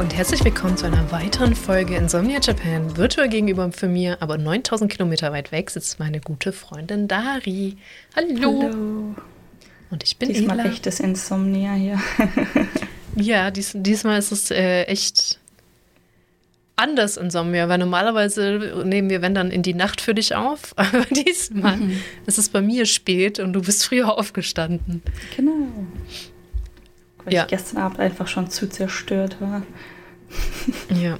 und 0.00 0.16
herzlich 0.16 0.42
willkommen 0.42 0.78
zu 0.78 0.86
einer 0.86 1.12
weiteren 1.12 1.54
Folge 1.54 1.94
Insomnia 1.94 2.40
Japan. 2.40 2.96
Virtuell 2.96 3.28
gegenüber 3.28 3.70
für 3.70 3.86
mir, 3.86 4.16
aber 4.20 4.38
9000 4.38 4.90
Kilometer 4.90 5.30
weit 5.30 5.52
weg, 5.52 5.70
sitzt 5.70 5.98
meine 5.98 6.20
gute 6.20 6.52
Freundin 6.52 7.06
Dari. 7.06 7.76
Hallo. 8.16 8.62
Hallo. 8.62 9.14
Und 9.90 10.04
ich 10.04 10.16
bin 10.16 10.28
Diesmal 10.28 10.60
Ela. 10.60 10.70
echtes 10.70 11.00
Insomnia 11.00 11.72
hier. 11.72 11.98
ja, 13.16 13.50
dies, 13.50 13.72
diesmal 13.74 14.18
ist 14.18 14.30
es 14.30 14.50
äh, 14.50 14.84
echt 14.84 15.40
anders 16.76 17.16
Insomnia, 17.16 17.68
weil 17.68 17.78
normalerweise 17.78 18.82
nehmen 18.84 19.10
wir, 19.10 19.20
wenn 19.20 19.34
dann, 19.34 19.50
in 19.50 19.62
die 19.62 19.74
Nacht 19.74 20.00
für 20.00 20.14
dich 20.14 20.34
auf. 20.34 20.72
Aber 20.76 21.04
diesmal 21.06 21.76
mhm. 21.76 22.00
ist 22.26 22.38
es 22.38 22.48
bei 22.48 22.62
mir 22.62 22.86
spät 22.86 23.38
und 23.38 23.52
du 23.52 23.62
bist 23.62 23.84
früher 23.84 24.16
aufgestanden. 24.16 25.02
Genau. 25.36 25.68
Weil 27.24 27.34
ja. 27.34 27.42
ich 27.42 27.48
gestern 27.48 27.78
Abend 27.78 27.98
einfach 27.98 28.28
schon 28.28 28.48
zu 28.50 28.68
zerstört 28.68 29.40
war. 29.40 29.62
ja. 31.00 31.18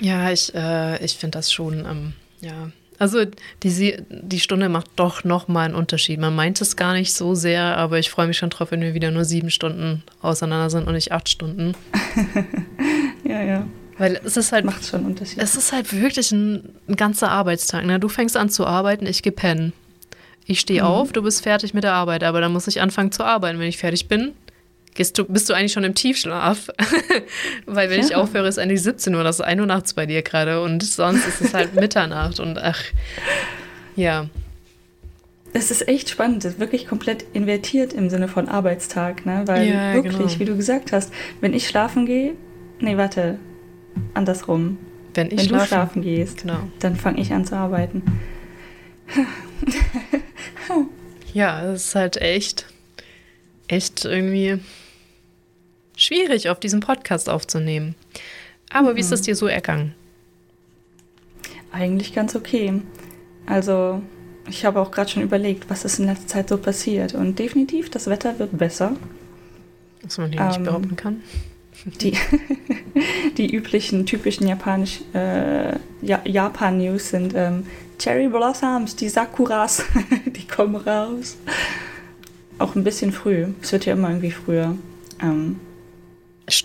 Ja, 0.00 0.32
ich, 0.32 0.52
äh, 0.54 1.02
ich 1.04 1.16
finde 1.16 1.38
das 1.38 1.52
schon, 1.52 1.86
ähm, 1.86 2.12
ja. 2.40 2.70
Also 3.02 3.24
die, 3.64 3.96
die 4.08 4.38
Stunde 4.38 4.68
macht 4.68 4.86
doch 4.94 5.24
nochmal 5.24 5.64
einen 5.64 5.74
Unterschied. 5.74 6.20
Man 6.20 6.36
meint 6.36 6.60
es 6.60 6.76
gar 6.76 6.92
nicht 6.92 7.12
so 7.12 7.34
sehr, 7.34 7.76
aber 7.76 7.98
ich 7.98 8.10
freue 8.10 8.28
mich 8.28 8.36
schon 8.36 8.50
drauf, 8.50 8.70
wenn 8.70 8.80
wir 8.80 8.94
wieder 8.94 9.10
nur 9.10 9.24
sieben 9.24 9.50
Stunden 9.50 10.04
auseinander 10.20 10.70
sind 10.70 10.86
und 10.86 10.94
nicht 10.94 11.10
acht 11.10 11.28
Stunden. 11.28 11.74
ja, 13.24 13.42
ja. 13.42 13.66
Weil 13.98 14.20
es 14.22 14.36
ist 14.36 14.52
halt. 14.52 14.64
Macht 14.64 14.86
schon 14.86 15.00
einen 15.00 15.08
Unterschied. 15.08 15.38
Es 15.42 15.56
ist 15.56 15.72
halt 15.72 15.92
wirklich 16.00 16.30
ein, 16.30 16.76
ein 16.86 16.94
ganzer 16.94 17.28
Arbeitstag. 17.32 17.84
Ne? 17.86 17.98
Du 17.98 18.08
fängst 18.08 18.36
an 18.36 18.50
zu 18.50 18.64
arbeiten, 18.66 19.04
ich 19.06 19.24
gehe 19.24 19.32
pennen. 19.32 19.72
Ich 20.46 20.60
stehe 20.60 20.82
mhm. 20.82 20.86
auf, 20.86 21.12
du 21.12 21.22
bist 21.22 21.42
fertig 21.42 21.74
mit 21.74 21.82
der 21.82 21.94
Arbeit, 21.94 22.22
aber 22.22 22.40
dann 22.40 22.52
muss 22.52 22.68
ich 22.68 22.80
anfangen 22.80 23.10
zu 23.10 23.24
arbeiten. 23.24 23.58
Wenn 23.58 23.68
ich 23.68 23.78
fertig 23.78 24.06
bin, 24.06 24.30
Gehst 24.94 25.16
du, 25.18 25.24
bist 25.24 25.48
du 25.48 25.54
eigentlich 25.54 25.72
schon 25.72 25.84
im 25.84 25.94
Tiefschlaf? 25.94 26.68
Weil 27.66 27.88
wenn 27.90 28.00
ja. 28.00 28.06
ich 28.06 28.14
aufhöre, 28.14 28.46
ist 28.46 28.58
eigentlich 28.58 28.82
17 28.82 29.14
Uhr, 29.14 29.24
das 29.24 29.36
ist 29.36 29.44
1 29.44 29.60
Uhr 29.60 29.66
nachts 29.66 29.94
bei 29.94 30.06
dir 30.06 30.22
gerade 30.22 30.62
und 30.62 30.82
sonst 30.82 31.26
ist 31.26 31.40
es 31.40 31.54
halt 31.54 31.74
Mitternacht 31.80 32.40
und 32.40 32.58
ach, 32.58 32.82
ja. 33.96 34.28
Es 35.54 35.70
ist 35.70 35.86
echt 35.88 36.10
spannend, 36.10 36.44
das 36.44 36.54
ist 36.54 36.60
wirklich 36.60 36.86
komplett 36.86 37.24
invertiert 37.32 37.92
im 37.92 38.10
Sinne 38.10 38.28
von 38.28 38.48
Arbeitstag, 38.48 39.26
ne? 39.26 39.42
Weil 39.46 39.68
ja, 39.68 39.94
wirklich, 39.94 40.16
genau. 40.16 40.38
wie 40.38 40.44
du 40.44 40.56
gesagt 40.56 40.92
hast, 40.92 41.12
wenn 41.40 41.52
ich 41.52 41.68
schlafen 41.68 42.06
gehe, 42.06 42.34
nee, 42.80 42.96
warte, 42.96 43.38
andersrum. 44.14 44.78
Wenn, 45.14 45.26
ich 45.26 45.38
wenn 45.38 45.46
schlafen, 45.46 45.60
du 45.62 45.66
schlafen 45.66 46.02
gehst, 46.02 46.42
genau. 46.42 46.58
dann 46.80 46.96
fange 46.96 47.20
ich 47.20 47.32
an 47.32 47.44
zu 47.44 47.54
arbeiten. 47.54 48.02
ja, 51.34 51.62
es 51.72 51.88
ist 51.88 51.94
halt 51.94 52.16
echt 52.16 52.66
echt 53.72 54.04
irgendwie 54.04 54.58
schwierig, 55.96 56.48
auf 56.48 56.60
diesem 56.60 56.80
Podcast 56.80 57.28
aufzunehmen. 57.28 57.94
Aber 58.70 58.92
mhm. 58.92 58.96
wie 58.96 59.00
ist 59.00 59.12
es 59.12 59.20
mhm. 59.20 59.24
dir 59.24 59.36
so 59.36 59.46
ergangen? 59.46 59.94
Eigentlich 61.72 62.14
ganz 62.14 62.34
okay. 62.36 62.80
Also, 63.46 64.02
ich 64.48 64.64
habe 64.64 64.80
auch 64.80 64.90
gerade 64.90 65.10
schon 65.10 65.22
überlegt, 65.22 65.70
was 65.70 65.84
ist 65.84 65.98
in 65.98 66.06
letzter 66.06 66.26
Zeit 66.26 66.48
so 66.48 66.58
passiert. 66.58 67.14
Und 67.14 67.38
definitiv, 67.38 67.90
das 67.90 68.06
Wetter 68.06 68.38
wird 68.38 68.56
besser. 68.56 68.96
Was 70.02 70.18
man 70.18 70.30
hier 70.30 70.40
ähm, 70.40 70.48
nicht 70.48 70.64
behaupten 70.64 70.96
kann. 70.96 71.22
Die, 72.00 72.16
die 73.38 73.54
üblichen, 73.54 74.06
typischen 74.06 74.46
japanisch, 74.46 75.00
äh, 75.14 75.76
ja, 76.02 76.20
Japan-News 76.24 77.10
sind 77.10 77.32
ähm, 77.34 77.66
Cherry 77.98 78.28
Blossoms, 78.28 78.94
die 78.96 79.08
Sakuras, 79.08 79.84
die 80.26 80.46
kommen 80.46 80.76
raus 80.76 81.36
auch 82.62 82.74
ein 82.74 82.84
bisschen 82.84 83.12
früh. 83.12 83.48
Es 83.60 83.72
wird 83.72 83.86
ja 83.86 83.94
immer 83.94 84.08
irgendwie 84.08 84.30
früher. 84.30 84.76
Ähm, 85.20 85.60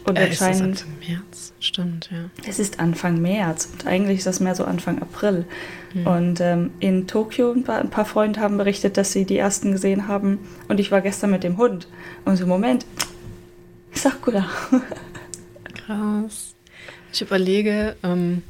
und 0.06 0.18
äh, 0.18 0.26
anscheinend. 0.26 0.78
Ist 0.78 0.86
Anfang 0.86 1.00
März, 1.08 1.54
stimmt, 1.60 2.10
ja. 2.12 2.30
Es 2.48 2.60
ist 2.60 2.80
Anfang 2.80 3.22
März 3.22 3.70
und 3.72 3.86
eigentlich 3.86 4.20
ist 4.20 4.28
das 4.28 4.40
mehr 4.40 4.56
so 4.56 4.66
Anfang 4.66 5.02
April. 5.02 5.46
Hm. 5.94 6.08
Und 6.08 6.42
ähm, 6.42 6.72
in 6.80 7.08
Tokio 7.08 7.52
ein 7.52 7.64
paar, 7.64 7.80
ein 7.80 7.90
paar, 7.90 8.06
Freunde 8.06 8.40
haben 8.40 8.58
berichtet, 8.58 8.98
dass 8.98 9.12
sie 9.12 9.26
die 9.26 9.38
ersten 9.38 9.72
gesehen 9.72 10.08
haben. 10.08 10.40
Und 10.68 10.80
ich 10.80 10.92
war 10.92 11.02
gestern 11.02 11.32
mit 11.32 11.44
dem 11.44 11.58
Hund. 11.58 11.88
Und 12.26 12.38
so, 12.38 12.46
Moment, 12.48 12.86
Sakura. 13.94 14.46
Krass. 15.86 16.56
Ich 17.14 17.22
überlege, 17.22 17.96
ähm, 18.04 18.44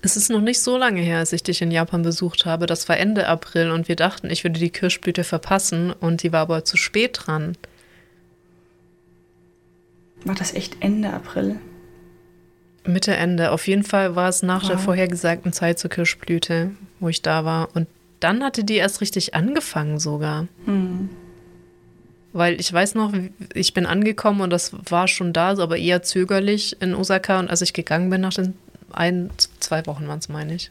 es 0.00 0.16
ist 0.16 0.30
noch 0.30 0.40
nicht 0.40 0.60
so 0.60 0.76
lange 0.76 1.00
her, 1.00 1.18
als 1.18 1.32
ich 1.32 1.42
dich 1.42 1.62
in 1.62 1.70
Japan 1.70 2.02
besucht 2.02 2.44
habe. 2.44 2.66
Das 2.66 2.88
war 2.88 2.98
Ende 2.98 3.28
April 3.28 3.70
und 3.70 3.88
wir 3.88 3.96
dachten, 3.96 4.30
ich 4.30 4.42
würde 4.42 4.58
die 4.58 4.70
Kirschblüte 4.70 5.22
verpassen 5.22 5.92
und 5.92 6.22
die 6.22 6.32
war 6.32 6.40
aber 6.40 6.64
zu 6.64 6.76
spät 6.76 7.20
dran. 7.22 7.56
War 10.24 10.34
das 10.34 10.54
echt 10.54 10.76
Ende 10.80 11.12
April? 11.12 11.58
Mitte, 12.84 13.14
Ende. 13.14 13.52
Auf 13.52 13.66
jeden 13.68 13.84
Fall 13.84 14.16
war 14.16 14.28
es 14.28 14.42
nach 14.42 14.62
wow. 14.62 14.70
der 14.70 14.78
vorhergesagten 14.78 15.52
Zeit 15.52 15.78
zur 15.78 15.90
Kirschblüte, 15.90 16.72
wo 17.00 17.08
ich 17.08 17.22
da 17.22 17.44
war. 17.44 17.68
Und 17.74 17.86
dann 18.20 18.42
hatte 18.42 18.64
die 18.64 18.74
erst 18.74 19.00
richtig 19.00 19.34
angefangen 19.34 19.98
sogar. 19.98 20.48
Hm. 20.64 21.10
Weil 22.32 22.58
ich 22.60 22.72
weiß 22.72 22.94
noch, 22.94 23.12
ich 23.52 23.74
bin 23.74 23.84
angekommen 23.84 24.40
und 24.40 24.50
das 24.50 24.72
war 24.88 25.06
schon 25.06 25.32
da, 25.32 25.50
aber 25.58 25.76
eher 25.76 26.02
zögerlich 26.02 26.80
in 26.80 26.94
Osaka. 26.94 27.38
Und 27.38 27.50
als 27.50 27.62
ich 27.62 27.72
gegangen 27.72 28.10
bin 28.10 28.20
nach 28.20 28.34
den 28.34 28.54
ein, 28.90 29.30
zwei 29.60 29.86
Wochen 29.86 30.08
waren 30.08 30.18
es, 30.18 30.28
meine 30.28 30.54
ich. 30.54 30.70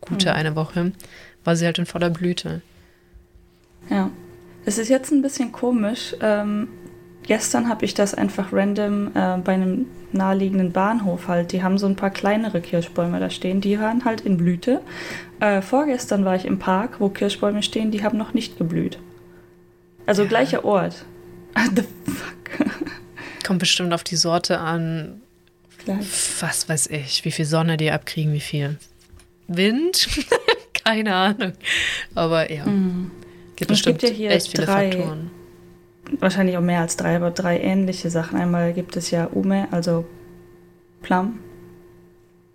Gute 0.00 0.30
mhm. 0.30 0.34
eine 0.34 0.56
Woche. 0.56 0.92
War 1.44 1.56
sie 1.56 1.64
halt 1.64 1.78
in 1.78 1.86
voller 1.86 2.10
Blüte. 2.10 2.62
Ja. 3.88 4.10
Es 4.66 4.76
ist 4.76 4.88
jetzt 4.88 5.10
ein 5.10 5.22
bisschen 5.22 5.52
komisch. 5.52 6.14
Ähm, 6.20 6.68
gestern 7.26 7.68
habe 7.68 7.84
ich 7.84 7.94
das 7.94 8.14
einfach 8.14 8.52
random 8.52 9.08
äh, 9.14 9.38
bei 9.38 9.54
einem 9.54 9.86
naheliegenden 10.12 10.72
Bahnhof 10.72 11.28
halt. 11.28 11.52
Die 11.52 11.62
haben 11.62 11.78
so 11.78 11.86
ein 11.86 11.96
paar 11.96 12.10
kleinere 12.10 12.60
Kirschbäume 12.60 13.20
da 13.20 13.30
stehen. 13.30 13.60
Die 13.60 13.78
waren 13.78 14.04
halt 14.04 14.22
in 14.22 14.36
Blüte. 14.36 14.80
Äh, 15.38 15.62
vorgestern 15.62 16.24
war 16.24 16.34
ich 16.34 16.44
im 16.44 16.58
Park, 16.58 17.00
wo 17.00 17.08
Kirschbäume 17.08 17.62
stehen, 17.62 17.90
die 17.90 18.02
haben 18.02 18.18
noch 18.18 18.34
nicht 18.34 18.58
geblüht. 18.58 18.98
Also 20.06 20.22
ja. 20.22 20.28
gleicher 20.28 20.64
Ort. 20.64 21.04
The 21.74 21.82
fuck? 21.82 22.68
Kommt 23.46 23.60
bestimmt 23.60 23.92
auf 23.92 24.04
die 24.04 24.16
Sorte 24.16 24.58
an, 24.58 25.20
Vielleicht. 25.82 26.42
Was 26.42 26.68
weiß 26.68 26.88
ich, 26.88 27.24
wie 27.24 27.30
viel 27.30 27.44
Sonne 27.44 27.76
die 27.76 27.90
abkriegen, 27.90 28.32
wie 28.32 28.40
viel 28.40 28.76
Wind? 29.46 30.08
Keine 30.84 31.14
Ahnung. 31.14 31.52
Aber 32.14 32.50
ja. 32.50 32.66
Mhm. 32.66 33.10
Gibt 33.56 33.70
es 33.70 33.82
gibt 33.82 34.02
ja 34.02 34.08
hier 34.08 34.30
echt 34.30 34.48
viele 34.48 34.66
drei, 34.66 34.92
Faktoren. 34.92 35.30
Wahrscheinlich 36.18 36.56
auch 36.56 36.62
mehr 36.62 36.80
als 36.80 36.96
drei, 36.96 37.16
aber 37.16 37.30
drei 37.30 37.60
ähnliche 37.60 38.10
Sachen. 38.10 38.38
Einmal 38.38 38.72
gibt 38.72 38.96
es 38.96 39.10
ja 39.10 39.28
Ume, 39.32 39.68
also 39.70 40.04
Plum, 41.02 41.38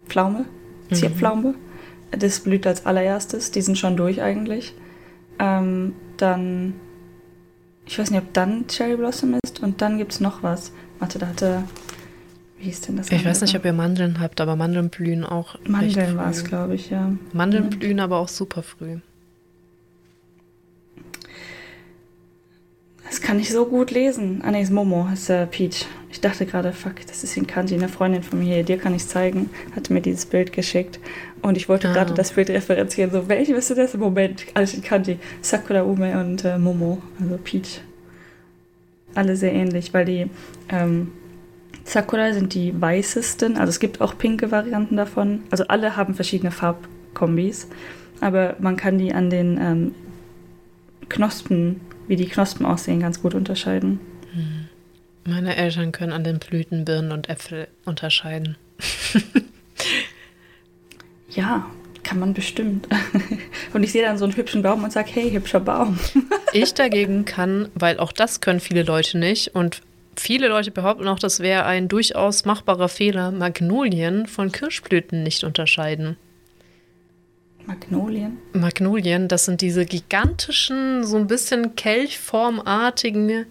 Pflaume, 0.07 0.45
Zierpflaume. 0.91 1.53
Mhm. 1.53 2.19
Das 2.19 2.41
blüht 2.41 2.67
als 2.67 2.85
allererstes. 2.85 3.51
Die 3.51 3.61
sind 3.61 3.77
schon 3.77 3.97
durch 3.97 4.21
eigentlich. 4.21 4.73
Ähm, 5.39 5.93
dann, 6.17 6.73
ich 7.85 7.97
weiß 7.97 8.11
nicht, 8.11 8.21
ob 8.21 8.33
dann 8.33 8.67
Cherry 8.67 8.95
Blossom 8.95 9.37
ist. 9.43 9.61
Und 9.61 9.81
dann 9.81 9.97
gibt 9.97 10.13
es 10.13 10.19
noch 10.19 10.43
was. 10.43 10.71
Warte, 10.99 11.19
da 11.19 11.27
hatte 11.27 11.63
wie 12.57 12.65
hieß 12.65 12.81
denn 12.81 12.97
das? 12.97 13.07
Ich 13.07 13.13
andere? 13.13 13.29
weiß 13.29 13.41
nicht, 13.41 13.55
ob 13.55 13.65
ihr 13.65 13.73
Mandeln 13.73 14.19
habt, 14.19 14.39
aber 14.39 14.55
Mandeln 14.55 14.89
blühen 14.89 15.23
auch. 15.23 15.55
Mandeln 15.67 16.17
war 16.17 16.29
es, 16.29 16.43
glaube 16.43 16.75
ich, 16.75 16.89
ja. 16.89 17.11
Mandeln 17.33 17.69
ja. 17.71 17.77
blühen 17.77 17.99
aber 17.99 18.17
auch 18.17 18.29
super 18.29 18.63
früh. 18.63 18.99
Das 23.15 23.21
kann 23.21 23.39
ich 23.39 23.49
so 23.49 23.65
gut 23.65 23.91
lesen. 23.91 24.41
Ah, 24.43 24.51
nee, 24.51 24.61
ist 24.61 24.73
Momo, 24.73 25.07
ist 25.13 25.29
äh, 25.29 25.47
Peach. 25.47 25.85
Ich 26.11 26.19
dachte 26.19 26.45
gerade, 26.45 26.73
fuck, 26.73 26.95
das 27.07 27.23
ist 27.23 27.37
in 27.37 27.47
Kanji, 27.47 27.75
eine 27.75 27.87
Freundin 27.87 28.23
von 28.23 28.39
mir. 28.39 28.61
Dir 28.63 28.77
kann 28.77 28.93
ich 28.93 29.03
es 29.03 29.07
zeigen. 29.07 29.49
Hatte 29.73 29.93
mir 29.93 30.01
dieses 30.01 30.25
Bild 30.25 30.51
geschickt. 30.51 30.99
Und 31.41 31.55
ich 31.55 31.69
wollte 31.69 31.87
ah. 31.87 31.93
gerade 31.93 32.13
das 32.13 32.33
Bild 32.33 32.49
referenzieren. 32.49 33.11
So, 33.11 33.29
welches 33.29 33.55
bist 33.55 33.69
du 33.69 33.75
das 33.75 33.93
im 33.93 34.01
Moment? 34.01 34.45
Alles 34.53 34.73
in 34.73 34.81
Kanji. 34.81 35.17
Sakura 35.41 35.83
Ume 35.83 36.19
und 36.19 36.43
äh, 36.43 36.57
Momo, 36.57 37.01
also 37.21 37.39
Peach. 37.41 37.79
Alle 39.13 39.37
sehr 39.37 39.53
ähnlich, 39.53 39.93
weil 39.93 40.03
die 40.03 40.29
ähm, 40.67 41.13
Sakura 41.85 42.33
sind 42.33 42.53
die 42.53 42.73
weißesten. 42.81 43.55
Also 43.55 43.69
es 43.69 43.79
gibt 43.79 44.01
auch 44.01 44.17
pinke 44.17 44.51
Varianten 44.51 44.97
davon. 44.97 45.43
Also 45.51 45.63
alle 45.69 45.95
haben 45.95 46.15
verschiedene 46.15 46.51
Farbkombis. 46.51 47.69
Aber 48.19 48.57
man 48.59 48.75
kann 48.75 48.97
die 48.97 49.13
an 49.13 49.29
den 49.29 49.57
ähm, 49.57 49.95
Knospen, 51.07 51.79
wie 52.07 52.15
die 52.15 52.27
Knospen 52.27 52.65
aussehen, 52.65 52.99
ganz 52.99 53.21
gut 53.21 53.33
unterscheiden. 53.33 53.99
Hm. 54.33 54.65
Meine 55.27 55.55
Eltern 55.55 55.91
können 55.91 56.11
an 56.11 56.23
den 56.23 56.39
Blüten 56.39 56.85
Birnen 56.85 57.11
und 57.11 57.29
Äpfel 57.29 57.67
unterscheiden. 57.85 58.57
ja, 61.29 61.65
kann 62.03 62.19
man 62.19 62.33
bestimmt. 62.33 62.87
und 63.73 63.83
ich 63.83 63.91
sehe 63.91 64.03
dann 64.03 64.17
so 64.17 64.25
einen 64.25 64.35
hübschen 64.35 64.61
Baum 64.61 64.83
und 64.83 64.93
sage, 64.93 65.09
hey, 65.13 65.31
hübscher 65.31 65.59
Baum. 65.59 65.99
ich 66.53 66.73
dagegen 66.73 67.25
kann, 67.25 67.69
weil 67.73 67.99
auch 67.99 68.11
das 68.11 68.39
können 68.39 68.59
viele 68.59 68.83
Leute 68.83 69.17
nicht 69.17 69.55
und 69.55 69.81
viele 70.15 70.47
Leute 70.47 70.71
behaupten 70.71 71.07
auch, 71.07 71.19
das 71.19 71.39
wäre 71.39 71.65
ein 71.65 71.87
durchaus 71.87 72.45
machbarer 72.45 72.89
Fehler, 72.89 73.31
Magnolien 73.31 74.27
von 74.27 74.51
Kirschblüten 74.51 75.23
nicht 75.23 75.43
unterscheiden. 75.43 76.17
Magnolien? 77.67 78.37
Magnolien, 78.53 79.27
das 79.27 79.45
sind 79.45 79.61
diese 79.61 79.85
gigantischen, 79.85 81.03
so 81.03 81.17
ein 81.17 81.27
bisschen 81.27 81.75
kelchformartigen 81.75 83.45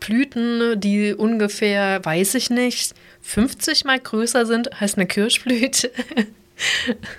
Blüten, 0.00 0.80
die 0.80 1.14
ungefähr, 1.14 2.04
weiß 2.04 2.34
ich 2.34 2.50
nicht, 2.50 2.94
50 3.22 3.84
mal 3.84 3.98
größer 3.98 4.46
sind 4.46 4.80
als 4.80 4.96
eine 4.96 5.06
Kirschblüte. 5.06 5.90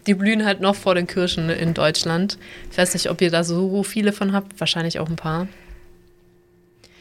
die 0.07 0.15
blühen 0.15 0.45
halt 0.45 0.61
noch 0.61 0.77
vor 0.77 0.95
den 0.95 1.07
Kirschen 1.07 1.51
in 1.51 1.75
Deutschland. 1.75 2.39
Ich 2.71 2.79
weiß 2.79 2.95
nicht, 2.95 3.11
ob 3.11 3.21
ihr 3.21 3.31
da 3.31 3.45
so 3.45 3.83
viele 3.83 4.13
von 4.13 4.33
habt. 4.33 4.59
Wahrscheinlich 4.61 5.01
auch 5.01 5.09
ein 5.09 5.17
paar. 5.17 5.49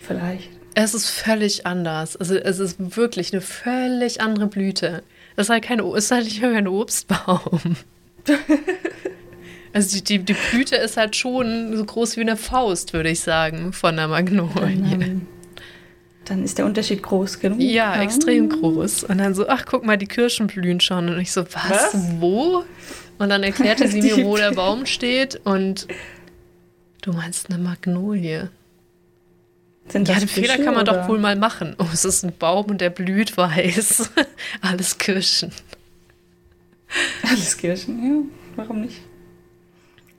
Vielleicht. 0.02 0.50
Es 0.74 0.94
ist 0.94 1.10
völlig 1.10 1.66
anders. 1.66 2.18
Also 2.18 2.36
es 2.36 2.60
ist 2.60 2.98
wirklich 2.98 3.32
eine 3.32 3.42
völlig 3.42 4.20
andere 4.22 4.48
Blüte. 4.48 5.04
Es 5.36 5.46
ist 5.46 5.50
halt, 5.50 5.64
kein, 5.64 5.80
ist 5.80 6.12
halt 6.12 6.26
nicht 6.26 6.42
mehr 6.42 6.52
ein 6.52 6.68
Obstbaum. 6.68 7.76
also 9.74 9.98
die, 9.98 10.04
die, 10.04 10.20
die, 10.20 10.36
Blüte 10.52 10.76
ist 10.78 10.98
halt 10.98 11.16
schon 11.16 11.76
so 11.76 11.84
groß 11.84 12.18
wie 12.18 12.22
eine 12.22 12.38
Faust, 12.38 12.94
würde 12.94 13.10
ich 13.10 13.20
sagen, 13.20 13.74
von 13.74 13.98
der 13.98 14.08
Magnolie. 14.08 14.54
Dann, 14.56 15.02
ähm, 15.02 15.28
dann 16.26 16.44
ist 16.44 16.58
der 16.58 16.66
Unterschied 16.66 17.04
groß 17.04 17.40
genug. 17.40 17.60
Ja, 17.60 17.96
ja, 17.96 18.02
extrem 18.02 18.50
groß. 18.50 19.04
Und 19.04 19.18
dann 19.18 19.36
so, 19.36 19.48
ach, 19.48 19.66
guck 19.66 19.86
mal, 19.86 19.98
die 19.98 20.08
Kirschen 20.08 20.48
blühen 20.48 20.80
schon. 20.80 21.10
Und 21.10 21.20
ich 21.20 21.32
so, 21.32 21.44
was? 21.46 21.94
was? 21.94 21.96
Wo? 22.20 22.64
Und 23.18 23.30
dann 23.30 23.44
erklärte 23.44 23.88
sie 23.88 24.02
mir, 24.02 24.26
wo 24.26 24.38
der 24.38 24.52
Baum 24.52 24.86
steht. 24.86 25.40
Und 25.44 25.88
du 27.02 27.14
meinst 27.14 27.50
eine 27.50 27.62
Magnolie. 27.62 28.50
Sind 29.88 30.08
ja, 30.08 30.16
den 30.16 30.28
Fehler 30.28 30.58
kann 30.58 30.74
man 30.74 30.88
oder? 30.88 31.02
doch 31.02 31.08
wohl 31.08 31.20
mal 31.20 31.36
machen. 31.36 31.76
Oh, 31.78 31.86
es 31.94 32.06
ist 32.06 32.24
ein 32.24 32.34
Baum 32.38 32.66
und 32.66 32.82
der 32.82 32.90
blüht 32.90 33.38
weiß. 33.38 34.10
Alles 34.62 34.98
Kirschen. 34.98 35.52
Alles 37.24 37.56
Kirschen, 37.58 38.04
ja. 38.04 38.22
Warum 38.56 38.82
nicht? 38.82 39.02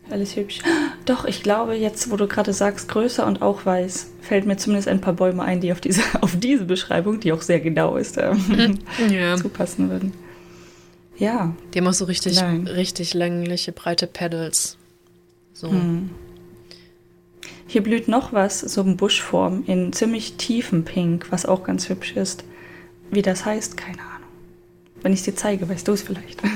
Alles 0.08 0.36
hübsch. 0.36 0.60
Doch, 1.04 1.24
ich 1.24 1.42
glaube, 1.42 1.74
jetzt, 1.74 2.10
wo 2.10 2.16
du 2.16 2.28
gerade 2.28 2.52
sagst, 2.52 2.88
größer 2.88 3.26
und 3.26 3.42
auch 3.42 3.66
weiß, 3.66 4.12
fällt 4.20 4.46
mir 4.46 4.56
zumindest 4.56 4.86
ein 4.86 5.00
paar 5.00 5.14
Bäume 5.14 5.42
ein, 5.42 5.60
die 5.60 5.72
auf 5.72 5.80
diese, 5.80 6.02
auf 6.20 6.38
diese 6.38 6.64
Beschreibung, 6.64 7.18
die 7.18 7.32
auch 7.32 7.42
sehr 7.42 7.60
genau 7.60 7.96
ist, 7.96 8.16
ähm, 8.18 8.78
ja. 9.10 9.36
zupassen 9.36 9.90
würden. 9.90 10.12
Ja. 11.18 11.54
Die 11.74 11.78
haben 11.78 11.88
auch 11.88 11.92
so 11.92 12.04
richtig, 12.04 12.40
richtig 12.40 13.14
längliche, 13.14 13.72
breite 13.72 14.06
Pedals. 14.06 14.76
So. 15.54 15.70
Hm. 15.70 16.10
Hier 17.66 17.82
blüht 17.82 18.08
noch 18.08 18.32
was, 18.32 18.60
so 18.60 18.82
in 18.82 18.96
Buschform, 18.96 19.64
in 19.66 19.92
ziemlich 19.92 20.34
tiefem 20.34 20.84
Pink, 20.84 21.26
was 21.30 21.46
auch 21.46 21.64
ganz 21.64 21.88
hübsch 21.88 22.16
ist. 22.16 22.44
Wie 23.10 23.22
das 23.22 23.44
heißt, 23.44 23.76
keine 23.76 24.00
Ahnung. 24.00 24.28
Wenn 25.02 25.12
ich 25.12 25.20
es 25.20 25.24
dir 25.24 25.36
zeige, 25.36 25.68
weißt 25.68 25.86
du 25.86 25.92
es 25.92 26.02
vielleicht. 26.02 26.42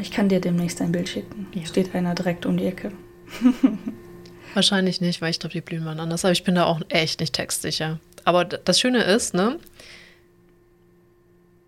ich 0.00 0.10
kann 0.10 0.28
dir 0.28 0.40
demnächst 0.40 0.80
ein 0.80 0.92
Bild 0.92 1.08
schicken. 1.08 1.46
Ja. 1.54 1.66
Steht 1.66 1.94
einer 1.94 2.14
direkt 2.14 2.46
um 2.46 2.56
die 2.56 2.66
Ecke. 2.66 2.92
Wahrscheinlich 4.54 5.00
nicht, 5.00 5.22
weil 5.22 5.30
ich 5.30 5.38
glaube, 5.38 5.54
die 5.54 5.60
blühen 5.60 5.84
waren 5.84 6.00
anders. 6.00 6.24
Aber 6.24 6.32
ich 6.32 6.44
bin 6.44 6.54
da 6.54 6.64
auch 6.64 6.80
echt 6.88 7.20
nicht 7.20 7.34
textsicher. 7.34 7.98
Aber 8.24 8.44
das 8.44 8.78
Schöne 8.78 9.02
ist, 9.02 9.34
ne? 9.34 9.58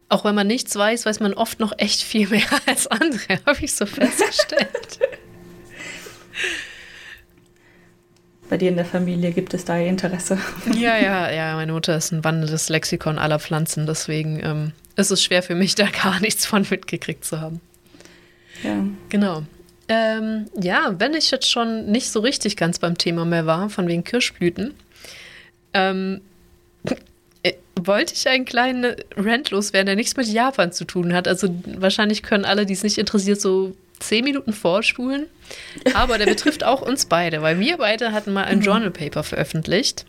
Auch 0.08 0.25
wenn 0.25 0.35
man 0.35 0.46
nichts 0.46 0.76
weiß, 0.76 1.06
weiß 1.06 1.20
man 1.20 1.35
oft 1.35 1.61
noch 1.61 1.73
echt 1.79 2.02
viel 2.02 2.29
mehr 2.29 2.43
als 2.67 2.87
andere, 2.87 3.41
habe 3.46 3.64
ich 3.64 3.75
so 3.75 3.87
festgestellt. 3.87 5.00
Bei 8.54 8.58
dir 8.58 8.68
in 8.68 8.76
der 8.76 8.84
Familie 8.84 9.32
gibt 9.32 9.52
es 9.52 9.64
da 9.64 9.76
Interesse. 9.76 10.38
Ja, 10.76 10.96
ja, 10.96 11.28
ja. 11.28 11.56
Meine 11.56 11.72
Mutter 11.72 11.96
ist 11.96 12.12
ein 12.12 12.22
wandelndes 12.22 12.68
Lexikon 12.68 13.18
aller 13.18 13.40
Pflanzen, 13.40 13.84
deswegen 13.84 14.38
ähm, 14.44 14.70
ist 14.94 15.10
es 15.10 15.24
schwer 15.24 15.42
für 15.42 15.56
mich, 15.56 15.74
da 15.74 15.88
gar 15.90 16.20
nichts 16.20 16.46
von 16.46 16.64
mitgekriegt 16.70 17.24
zu 17.24 17.40
haben. 17.40 17.60
Ja. 18.62 18.76
Genau. 19.08 19.42
Ähm, 19.88 20.46
ja, 20.56 20.94
wenn 20.98 21.14
ich 21.14 21.32
jetzt 21.32 21.50
schon 21.50 21.86
nicht 21.86 22.12
so 22.12 22.20
richtig 22.20 22.56
ganz 22.56 22.78
beim 22.78 22.96
Thema 22.96 23.24
mehr 23.24 23.44
war, 23.44 23.70
von 23.70 23.88
wegen 23.88 24.04
Kirschblüten, 24.04 24.74
ähm, 25.72 26.20
äh, 27.42 27.54
wollte 27.74 28.14
ich 28.14 28.28
einen 28.28 28.44
kleinen 28.44 28.94
Rant 29.16 29.50
loswerden, 29.50 29.86
der 29.86 29.96
nichts 29.96 30.16
mit 30.16 30.28
Japan 30.28 30.70
zu 30.70 30.84
tun 30.84 31.12
hat. 31.12 31.26
Also 31.26 31.48
wahrscheinlich 31.76 32.22
können 32.22 32.44
alle, 32.44 32.66
die 32.66 32.74
es 32.74 32.84
nicht 32.84 32.98
interessiert, 32.98 33.40
so 33.40 33.74
zehn 33.99 34.25
Minuten 34.25 34.52
vorspulen. 34.52 35.26
Aber 35.94 36.19
der 36.19 36.26
betrifft 36.26 36.64
auch 36.64 36.82
uns 36.82 37.06
beide, 37.06 37.43
weil 37.43 37.61
wir 37.61 37.79
beide 37.79 38.12
hatten 38.12 38.32
mal 38.32 38.44
ein 38.44 38.58
mhm. 38.58 38.64
Journal 38.64 38.91
Paper 38.91 39.23
veröffentlicht. 39.23 40.06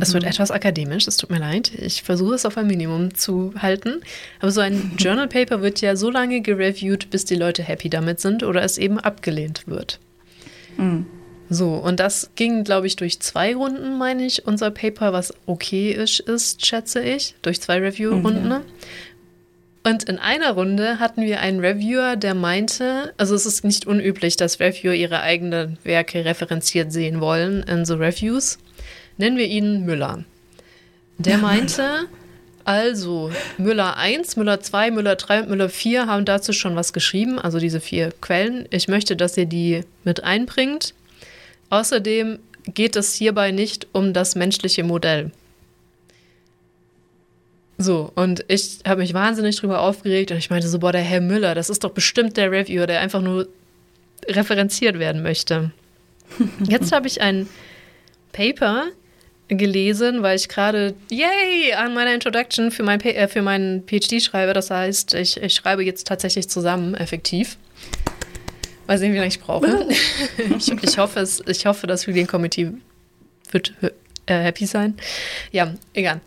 Es 0.00 0.12
wird 0.12 0.24
mhm. 0.24 0.30
etwas 0.30 0.50
akademisch, 0.50 1.06
es 1.06 1.16
tut 1.16 1.30
mir 1.30 1.38
leid. 1.38 1.72
Ich 1.74 2.02
versuche 2.02 2.34
es 2.34 2.44
auf 2.44 2.58
ein 2.58 2.66
Minimum 2.66 3.14
zu 3.14 3.54
halten. 3.58 4.02
Aber 4.40 4.50
so 4.50 4.60
ein 4.60 4.92
Journal 4.98 5.28
Paper 5.28 5.62
wird 5.62 5.80
ja 5.80 5.96
so 5.96 6.10
lange 6.10 6.42
gereviewt, 6.42 7.08
bis 7.10 7.24
die 7.24 7.36
Leute 7.36 7.62
happy 7.62 7.88
damit 7.88 8.20
sind 8.20 8.42
oder 8.42 8.62
es 8.62 8.76
eben 8.76 8.98
abgelehnt 8.98 9.66
wird. 9.66 9.98
Mhm. 10.76 11.06
So, 11.50 11.74
und 11.76 11.98
das 11.98 12.30
ging, 12.36 12.62
glaube 12.62 12.86
ich, 12.86 12.96
durch 12.96 13.20
zwei 13.20 13.54
Runden, 13.54 13.96
meine 13.96 14.26
ich, 14.26 14.46
unser 14.46 14.70
Paper, 14.70 15.14
was 15.14 15.32
okay 15.46 15.92
ist, 15.92 16.20
ist 16.20 16.66
schätze 16.66 17.00
ich, 17.00 17.36
durch 17.40 17.62
zwei 17.62 17.78
Review-Runden. 17.78 18.48
Mhm. 18.48 18.60
Und 19.88 20.04
in 20.04 20.18
einer 20.18 20.50
Runde 20.50 20.98
hatten 20.98 21.22
wir 21.22 21.40
einen 21.40 21.60
Reviewer, 21.60 22.16
der 22.16 22.34
meinte, 22.34 23.14
also 23.16 23.34
es 23.34 23.46
ist 23.46 23.64
nicht 23.64 23.86
unüblich, 23.86 24.36
dass 24.36 24.60
Reviewer 24.60 24.92
ihre 24.92 25.22
eigenen 25.22 25.78
Werke 25.82 26.26
referenziert 26.26 26.92
sehen 26.92 27.22
wollen 27.22 27.62
in 27.62 27.86
so 27.86 27.94
Reviews. 27.94 28.58
Nennen 29.16 29.38
wir 29.38 29.46
ihn 29.46 29.86
Müller. 29.86 30.24
Der 31.16 31.38
meinte, 31.38 32.04
also 32.66 33.30
Müller 33.56 33.96
1, 33.96 34.36
Müller 34.36 34.60
2, 34.60 34.90
Müller 34.90 35.16
3 35.16 35.44
und 35.44 35.48
Müller 35.48 35.70
4 35.70 36.06
haben 36.06 36.26
dazu 36.26 36.52
schon 36.52 36.76
was 36.76 36.92
geschrieben, 36.92 37.38
also 37.38 37.58
diese 37.58 37.80
vier 37.80 38.12
Quellen. 38.20 38.66
Ich 38.68 38.88
möchte, 38.88 39.16
dass 39.16 39.38
ihr 39.38 39.46
die 39.46 39.84
mit 40.04 40.22
einbringt. 40.22 40.92
Außerdem 41.70 42.40
geht 42.74 42.94
es 42.94 43.14
hierbei 43.14 43.52
nicht 43.52 43.86
um 43.92 44.12
das 44.12 44.34
menschliche 44.34 44.84
Modell. 44.84 45.30
So, 47.80 48.10
und 48.16 48.44
ich 48.48 48.80
habe 48.86 49.00
mich 49.00 49.14
wahnsinnig 49.14 49.56
drüber 49.56 49.80
aufgeregt 49.80 50.32
und 50.32 50.36
ich 50.36 50.50
meinte 50.50 50.66
so, 50.66 50.80
boah, 50.80 50.90
der 50.90 51.00
Herr 51.00 51.20
Müller, 51.20 51.54
das 51.54 51.70
ist 51.70 51.84
doch 51.84 51.90
bestimmt 51.90 52.36
der 52.36 52.50
Reviewer, 52.50 52.88
der 52.88 53.00
einfach 53.00 53.22
nur 53.22 53.48
referenziert 54.26 54.98
werden 54.98 55.22
möchte. 55.22 55.70
Jetzt 56.68 56.90
habe 56.90 57.06
ich 57.06 57.20
ein 57.20 57.48
Paper 58.32 58.86
gelesen, 59.46 60.22
weil 60.22 60.36
ich 60.36 60.48
gerade, 60.48 60.94
yay, 61.08 61.72
an 61.74 61.94
meiner 61.94 62.12
Introduction 62.12 62.72
für, 62.72 62.82
mein, 62.82 63.00
äh, 63.00 63.28
für 63.28 63.42
meinen 63.42 63.86
PhD 63.86 64.20
schreibe. 64.20 64.52
Das 64.52 64.70
heißt, 64.70 65.14
ich, 65.14 65.40
ich 65.40 65.54
schreibe 65.54 65.84
jetzt 65.84 66.06
tatsächlich 66.06 66.48
zusammen, 66.48 66.94
effektiv. 66.94 67.56
Mal 68.88 68.98
sehen, 68.98 69.12
wie 69.12 69.18
lange 69.18 69.28
ich 69.28 69.40
brauche. 69.40 69.88
ich, 70.58 70.72
ich, 70.82 70.98
hoffe, 70.98 71.20
es, 71.20 71.42
ich 71.46 71.64
hoffe, 71.64 71.86
das 71.86 72.06
Committee 72.26 72.72
wird 73.52 73.72
äh, 74.26 74.34
happy 74.34 74.66
sein. 74.66 74.94
Ja, 75.52 75.72
egal. 75.94 76.20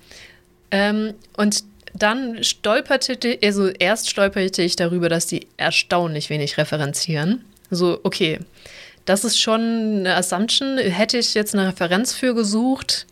Ähm, 0.72 1.14
und 1.38 1.64
dann 1.94 2.44
stolperte, 2.44 3.38
also 3.44 3.68
erst 3.68 4.10
stolperte 4.10 4.62
ich 4.62 4.76
darüber, 4.76 5.10
dass 5.10 5.28
die 5.28 5.48
erstaunlich 5.58 6.30
wenig 6.30 6.58
referenzieren. 6.58 7.44
So, 7.70 8.00
okay, 8.04 8.40
das 9.06 9.24
ist 9.24 9.40
schon 9.40 9.62
eine 10.00 10.16
Assumption. 10.16 10.78
Hätte 10.78 11.18
ich 11.18 11.34
jetzt 11.34 11.54
eine 11.54 11.68
Referenz 11.68 12.14
für 12.14 12.34
gesucht, 12.34 13.08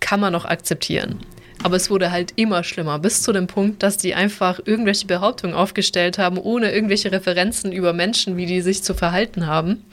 kann 0.00 0.20
man 0.20 0.32
noch 0.32 0.44
akzeptieren. 0.44 1.20
Aber 1.64 1.76
es 1.76 1.90
wurde 1.90 2.12
halt 2.12 2.34
immer 2.36 2.62
schlimmer, 2.62 3.00
bis 3.00 3.22
zu 3.22 3.32
dem 3.32 3.48
Punkt, 3.48 3.82
dass 3.82 3.96
die 3.96 4.14
einfach 4.14 4.60
irgendwelche 4.64 5.06
Behauptungen 5.06 5.56
aufgestellt 5.56 6.16
haben, 6.16 6.38
ohne 6.38 6.70
irgendwelche 6.72 7.10
Referenzen 7.10 7.72
über 7.72 7.92
Menschen, 7.92 8.36
wie 8.36 8.46
die 8.46 8.60
sich 8.60 8.84
zu 8.84 8.94
verhalten 8.94 9.46
haben. 9.46 9.84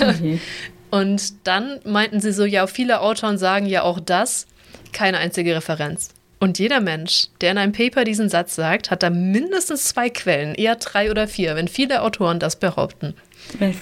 Okay. 0.00 0.40
Und 0.90 1.46
dann 1.46 1.80
meinten 1.84 2.20
sie 2.20 2.32
so, 2.32 2.44
ja, 2.44 2.66
viele 2.66 3.00
Autoren 3.00 3.38
sagen 3.38 3.66
ja 3.66 3.82
auch 3.82 3.98
das, 3.98 4.46
keine 4.92 5.18
einzige 5.18 5.54
Referenz. 5.56 6.10
Und 6.38 6.58
jeder 6.58 6.80
Mensch, 6.80 7.28
der 7.40 7.52
in 7.52 7.58
einem 7.58 7.72
Paper 7.72 8.02
diesen 8.02 8.28
Satz 8.28 8.56
sagt, 8.56 8.90
hat 8.90 9.04
da 9.04 9.10
mindestens 9.10 9.84
zwei 9.84 10.10
Quellen, 10.10 10.56
eher 10.56 10.74
drei 10.74 11.10
oder 11.10 11.28
vier, 11.28 11.54
wenn 11.54 11.68
viele 11.68 12.02
Autoren 12.02 12.40
das 12.40 12.56
behaupten. 12.56 13.14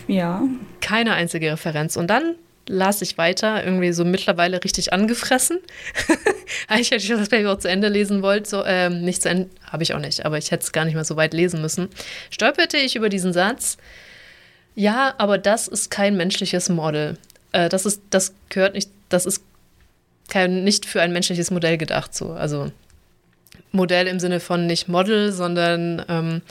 Ja. 0.09 0.43
Keine 0.83 1.15
einzige 1.15 1.53
Referenz. 1.53 1.97
Und 1.97 2.09
dann 2.09 2.35
las 2.67 3.03
ich 3.03 3.19
weiter, 3.19 3.65
irgendwie 3.65 3.93
so 3.93 4.05
mittlerweile 4.05 4.63
richtig 4.63 4.93
angefressen. 4.93 5.59
Eigentlich 6.69 6.91
hätte 6.91 7.03
ich 7.03 7.09
das 7.09 7.29
Paper 7.29 7.53
auch 7.53 7.59
zu 7.59 7.69
Ende 7.69 7.89
lesen 7.89 8.23
wollen. 8.23 8.45
So, 8.45 8.65
ähm, 8.65 9.03
nicht 9.03 9.23
zu 9.23 9.29
Ende, 9.29 9.49
habe 9.65 9.83
ich 9.83 9.95
auch 9.95 9.99
nicht, 9.99 10.25
aber 10.25 10.39
ich 10.39 10.51
hätte 10.51 10.65
es 10.65 10.73
gar 10.73 10.85
nicht 10.85 10.95
mal 10.95 11.05
so 11.05 11.17
weit 11.17 11.35
lesen 11.35 11.61
müssen. 11.61 11.89
Stolperte 12.31 12.77
ich 12.77 12.95
über 12.95 13.09
diesen 13.09 13.33
Satz. 13.33 13.77
Ja, 14.75 15.15
aber 15.19 15.39
das 15.39 15.67
ist 15.67 15.91
kein 15.91 16.17
menschliches 16.17 16.69
Model. 16.69 17.17
Äh, 17.53 17.69
das 17.69 17.87
ist, 17.87 18.03
das 18.11 18.35
gehört 18.51 18.75
nicht, 18.75 18.91
das 19.09 19.27
ist 19.27 19.43
kein, 20.31 20.65
nicht 20.65 20.87
für 20.87 21.03
ein 21.03 21.13
menschliches 21.13 21.51
Modell 21.51 21.77
gedacht. 21.77 22.15
So. 22.15 22.33
Also 22.33 22.73
Modell 23.73 24.07
im 24.07 24.19
Sinne 24.19 24.41
von 24.41 24.67
nicht 24.67 24.89
Model, 24.89 25.33
sondern 25.33 26.05
ähm, 26.09 26.43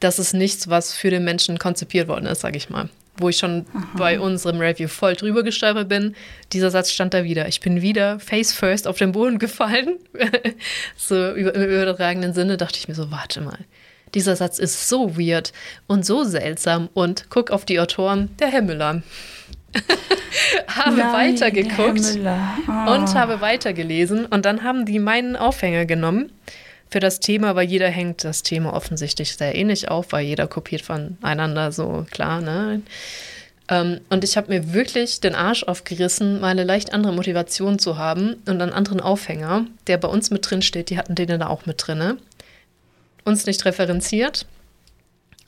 das 0.00 0.18
ist 0.18 0.34
nichts, 0.34 0.68
was 0.68 0.92
für 0.92 1.10
den 1.10 1.24
Menschen 1.24 1.58
konzipiert 1.58 2.08
worden 2.08 2.26
ist, 2.26 2.40
sage 2.40 2.56
ich 2.56 2.68
mal. 2.68 2.88
wo 3.18 3.28
ich 3.28 3.38
schon 3.38 3.64
Aha. 3.72 3.86
bei 3.96 4.20
unserem 4.20 4.60
Review 4.60 4.88
voll 4.88 5.14
drüber 5.14 5.42
gestolpert 5.42 5.88
bin. 5.88 6.14
Dieser 6.52 6.70
Satz 6.70 6.90
stand 6.90 7.14
da 7.14 7.24
wieder. 7.24 7.48
Ich 7.48 7.60
bin 7.60 7.80
wieder 7.80 8.20
face 8.20 8.52
first 8.52 8.86
auf 8.86 8.98
den 8.98 9.12
Boden 9.12 9.38
gefallen. 9.38 9.96
so 10.96 11.32
im 11.32 11.48
übertragenen 11.48 12.34
Sinne 12.34 12.56
dachte 12.56 12.78
ich 12.78 12.88
mir 12.88 12.94
so, 12.94 13.10
warte 13.10 13.40
mal. 13.40 13.58
Dieser 14.14 14.36
Satz 14.36 14.58
ist 14.58 14.88
so 14.88 15.16
weird 15.18 15.52
und 15.86 16.06
so 16.06 16.24
seltsam 16.24 16.88
und 16.94 17.26
guck 17.28 17.50
auf 17.50 17.64
die 17.64 17.80
Autoren, 17.80 18.30
der 18.38 18.48
Herr 18.48 18.62
Müller. 18.62 19.02
habe 20.68 20.96
Nein, 20.96 21.34
weitergeguckt 21.34 22.18
oh. 22.18 22.90
und 22.92 23.14
habe 23.14 23.40
weitergelesen 23.40 24.26
und 24.26 24.44
dann 24.44 24.62
haben 24.62 24.86
die 24.86 24.98
meinen 24.98 25.36
Aufhänger 25.36 25.86
genommen 25.86 26.32
für 26.88 27.00
das 27.00 27.20
Thema, 27.20 27.56
weil 27.56 27.68
jeder 27.68 27.88
hängt 27.88 28.24
das 28.24 28.42
Thema 28.42 28.72
offensichtlich 28.72 29.36
sehr 29.36 29.54
ähnlich 29.54 29.88
auf, 29.88 30.12
weil 30.12 30.24
jeder 30.24 30.46
kopiert 30.46 30.82
voneinander 30.82 31.72
so 31.72 32.06
klar, 32.10 32.40
ne? 32.40 32.82
Ähm, 33.68 34.00
und 34.10 34.22
ich 34.22 34.36
habe 34.36 34.48
mir 34.48 34.72
wirklich 34.72 35.20
den 35.20 35.34
Arsch 35.34 35.64
aufgerissen, 35.64 36.40
mal 36.40 36.48
eine 36.48 36.64
leicht 36.64 36.92
andere 36.92 37.12
Motivation 37.12 37.78
zu 37.78 37.98
haben 37.98 38.34
und 38.46 38.62
einen 38.62 38.72
anderen 38.72 39.00
Aufhänger, 39.00 39.66
der 39.88 39.98
bei 39.98 40.08
uns 40.08 40.30
mit 40.30 40.48
drin 40.48 40.62
steht, 40.62 40.90
die 40.90 40.98
hatten 40.98 41.14
den 41.16 41.40
da 41.40 41.48
auch 41.48 41.66
mit 41.66 41.84
drin. 41.84 42.18
Uns 43.24 43.46
nicht 43.46 43.64
referenziert. 43.64 44.46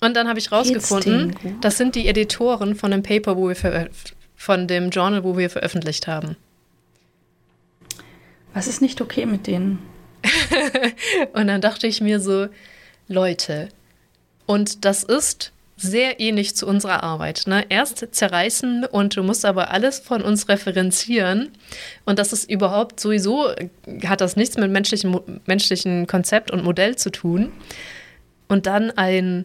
Und 0.00 0.14
dann 0.14 0.28
habe 0.28 0.38
ich 0.38 0.52
rausgefunden, 0.52 1.35
das 1.61 1.76
sind 1.76 1.95
die 1.95 2.07
Editoren 2.07 2.76
von 2.76 2.90
dem 2.90 3.02
Paper, 3.02 3.37
wo 3.37 3.49
wir 3.49 3.90
von 4.37 4.69
dem 4.69 4.90
Journal, 4.90 5.25
wo 5.25 5.37
wir 5.37 5.50
veröffentlicht 5.50 6.07
haben. 6.07 6.37
Was 8.55 8.69
ist 8.69 8.81
nicht 8.81 9.00
okay 9.00 9.26
mit 9.26 9.47
denen? 9.47 9.81
und 11.33 11.49
dann 11.49 11.61
dachte 11.61 11.87
ich 11.87 12.00
mir 12.00 12.21
so, 12.21 12.49
Leute, 13.09 13.69
und 14.47 14.85
das 14.85 15.02
ist 15.02 15.52
sehr 15.76 16.19
ähnlich 16.21 16.57
zu 16.57 16.67
unserer 16.67 17.02
Arbeit. 17.02 17.45
Ne? 17.47 17.64
Erst 17.69 18.07
zerreißen 18.11 18.85
und 18.85 19.17
du 19.17 19.23
musst 19.23 19.45
aber 19.45 19.71
alles 19.71 20.00
von 20.00 20.23
uns 20.23 20.49
referenzieren. 20.49 21.50
Und 22.05 22.19
das 22.19 22.33
ist 22.33 22.50
überhaupt 22.50 22.99
sowieso, 22.99 23.49
hat 24.05 24.21
das 24.21 24.37
nichts 24.37 24.57
mit 24.57 24.71
menschlichem, 24.71 25.21
menschlichen 25.47 26.07
Konzept 26.07 26.50
und 26.50 26.64
Modell 26.64 26.97
zu 26.97 27.11
tun. 27.11 27.52
Und 28.49 28.67
dann 28.67 28.90
ein 28.90 29.45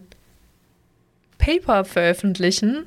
Paper 1.44 1.84
veröffentlichen, 1.84 2.86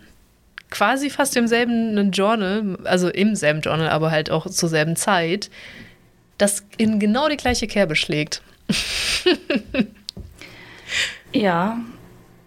quasi 0.71 1.11
fast 1.11 1.37
im 1.37 1.47
selben 1.47 2.11
Journal, 2.11 2.79
also 2.85 3.07
im 3.09 3.35
selben 3.35 3.61
Journal, 3.61 3.89
aber 3.89 4.09
halt 4.09 4.31
auch 4.31 4.49
zur 4.49 4.69
selben 4.69 4.95
Zeit, 4.95 5.51
das 6.39 6.63
in 6.77 6.99
genau 6.99 7.29
die 7.29 7.37
gleiche 7.37 7.67
Kerbe 7.67 7.95
schlägt. 7.95 8.41
ja. 11.33 11.79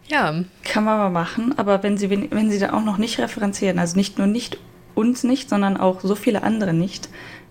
Ja. 0.09 0.45
Kann 0.65 0.83
man 0.83 0.99
mal 0.99 1.11
machen, 1.11 1.57
aber 1.57 1.85
wenn 1.85 1.97
sie, 1.97 2.11
wenn 2.11 2.51
sie 2.51 2.59
da 2.59 2.73
auch 2.73 2.85
noch 2.85 2.99
nicht 2.99 3.21
referenzieren, 3.21 3.79
also 3.79 3.97
nicht 3.97 4.19
nur 4.19 4.27
nicht 4.27 4.59
uns 4.97 5.23
nicht, 5.23 5.49
sondern 5.49 5.77
auch 5.77 6.01
so 6.01 6.17
viele 6.17 6.43
andere 6.43 6.73
nicht, 6.73 7.09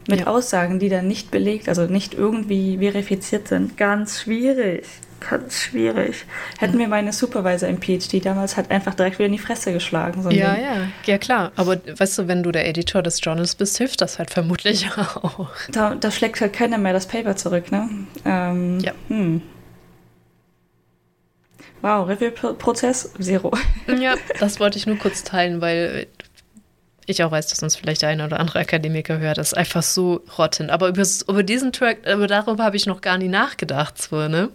mit 0.10 0.22
ja. 0.22 0.28
Aussagen, 0.28 0.80
die 0.80 0.90
dann 0.90 1.08
nicht 1.08 1.32
belegt, 1.32 1.70
also 1.70 1.86
nicht 1.86 2.14
irgendwie 2.14 2.78
verifiziert 2.80 3.48
sind, 3.48 3.78
ganz 3.78 4.22
schwierig 4.22 4.84
ganz 5.20 5.62
schwierig. 5.62 6.26
Hätten 6.58 6.78
wir 6.78 6.88
meine 6.88 7.14
Supervisor 7.14 7.70
im 7.70 7.82
PhD 7.82 8.26
damals 8.26 8.58
hat 8.58 8.72
einfach 8.72 8.96
direkt 8.96 9.20
wieder 9.20 9.28
in 9.28 9.34
die 9.34 9.40
Fresse 9.40 9.74
geschlagen. 9.74 10.24
So 10.24 10.30
ja, 10.30 10.58
ja, 10.58 10.88
ja, 11.06 11.18
klar. 11.18 11.52
Aber 11.56 11.78
weißt 11.86 12.18
du, 12.20 12.28
wenn 12.28 12.44
du 12.44 12.52
der 12.52 12.68
Editor 12.68 13.02
des 13.02 13.22
Journals 13.22 13.56
bist, 13.56 13.78
hilft 13.78 14.02
das 14.02 14.20
halt 14.20 14.32
vermutlich 14.32 14.90
auch. 14.98 15.50
Da, 15.72 15.96
da 15.96 16.12
schlägt 16.12 16.42
halt 16.42 16.54
keiner 16.54 16.78
mehr 16.78 16.94
das 16.94 17.08
Paper 17.08 17.36
zurück, 17.36 17.72
ne? 17.72 17.90
Ähm, 18.26 18.80
ja. 18.80 18.94
Hm. 19.08 19.42
Wow, 21.82 22.08
Review-Prozess, 22.08 23.14
zero. 23.20 23.52
Ja, 24.00 24.16
das 24.40 24.60
wollte 24.60 24.78
ich 24.78 24.86
nur 24.86 24.98
kurz 24.98 25.24
teilen, 25.24 25.62
weil 25.62 26.08
ich 27.10 27.24
auch 27.24 27.32
weiß, 27.32 27.48
dass 27.48 27.64
uns 27.64 27.76
vielleicht 27.76 28.02
der 28.02 28.10
eine 28.10 28.26
oder 28.26 28.40
andere 28.40 28.60
Akademiker 28.60 29.18
hört. 29.18 29.38
Das 29.38 29.48
ist 29.48 29.58
einfach 29.58 29.82
so 29.82 30.22
rottend. 30.38 30.70
Aber 30.70 30.90
über, 30.90 31.04
über 31.28 31.44
diesen 31.44 31.72
Track, 31.72 32.06
aber 32.06 32.28
darüber 32.28 32.64
habe 32.64 32.76
ich 32.76 32.86
noch 32.86 33.02
gar 33.02 33.18
nie 33.18 33.28
nachgedacht, 33.28 34.00
so, 34.02 34.28
ne? 34.28 34.50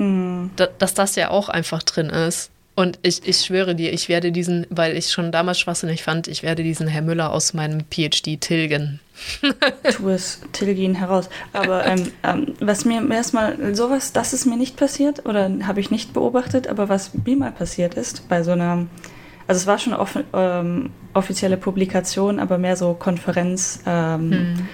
Mhm. 0.00 0.50
Da, 0.56 0.66
dass 0.78 0.94
das 0.94 1.14
ja 1.14 1.30
auch 1.30 1.48
einfach 1.48 1.82
drin 1.82 2.08
ist. 2.08 2.50
Und 2.74 2.98
ich, 3.02 3.26
ich 3.26 3.40
schwöre 3.40 3.74
dir, 3.74 3.92
ich 3.92 4.08
werde 4.08 4.32
diesen, 4.32 4.66
weil 4.70 4.96
ich 4.96 5.10
schon 5.10 5.32
damals 5.32 5.60
schwachsinnig 5.60 6.02
fand, 6.02 6.28
ich 6.28 6.42
werde 6.42 6.62
diesen 6.62 6.88
Herr 6.88 7.02
Müller 7.02 7.30
aus 7.30 7.52
meinem 7.52 7.84
PhD 7.90 8.40
tilgen. 8.40 9.00
tu 9.92 10.08
es, 10.08 10.40
tilge 10.52 10.80
ihn 10.80 10.94
heraus. 10.94 11.28
Aber 11.52 11.84
ähm, 11.84 12.10
ähm, 12.22 12.54
was 12.60 12.86
mir 12.86 13.06
erstmal, 13.10 13.74
sowas, 13.74 14.14
das 14.14 14.32
ist 14.32 14.46
mir 14.46 14.56
nicht 14.56 14.78
passiert 14.78 15.26
oder 15.26 15.50
habe 15.66 15.80
ich 15.80 15.90
nicht 15.90 16.14
beobachtet, 16.14 16.68
aber 16.68 16.88
was 16.88 17.10
mir 17.26 17.36
mal 17.36 17.52
passiert 17.52 17.94
ist, 17.94 18.26
bei 18.30 18.42
so 18.42 18.52
einer, 18.52 18.86
also 19.46 19.58
es 19.58 19.66
war 19.66 19.78
schon 19.78 19.92
off, 19.92 20.18
ähm, 20.32 20.90
offizielle 21.12 21.58
Publikation, 21.58 22.38
aber 22.38 22.56
mehr 22.56 22.76
so 22.76 22.94
Konferenz, 22.94 23.82
ähm, 23.84 24.30
hm. 24.30 24.68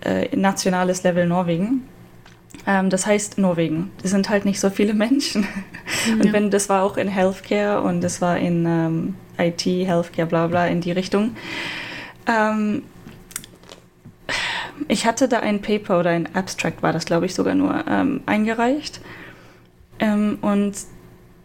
äh, 0.00 0.36
nationales 0.36 1.04
Level 1.04 1.26
Norwegen. 1.26 1.86
Ähm, 2.66 2.90
das 2.90 3.06
heißt 3.06 3.38
Norwegen. 3.38 3.90
Es 4.02 4.10
sind 4.10 4.28
halt 4.28 4.44
nicht 4.44 4.60
so 4.60 4.70
viele 4.70 4.94
Menschen. 4.94 5.46
Ja. 6.08 6.14
Und 6.14 6.32
wenn 6.32 6.50
das 6.50 6.68
war 6.68 6.82
auch 6.82 6.96
in 6.96 7.08
Healthcare 7.08 7.82
und 7.82 8.00
das 8.00 8.20
war 8.20 8.38
in 8.38 8.64
ähm, 8.66 9.14
IT, 9.38 9.64
Healthcare, 9.64 10.26
bla 10.26 10.46
bla, 10.46 10.66
in 10.66 10.80
die 10.80 10.92
Richtung. 10.92 11.36
Ähm, 12.26 12.82
ich 14.88 15.06
hatte 15.06 15.28
da 15.28 15.40
ein 15.40 15.60
Paper 15.60 16.00
oder 16.00 16.10
ein 16.10 16.34
Abstract, 16.34 16.82
war 16.82 16.92
das 16.92 17.04
glaube 17.04 17.26
ich 17.26 17.34
sogar 17.34 17.54
nur, 17.54 17.84
ähm, 17.88 18.22
eingereicht. 18.26 19.00
Ähm, 19.98 20.38
und 20.40 20.74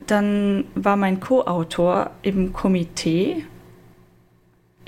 dann 0.07 0.65
war 0.75 0.95
mein 0.95 1.19
Co-Autor 1.19 2.11
im 2.23 2.53
Komitee 2.53 3.45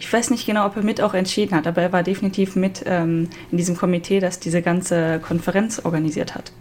ich 0.02 0.12
weiß 0.12 0.32
nicht 0.32 0.48
genau, 0.48 0.66
ob 0.66 0.76
er 0.76 0.84
mit 0.84 1.00
auch 1.00 1.14
entschieden 1.14 1.56
hat, 1.56 1.68
aber 1.68 1.84
er 1.84 1.94
war 1.94 2.02
definitiv 2.02 2.56
mit 2.56 2.84
ähm, 2.88 3.30
in 3.52 3.58
diesem 3.58 3.78
Komitee, 3.78 4.20
das 4.20 4.40
diese 4.40 4.64
ganze 4.64 5.20
Konferenz 5.20 5.80
organisiert 5.84 6.34
hat. 6.34 6.52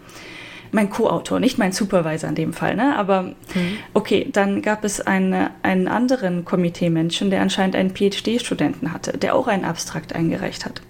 Mein 0.73 0.90
Co-Autor, 0.90 1.40
nicht 1.40 1.59
mein 1.59 1.73
Supervisor 1.73 2.28
in 2.28 2.35
dem 2.37 2.52
Fall, 2.52 2.76
ne? 2.76 2.97
Aber 2.97 3.23
mhm. 3.23 3.78
okay, 3.94 4.28
dann 4.30 4.61
gab 4.61 4.85
es 4.85 5.00
eine, 5.00 5.50
einen 5.62 5.88
anderen 5.88 6.44
Komiteemenschen, 6.44 7.30
der 7.30 7.40
anscheinend 7.40 7.75
einen 7.75 7.90
PhD-Studenten 7.90 8.92
hatte, 8.92 9.16
der 9.18 9.35
auch 9.35 9.49
einen 9.49 9.64
Abstrakt 9.64 10.14
eingereicht 10.14 10.66
hat. 10.66 10.82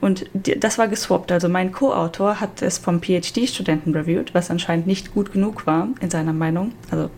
Und 0.00 0.26
die, 0.32 0.58
das 0.58 0.78
war 0.78 0.88
geswappt. 0.88 1.30
Also 1.30 1.48
mein 1.48 1.72
Co-Autor 1.72 2.40
hat 2.40 2.62
es 2.62 2.78
vom 2.78 3.00
PhD-Studenten 3.00 3.94
reviewed, 3.94 4.34
was 4.34 4.50
anscheinend 4.50 4.86
nicht 4.86 5.12
gut 5.12 5.32
genug 5.32 5.66
war 5.66 5.88
in 6.00 6.10
seiner 6.10 6.32
Meinung. 6.32 6.72
Also 6.90 7.10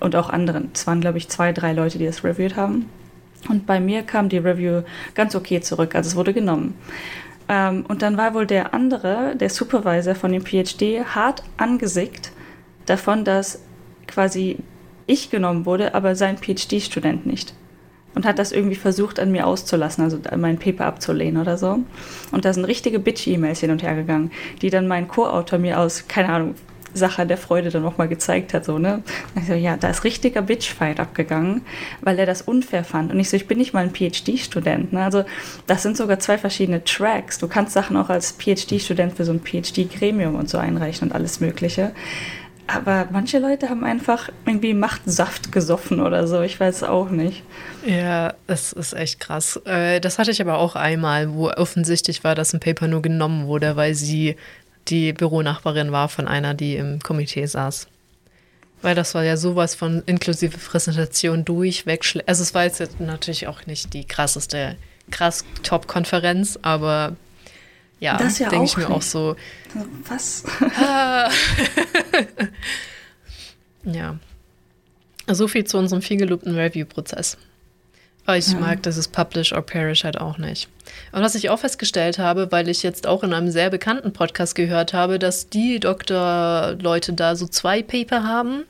und 0.00 0.16
auch 0.16 0.28
anderen. 0.28 0.70
Es 0.74 0.86
waren, 0.86 1.00
glaube 1.00 1.18
ich, 1.18 1.28
zwei, 1.28 1.52
drei 1.52 1.72
Leute, 1.72 1.98
die 1.98 2.04
es 2.04 2.24
reviewed 2.24 2.56
haben. 2.56 2.90
Und 3.48 3.66
bei 3.66 3.80
mir 3.80 4.02
kam 4.02 4.28
die 4.28 4.38
Review 4.38 4.82
ganz 5.14 5.34
okay 5.34 5.60
zurück, 5.60 5.94
also 5.94 6.08
es 6.08 6.16
wurde 6.16 6.32
genommen. 6.32 6.74
Ähm, 7.48 7.84
und 7.88 8.02
dann 8.02 8.16
war 8.16 8.34
wohl 8.34 8.46
der 8.46 8.72
andere, 8.74 9.36
der 9.36 9.50
Supervisor 9.50 10.14
von 10.14 10.32
dem 10.32 10.44
PhD, 10.44 11.04
hart 11.04 11.42
angesickt 11.56 12.32
davon, 12.86 13.24
dass 13.24 13.60
quasi 14.06 14.58
ich 15.06 15.30
genommen 15.30 15.66
wurde, 15.66 15.94
aber 15.94 16.16
sein 16.16 16.38
PhD-Student 16.38 17.26
nicht. 17.26 17.54
Und 18.14 18.24
hat 18.24 18.38
das 18.38 18.52
irgendwie 18.52 18.76
versucht, 18.76 19.18
an 19.18 19.32
mir 19.32 19.46
auszulassen, 19.46 20.04
also 20.04 20.20
mein 20.36 20.58
Paper 20.58 20.86
abzulehnen 20.86 21.40
oder 21.40 21.58
so. 21.58 21.80
Und 22.30 22.44
da 22.44 22.52
sind 22.52 22.64
richtige 22.64 23.00
Bitch-E-Mails 23.00 23.60
hin 23.60 23.72
und 23.72 23.82
her 23.82 23.96
gegangen, 23.96 24.30
die 24.62 24.70
dann 24.70 24.86
mein 24.86 25.08
Co-Autor 25.08 25.58
mir 25.58 25.80
aus, 25.80 26.06
keine 26.06 26.28
Ahnung, 26.28 26.54
Sache 26.94 27.26
der 27.26 27.36
Freude 27.36 27.70
dann 27.70 27.82
nochmal 27.82 28.08
gezeigt 28.08 28.54
hat. 28.54 28.64
So, 28.64 28.78
ne? 28.78 29.02
Ich 29.36 29.46
so, 29.46 29.54
ja, 29.54 29.76
da 29.76 29.90
ist 29.90 30.04
richtiger 30.04 30.42
Bitchfight 30.42 31.00
abgegangen, 31.00 31.62
weil 32.00 32.18
er 32.18 32.26
das 32.26 32.42
unfair 32.42 32.84
fand. 32.84 33.12
Und 33.12 33.20
ich 33.20 33.30
so, 33.30 33.36
ich 33.36 33.46
bin 33.46 33.58
nicht 33.58 33.74
mal 33.74 33.84
ein 33.84 33.94
PhD-Student. 33.94 34.92
Ne? 34.92 35.04
Also 35.04 35.24
das 35.66 35.82
sind 35.82 35.96
sogar 35.96 36.18
zwei 36.18 36.38
verschiedene 36.38 36.82
Tracks. 36.84 37.38
Du 37.38 37.48
kannst 37.48 37.72
Sachen 37.72 37.96
auch 37.96 38.08
als 38.08 38.32
PhD-Student 38.32 39.16
für 39.16 39.24
so 39.24 39.32
ein 39.32 39.40
PhD-Gremium 39.40 40.34
und 40.34 40.48
so 40.48 40.58
einreichen 40.58 41.08
und 41.08 41.14
alles 41.14 41.40
Mögliche. 41.40 41.92
Aber 42.66 43.08
manche 43.10 43.38
Leute 43.38 43.68
haben 43.68 43.84
einfach 43.84 44.30
irgendwie 44.46 44.72
Machtsaft 44.72 45.52
gesoffen 45.52 46.00
oder 46.00 46.26
so. 46.26 46.40
Ich 46.40 46.58
weiß 46.58 46.82
auch 46.84 47.10
nicht. 47.10 47.42
Ja, 47.84 48.34
das 48.46 48.72
ist 48.72 48.94
echt 48.94 49.20
krass. 49.20 49.60
Äh, 49.66 50.00
das 50.00 50.18
hatte 50.18 50.30
ich 50.30 50.40
aber 50.40 50.56
auch 50.56 50.74
einmal, 50.74 51.34
wo 51.34 51.50
offensichtlich 51.50 52.24
war, 52.24 52.34
dass 52.34 52.54
ein 52.54 52.60
Paper 52.60 52.88
nur 52.88 53.02
genommen 53.02 53.46
wurde, 53.46 53.76
weil 53.76 53.94
sie 53.94 54.36
die 54.88 55.12
Büronachbarin 55.12 55.92
war 55.92 56.08
von 56.08 56.28
einer, 56.28 56.54
die 56.54 56.76
im 56.76 57.00
Komitee 57.00 57.46
saß. 57.46 57.88
Weil 58.82 58.94
das 58.94 59.14
war 59.14 59.24
ja 59.24 59.36
sowas 59.36 59.74
von 59.74 60.02
inklusive 60.04 60.58
Präsentation 60.58 61.44
durchweg. 61.44 62.22
Also 62.26 62.42
es 62.42 62.52
war 62.54 62.64
jetzt 62.64 63.00
natürlich 63.00 63.46
auch 63.46 63.64
nicht 63.66 63.94
die 63.94 64.04
krasseste, 64.04 64.76
krass 65.10 65.44
Top-Konferenz, 65.62 66.58
aber 66.60 67.16
ja, 68.00 68.20
ja 68.20 68.48
denke 68.50 68.66
ich 68.66 68.76
mir 68.76 68.84
nicht. 68.84 68.92
auch 68.92 69.02
so. 69.02 69.36
Was? 70.06 70.44
ja. 73.84 74.18
So 75.26 75.48
viel 75.48 75.64
zu 75.64 75.78
unserem 75.78 76.02
viel 76.02 76.18
gelobten 76.18 76.54
Review-Prozess. 76.54 77.38
Aber 78.26 78.38
ich 78.38 78.48
ja. 78.48 78.58
mag 78.58 78.82
dieses 78.82 79.08
Publish 79.08 79.52
or 79.52 79.62
Perish 79.62 80.04
halt 80.04 80.18
auch 80.18 80.38
nicht. 80.38 80.68
Und 81.12 81.22
was 81.22 81.34
ich 81.34 81.50
auch 81.50 81.58
festgestellt 81.58 82.18
habe, 82.18 82.50
weil 82.50 82.68
ich 82.68 82.82
jetzt 82.82 83.06
auch 83.06 83.22
in 83.22 83.32
einem 83.32 83.50
sehr 83.50 83.70
bekannten 83.70 84.12
Podcast 84.12 84.54
gehört 84.54 84.92
habe, 84.92 85.18
dass 85.18 85.48
die 85.48 85.78
Doktorleute 85.80 87.12
da 87.12 87.36
so 87.36 87.46
zwei 87.46 87.82
Paper 87.82 88.24
haben. 88.24 88.64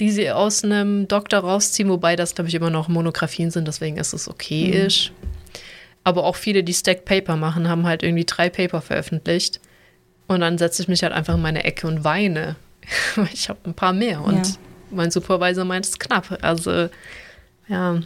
die 0.00 0.10
sie 0.10 0.32
aus 0.32 0.64
einem 0.64 1.06
Doktor 1.06 1.38
rausziehen, 1.38 1.88
wobei 1.88 2.16
das, 2.16 2.34
glaube 2.34 2.48
ich, 2.48 2.54
immer 2.56 2.68
noch 2.68 2.88
Monographien 2.88 3.52
sind, 3.52 3.68
deswegen 3.68 3.96
ist 3.96 4.12
es 4.12 4.28
okay 4.28 4.64
ist. 4.70 5.10
Mhm. 5.10 5.28
Aber 6.02 6.24
auch 6.24 6.34
viele, 6.34 6.64
die 6.64 6.74
Stacked 6.74 7.04
Paper 7.04 7.36
machen, 7.36 7.68
haben 7.68 7.86
halt 7.86 8.02
irgendwie 8.02 8.24
drei 8.24 8.50
Paper 8.50 8.82
veröffentlicht. 8.82 9.60
Und 10.26 10.40
dann 10.40 10.58
setze 10.58 10.82
ich 10.82 10.88
mich 10.88 11.02
halt 11.04 11.12
einfach 11.12 11.34
in 11.34 11.42
meine 11.42 11.62
Ecke 11.62 11.86
und 11.86 12.02
weine. 12.02 12.56
ich 13.32 13.48
habe 13.48 13.60
ein 13.64 13.74
paar 13.74 13.92
mehr. 13.92 14.20
Und 14.20 14.46
ja. 14.46 14.54
mein 14.90 15.12
Supervisor 15.12 15.64
meint 15.64 15.86
es 15.86 15.98
knapp. 15.98 16.38
Also, 16.42 16.88
ja, 17.68 18.00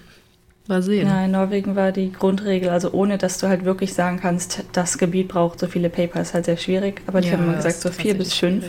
mal 0.69 0.83
sehen. 0.83 1.07
Ja, 1.07 1.25
in 1.25 1.31
Norwegen 1.33 1.77
war 1.77 1.93
die 1.93 2.13
Grundregel, 2.13 2.69
also 2.71 2.93
ohne 2.93 3.19
dass 3.19 3.39
du 3.39 3.49
halt 3.49 3.65
wirklich 3.65 3.95
sagen 3.95 4.19
kannst, 4.21 4.65
das 4.73 4.99
Gebiet 4.99 5.29
braucht 5.29 5.59
so 5.59 5.67
viele 5.67 5.89
Paper, 5.89 6.21
ist 6.21 6.35
halt 6.35 6.45
sehr 6.45 6.57
schwierig. 6.57 7.03
Aber 7.07 7.21
die 7.21 7.29
ja, 7.29 7.35
haben 7.35 7.45
immer 7.45 7.57
gesagt, 7.57 7.81
so 7.81 7.91
vier 7.91 8.15
bis 8.15 8.35
fünf. 8.35 8.65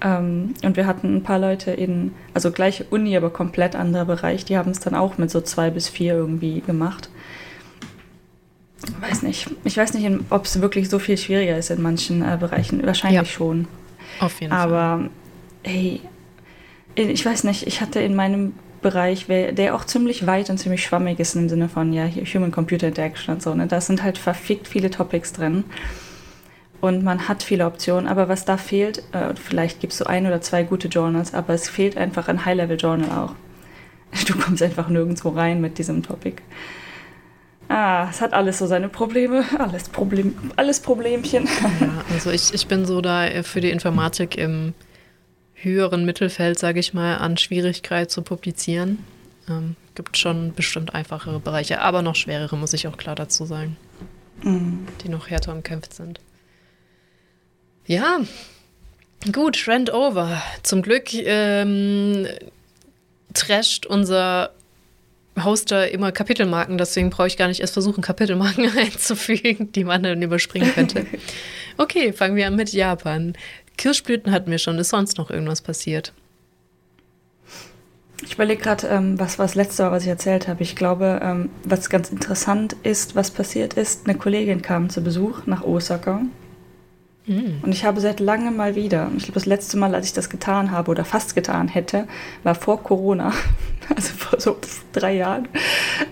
Ähm, 0.00 0.54
und 0.62 0.76
wir 0.76 0.86
hatten 0.86 1.16
ein 1.16 1.22
paar 1.22 1.38
Leute 1.38 1.72
in, 1.72 2.12
also 2.34 2.52
gleiche 2.52 2.84
Uni, 2.90 3.16
aber 3.16 3.30
komplett 3.30 3.74
anderer 3.74 4.04
Bereich, 4.04 4.44
die 4.44 4.56
haben 4.56 4.70
es 4.70 4.80
dann 4.80 4.94
auch 4.94 5.18
mit 5.18 5.30
so 5.30 5.40
zwei 5.40 5.70
bis 5.70 5.88
vier 5.88 6.14
irgendwie 6.14 6.60
gemacht. 6.60 7.10
Weiß 9.00 9.22
nicht. 9.22 9.50
Ich 9.64 9.76
weiß 9.76 9.94
nicht, 9.94 10.08
ob 10.30 10.44
es 10.44 10.60
wirklich 10.60 10.88
so 10.88 11.00
viel 11.00 11.18
schwieriger 11.18 11.58
ist 11.58 11.70
in 11.70 11.82
manchen 11.82 12.22
äh, 12.22 12.36
Bereichen. 12.38 12.84
Wahrscheinlich 12.86 13.18
ja. 13.18 13.24
schon. 13.24 13.66
Auf 14.20 14.40
jeden 14.40 14.52
aber, 14.52 14.70
Fall. 14.70 14.80
Aber, 14.80 15.10
hey, 15.64 16.00
ich 16.94 17.26
weiß 17.26 17.44
nicht, 17.44 17.66
ich 17.66 17.80
hatte 17.80 18.00
in 18.00 18.14
meinem 18.14 18.52
Bereich, 18.80 19.26
der 19.26 19.74
auch 19.74 19.84
ziemlich 19.84 20.26
weit 20.26 20.50
und 20.50 20.58
ziemlich 20.58 20.84
schwammig 20.84 21.18
ist 21.18 21.34
im 21.34 21.48
Sinne 21.48 21.68
von 21.68 21.92
ja, 21.92 22.06
Human-Computer 22.06 22.88
Interaction 22.88 23.34
und 23.34 23.42
so. 23.42 23.54
Ne? 23.54 23.66
Da 23.66 23.80
sind 23.80 24.02
halt 24.02 24.18
verfickt 24.18 24.68
viele 24.68 24.90
Topics 24.90 25.32
drin 25.32 25.64
und 26.80 27.02
man 27.02 27.28
hat 27.28 27.42
viele 27.42 27.66
Optionen. 27.66 28.08
Aber 28.08 28.28
was 28.28 28.44
da 28.44 28.56
fehlt, 28.56 29.02
äh, 29.12 29.34
vielleicht 29.34 29.80
gibt 29.80 29.92
es 29.92 29.98
so 29.98 30.06
ein 30.06 30.26
oder 30.26 30.40
zwei 30.40 30.62
gute 30.62 30.88
Journals, 30.88 31.34
aber 31.34 31.54
es 31.54 31.68
fehlt 31.68 31.96
einfach 31.96 32.28
ein 32.28 32.44
High-Level-Journal 32.44 33.10
auch. 33.10 33.34
Du 34.26 34.34
kommst 34.38 34.62
einfach 34.62 34.88
nirgendwo 34.88 35.30
rein 35.30 35.60
mit 35.60 35.76
diesem 35.76 36.02
Topic. 36.02 36.36
Ah, 37.68 38.08
es 38.08 38.22
hat 38.22 38.32
alles 38.32 38.58
so 38.58 38.66
seine 38.66 38.88
Probleme, 38.88 39.44
alles, 39.58 39.90
Problem, 39.90 40.34
alles 40.56 40.80
Problemchen. 40.80 41.46
Ja, 41.80 42.04
also 42.12 42.30
ich, 42.30 42.54
ich 42.54 42.66
bin 42.66 42.86
so 42.86 43.02
da 43.02 43.42
für 43.42 43.60
die 43.60 43.70
Informatik 43.70 44.38
im 44.38 44.72
höheren 45.62 46.04
Mittelfeld, 46.04 46.58
sage 46.58 46.80
ich 46.80 46.94
mal, 46.94 47.16
an 47.16 47.36
Schwierigkeit 47.36 48.10
zu 48.10 48.22
publizieren. 48.22 49.04
Ähm, 49.48 49.76
gibt 49.94 50.16
schon 50.16 50.54
bestimmt 50.54 50.94
einfachere 50.94 51.40
Bereiche, 51.40 51.80
aber 51.80 52.02
noch 52.02 52.14
schwerere, 52.14 52.56
muss 52.56 52.72
ich 52.72 52.86
auch 52.86 52.96
klar 52.96 53.16
dazu 53.16 53.44
sagen, 53.44 53.76
mhm. 54.42 54.86
die 55.02 55.08
noch 55.08 55.28
härter 55.28 55.52
umkämpft 55.52 55.92
sind. 55.92 56.20
Ja, 57.86 58.20
gut, 59.32 59.66
Rent 59.66 59.92
over. 59.92 60.40
Zum 60.62 60.82
Glück 60.82 61.12
ähm, 61.14 62.28
trasht 63.34 63.86
unser 63.86 64.52
Hoster 65.42 65.90
immer 65.90 66.12
Kapitelmarken, 66.12 66.78
deswegen 66.78 67.10
brauche 67.10 67.26
ich 67.26 67.36
gar 67.36 67.48
nicht 67.48 67.60
erst 67.60 67.72
versuchen, 67.72 68.02
Kapitelmarken 68.02 68.70
einzufügen, 68.78 69.72
die 69.72 69.84
man 69.84 70.02
dann 70.02 70.22
überspringen 70.22 70.72
könnte. 70.72 71.06
Okay, 71.80 72.12
fangen 72.12 72.34
wir 72.34 72.48
an 72.48 72.56
mit 72.56 72.72
Japan. 72.72 73.34
Kirschblüten 73.78 74.30
hatten 74.30 74.50
wir 74.50 74.58
schon. 74.58 74.78
Ist 74.78 74.90
sonst 74.90 75.16
noch 75.16 75.30
irgendwas 75.30 75.62
passiert? 75.62 76.12
Ich 78.22 78.34
überlege 78.34 78.60
gerade, 78.60 78.88
ähm, 78.88 79.18
was 79.18 79.38
war 79.38 79.46
das 79.46 79.54
letzte 79.54 79.84
Mal, 79.84 79.92
was 79.92 80.02
ich 80.02 80.08
erzählt 80.08 80.48
habe. 80.48 80.62
Ich 80.62 80.76
glaube, 80.76 81.20
ähm, 81.22 81.48
was 81.64 81.88
ganz 81.88 82.10
interessant 82.10 82.76
ist, 82.82 83.16
was 83.16 83.30
passiert 83.30 83.74
ist, 83.74 84.06
eine 84.06 84.18
Kollegin 84.18 84.60
kam 84.60 84.90
zu 84.90 85.00
Besuch 85.00 85.46
nach 85.46 85.62
Osaka 85.62 86.22
Mhm. 87.28 87.60
Und 87.62 87.72
ich 87.72 87.84
habe 87.84 88.00
seit 88.00 88.20
langem 88.20 88.56
mal 88.56 88.74
wieder, 88.74 89.10
ich 89.16 89.24
glaube, 89.24 89.34
das 89.34 89.46
letzte 89.46 89.76
Mal, 89.76 89.94
als 89.94 90.06
ich 90.06 90.12
das 90.14 90.30
getan 90.30 90.70
habe 90.70 90.90
oder 90.90 91.04
fast 91.04 91.34
getan 91.34 91.68
hätte, 91.68 92.08
war 92.42 92.54
vor 92.54 92.82
Corona, 92.82 93.32
also 93.94 94.12
vor 94.14 94.40
so 94.40 94.56
drei 94.92 95.14
Jahren, 95.14 95.46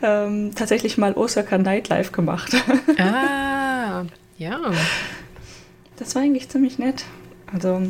ähm, 0.02 0.52
tatsächlich 0.54 0.99
mal 0.99 1.14
Osaka 1.14 1.58
Nightlife 1.58 2.12
gemacht. 2.12 2.54
Ah, 2.99 4.04
ja. 4.38 4.58
Das 5.96 6.14
war 6.14 6.23
eigentlich 6.23 6.49
ziemlich 6.49 6.78
nett. 6.78 7.04
Also 7.52 7.82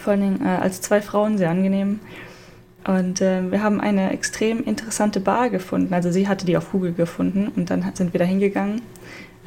vor 0.00 0.12
allen 0.12 0.20
Dingen 0.20 0.44
äh, 0.44 0.48
als 0.60 0.80
zwei 0.80 1.00
Frauen 1.00 1.38
sehr 1.38 1.50
angenehm. 1.50 2.00
Und 2.86 3.20
äh, 3.20 3.50
wir 3.50 3.62
haben 3.62 3.80
eine 3.80 4.12
extrem 4.12 4.62
interessante 4.62 5.20
Bar 5.20 5.48
gefunden. 5.48 5.94
Also 5.94 6.10
sie 6.12 6.28
hatte 6.28 6.44
die 6.44 6.56
auf 6.56 6.70
Google 6.72 6.92
gefunden 6.92 7.48
und 7.56 7.70
dann 7.70 7.92
sind 7.94 8.12
wir 8.12 8.18
da 8.18 8.26
hingegangen. 8.26 8.82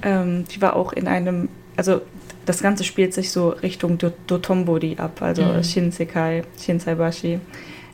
Ähm, 0.02 0.46
die 0.46 0.62
war 0.62 0.76
auch 0.76 0.92
in 0.94 1.08
einem, 1.08 1.50
also 1.76 2.02
das 2.46 2.62
Ganze 2.62 2.84
spielt 2.84 3.14
sich 3.14 3.32
so 3.32 3.50
Richtung 3.50 3.98
Dotonbori 3.98 4.96
ab, 4.98 5.22
also 5.22 5.44
mhm. 5.44 5.64
Shinsekai, 5.64 6.44
Shinsaibashi, 6.60 7.40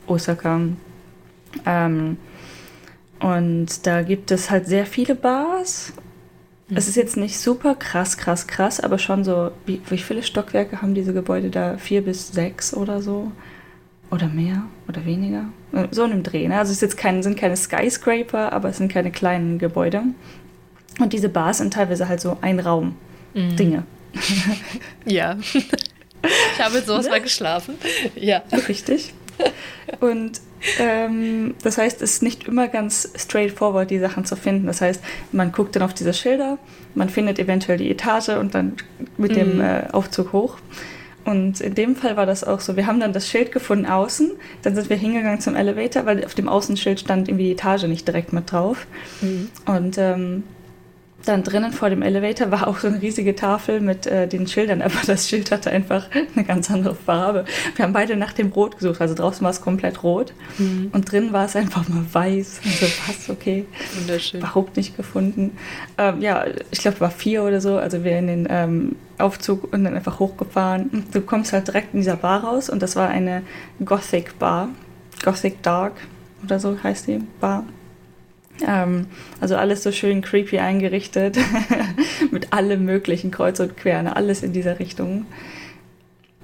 Osaka. 0.06 0.60
Ähm, 1.66 2.16
und 3.20 3.86
da 3.86 4.02
gibt 4.02 4.30
es 4.30 4.50
halt 4.50 4.66
sehr 4.66 4.86
viele 4.86 5.14
Bars. 5.14 5.92
Mhm. 6.74 6.78
Es 6.78 6.88
ist 6.88 6.96
jetzt 6.96 7.16
nicht 7.16 7.38
super 7.38 7.76
krass, 7.76 8.16
krass, 8.16 8.46
krass, 8.46 8.80
aber 8.80 8.98
schon 8.98 9.22
so, 9.24 9.52
wie, 9.64 9.80
wie 9.88 9.98
viele 9.98 10.22
Stockwerke 10.22 10.82
haben 10.82 10.94
diese 10.94 11.14
Gebäude 11.14 11.50
da? 11.50 11.76
Vier 11.78 12.02
bis 12.02 12.32
sechs 12.32 12.74
oder 12.74 13.00
so? 13.00 13.30
Oder 14.10 14.26
mehr 14.26 14.64
oder 14.88 15.04
weniger? 15.04 15.46
Äh, 15.72 15.86
so 15.92 16.04
in 16.04 16.12
einem 16.12 16.22
Dreh. 16.24 16.48
Ne? 16.48 16.58
Also 16.58 16.70
es 16.70 16.78
ist 16.78 16.82
jetzt 16.82 16.96
kein, 16.96 17.22
sind 17.22 17.38
keine 17.38 17.56
Skyscraper, 17.56 18.52
aber 18.52 18.70
es 18.70 18.78
sind 18.78 18.92
keine 18.92 19.12
kleinen 19.12 19.58
Gebäude. 19.58 20.02
Und 20.98 21.12
diese 21.12 21.28
Bars 21.28 21.58
sind 21.58 21.72
teilweise 21.72 22.08
halt 22.08 22.20
so 22.20 22.38
Einraum-Dinge. 22.40 23.84
Mhm. 24.12 24.20
ja. 25.04 25.36
Ich 26.54 26.62
habe 26.62 26.76
mit 26.76 26.86
sowas 26.86 27.04
ne? 27.04 27.10
mal 27.10 27.20
geschlafen. 27.20 27.74
Ja. 28.14 28.42
Richtig. 28.66 29.12
Und 30.00 30.40
ähm, 30.78 31.54
das 31.62 31.78
heißt, 31.78 32.02
es 32.02 32.14
ist 32.14 32.22
nicht 32.22 32.48
immer 32.48 32.68
ganz 32.68 33.12
straightforward, 33.16 33.90
die 33.90 33.98
Sachen 33.98 34.24
zu 34.24 34.36
finden. 34.36 34.66
Das 34.66 34.80
heißt, 34.80 35.02
man 35.32 35.52
guckt 35.52 35.76
dann 35.76 35.82
auf 35.82 35.94
diese 35.94 36.14
Schilder, 36.14 36.58
man 36.94 37.08
findet 37.08 37.38
eventuell 37.38 37.78
die 37.78 37.90
Etage 37.90 38.30
und 38.30 38.54
dann 38.54 38.74
mit 39.16 39.32
mhm. 39.32 39.36
dem 39.36 39.60
äh, 39.60 39.82
Aufzug 39.92 40.32
hoch. 40.32 40.58
Und 41.24 41.60
in 41.60 41.74
dem 41.74 41.96
Fall 41.96 42.16
war 42.16 42.26
das 42.26 42.44
auch 42.44 42.60
so. 42.60 42.76
Wir 42.76 42.86
haben 42.86 43.00
dann 43.00 43.14
das 43.14 43.28
Schild 43.28 43.50
gefunden 43.50 43.86
außen, 43.86 44.32
dann 44.62 44.74
sind 44.74 44.90
wir 44.90 44.96
hingegangen 44.96 45.40
zum 45.40 45.56
Elevator, 45.56 46.04
weil 46.04 46.24
auf 46.24 46.34
dem 46.34 46.48
Außenschild 46.48 47.00
stand 47.00 47.28
irgendwie 47.28 47.44
die 47.44 47.52
Etage 47.52 47.84
nicht 47.84 48.06
direkt 48.06 48.32
mit 48.32 48.52
drauf. 48.52 48.86
Mhm. 49.22 49.48
Und 49.64 49.96
ähm, 49.98 50.42
dann 51.24 51.42
drinnen 51.42 51.72
vor 51.72 51.90
dem 51.90 52.02
Elevator 52.02 52.50
war 52.50 52.68
auch 52.68 52.78
so 52.78 52.88
eine 52.88 53.00
riesige 53.00 53.34
Tafel 53.34 53.80
mit 53.80 54.06
äh, 54.06 54.26
den 54.28 54.46
Schildern, 54.46 54.82
aber 54.82 54.94
das 55.06 55.28
Schild 55.28 55.50
hatte 55.50 55.70
einfach 55.70 56.08
eine 56.34 56.44
ganz 56.44 56.70
andere 56.70 56.94
Farbe. 56.94 57.44
Wir 57.76 57.84
haben 57.84 57.92
beide 57.92 58.16
nach 58.16 58.32
dem 58.32 58.48
Rot 58.48 58.78
gesucht, 58.78 59.00
also 59.00 59.14
draußen 59.14 59.42
war 59.42 59.50
es 59.50 59.60
komplett 59.60 60.02
rot 60.02 60.32
mhm. 60.58 60.90
und 60.92 61.10
drinnen 61.10 61.32
war 61.32 61.44
es 61.46 61.56
einfach 61.56 61.88
mal 61.88 62.04
weiß. 62.12 62.60
Also 62.64 62.86
was, 63.06 63.30
okay. 63.30 63.66
Wunderschön. 63.98 64.40
Überhaupt 64.40 64.76
nicht 64.76 64.96
gefunden. 64.96 65.56
Ähm, 65.98 66.20
ja, 66.20 66.44
ich 66.70 66.80
glaube, 66.80 67.00
war 67.00 67.10
vier 67.10 67.42
oder 67.42 67.60
so, 67.60 67.76
also 67.76 68.04
wir 68.04 68.18
in 68.18 68.26
den 68.26 68.46
ähm, 68.50 68.96
Aufzug 69.18 69.72
und 69.72 69.84
dann 69.84 69.94
einfach 69.94 70.18
hochgefahren. 70.18 71.04
Du 71.12 71.20
kommst 71.20 71.52
halt 71.52 71.68
direkt 71.68 71.94
in 71.94 72.00
dieser 72.00 72.16
Bar 72.16 72.44
raus 72.44 72.68
und 72.68 72.82
das 72.82 72.96
war 72.96 73.08
eine 73.08 73.42
Gothic 73.84 74.38
Bar. 74.38 74.68
Gothic 75.24 75.62
Dark 75.62 75.92
oder 76.42 76.58
so 76.58 76.76
heißt 76.82 77.06
die 77.06 77.20
Bar. 77.40 77.64
Ähm, 78.66 79.06
also 79.40 79.56
alles 79.56 79.82
so 79.82 79.92
schön 79.92 80.22
creepy 80.22 80.58
eingerichtet, 80.58 81.38
mit 82.30 82.52
allem 82.52 82.84
möglichen 82.84 83.30
Kreuz 83.30 83.60
und 83.60 83.76
Querne, 83.76 84.16
alles 84.16 84.42
in 84.42 84.52
dieser 84.52 84.78
Richtung. 84.78 85.26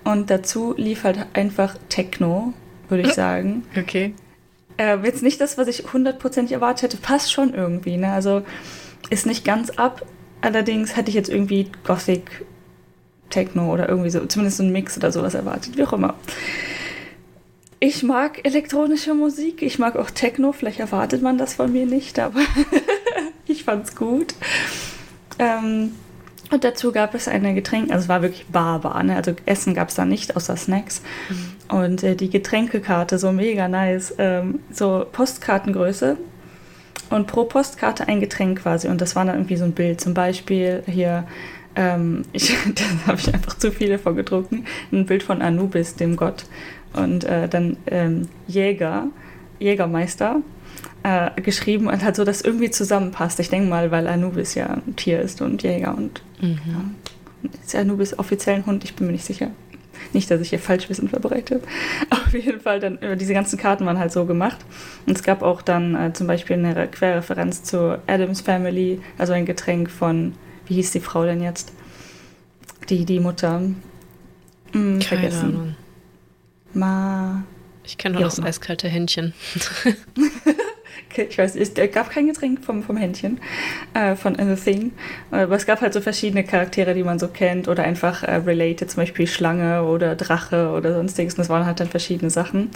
Und 0.05 0.31
dazu 0.31 0.75
lief 0.77 1.05
halt 1.05 1.27
einfach 1.35 1.77
Techno, 1.89 2.53
würde 2.89 3.09
ich 3.09 3.15
sagen. 3.15 3.65
Okay. 3.77 4.15
Äh, 4.77 4.97
jetzt 5.05 5.23
nicht 5.23 5.41
das, 5.41 5.59
was 5.59 5.69
ich 5.69 5.93
hundertprozentig 5.93 6.53
erwartet 6.53 6.85
hätte, 6.85 6.97
passt 6.97 7.33
schon 7.33 7.55
irgendwie. 7.55 7.97
Ne? 7.97 8.11
Also 8.13 8.43
ist 9.11 9.27
nicht 9.27 9.45
ganz 9.45 9.71
ab. 9.71 10.07
Allerdings 10.41 10.97
hätte 10.97 11.11
ich 11.11 11.15
jetzt 11.15 11.29
irgendwie 11.29 11.71
Gothic 11.85 12.45
Techno 13.29 13.73
oder 13.73 13.89
irgendwie 13.89 14.11
so, 14.11 14.25
zumindest 14.27 14.57
so 14.57 14.65
ein 14.65 14.73
Mix 14.73 14.97
oder 14.97 15.13
sowas 15.13 15.35
erwartet, 15.35 15.77
wie 15.77 15.85
auch 15.85 15.93
immer. 15.93 16.15
Ich 17.83 18.03
mag 18.03 18.45
elektronische 18.45 19.15
Musik, 19.15 19.63
ich 19.63 19.79
mag 19.79 19.97
auch 19.97 20.11
Techno, 20.11 20.53
vielleicht 20.53 20.81
erwartet 20.81 21.23
man 21.23 21.39
das 21.39 21.55
von 21.55 21.73
mir 21.73 21.87
nicht, 21.87 22.19
aber 22.19 22.41
ich 23.47 23.65
fand's 23.65 23.97
gut. 23.97 24.35
Ähm, 25.39 25.93
und 26.51 26.63
dazu 26.65 26.93
gab 26.93 27.15
es 27.15 27.27
eine 27.27 27.55
Getränk, 27.55 27.91
also 27.91 28.03
es 28.03 28.09
war 28.11 28.21
wirklich 28.21 28.45
barbar, 28.49 29.03
ne? 29.03 29.17
also 29.17 29.33
Essen 29.47 29.73
gab 29.73 29.89
es 29.89 29.95
da 29.95 30.05
nicht, 30.05 30.37
außer 30.37 30.59
Snacks. 30.59 31.01
Mhm. 31.31 31.77
Und 31.77 32.03
äh, 32.03 32.17
die 32.17 32.29
Getränkekarte, 32.29 33.19
so 33.19 33.33
mega 33.33 33.67
nice, 33.67 34.15
ähm, 34.19 34.61
so 34.71 35.07
Postkartengröße 35.11 36.19
und 37.09 37.27
pro 37.29 37.45
Postkarte 37.45 38.09
ein 38.09 38.21
Getränk 38.21 38.61
quasi. 38.61 38.89
Und 38.89 39.01
das 39.01 39.17
war 39.17 39.25
dann 39.25 39.37
irgendwie 39.37 39.57
so 39.57 39.65
ein 39.65 39.73
Bild, 39.73 40.03
zum 40.03 40.13
Beispiel 40.13 40.83
hier, 40.87 41.27
ähm, 41.77 42.23
ich, 42.33 42.49
da 42.75 43.07
habe 43.07 43.19
ich 43.19 43.33
einfach 43.33 43.57
zu 43.57 43.73
viele 43.73 43.99
vorgedruckt, 43.99 44.53
ein 44.93 45.07
Bild 45.07 45.23
von 45.23 45.41
Anubis, 45.41 45.95
dem 45.95 46.17
Gott 46.17 46.45
und 46.93 47.25
äh, 47.25 47.49
dann 47.49 47.77
ähm, 47.87 48.29
Jäger, 48.47 49.09
Jägermeister, 49.59 50.41
äh, 51.03 51.41
geschrieben 51.41 51.87
und 51.89 52.03
halt 52.03 52.17
so, 52.17 52.25
dass 52.25 52.41
irgendwie 52.41 52.71
zusammenpasst. 52.71 53.41
Ich 53.41 53.49
denke 53.51 53.69
mal, 53.69 53.91
weil 53.91 54.07
Anubis 54.07 54.55
ja 54.55 54.67
ein 54.67 54.97
Tier 54.97 55.21
ist 55.21 55.41
und 55.41 55.63
Jäger 55.63 55.97
und 55.97 56.23
mhm. 56.41 56.61
ja, 56.67 57.51
ist 57.65 57.75
Anubis 57.75 58.19
offiziell 58.19 58.57
ein 58.57 58.67
Hund, 58.67 58.85
ich 58.85 58.95
bin 58.95 59.07
mir 59.07 59.13
nicht 59.13 59.25
sicher. 59.25 59.51
Nicht, 60.13 60.31
dass 60.31 60.41
ich 60.41 60.49
hier 60.51 60.59
Falschwissen 60.59 61.09
verbreite. 61.09 61.61
Auf 62.11 62.33
jeden 62.33 62.61
Fall, 62.61 62.81
dann, 62.81 62.99
äh, 62.99 63.17
diese 63.17 63.35
ganzen 63.35 63.59
Karten 63.59 63.87
waren 63.87 63.99
halt 63.99 64.13
so 64.13 64.25
gemacht. 64.25 64.59
Und 65.07 65.17
es 65.17 65.23
gab 65.23 65.43
auch 65.43 65.63
dann 65.63 65.95
äh, 65.95 66.13
zum 66.13 66.27
Beispiel 66.27 66.57
eine 66.57 66.89
Querreferenz 66.89 67.63
zur 67.63 68.01
Adams 68.07 68.41
Family, 68.41 69.01
also 69.19 69.35
ein 69.35 69.47
Getränk 69.47 69.91
von, 69.91 70.35
wie 70.67 70.75
hieß 70.75 70.91
die 70.93 71.01
Frau 71.01 71.25
denn 71.25 71.43
jetzt? 71.43 71.73
Die, 72.89 73.05
die 73.05 73.21
Mutter. 73.21 73.63
Hm, 74.73 75.01
vergessen. 75.01 75.55
Ahnung. 75.55 75.77
Ma. 76.75 77.45
Ich 77.85 77.99
kenne 77.99 78.15
nur 78.15 78.25
das 78.25 78.41
eiskalte 78.41 78.89
Händchen. 78.89 79.35
ich 81.17 81.39
weiß, 81.39 81.57
es 81.57 81.75
gab 81.93 82.11
kein 82.11 82.27
Getränk 82.27 82.65
vom, 82.65 82.83
vom 82.83 82.97
Händchen, 82.97 83.41
äh, 83.95 84.15
von 84.15 84.37
The 84.37 84.55
Thing. 84.55 84.93
Aber 85.31 85.57
es 85.57 85.67
gab 85.67 85.81
halt 85.81 85.93
so 85.93 86.01
verschiedene 86.01 86.45
Charaktere, 86.45 86.95
die 86.95 87.03
man 87.03 87.19
so 87.19 87.29
kennt 87.29 87.69
oder 87.69 87.83
einfach 87.83 88.23
äh, 88.23 88.37
related, 88.37 88.91
zum 88.91 89.03
Beispiel 89.03 89.27
Schlange 89.27 89.85
oder 89.85 90.15
Drache 90.15 90.71
oder 90.71 90.95
sonstiges. 90.95 91.35
Und 91.35 91.39
das 91.39 91.49
waren 91.49 91.67
halt 91.67 91.81
dann 91.81 91.89
verschiedene 91.89 92.31
Sachen. 92.31 92.71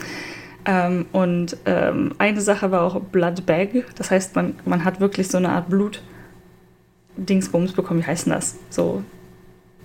Ähm, 0.66 1.06
und 1.12 1.56
ähm, 1.66 2.14
eine 2.18 2.40
Sache 2.40 2.70
war 2.70 2.82
auch 2.82 3.00
Blood 3.00 3.46
Bag. 3.46 3.84
Das 3.96 4.10
heißt, 4.10 4.34
man, 4.34 4.56
man 4.64 4.84
hat 4.84 5.00
wirklich 5.00 5.28
so 5.28 5.38
eine 5.38 5.50
Art 5.50 5.68
Blut-Dingsbums 5.68 7.72
bekommen. 7.72 8.00
Wie 8.00 8.06
heißt 8.06 8.26
denn 8.26 8.32
das? 8.32 8.56
So, 8.70 9.04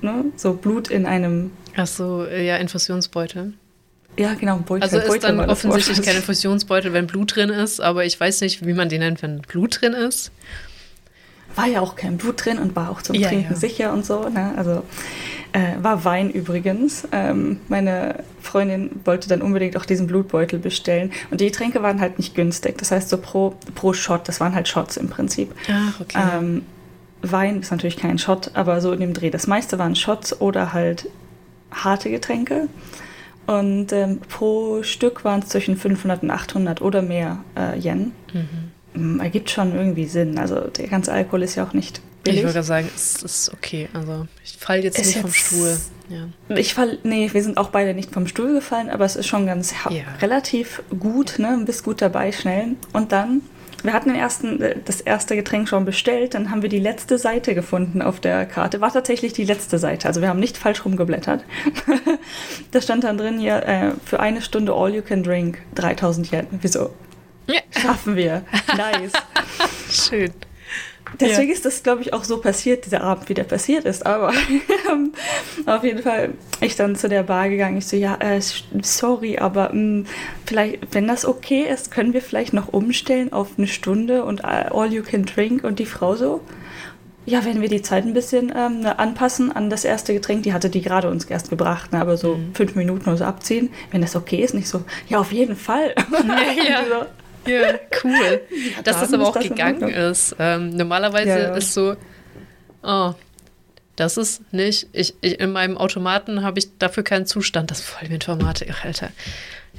ne? 0.02 0.26
so 0.36 0.54
Blut 0.54 0.90
in 0.90 1.06
einem. 1.06 1.52
Ach 1.76 1.88
so, 1.88 2.26
ja, 2.26 2.58
Infusionsbeutel. 2.58 3.54
Ja, 4.20 4.34
genau, 4.34 4.58
Beutel. 4.58 4.84
Also 4.84 4.98
ist 4.98 5.08
Beutel 5.08 5.38
dann 5.38 5.50
offensichtlich 5.50 6.02
kein 6.02 6.18
Infusionsbeutel, 6.18 6.92
wenn 6.92 7.08
Blut 7.08 7.38
drin 7.38 7.50
ist, 7.50 7.80
aber 7.80 8.04
ich 8.04 8.20
weiß 8.20 8.42
nicht, 8.42 8.66
wie 8.66 8.74
man 8.74 8.90
den 8.90 9.00
nennt, 9.00 9.24
wenn 9.24 9.40
Blut 9.40 9.80
drin 9.80 9.94
ist. 9.94 10.32
War 11.56 11.68
ja 11.68 11.80
auch 11.80 11.96
kein 11.96 12.18
Blut 12.18 12.46
drin 12.46 12.60
und 12.60 12.76
war 12.76 12.90
auch 12.90 13.02
zum 13.02 13.16
ja, 13.16 13.30
Trinken 13.30 13.54
ja. 13.54 13.58
sicher 13.58 13.94
und 13.94 14.06
so. 14.06 14.28
Ne? 14.28 14.54
Also 14.58 14.84
äh, 15.54 15.82
war 15.82 16.04
Wein 16.04 16.30
übrigens. 16.32 17.08
Ähm, 17.14 17.62
meine 17.70 18.24
Freundin 18.42 19.00
wollte 19.06 19.30
dann 19.30 19.42
unbedingt 19.42 19.78
auch 19.78 19.86
diesen 19.86 20.06
Blutbeutel 20.06 20.60
bestellen. 20.60 21.14
Und 21.32 21.40
die 21.40 21.46
Getränke 21.46 21.82
waren 21.82 22.02
halt 22.02 22.18
nicht 22.18 22.36
günstig. 22.36 22.78
Das 22.78 22.92
heißt, 22.92 23.08
so 23.08 23.18
pro, 23.20 23.56
pro 23.74 23.94
Shot, 23.94 24.28
das 24.28 24.42
waren 24.42 24.54
halt 24.54 24.68
Shots 24.68 24.98
im 24.98 25.08
Prinzip. 25.08 25.56
Ach, 25.72 26.02
okay. 26.02 26.20
Ähm, 26.38 26.66
Wein 27.22 27.62
ist 27.62 27.72
natürlich 27.72 27.98
kein 27.98 28.20
Shot, 28.20 28.52
aber 28.54 28.82
so 28.82 28.92
in 28.92 29.00
dem 29.00 29.14
Dreh. 29.14 29.30
Das 29.30 29.48
meiste 29.48 29.80
waren 29.80 29.96
Shots 29.96 30.42
oder 30.42 30.74
halt 30.74 31.08
harte 31.72 32.10
Getränke. 32.10 32.68
Und 33.50 33.92
ähm, 33.94 34.20
pro 34.30 34.84
Stück 34.84 35.26
waren 35.26 35.40
es 35.40 35.50
zwischen 35.50 35.76
500 35.76 36.22
und 36.22 36.30
800 36.30 36.84
oder 36.84 37.02
mehr 37.02 37.44
äh, 37.58 37.80
Yen. 37.80 38.12
Mhm. 38.32 39.16
Mm, 39.16 39.20
ergibt 39.22 39.50
schon 39.50 39.74
irgendwie 39.74 40.06
Sinn. 40.06 40.38
Also 40.38 40.68
der 40.68 40.88
ganze 40.88 41.12
Alkohol 41.12 41.42
ist 41.42 41.56
ja 41.56 41.66
auch 41.66 41.74
nicht 41.74 42.00
billig. 42.24 42.42
Ich 42.42 42.46
würde 42.46 42.62
sagen, 42.62 42.88
es 42.96 43.24
ist 43.24 43.52
okay. 43.52 43.90
Also 43.92 44.28
ich 44.46 44.56
falle 44.56 44.84
jetzt 44.84 45.00
ist 45.00 45.08
nicht 45.08 45.16
jetzt, 45.16 45.22
vom 45.24 45.34
Stuhl. 45.34 45.78
Ja. 46.10 46.58
Ich 46.58 46.76
fall, 46.76 47.00
nee, 47.02 47.28
wir 47.34 47.42
sind 47.42 47.58
auch 47.58 47.70
beide 47.70 47.96
nicht 47.96 48.12
vom 48.12 48.28
Stuhl 48.28 48.54
gefallen, 48.54 48.92
aber 48.92 49.06
es 49.06 49.16
ist 49.16 49.26
schon 49.26 49.48
ganz 49.48 49.74
ja. 49.90 50.04
relativ 50.22 50.84
gut, 51.00 51.40
ne? 51.40 51.60
Bist 51.66 51.84
gut 51.84 52.04
dabei, 52.04 52.32
schnell. 52.32 52.76
Und 52.94 53.12
dann 53.12 53.42
wir 53.84 53.94
hatten 53.94 54.10
den 54.10 54.18
ersten, 54.18 54.62
äh, 54.62 54.76
das 54.86 55.02
erste 55.02 55.36
Getränk 55.36 55.70
schon 55.70 55.86
bestellt, 55.86 56.34
dann 56.34 56.52
haben 56.52 56.62
wir 56.62 56.70
die 56.70 56.80
letzte 56.80 57.18
Seite 57.18 57.56
gefunden 57.56 58.02
auf 58.02 58.20
der 58.20 58.46
Karte. 58.46 58.82
War 58.82 58.92
tatsächlich 58.92 59.34
die 59.34 59.46
letzte 59.46 59.78
Seite, 59.78 60.08
also 60.08 60.22
wir 60.22 60.30
haben 60.30 60.40
nicht 60.40 60.58
falsch 60.58 60.86
rumgeblättert. 60.86 61.44
da 62.72 62.82
stand 62.82 63.04
dann 63.04 63.18
drin 63.18 63.40
hier, 63.40 63.64
äh, 63.64 63.92
für 64.06 64.20
eine 64.20 64.42
Stunde 64.42 64.74
All 64.74 64.94
You 64.94 65.02
Can 65.02 65.24
Drink, 65.24 65.60
3000 65.76 66.32
Yen. 66.32 66.48
Wieso? 66.62 66.92
Ja. 67.48 67.62
Schaffen 67.72 68.16
wir. 68.16 68.44
Nice. 68.78 69.12
Schön. 69.90 70.32
Deswegen 71.20 71.50
ja. 71.50 71.56
ist 71.56 71.66
das, 71.66 71.84
glaube 71.84 72.02
ich, 72.02 72.14
auch 72.14 72.24
so 72.24 72.40
passiert, 72.40 72.86
dieser 72.86 73.02
Abend, 73.02 73.30
wie 73.30 73.34
der 73.34 73.44
passiert 73.44 73.86
ist. 73.86 74.06
Aber 74.06 74.32
auf 75.66 75.84
jeden 75.84 76.04
Fall, 76.04 76.34
ich 76.62 76.76
dann 76.76 76.96
zu 76.96 77.10
der 77.10 77.24
Bar 77.24 77.50
gegangen. 77.50 77.78
Ich 77.78 77.88
so, 77.88 77.98
ja, 77.98 78.16
äh, 78.20 78.42
sorry, 78.82 79.38
aber 79.38 79.70
mh, 79.70 79.72
hm, 79.72 80.06
vielleicht, 80.46 80.80
wenn 80.92 81.08
das 81.08 81.26
okay 81.26 81.64
ist, 81.64 81.92
können 81.92 82.14
wir 82.14 82.22
vielleicht 82.22 82.54
noch 82.54 82.70
umstellen 82.70 83.34
auf 83.34 83.50
eine 83.58 83.68
Stunde 83.68 84.24
und 84.24 84.42
äh, 84.42 84.70
all 84.72 84.92
you 84.92 85.04
can 85.04 85.26
drink. 85.26 85.64
Und 85.64 85.80
die 85.80 85.86
Frau 85.86 86.16
so, 86.16 86.42
ja, 87.26 87.46
wenn 87.46 87.62
wir 87.62 87.70
die 87.70 87.82
Zeit 87.82 88.06
ein 88.06 88.14
bisschen 88.14 88.52
ähm, 88.56 88.86
anpassen 88.86 89.52
an 89.52 89.70
das 89.70 89.86
erste 89.86 90.14
Getränk, 90.14 90.44
die 90.44 90.54
hatte 90.54 90.70
die 90.70 90.82
gerade 90.82 91.10
uns 91.10 91.26
erst 91.26 91.50
gebracht, 91.50 91.92
ne, 91.92 92.02
aber 92.02 92.18
so 92.18 92.36
mhm. 92.36 92.56
fünf 92.56 92.76
Minuten 92.76 93.08
oder 93.08 93.18
so 93.18 93.26
abziehen, 93.26 93.70
wenn 93.92 94.02
das 94.02 94.16
okay 94.16 94.38
ist, 94.38 94.54
nicht 94.54 94.68
so, 94.68 94.84
ja, 95.08 95.20
auf 95.20 95.32
jeden 95.32 95.56
Fall. 95.56 95.94
Ja, 96.12 96.64
ja. 96.90 97.06
Ja, 97.46 97.74
cool. 98.04 98.42
Ja, 98.50 98.82
Dass 98.84 99.00
das 99.00 99.14
aber 99.14 99.28
auch 99.28 99.34
das 99.34 99.44
gegangen 99.44 99.90
ist. 99.90 100.36
Ähm, 100.40 100.76
normalerweise 100.76 101.30
ja, 101.30 101.38
ja. 101.40 101.56
ist 101.56 101.74
so, 101.74 101.96
oh, 102.84 103.14
das 103.96 104.18
ist 104.18 104.54
nicht, 104.54 104.88
ich, 104.94 105.14
ich 105.22 105.40
in 105.40 105.52
meinem 105.52 105.78
Automaten 105.78 106.44
habe 106.44 106.60
ich 106.60 106.78
dafür 106.78 107.04
keinen 107.04 107.26
Zustand. 107.26 107.72
Das 107.72 107.80
ist 107.80 107.90
voll 107.90 108.10
wie 108.10 108.14
Informatik, 108.14 108.86
Alter. 108.86 109.10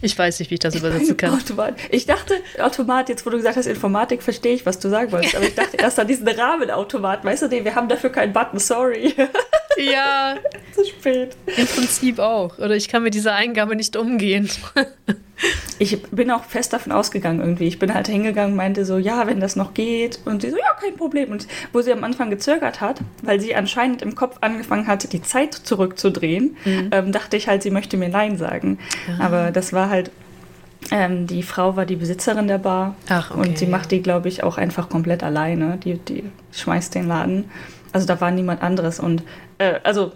Ich 0.03 0.19
weiß 0.19 0.39
nicht, 0.39 0.51
wie 0.51 0.55
ich 0.55 0.61
das 0.61 0.75
ich 0.75 0.81
übersetzen 0.81 1.17
kann. 1.17 1.35
Automat. 1.35 1.75
Ich 1.91 2.07
dachte, 2.07 2.35
Automat, 2.59 3.09
jetzt 3.09 3.27
wo 3.27 3.31
du 3.31 3.37
gesagt 3.37 3.57
hast, 3.57 3.67
Informatik, 3.67 4.23
verstehe 4.23 4.55
ich, 4.55 4.65
was 4.65 4.79
du 4.79 4.89
sagen 4.89 5.13
wolltest. 5.13 5.37
Aber 5.37 5.45
ich 5.45 5.55
dachte 5.55 5.77
erst 5.77 5.99
an 5.99 6.07
diesen 6.07 6.27
Rahmenautomat. 6.27 7.25
Weißt 7.25 7.43
du, 7.43 7.49
nee, 7.49 7.65
wir 7.65 7.75
haben 7.75 7.89
dafür 7.89 8.11
keinen 8.11 8.33
Button, 8.33 8.59
sorry. 8.59 9.15
Ja. 9.79 10.37
Zu 10.75 10.85
spät. 10.85 11.37
Im 11.57 11.67
Prinzip 11.67 12.19
auch. 12.19 12.59
Oder 12.59 12.77
ich 12.77 12.89
kann 12.89 13.03
mit 13.03 13.15
dieser 13.15 13.35
Eingabe 13.35 13.77
nicht 13.77 13.97
umgehen. 13.97 14.51
Ich 15.79 16.03
bin 16.11 16.31
auch 16.31 16.45
fest 16.45 16.73
davon 16.73 16.93
ausgegangen 16.93 17.41
irgendwie. 17.41 17.67
Ich 17.67 17.79
bin 17.79 17.95
halt 17.95 18.09
hingegangen, 18.09 18.57
meinte 18.57 18.85
so, 18.85 18.99
ja, 18.99 19.27
wenn 19.27 19.41
das 19.41 19.57
noch 19.57 19.75
geht. 19.75 20.21
Und 20.25 20.43
sie 20.43 20.51
so, 20.51 20.57
ja, 20.57 20.75
kein 20.81 20.97
Problem. 20.97 21.31
Und 21.31 21.47
wo 21.73 21.81
sie 21.81 21.93
am 21.93 22.05
Anfang 22.05 22.31
gezögert 22.31 22.81
hat, 22.81 23.01
weil 23.23 23.41
sie 23.41 23.55
anscheinend 23.55 24.03
im 24.03 24.15
Kopf 24.15 24.39
angefangen 24.41 24.87
hat, 24.87 25.13
die 25.13 25.23
Zeit 25.23 25.55
zurückzudrehen, 25.55 26.57
mhm. 26.65 26.91
ähm, 26.93 27.13
dachte 27.13 27.37
ich 27.37 27.49
halt, 27.49 27.63
sie 27.63 27.71
möchte 27.71 27.97
mir 27.97 28.09
Nein 28.09 28.37
sagen. 28.37 28.79
Ah. 29.09 29.25
Aber 29.27 29.51
das 29.51 29.73
war 29.73 29.91
halt 29.91 30.11
ähm, 30.91 31.27
die 31.27 31.43
Frau 31.43 31.77
war 31.77 31.85
die 31.85 31.97
Besitzerin 31.97 32.49
der 32.49 32.59
Bar 32.59 32.97
Ach, 33.09 33.31
okay, 33.31 33.41
und 33.41 33.59
sie 33.59 33.67
macht 33.67 33.91
die, 33.91 34.01
glaube 34.01 34.29
ich, 34.29 34.43
auch 34.43 34.57
einfach 34.57 34.89
komplett 34.89 35.23
alleine. 35.23 35.77
Die, 35.77 35.99
die 35.99 36.25
schmeißt 36.53 36.95
den 36.95 37.07
Laden. 37.07 37.51
Also 37.93 38.07
da 38.07 38.21
war 38.21 38.31
niemand 38.31 38.63
anderes 38.63 38.99
und 39.01 39.23
äh, 39.59 39.75
also 39.83 40.13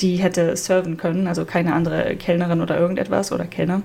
die 0.00 0.16
hätte 0.16 0.56
serven 0.56 0.96
können, 0.96 1.26
also 1.26 1.44
keine 1.44 1.74
andere 1.74 2.16
Kellnerin 2.16 2.60
oder 2.60 2.78
irgendetwas 2.78 3.32
oder 3.32 3.44
Kellner. 3.44 3.82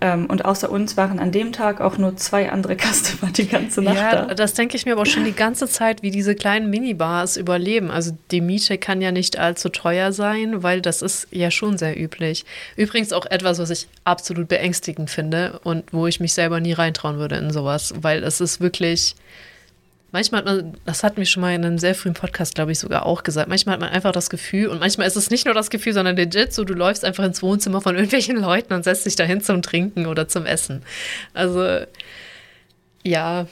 Ähm, 0.00 0.26
und 0.26 0.44
außer 0.44 0.70
uns 0.70 0.96
waren 0.96 1.18
an 1.18 1.32
dem 1.32 1.52
Tag 1.52 1.80
auch 1.80 1.96
nur 1.98 2.16
zwei 2.16 2.50
andere 2.50 2.76
Customer 2.76 3.32
die 3.32 3.48
ganze 3.48 3.80
Nacht 3.80 3.96
ja, 3.96 4.26
da. 4.26 4.34
Das 4.34 4.54
denke 4.54 4.76
ich 4.76 4.84
mir 4.84 4.92
aber 4.92 5.06
schon 5.06 5.24
die 5.24 5.32
ganze 5.32 5.68
Zeit, 5.68 6.02
wie 6.02 6.10
diese 6.10 6.34
kleinen 6.34 6.68
Minibars 6.68 7.36
überleben. 7.36 7.90
Also 7.90 8.16
die 8.30 8.40
Miete 8.40 8.76
kann 8.76 9.00
ja 9.00 9.12
nicht 9.12 9.38
allzu 9.38 9.68
teuer 9.70 10.12
sein, 10.12 10.62
weil 10.62 10.82
das 10.82 11.00
ist 11.00 11.28
ja 11.30 11.50
schon 11.50 11.78
sehr 11.78 11.98
üblich. 11.98 12.44
Übrigens 12.76 13.12
auch 13.12 13.26
etwas, 13.26 13.58
was 13.58 13.70
ich 13.70 13.88
absolut 14.04 14.48
beängstigend 14.48 15.10
finde 15.10 15.60
und 15.64 15.84
wo 15.92 16.06
ich 16.06 16.20
mich 16.20 16.34
selber 16.34 16.60
nie 16.60 16.72
reintrauen 16.72 17.18
würde 17.18 17.36
in 17.36 17.50
sowas, 17.50 17.94
weil 18.02 18.24
es 18.24 18.40
ist 18.40 18.60
wirklich 18.60 19.14
manchmal 20.14 20.38
hat 20.38 20.46
man, 20.46 20.76
das 20.86 21.02
hatten 21.02 21.16
wir 21.16 21.26
schon 21.26 21.40
mal 21.40 21.52
in 21.54 21.64
einem 21.64 21.76
sehr 21.76 21.94
frühen 21.94 22.14
Podcast, 22.14 22.54
glaube 22.54 22.70
ich, 22.70 22.78
sogar 22.78 23.04
auch 23.04 23.24
gesagt, 23.24 23.48
manchmal 23.48 23.74
hat 23.74 23.80
man 23.80 23.90
einfach 23.90 24.12
das 24.12 24.30
Gefühl, 24.30 24.68
und 24.68 24.78
manchmal 24.78 25.08
ist 25.08 25.16
es 25.16 25.28
nicht 25.28 25.44
nur 25.44 25.54
das 25.54 25.70
Gefühl, 25.70 25.92
sondern 25.92 26.16
legit, 26.16 26.54
so 26.54 26.64
du 26.64 26.72
läufst 26.72 27.04
einfach 27.04 27.24
ins 27.24 27.42
Wohnzimmer 27.42 27.80
von 27.80 27.94
irgendwelchen 27.96 28.36
Leuten 28.36 28.72
und 28.72 28.84
setzt 28.84 29.04
dich 29.04 29.16
dahin 29.16 29.42
zum 29.42 29.60
Trinken 29.60 30.06
oder 30.06 30.28
zum 30.28 30.46
Essen. 30.46 30.82
Also, 31.34 31.80
ja, 33.02 33.46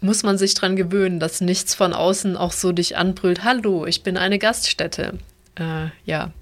muss 0.00 0.22
man 0.22 0.38
sich 0.38 0.54
dran 0.54 0.74
gewöhnen, 0.74 1.20
dass 1.20 1.42
nichts 1.42 1.74
von 1.74 1.92
außen 1.92 2.36
auch 2.36 2.52
so 2.52 2.72
dich 2.72 2.96
anbrüllt, 2.96 3.44
hallo, 3.44 3.86
ich 3.86 4.02
bin 4.02 4.16
eine 4.16 4.38
Gaststätte. 4.38 5.18
Äh, 5.56 5.88
ja. 6.06 6.32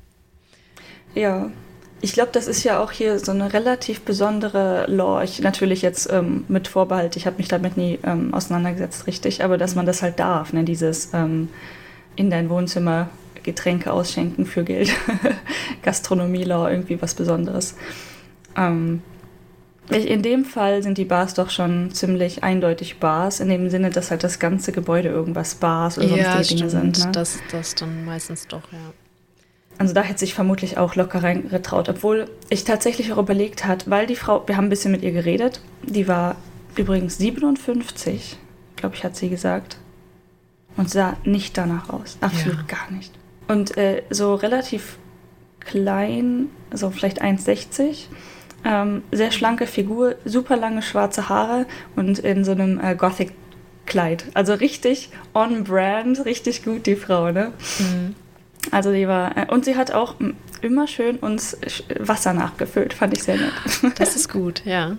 Ja, 1.17 1.51
ich 2.05 2.13
glaube, 2.13 2.29
das 2.33 2.49
ist 2.49 2.63
ja 2.65 2.81
auch 2.81 2.93
hier 2.93 3.19
so 3.19 3.33
eine 3.33 3.55
relativ 3.55 4.03
besondere 4.03 4.85
Law. 4.89 5.23
Ich 5.23 5.41
natürlich 5.41 5.81
jetzt 5.81 6.13
ähm, 6.13 6.45
mit 6.49 6.69
Vorbehalt, 6.69 7.17
ich 7.17 7.27
habe 7.27 7.39
mich 7.39 7.49
damit 7.49 7.79
nie 7.79 7.99
ähm, 8.05 8.35
auseinandergesetzt, 8.35 9.07
richtig, 9.07 9.43
aber 9.43 9.57
dass 9.57 9.75
man 9.75 9.87
das 9.87 10.03
halt 10.03 10.21
darf, 10.21 10.53
ne? 10.53 10.65
dieses 10.65 11.15
ähm, 11.15 11.49
in 12.15 12.29
dein 12.29 12.51
Wohnzimmer 12.51 13.09
Getränke 13.43 13.91
ausschenken 13.91 14.45
für 14.45 14.65
Geld. 14.65 14.95
Gastronomie-Law, 15.83 16.69
irgendwie 16.69 17.01
was 17.01 17.15
Besonderes. 17.15 17.75
Ähm, 18.55 19.01
in 19.89 20.21
dem 20.21 20.45
Fall 20.45 20.83
sind 20.83 20.99
die 20.99 21.07
Bars 21.07 21.33
doch 21.33 21.49
schon 21.49 21.91
ziemlich 21.93 22.45
eindeutig 22.45 23.01
Bars, 23.01 23.41
in 23.41 23.49
dem 23.49 23.71
Sinne, 23.71 23.89
dass 23.89 24.11
halt 24.11 24.25
das 24.25 24.39
ganze 24.39 24.73
Gebäude 24.73 25.09
irgendwas 25.09 25.55
Bars 25.55 25.97
oder 25.97 26.09
sonstige 26.09 26.25
ja, 26.27 26.43
Dinge 26.43 26.71
sind. 26.71 26.99
Ne? 27.07 27.13
Das, 27.13 27.39
das 27.51 27.75
dann 27.75 28.05
meistens 28.05 28.47
doch, 28.47 28.71
ja. 28.73 28.93
Also 29.79 29.93
da 29.93 30.03
hätte 30.03 30.21
sich 30.21 30.35
vermutlich 30.35 30.79
auch 30.79 30.95
locker 30.95 31.23
reingetraut, 31.23 31.89
obwohl 31.89 32.29
ich 32.49 32.65
tatsächlich 32.65 33.13
auch 33.13 33.19
überlegt 33.19 33.65
hat, 33.65 33.91
weil 33.91 34.07
die 34.07 34.17
Frau, 34.17 34.47
wir 34.47 34.57
haben 34.57 34.67
ein 34.67 34.71
bisschen 34.71 34.93
mit 34.93 35.03
ihr 35.03 35.13
geredet, 35.13 35.61
die 35.83 36.07
war 36.07 36.37
übrigens 36.77 37.19
57, 37.19 38.39
glaube 38.77 38.95
ich, 38.95 39.05
hat 39.05 39.17
sie 39.17 39.29
gesagt, 39.29 39.79
und 40.77 40.91
sah 40.91 41.17
nicht 41.25 41.57
danach 41.59 41.89
aus, 41.91 42.19
absolut 42.21 42.59
ja. 42.59 42.77
gar 42.79 42.91
nicht. 42.91 43.13
Und 43.49 43.77
äh, 43.77 44.03
so 44.11 44.35
relativ 44.35 44.99
klein, 45.61 46.49
so 46.73 46.91
vielleicht 46.91 47.23
1,60, 47.23 48.07
ähm, 48.65 49.03
sehr 49.13 49.31
schlanke 49.31 49.67
Figur, 49.67 50.17
super 50.25 50.57
lange 50.57 50.83
schwarze 50.83 51.29
Haare 51.29 51.67
und 51.97 52.19
in 52.21 52.45
so 52.45 52.53
einem 52.53 52.81
äh, 52.81 52.95
Gothic-Kleid. 52.95 54.27
Also 54.35 54.55
richtig 54.55 55.11
on 55.35 55.65
brand, 55.65 56.25
richtig 56.25 56.65
gut, 56.65 56.87
die 56.87 56.97
Frau, 56.97 57.31
ne? 57.31 57.53
Mhm. 57.79 58.15
Also 58.71 58.93
die 58.93 59.07
war, 59.09 59.37
äh, 59.37 59.47
und 59.53 59.65
sie 59.65 59.77
hat 59.77 59.93
auch, 59.93 60.17
immer 60.65 60.87
schön 60.87 61.17
uns 61.17 61.57
Wasser 61.99 62.33
nachgefüllt. 62.33 62.95
Fand 62.95 63.17
ich 63.17 63.23
sehr 63.23 63.37
nett. 63.37 63.53
Das 63.99 64.17
ist 64.17 64.33
gut, 64.33 64.63
ja. 64.65 64.97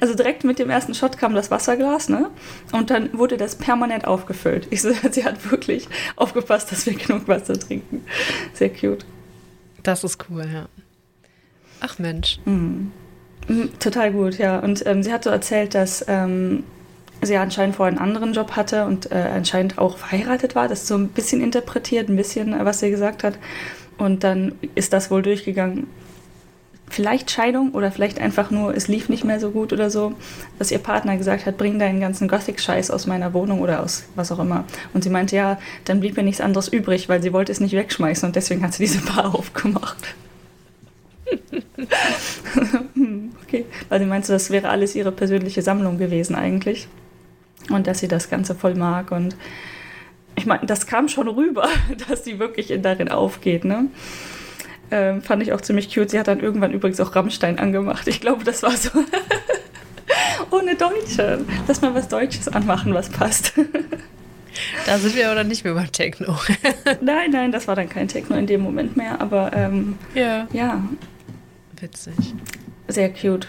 Also 0.00 0.14
direkt 0.14 0.44
mit 0.44 0.58
dem 0.58 0.70
ersten 0.70 0.94
Shot 0.94 1.18
kam 1.18 1.34
das 1.34 1.50
Wasserglas, 1.50 2.08
ne? 2.08 2.30
Und 2.72 2.90
dann 2.90 3.16
wurde 3.18 3.36
das 3.36 3.56
permanent 3.56 4.06
aufgefüllt. 4.06 4.68
Ich 4.70 4.82
sie 5.10 5.24
hat 5.24 5.50
wirklich 5.50 5.88
aufgepasst, 6.16 6.72
dass 6.72 6.86
wir 6.86 6.94
genug 6.94 7.28
Wasser 7.28 7.58
trinken. 7.58 8.04
Sehr 8.54 8.70
cute. 8.70 9.04
Das 9.82 10.04
ist 10.04 10.24
cool, 10.30 10.46
ja. 10.50 10.68
Ach 11.80 11.98
Mensch. 11.98 12.38
Mhm. 12.44 12.92
Total 13.80 14.12
gut, 14.12 14.38
ja. 14.38 14.58
Und 14.58 14.86
ähm, 14.86 15.02
sie 15.02 15.12
hat 15.12 15.24
so 15.24 15.30
erzählt, 15.30 15.74
dass 15.74 16.04
ähm, 16.06 16.64
sie 17.22 17.36
anscheinend 17.36 17.76
vorher 17.76 17.90
einen 17.90 18.00
anderen 18.00 18.32
Job 18.32 18.52
hatte 18.52 18.84
und 18.84 19.10
äh, 19.10 19.30
anscheinend 19.34 19.78
auch 19.78 19.98
verheiratet 19.98 20.54
war. 20.54 20.68
Das 20.68 20.82
ist 20.82 20.88
so 20.88 20.96
ein 20.96 21.08
bisschen 21.08 21.40
interpretiert, 21.40 22.08
ein 22.08 22.16
bisschen, 22.16 22.52
äh, 22.52 22.64
was 22.64 22.80
sie 22.80 22.90
gesagt 22.90 23.24
hat. 23.24 23.38
Und 23.96 24.24
dann 24.24 24.52
ist 24.74 24.92
das 24.92 25.10
wohl 25.10 25.22
durchgegangen. 25.22 25.88
Vielleicht 26.90 27.30
Scheidung 27.30 27.72
oder 27.72 27.92
vielleicht 27.92 28.18
einfach 28.18 28.50
nur, 28.50 28.74
es 28.74 28.88
lief 28.88 29.10
nicht 29.10 29.22
mehr 29.22 29.40
so 29.40 29.50
gut 29.50 29.74
oder 29.74 29.90
so, 29.90 30.14
dass 30.58 30.70
ihr 30.70 30.78
Partner 30.78 31.18
gesagt 31.18 31.44
hat, 31.44 31.58
bring 31.58 31.78
deinen 31.78 32.00
ganzen 32.00 32.28
Gothic-Scheiß 32.28 32.90
aus 32.90 33.06
meiner 33.06 33.34
Wohnung 33.34 33.60
oder 33.60 33.82
aus 33.82 34.04
was 34.14 34.32
auch 34.32 34.38
immer. 34.38 34.64
Und 34.94 35.04
sie 35.04 35.10
meinte, 35.10 35.36
ja, 35.36 35.58
dann 35.84 36.00
blieb 36.00 36.16
mir 36.16 36.22
nichts 36.22 36.40
anderes 36.40 36.68
übrig, 36.68 37.10
weil 37.10 37.22
sie 37.22 37.34
wollte 37.34 37.52
es 37.52 37.60
nicht 37.60 37.74
wegschmeißen 37.74 38.26
und 38.26 38.36
deswegen 38.36 38.62
hat 38.62 38.72
sie 38.72 38.84
diese 38.84 39.00
Bar 39.00 39.34
aufgemacht. 39.38 40.14
okay, 43.46 43.66
weil 43.88 44.00
sie 44.00 44.06
meinte, 44.06 44.32
das 44.32 44.50
wäre 44.50 44.70
alles 44.70 44.94
ihre 44.94 45.12
persönliche 45.12 45.60
Sammlung 45.60 45.98
gewesen 45.98 46.34
eigentlich. 46.34 46.88
Und 47.70 47.86
dass 47.86 47.98
sie 47.98 48.08
das 48.08 48.30
Ganze 48.30 48.54
voll 48.54 48.74
mag 48.74 49.10
und 49.10 49.36
ich 50.38 50.46
meine, 50.46 50.64
das 50.66 50.86
kam 50.86 51.08
schon 51.08 51.28
rüber, 51.28 51.68
dass 52.08 52.24
sie 52.24 52.38
wirklich 52.38 52.70
in 52.70 52.82
darin 52.82 53.08
aufgeht, 53.08 53.64
ne? 53.64 53.86
Ähm, 54.90 55.20
fand 55.20 55.42
ich 55.42 55.52
auch 55.52 55.60
ziemlich 55.60 55.92
cute. 55.92 56.10
Sie 56.10 56.18
hat 56.18 56.28
dann 56.28 56.40
irgendwann 56.40 56.72
übrigens 56.72 56.98
auch 57.00 57.14
Rammstein 57.14 57.58
angemacht. 57.58 58.08
Ich 58.08 58.22
glaube, 58.22 58.44
das 58.44 58.62
war 58.62 58.74
so. 58.74 58.90
Ohne 60.50 60.76
Deutsche. 60.76 61.44
Lass 61.66 61.82
mal 61.82 61.94
was 61.94 62.08
Deutsches 62.08 62.48
anmachen, 62.48 62.94
was 62.94 63.10
passt. 63.10 63.52
Da 64.86 64.98
sind 64.98 65.14
wir 65.14 65.30
aber 65.30 65.44
nicht 65.44 65.62
mehr 65.62 65.74
beim 65.74 65.92
Techno. 65.92 66.36
nein, 67.00 67.30
nein, 67.30 67.52
das 67.52 67.68
war 67.68 67.76
dann 67.76 67.88
kein 67.88 68.08
Techno 68.08 68.34
in 68.36 68.48
dem 68.48 68.60
Moment 68.60 68.96
mehr, 68.96 69.20
aber 69.20 69.52
ähm, 69.52 69.98
ja. 70.14 70.48
ja. 70.52 70.82
Witzig. 71.80 72.14
Sehr 72.88 73.12
cute. 73.12 73.46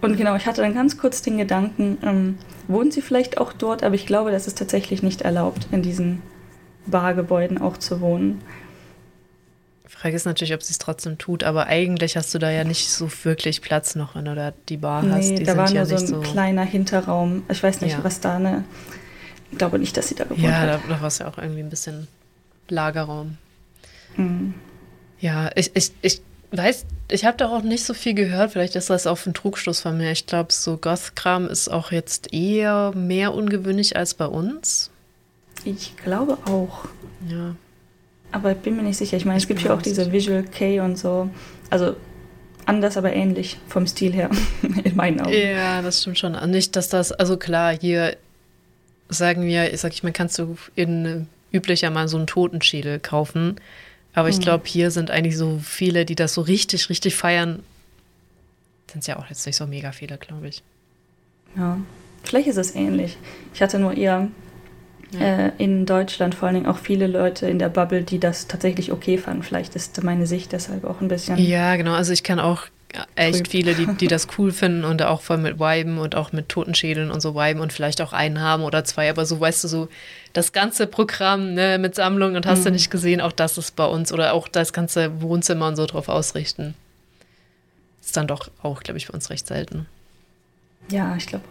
Und 0.00 0.16
genau, 0.16 0.36
ich 0.36 0.46
hatte 0.46 0.62
dann 0.62 0.74
ganz 0.74 0.96
kurz 0.96 1.22
den 1.22 1.38
Gedanken, 1.38 1.98
ähm, 2.02 2.38
wohnen 2.68 2.90
sie 2.90 3.02
vielleicht 3.02 3.38
auch 3.38 3.52
dort, 3.52 3.82
aber 3.82 3.94
ich 3.94 4.06
glaube, 4.06 4.30
das 4.30 4.46
ist 4.46 4.58
tatsächlich 4.58 5.02
nicht 5.02 5.22
erlaubt, 5.22 5.68
in 5.72 5.82
diesen 5.82 6.22
Bargebäuden 6.86 7.58
auch 7.58 7.76
zu 7.76 8.00
wohnen. 8.00 8.40
Die 9.86 9.90
Frage 9.90 10.14
ist 10.14 10.26
natürlich, 10.26 10.54
ob 10.54 10.62
sie 10.62 10.70
es 10.70 10.78
trotzdem 10.78 11.18
tut, 11.18 11.42
aber 11.42 11.66
eigentlich 11.66 12.16
hast 12.16 12.32
du 12.32 12.38
da 12.38 12.50
ja 12.50 12.62
nicht 12.62 12.88
so 12.90 13.10
wirklich 13.24 13.60
Platz 13.60 13.96
noch, 13.96 14.14
wenn 14.14 14.26
du 14.26 14.34
da 14.36 14.52
die 14.68 14.76
Bar 14.76 15.02
nee, 15.02 15.10
hast. 15.10 15.30
Nee, 15.30 15.42
da 15.42 15.56
war 15.56 15.66
nur 15.66 15.74
ja 15.74 15.84
so 15.84 15.96
ein 15.96 16.06
so 16.06 16.20
kleiner 16.20 16.62
Hinterraum. 16.62 17.42
Ich 17.50 17.60
weiß 17.60 17.80
nicht, 17.80 17.92
ja. 17.92 18.04
was 18.04 18.20
da 18.20 18.36
eine. 18.36 18.64
Ich 19.50 19.58
glaube 19.58 19.80
nicht, 19.80 19.96
dass 19.96 20.08
sie 20.08 20.14
da 20.14 20.24
gewohnt 20.24 20.42
ja, 20.42 20.52
hat. 20.52 20.68
Ja, 20.68 20.76
da, 20.76 20.94
da 20.94 21.00
war 21.00 21.08
es 21.08 21.18
ja 21.18 21.26
auch 21.26 21.38
irgendwie 21.38 21.60
ein 21.60 21.70
bisschen 21.70 22.06
Lagerraum. 22.68 23.38
Mhm. 24.16 24.54
Ja, 25.20 25.50
ich, 25.56 25.74
ich, 25.74 25.90
ich 26.02 26.20
weiß, 26.52 26.84
ich 27.10 27.24
habe 27.24 27.36
da 27.36 27.48
auch 27.48 27.62
nicht 27.62 27.84
so 27.84 27.94
viel 27.94 28.14
gehört. 28.14 28.52
Vielleicht 28.52 28.76
ist 28.76 28.90
das 28.90 29.06
auch 29.06 29.24
ein 29.26 29.34
Trugschluss 29.34 29.80
von 29.80 29.96
mir. 29.96 30.12
Ich 30.12 30.26
glaube, 30.26 30.52
so 30.52 30.76
Goth-Kram 30.76 31.46
ist 31.46 31.68
auch 31.68 31.90
jetzt 31.90 32.32
eher 32.32 32.92
mehr 32.94 33.34
ungewöhnlich 33.34 33.96
als 33.96 34.14
bei 34.14 34.26
uns. 34.26 34.90
Ich 35.64 35.96
glaube 35.96 36.38
auch. 36.44 36.86
Ja. 37.28 37.56
Aber 38.30 38.52
ich 38.52 38.58
bin 38.58 38.76
mir 38.76 38.82
nicht 38.82 38.98
sicher. 38.98 39.16
Ich 39.16 39.24
meine, 39.24 39.38
es 39.38 39.48
gibt 39.48 39.62
ja 39.62 39.74
auch 39.74 39.82
diese 39.82 40.12
Visual 40.12 40.44
K 40.44 40.80
und 40.80 40.98
so. 40.98 41.30
Also 41.70 41.96
anders, 42.66 42.96
aber 42.96 43.12
ähnlich 43.12 43.58
vom 43.68 43.86
Stil 43.86 44.12
her, 44.12 44.30
in 44.84 44.94
meinen 44.94 45.20
Augen. 45.20 45.32
Ja, 45.32 45.80
das 45.80 46.02
stimmt 46.02 46.18
schon. 46.18 46.32
Nicht, 46.50 46.76
dass 46.76 46.90
das, 46.90 47.12
also 47.12 47.38
klar, 47.38 47.76
hier 47.78 48.16
sagen 49.08 49.46
wir, 49.46 49.76
sag 49.78 49.92
ich 49.92 50.02
mal, 50.02 50.12
kannst 50.12 50.38
du 50.38 50.56
in 50.74 51.26
üblicher 51.52 51.90
mal 51.90 52.08
so 52.08 52.18
einen 52.18 52.26
Totenschädel 52.26 52.98
kaufen. 53.00 53.56
Aber 54.18 54.28
ich 54.28 54.36
hm. 54.36 54.42
glaube, 54.42 54.64
hier 54.66 54.90
sind 54.90 55.12
eigentlich 55.12 55.36
so 55.36 55.60
viele, 55.62 56.04
die 56.04 56.16
das 56.16 56.34
so 56.34 56.40
richtig, 56.40 56.90
richtig 56.90 57.14
feiern. 57.14 57.62
Sind 58.90 59.00
es 59.00 59.06
ja 59.06 59.16
auch 59.16 59.26
jetzt 59.28 59.46
nicht 59.46 59.54
so 59.54 59.66
mega 59.66 59.92
viele, 59.92 60.18
glaube 60.18 60.48
ich. 60.48 60.62
Ja, 61.56 61.78
vielleicht 62.24 62.48
ist 62.48 62.56
es 62.56 62.74
ähnlich. 62.74 63.16
Ich 63.54 63.62
hatte 63.62 63.78
nur 63.78 63.96
eher 63.96 64.26
ja. 65.12 65.20
äh, 65.20 65.52
in 65.58 65.86
Deutschland 65.86 66.34
vor 66.34 66.48
allen 66.48 66.56
Dingen 66.56 66.66
auch 66.66 66.78
viele 66.78 67.06
Leute 67.06 67.48
in 67.48 67.60
der 67.60 67.68
Bubble, 67.68 68.02
die 68.02 68.18
das 68.18 68.48
tatsächlich 68.48 68.90
okay 68.90 69.18
fanden. 69.18 69.44
Vielleicht 69.44 69.76
ist 69.76 70.02
meine 70.02 70.26
Sicht 70.26 70.50
deshalb 70.50 70.84
auch 70.84 71.00
ein 71.00 71.06
bisschen. 71.06 71.38
Ja, 71.38 71.76
genau. 71.76 71.92
Also 71.92 72.12
ich 72.12 72.24
kann 72.24 72.40
auch 72.40 72.64
echt 73.14 73.38
trüb. 73.38 73.48
viele, 73.48 73.74
die, 73.74 73.86
die 73.86 74.06
das 74.06 74.26
cool 74.38 74.52
finden 74.52 74.84
und 74.84 75.02
auch 75.02 75.20
voll 75.20 75.38
mit 75.38 75.58
Viben 75.58 75.98
und 75.98 76.14
auch 76.14 76.32
mit 76.32 76.48
Totenschädeln 76.48 77.10
und 77.10 77.20
so 77.20 77.34
Viben 77.34 77.60
und 77.60 77.72
vielleicht 77.72 78.00
auch 78.00 78.12
einen 78.12 78.40
haben 78.40 78.62
oder 78.62 78.84
zwei, 78.84 79.10
aber 79.10 79.26
so 79.26 79.38
weißt 79.38 79.64
du, 79.64 79.68
so 79.68 79.88
das 80.32 80.52
ganze 80.52 80.86
Programm 80.86 81.54
ne, 81.54 81.78
mit 81.78 81.94
Sammlung 81.94 82.34
und 82.34 82.46
hast 82.46 82.60
mhm. 82.60 82.64
du 82.64 82.70
nicht 82.72 82.90
gesehen, 82.90 83.20
auch 83.20 83.32
das 83.32 83.58
ist 83.58 83.76
bei 83.76 83.86
uns 83.86 84.12
oder 84.12 84.32
auch 84.32 84.48
das 84.48 84.72
ganze 84.72 85.20
Wohnzimmer 85.20 85.68
und 85.68 85.76
so 85.76 85.86
drauf 85.86 86.08
ausrichten. 86.08 86.74
Ist 88.00 88.16
dann 88.16 88.26
doch 88.26 88.50
auch, 88.62 88.82
glaube 88.82 88.98
ich, 88.98 89.08
bei 89.08 89.14
uns 89.14 89.30
recht 89.30 89.46
selten. 89.46 89.86
Ja, 90.90 91.14
ich 91.16 91.26
glaube 91.26 91.44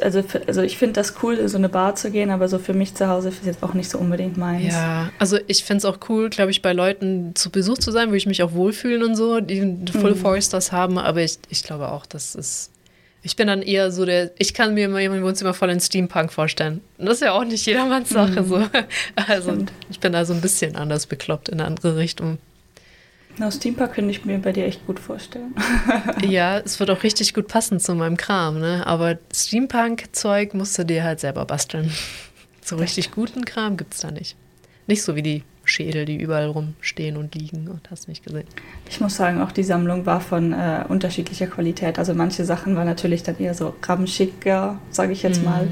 also, 0.00 0.22
also 0.46 0.62
ich 0.62 0.78
finde 0.78 0.94
das 0.94 1.14
cool, 1.22 1.34
in 1.34 1.48
so 1.48 1.58
eine 1.58 1.68
Bar 1.68 1.96
zu 1.96 2.10
gehen, 2.10 2.30
aber 2.30 2.48
so 2.48 2.58
für 2.58 2.72
mich 2.72 2.94
zu 2.94 3.08
Hause 3.08 3.30
ist 3.30 3.44
jetzt 3.44 3.62
auch 3.62 3.74
nicht 3.74 3.90
so 3.90 3.98
unbedingt 3.98 4.36
meins. 4.36 4.72
Ja, 4.72 5.10
also 5.18 5.38
ich 5.48 5.64
finde 5.64 5.78
es 5.78 5.84
auch 5.84 5.98
cool, 6.08 6.30
glaube 6.30 6.50
ich, 6.50 6.62
bei 6.62 6.72
Leuten 6.72 7.34
zu 7.34 7.50
Besuch 7.50 7.78
zu 7.78 7.90
sein, 7.90 8.10
wo 8.10 8.14
ich 8.14 8.26
mich 8.26 8.42
auch 8.42 8.52
wohlfühlen 8.52 9.02
und 9.02 9.16
so, 9.16 9.40
die 9.40 9.60
Full 9.92 10.12
mhm. 10.12 10.16
Foresters 10.16 10.70
haben, 10.70 10.98
aber 10.98 11.22
ich, 11.22 11.38
ich 11.48 11.62
glaube 11.62 11.90
auch, 11.90 12.06
das 12.06 12.34
ist. 12.34 12.70
Ich 13.24 13.36
bin 13.36 13.46
dann 13.46 13.62
eher 13.62 13.92
so 13.92 14.04
der, 14.04 14.32
ich 14.38 14.52
kann 14.52 14.74
mir 14.74 14.86
immer 14.86 14.96
mein 15.08 15.22
Wohnzimmer 15.22 15.54
voll 15.54 15.70
in 15.70 15.78
Steampunk 15.78 16.32
vorstellen. 16.32 16.80
Und 16.98 17.06
das 17.06 17.16
ist 17.16 17.20
ja 17.20 17.32
auch 17.32 17.44
nicht 17.44 17.64
jedermanns 17.64 18.08
Sache 18.10 18.42
mhm. 18.42 18.48
so. 18.48 18.66
Also 19.28 19.58
ich 19.90 20.00
bin 20.00 20.12
da 20.12 20.24
so 20.24 20.32
ein 20.32 20.40
bisschen 20.40 20.74
anders 20.74 21.06
bekloppt 21.06 21.48
in 21.48 21.60
eine 21.60 21.68
andere 21.68 21.96
Richtung. 21.96 22.38
Na, 23.38 23.50
Steampunk 23.50 23.92
könnte 23.92 24.10
ich 24.10 24.24
mir 24.24 24.38
bei 24.38 24.52
dir 24.52 24.66
echt 24.66 24.86
gut 24.86 25.00
vorstellen. 25.00 25.54
ja, 26.28 26.58
es 26.58 26.78
wird 26.78 26.90
auch 26.90 27.02
richtig 27.02 27.32
gut 27.32 27.48
passen 27.48 27.80
zu 27.80 27.94
meinem 27.94 28.16
Kram, 28.16 28.60
ne? 28.60 28.86
Aber 28.86 29.18
Steampunk-Zeug 29.34 30.54
musst 30.54 30.78
du 30.78 30.84
dir 30.84 31.02
halt 31.02 31.20
selber 31.20 31.44
basteln. 31.44 31.90
So 32.64 32.76
richtig 32.76 33.10
guten 33.10 33.44
Kram 33.44 33.76
gibt 33.76 33.92
es 33.94 34.02
da 34.02 34.12
nicht. 34.12 34.36
Nicht 34.86 35.02
so 35.02 35.16
wie 35.16 35.22
die 35.22 35.42
Schädel, 35.64 36.04
die 36.04 36.16
überall 36.16 36.46
rumstehen 36.46 37.16
und 37.16 37.34
liegen 37.34 37.66
und 37.66 37.90
hast 37.90 38.06
nicht 38.06 38.24
gesehen. 38.24 38.46
Ich 38.88 39.00
muss 39.00 39.16
sagen, 39.16 39.40
auch 39.40 39.50
die 39.50 39.64
Sammlung 39.64 40.06
war 40.06 40.20
von 40.20 40.52
äh, 40.52 40.84
unterschiedlicher 40.88 41.48
Qualität. 41.48 41.98
Also 41.98 42.14
manche 42.14 42.44
Sachen 42.44 42.76
waren 42.76 42.86
natürlich 42.86 43.24
dann 43.24 43.36
eher 43.40 43.54
so 43.54 43.74
rammschicker, 43.82 44.78
sage 44.90 45.12
ich 45.12 45.24
jetzt 45.24 45.40
mhm. 45.40 45.44
mal. 45.44 45.68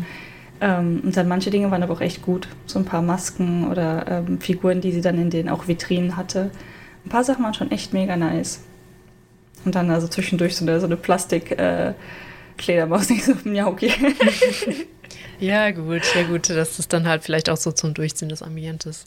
Ähm, 0.61 1.01
und 1.05 1.17
dann 1.17 1.29
manche 1.29 1.51
Dinge 1.51 1.71
waren 1.71 1.85
aber 1.85 1.95
auch 1.95 2.01
echt 2.01 2.23
gut. 2.23 2.49
So 2.67 2.81
ein 2.81 2.85
paar 2.85 3.03
Masken 3.03 3.69
oder 3.69 4.25
ähm, 4.27 4.41
Figuren, 4.41 4.81
die 4.81 4.91
sie 4.91 5.01
dann 5.01 5.17
in 5.17 5.31
den 5.31 5.49
auch 5.49 5.69
Vitrinen 5.69 6.17
hatte 6.17 6.51
ein 7.05 7.09
paar 7.09 7.25
Sachen 7.25 7.45
waren 7.45 7.55
schon 7.55 7.71
echt 7.71 7.93
mega 7.93 8.17
nice. 8.17 8.61
Und 9.65 9.75
dann 9.75 9.91
also 9.91 10.09
zwischendurch 10.09 10.57
so 10.57 10.65
eine, 10.65 10.81
so 10.81 10.87
eine 10.87 10.97
Plastik-Kledermaus. 10.97 13.11
Äh, 13.11 13.19
so, 13.21 13.35
ja, 13.49 13.67
okay. 13.67 13.93
ja, 15.41 15.71
gut, 15.71 16.03
ja, 16.15 16.23
gut, 16.25 16.49
dass 16.51 16.79
das 16.79 16.89
dann 16.89 17.07
halt 17.07 17.25
vielleicht 17.25 17.51
auch 17.51 17.57
so 17.57 17.73
zum 17.73 17.95
Durchziehen 17.95 18.29
des 18.29 18.43
Ambientes. 18.43 19.07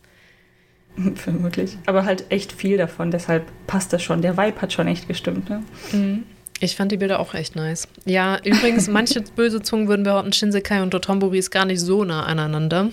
Vermutlich. 1.16 1.78
Aber 1.86 2.06
halt 2.06 2.26
echt 2.30 2.52
viel 2.52 2.78
davon, 2.78 3.12
deshalb 3.12 3.46
passt 3.68 3.94
das 3.94 4.04
schon. 4.04 4.22
Der 4.22 4.38
Vibe 4.38 4.62
hat 4.62 4.74
schon 4.74 4.88
echt 4.88 5.08
gestimmt, 5.08 5.50
ne? 5.50 5.64
Mhm. 5.92 6.24
Ich 6.60 6.76
fand 6.76 6.92
die 6.92 6.98
Bilder 6.98 7.20
auch 7.20 7.34
echt 7.34 7.56
nice. 7.56 7.88
Ja, 8.06 8.40
übrigens, 8.44 8.88
manche 8.88 9.22
böse 9.22 9.62
Zungen 9.62 9.90
würden 9.90 10.04
behaupten, 10.04 10.32
Shinsekai 10.32 10.82
und 10.82 10.94
Dotonbori 10.94 11.40
ist 11.40 11.52
gar 11.52 11.66
nicht 11.66 11.82
so 11.82 12.06
nah 12.06 12.24
aneinander. 12.24 12.90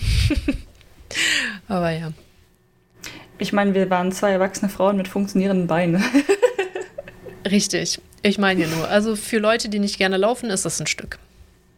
Aber 1.68 1.90
ja. 1.90 2.12
Ich 3.40 3.54
meine, 3.54 3.74
wir 3.74 3.88
waren 3.88 4.12
zwei 4.12 4.30
erwachsene 4.32 4.70
Frauen 4.70 4.98
mit 4.98 5.08
funktionierenden 5.08 5.66
Beinen. 5.66 6.04
Richtig. 7.50 8.00
Ich 8.22 8.38
meine 8.38 8.62
ja 8.62 8.68
nur, 8.68 8.88
also 8.88 9.16
für 9.16 9.38
Leute, 9.38 9.70
die 9.70 9.78
nicht 9.78 9.96
gerne 9.96 10.18
laufen, 10.18 10.50
ist 10.50 10.66
das 10.66 10.78
ein 10.78 10.86
Stück. 10.86 11.18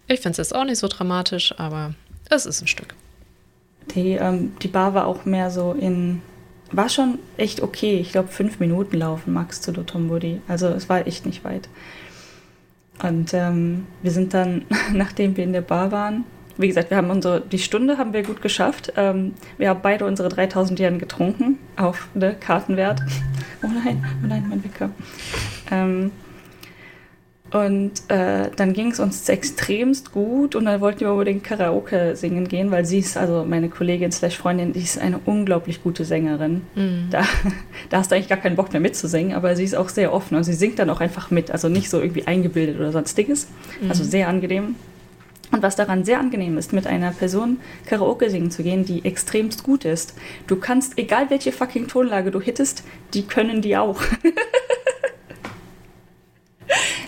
Ich 0.08 0.20
finde 0.20 0.32
es 0.32 0.36
jetzt 0.38 0.54
auch 0.54 0.64
nicht 0.64 0.78
so 0.78 0.88
dramatisch, 0.88 1.54
aber 1.58 1.94
es 2.28 2.46
ist 2.46 2.62
ein 2.62 2.66
Stück. 2.66 2.94
Die, 3.94 4.12
ähm, 4.14 4.52
die 4.60 4.68
Bar 4.68 4.94
war 4.94 5.06
auch 5.06 5.24
mehr 5.24 5.50
so 5.50 5.72
in. 5.72 6.20
War 6.72 6.88
schon 6.88 7.20
echt 7.36 7.60
okay. 7.62 7.98
Ich 7.98 8.10
glaube, 8.10 8.28
fünf 8.28 8.58
Minuten 8.58 8.96
laufen 8.96 9.32
max 9.32 9.60
zu 9.60 9.72
Dotombodi. 9.72 10.40
Also 10.48 10.66
es 10.68 10.88
war 10.88 11.06
echt 11.06 11.26
nicht 11.26 11.44
weit. 11.44 11.68
Und 13.02 13.34
ähm, 13.34 13.86
wir 14.02 14.10
sind 14.10 14.34
dann, 14.34 14.64
nachdem 14.92 15.36
wir 15.36 15.44
in 15.44 15.52
der 15.52 15.60
Bar 15.60 15.92
waren, 15.92 16.24
wie 16.62 16.68
gesagt, 16.68 16.90
wir 16.90 16.96
haben 16.96 17.10
unsere, 17.10 17.40
die 17.40 17.58
Stunde 17.58 17.98
haben 17.98 18.12
wir 18.12 18.22
gut 18.22 18.40
geschafft. 18.40 18.92
Ähm, 18.96 19.34
wir 19.58 19.68
haben 19.68 19.80
beide 19.82 20.06
unsere 20.06 20.28
3000 20.30 20.80
Yen 20.80 20.98
getrunken 20.98 21.58
auf 21.76 22.08
ne, 22.14 22.34
Kartenwert. 22.38 23.02
Oh 23.64 23.68
nein, 23.84 24.04
oh 24.24 24.26
nein, 24.26 24.44
mein 24.48 24.64
Wecker. 24.64 24.90
Ähm, 25.70 26.10
Und 27.52 27.92
äh, 28.08 28.50
dann 28.56 28.72
ging 28.72 28.90
es 28.90 28.98
uns 28.98 29.28
extremst 29.28 30.10
gut 30.10 30.54
und 30.56 30.64
dann 30.64 30.80
wollten 30.80 31.00
wir 31.00 31.12
unbedingt 31.12 31.44
Karaoke 31.44 32.16
singen 32.16 32.48
gehen, 32.48 32.70
weil 32.70 32.86
sie 32.86 32.98
ist, 32.98 33.18
also 33.18 33.44
meine 33.46 33.68
Kollegin 33.68 34.10
slash 34.10 34.38
Freundin, 34.38 34.72
die 34.72 34.80
ist 34.80 34.98
eine 34.98 35.20
unglaublich 35.26 35.82
gute 35.82 36.04
Sängerin. 36.06 36.62
Mhm. 36.74 37.08
Da, 37.10 37.24
da 37.90 37.98
hast 37.98 38.10
du 38.10 38.14
eigentlich 38.16 38.28
gar 38.28 38.38
keinen 38.38 38.56
Bock 38.56 38.72
mehr 38.72 38.80
mitzusingen, 38.80 39.36
aber 39.36 39.54
sie 39.54 39.64
ist 39.64 39.76
auch 39.76 39.90
sehr 39.90 40.14
offen 40.14 40.36
und 40.36 40.44
sie 40.44 40.54
singt 40.54 40.78
dann 40.78 40.88
auch 40.88 41.00
einfach 41.00 41.30
mit, 41.30 41.50
also 41.50 41.68
nicht 41.68 41.90
so 41.90 42.00
irgendwie 42.00 42.26
eingebildet 42.26 42.80
oder 42.80 42.90
sonstiges. 42.90 43.48
Mhm. 43.80 43.90
Also 43.90 44.02
sehr 44.02 44.28
angenehm. 44.28 44.74
Und 45.52 45.62
was 45.62 45.76
daran 45.76 46.04
sehr 46.04 46.18
angenehm 46.18 46.58
ist, 46.58 46.72
mit 46.72 46.86
einer 46.86 47.12
Person 47.12 47.60
Karaoke 47.86 48.30
singen 48.30 48.50
zu 48.50 48.62
gehen, 48.62 48.86
die 48.86 49.04
extremst 49.04 49.62
gut 49.62 49.84
ist. 49.84 50.14
Du 50.46 50.56
kannst, 50.56 50.98
egal 50.98 51.28
welche 51.28 51.52
fucking 51.52 51.88
Tonlage 51.88 52.30
du 52.30 52.40
hittest, 52.40 52.82
die 53.14 53.22
können 53.26 53.60
die 53.60 53.76
auch. 53.76 54.00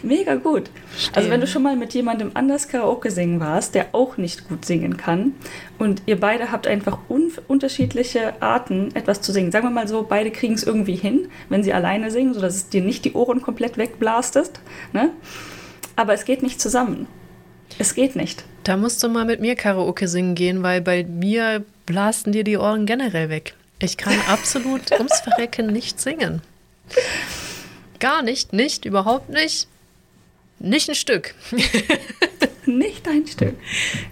Mega 0.02 0.34
gut. 0.34 0.68
Verstehen. 0.90 1.14
Also 1.14 1.30
wenn 1.30 1.40
du 1.40 1.46
schon 1.46 1.62
mal 1.62 1.76
mit 1.76 1.94
jemandem 1.94 2.32
anders 2.34 2.68
Karaoke 2.68 3.10
singen 3.10 3.40
warst, 3.40 3.74
der 3.74 3.86
auch 3.92 4.18
nicht 4.18 4.46
gut 4.46 4.66
singen 4.66 4.98
kann 4.98 5.32
und 5.78 6.02
ihr 6.04 6.20
beide 6.20 6.52
habt 6.52 6.66
einfach 6.66 6.98
un 7.08 7.32
unterschiedliche 7.48 8.34
Arten, 8.42 8.94
etwas 8.94 9.22
zu 9.22 9.32
singen. 9.32 9.50
Sagen 9.50 9.64
wir 9.64 9.70
mal 9.70 9.88
so, 9.88 10.02
beide 10.02 10.30
kriegen 10.30 10.52
es 10.52 10.62
irgendwie 10.62 10.96
hin, 10.96 11.28
wenn 11.48 11.62
sie 11.62 11.72
alleine 11.72 12.10
singen, 12.10 12.34
sodass 12.34 12.54
es 12.54 12.68
dir 12.68 12.82
nicht 12.82 13.06
die 13.06 13.14
Ohren 13.14 13.40
komplett 13.40 13.78
wegblastest. 13.78 14.60
Ne? 14.92 15.08
Aber 15.96 16.12
es 16.12 16.26
geht 16.26 16.42
nicht 16.42 16.60
zusammen. 16.60 17.08
Es 17.78 17.94
geht 17.94 18.16
nicht. 18.16 18.44
Da 18.62 18.76
musst 18.76 19.02
du 19.02 19.08
mal 19.08 19.24
mit 19.24 19.40
mir 19.40 19.56
Karaoke 19.56 20.08
singen 20.08 20.34
gehen, 20.34 20.62
weil 20.62 20.80
bei 20.80 21.04
mir 21.04 21.64
blasten 21.86 22.32
dir 22.32 22.44
die 22.44 22.56
Ohren 22.56 22.86
generell 22.86 23.28
weg. 23.28 23.54
Ich 23.78 23.96
kann 23.96 24.14
absolut 24.28 24.92
ums 24.92 25.20
Verrecken 25.20 25.66
nicht 25.66 26.00
singen. 26.00 26.40
Gar 28.00 28.22
nicht, 28.22 28.52
nicht, 28.52 28.84
überhaupt 28.84 29.28
nicht. 29.28 29.68
Nicht 30.58 30.88
ein 30.88 30.94
Stück. 30.94 31.34
nicht 32.66 33.06
ein 33.08 33.26
Stück. 33.26 33.54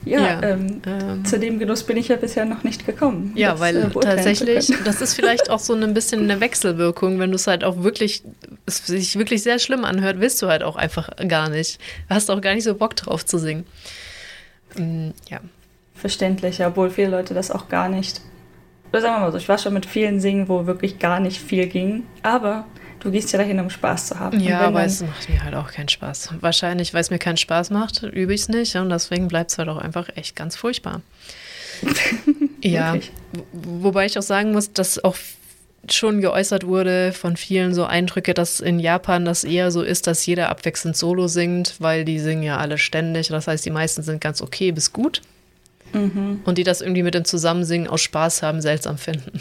Ja, 0.05 0.21
ja 0.21 0.43
ähm, 0.43 0.83
ähm, 0.87 1.25
zu 1.25 1.39
dem 1.39 1.59
Genuss 1.59 1.85
bin 1.85 1.97
ich 1.97 2.09
ja 2.09 2.17
bisher 2.17 2.45
noch 2.45 2.63
nicht 2.65 2.87
gekommen. 2.87 3.33
Ja, 3.35 3.59
weil 3.61 3.77
äh, 3.77 3.91
tatsächlich, 3.91 4.73
das 4.85 5.01
ist 5.01 5.15
vielleicht 5.15 5.51
auch 5.51 5.59
so 5.59 5.75
ein 5.75 5.95
bisschen 5.95 6.23
eine 6.23 6.41
Wechselwirkung, 6.41 7.19
wenn 7.19 7.31
du 7.31 7.37
es 7.37 7.47
halt 7.47 7.65
auch 7.65 7.83
wirklich, 7.83 8.23
es 8.67 8.87
sich 8.87 9.19
wirklich 9.19 9.43
sehr 9.43 9.59
schlimm 9.59 9.85
anhört, 9.85 10.21
willst 10.21 10.41
du 10.43 10.49
halt 10.49 10.63
auch 10.63 10.77
einfach 10.77 11.11
gar 11.29 11.49
nicht. 11.49 11.81
Du 12.09 12.15
hast 12.15 12.31
auch 12.31 12.41
gar 12.41 12.55
nicht 12.55 12.65
so 12.65 12.75
Bock 12.75 12.97
drauf 12.97 13.25
zu 13.25 13.39
singen. 13.39 13.67
Mhm, 14.77 15.15
ja. 15.31 15.41
Verständlich, 15.95 16.65
obwohl 16.65 16.91
viele 16.91 17.09
Leute 17.09 17.35
das 17.35 17.51
auch 17.51 17.69
gar 17.69 17.89
nicht. 17.89 18.21
Oder 18.91 19.01
sagen 19.01 19.15
wir 19.17 19.21
mal 19.21 19.33
so, 19.33 19.39
ich 19.39 19.49
war 19.49 19.59
schon 19.59 19.73
mit 19.73 19.87
vielen 19.87 20.21
Singen, 20.21 20.49
wo 20.49 20.67
wirklich 20.67 20.99
gar 20.99 21.21
nicht 21.21 21.41
viel 21.41 21.67
ging, 21.67 22.05
aber 22.23 22.67
du 23.03 23.11
gehst 23.11 23.33
ja 23.33 23.38
dahin, 23.38 23.59
um 23.61 23.71
Spaß 23.71 24.09
zu 24.09 24.19
haben. 24.19 24.41
Ja, 24.41 24.61
aber 24.61 24.85
es 24.85 25.03
macht 25.03 25.29
mir 25.29 25.43
halt 25.43 25.55
auch 25.55 25.71
keinen 25.71 25.88
Spaß. 25.88 26.31
Wahrscheinlich, 26.41 26.95
weil 26.95 27.01
es 27.01 27.11
mir 27.11 27.19
keinen 27.19 27.37
Spaß 27.37 27.71
macht, 27.71 28.03
übe 28.03 28.33
ich 28.35 28.43
es 28.43 28.49
nicht 28.49 28.77
und 28.77 28.91
deswegen 28.91 29.29
bleibt 29.29 29.51
es 29.51 29.59
halt 29.59 29.69
auch 29.69 29.79
einfach 29.79 30.09
echt 30.15 30.37
ganz 30.37 30.57
furchtbar. 30.57 31.03
ja, 32.62 32.97
wobei 33.53 34.07
ich 34.07 34.19
auch 34.19 34.23
sagen 34.23 34.53
muss, 34.53 34.73
dass 34.73 35.03
auch 35.03 35.17
schon 35.91 36.21
geäußert 36.21 36.65
wurde 36.65 37.12
von 37.12 37.37
vielen 37.37 37.75
so 37.75 37.85
Eindrücke, 37.85 38.35
dass 38.35 38.61
in 38.61 38.79
Japan 38.79 39.25
das 39.25 39.43
eher 39.43 39.73
so 39.73 39.83
ist, 39.83 40.07
dass 40.07 40.25
jeder 40.25 40.49
abwechselnd 40.49 40.97
Solo 40.97 41.27
singt, 41.27 41.75
weil 41.81 42.05
die 42.05 42.21
singen 42.21 42.45
ja 42.45 42.59
alle 42.59 42.79
ständig. 42.79 43.29
Das 43.29 43.49
heißt, 43.49 43.67
die 43.67 43.71
meisten 43.71 44.03
sind 44.03 44.21
ganz 44.21 44.41
okay 44.41 44.71
bis 44.71 44.93
gut. 44.93 45.23
Mhm. 45.93 46.41
Und 46.45 46.59
die 46.59 46.65
das 46.65 46.81
irgendwie 46.81 47.03
mit 47.03 47.15
dem 47.15 47.25
Zusammensingen 47.25 47.88
aus 47.88 48.01
Spaß 48.01 48.43
haben, 48.43 48.61
seltsam 48.61 48.97
finden. 48.97 49.41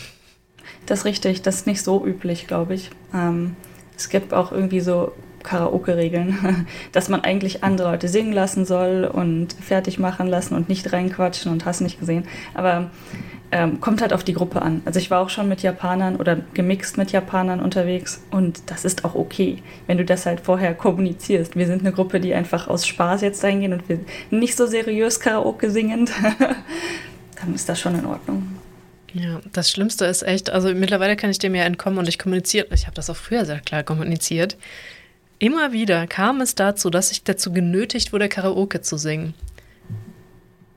Das 0.85 0.99
ist 0.99 1.05
richtig, 1.05 1.41
das 1.41 1.55
ist 1.55 1.67
nicht 1.67 1.81
so 1.81 2.05
üblich, 2.05 2.47
glaube 2.47 2.73
ich. 2.73 2.89
Ähm, 3.13 3.55
es 3.95 4.09
gibt 4.09 4.33
auch 4.33 4.51
irgendwie 4.51 4.81
so 4.81 5.13
Karaoke-Regeln, 5.43 6.65
dass 6.91 7.09
man 7.09 7.21
eigentlich 7.21 7.63
andere 7.63 7.91
Leute 7.91 8.07
singen 8.07 8.33
lassen 8.33 8.65
soll 8.65 9.09
und 9.11 9.53
fertig 9.53 9.99
machen 9.99 10.27
lassen 10.27 10.55
und 10.55 10.69
nicht 10.69 10.91
reinquatschen 10.91 11.51
und 11.51 11.65
hast 11.65 11.81
nicht 11.81 11.99
gesehen. 11.99 12.25
Aber 12.53 12.89
ähm, 13.51 13.81
kommt 13.81 14.01
halt 14.01 14.13
auf 14.13 14.23
die 14.23 14.33
Gruppe 14.33 14.61
an. 14.61 14.81
Also 14.85 14.99
ich 14.99 15.11
war 15.11 15.19
auch 15.19 15.29
schon 15.29 15.49
mit 15.49 15.61
Japanern 15.61 16.15
oder 16.15 16.37
gemixt 16.53 16.97
mit 16.97 17.11
Japanern 17.11 17.59
unterwegs 17.59 18.23
und 18.31 18.61
das 18.67 18.85
ist 18.85 19.03
auch 19.03 19.15
okay, 19.15 19.61
wenn 19.87 19.97
du 19.97 20.05
das 20.05 20.25
halt 20.25 20.39
vorher 20.39 20.73
kommunizierst. 20.73 21.55
Wir 21.55 21.67
sind 21.67 21.81
eine 21.81 21.91
Gruppe, 21.91 22.19
die 22.19 22.33
einfach 22.33 22.67
aus 22.67 22.87
Spaß 22.87 23.21
jetzt 23.21 23.43
eingehen 23.43 23.73
und 23.73 23.89
wir 23.89 23.99
nicht 24.29 24.55
so 24.55 24.65
seriös 24.65 25.19
Karaoke 25.19 25.69
singen. 25.69 26.09
Dann 27.41 27.53
ist 27.53 27.67
das 27.67 27.79
schon 27.79 27.97
in 27.97 28.05
Ordnung. 28.05 28.60
Ja, 29.13 29.41
das 29.51 29.69
Schlimmste 29.69 30.05
ist 30.05 30.23
echt, 30.23 30.49
also 30.49 30.73
mittlerweile 30.73 31.15
kann 31.15 31.29
ich 31.29 31.39
dem 31.39 31.53
ja 31.53 31.63
entkommen 31.63 31.99
und 31.99 32.07
ich 32.07 32.17
kommuniziere, 32.17 32.67
ich 32.73 32.85
habe 32.85 32.95
das 32.95 33.09
auch 33.09 33.15
früher 33.15 33.45
sehr 33.45 33.59
klar 33.59 33.83
kommuniziert. 33.83 34.57
Immer 35.39 35.73
wieder 35.73 36.07
kam 36.07 36.39
es 36.39 36.55
dazu, 36.55 36.89
dass 36.89 37.11
ich 37.11 37.23
dazu 37.23 37.51
genötigt 37.51 38.13
wurde, 38.13 38.29
Karaoke 38.29 38.81
zu 38.81 38.97
singen. 38.97 39.33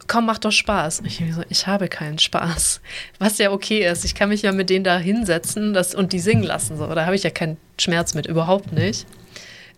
Komm, 0.07 0.27
mach 0.27 0.38
doch 0.38 0.53
Spaß. 0.53 1.03
Ich, 1.05 1.23
so, 1.33 1.42
ich 1.49 1.66
habe 1.66 1.88
keinen 1.88 2.18
Spaß. 2.18 2.81
Was 3.18 3.38
ja 3.38 3.53
okay 3.53 3.87
ist. 3.87 4.05
Ich 4.05 4.14
kann 4.14 4.29
mich 4.29 4.42
ja 4.42 4.53
mit 4.53 4.68
denen 4.68 4.85
da 4.85 4.99
hinsetzen 4.99 5.73
das, 5.73 5.94
und 5.94 6.12
die 6.12 6.18
singen 6.18 6.42
lassen. 6.42 6.77
So. 6.77 6.87
Da 6.87 7.07
habe 7.07 7.14
ich 7.16 7.23
ja 7.23 7.31
keinen 7.31 7.57
Schmerz 7.79 8.14
mit, 8.14 8.27
überhaupt 8.27 8.73
nicht. 8.73 9.07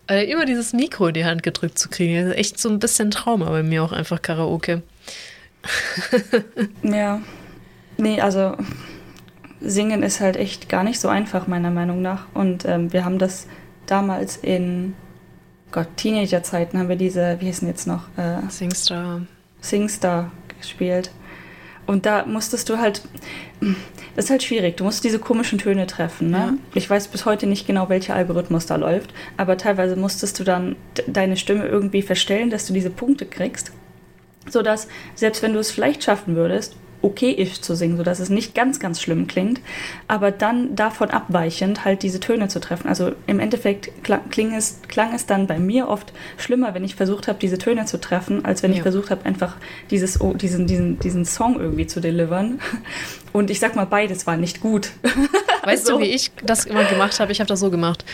Aber 0.07 0.23
immer 0.23 0.45
dieses 0.45 0.73
Mikro 0.73 1.07
in 1.07 1.13
die 1.13 1.25
Hand 1.25 1.43
gedrückt 1.43 1.77
zu 1.77 1.89
kriegen, 1.89 2.15
ist 2.15 2.37
echt 2.37 2.59
so 2.59 2.69
ein 2.69 2.79
bisschen 2.79 3.11
Trauma 3.11 3.49
bei 3.49 3.63
mir 3.63 3.83
auch 3.83 3.91
einfach 3.91 4.21
Karaoke. 4.21 4.83
ja. 6.83 7.21
Nee, 7.97 8.21
also 8.21 8.55
singen 9.59 10.03
ist 10.03 10.19
halt 10.19 10.37
echt 10.37 10.69
gar 10.69 10.83
nicht 10.83 10.99
so 10.99 11.07
einfach, 11.07 11.47
meiner 11.47 11.71
Meinung 11.71 12.01
nach. 12.01 12.25
Und 12.33 12.65
ähm, 12.65 12.93
wir 12.93 13.05
haben 13.05 13.19
das 13.19 13.47
damals 13.85 14.37
in 14.37 14.93
Gott, 15.71 15.87
Teenagerzeiten 15.97 16.79
haben 16.79 16.89
wir 16.89 16.95
diese, 16.95 17.37
wie 17.39 17.45
hieß 17.45 17.59
denn 17.59 17.69
jetzt 17.69 17.87
noch? 17.87 18.03
Äh, 18.17 18.49
Singstar. 18.49 19.21
Singstar 19.59 20.31
gespielt. 20.59 21.11
Und 21.85 22.05
da 22.05 22.25
musstest 22.25 22.69
du 22.69 22.77
halt, 22.77 23.01
das 24.15 24.25
ist 24.25 24.31
halt 24.31 24.43
schwierig, 24.43 24.75
du 24.75 24.83
musst 24.83 25.03
diese 25.03 25.19
komischen 25.19 25.57
Töne 25.57 25.87
treffen. 25.87 26.29
Ne? 26.29 26.37
Ja. 26.37 26.53
Ich 26.75 26.89
weiß 26.89 27.07
bis 27.07 27.25
heute 27.25 27.47
nicht 27.47 27.65
genau, 27.65 27.87
welcher 27.89 28.13
Algorithmus 28.13 28.65
da 28.65 28.75
läuft, 28.75 29.13
aber 29.37 29.57
teilweise 29.57 29.95
musstest 29.95 30.37
du 30.39 30.43
dann 30.43 30.75
deine 31.07 31.37
Stimme 31.37 31.65
irgendwie 31.65 32.01
verstellen, 32.01 32.49
dass 32.49 32.67
du 32.67 32.73
diese 32.73 32.89
Punkte 32.89 33.25
kriegst, 33.25 33.71
sodass 34.49 34.89
selbst 35.15 35.41
wenn 35.43 35.53
du 35.53 35.59
es 35.59 35.71
vielleicht 35.71 36.03
schaffen 36.03 36.35
würdest, 36.35 36.75
okay-ish 37.01 37.61
zu 37.61 37.75
singen, 37.75 37.97
sodass 37.97 38.19
es 38.19 38.29
nicht 38.29 38.55
ganz, 38.55 38.79
ganz 38.79 39.01
schlimm 39.01 39.27
klingt, 39.27 39.61
aber 40.07 40.31
dann 40.31 40.75
davon 40.75 41.09
abweichend 41.09 41.85
halt 41.85 42.03
diese 42.03 42.19
Töne 42.19 42.47
zu 42.47 42.59
treffen. 42.59 42.87
Also 42.87 43.11
im 43.27 43.39
Endeffekt 43.39 43.91
klang, 44.03 44.53
es, 44.55 44.81
klang 44.87 45.13
es 45.13 45.25
dann 45.25 45.47
bei 45.47 45.59
mir 45.59 45.87
oft 45.87 46.13
schlimmer, 46.37 46.73
wenn 46.73 46.83
ich 46.83 46.95
versucht 46.95 47.27
habe, 47.27 47.39
diese 47.39 47.57
Töne 47.57 47.85
zu 47.85 47.99
treffen, 47.99 48.45
als 48.45 48.63
wenn 48.63 48.71
ja. 48.71 48.77
ich 48.77 48.83
versucht 48.83 49.11
habe, 49.11 49.25
einfach 49.25 49.55
dieses, 49.91 50.21
oh, 50.21 50.33
diesen, 50.33 50.67
diesen, 50.67 50.99
diesen 50.99 51.25
Song 51.25 51.59
irgendwie 51.59 51.87
zu 51.87 51.99
delivern. 51.99 52.59
Und 53.33 53.49
ich 53.49 53.59
sag 53.59 53.75
mal, 53.75 53.85
beides 53.85 54.25
war 54.25 54.37
nicht 54.37 54.61
gut. 54.61 54.91
Weißt 55.63 55.87
also, 55.87 55.99
du, 55.99 56.05
wie 56.05 56.09
ich 56.09 56.31
das 56.43 56.65
immer 56.65 56.85
gemacht 56.85 57.19
habe? 57.19 57.31
Ich 57.31 57.39
habe 57.39 57.47
das 57.47 57.59
so 57.59 57.69
gemacht. 57.69 58.05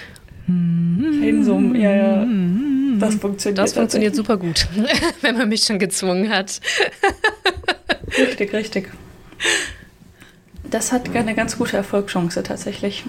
In 0.47 1.43
so 1.45 1.55
einem, 1.55 1.75
ja, 1.75 1.95
ja. 1.95 2.27
Das 2.99 3.15
funktioniert. 3.15 3.57
Das 3.57 3.73
funktioniert 3.73 4.15
super 4.15 4.37
gut, 4.37 4.67
wenn 5.21 5.37
man 5.37 5.49
mich 5.49 5.63
schon 5.63 5.79
gezwungen 5.79 6.29
hat. 6.29 6.59
Richtig, 8.17 8.53
richtig. 8.53 8.91
Das 10.63 10.91
hat 10.91 11.15
eine 11.15 11.35
ganz 11.35 11.57
gute 11.57 11.77
Erfolgschance 11.77 12.41
tatsächlich. 12.41 13.03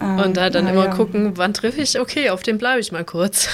Ähm, 0.00 0.18
und 0.18 0.36
da 0.36 0.50
dann 0.50 0.66
immer 0.66 0.86
ja. 0.86 0.94
gucken, 0.94 1.32
wann 1.36 1.54
treffe 1.54 1.80
ich, 1.80 1.98
okay, 1.98 2.30
auf 2.30 2.42
den 2.42 2.58
bleibe 2.58 2.80
ich 2.80 2.92
mal 2.92 3.04
kurz. 3.04 3.48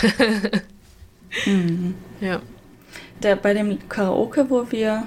mhm. 1.46 1.94
Ja. 2.20 2.40
Der, 3.22 3.36
bei 3.36 3.54
dem 3.54 3.88
Karaoke, 3.88 4.50
wo 4.50 4.70
wir, 4.70 5.04